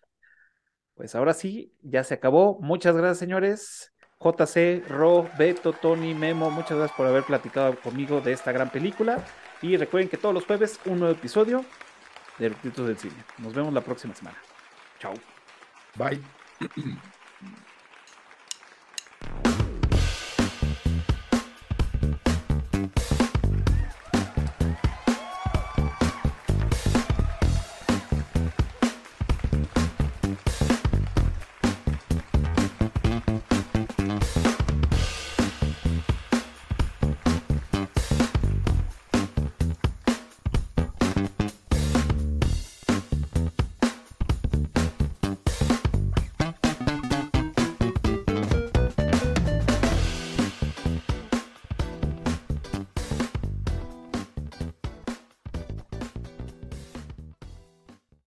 Pues 0.92 1.14
ahora 1.14 1.32
sí, 1.32 1.72
ya 1.80 2.04
se 2.04 2.12
acabó. 2.12 2.60
Muchas 2.60 2.94
gracias, 2.94 3.20
señores. 3.20 3.94
JC, 4.20 4.86
Ro, 4.86 5.26
Beto, 5.38 5.72
Tony, 5.72 6.12
Memo, 6.12 6.50
muchas 6.50 6.76
gracias 6.76 6.94
por 6.94 7.06
haber 7.06 7.24
platicado 7.24 7.74
conmigo 7.80 8.20
de 8.20 8.32
esta 8.32 8.52
gran 8.52 8.70
película. 8.70 9.24
Y 9.62 9.78
recuerden 9.78 10.10
que 10.10 10.18
todos 10.18 10.34
los 10.34 10.44
jueves 10.44 10.78
un 10.84 10.98
nuevo 10.98 11.14
episodio 11.14 11.64
de 12.38 12.50
Los 12.50 12.86
del 12.86 12.98
Cine. 12.98 13.24
Nos 13.38 13.54
vemos 13.54 13.72
la 13.72 13.80
próxima 13.80 14.14
semana. 14.14 14.36
Chao. 14.98 15.14
Bye. 15.96 16.20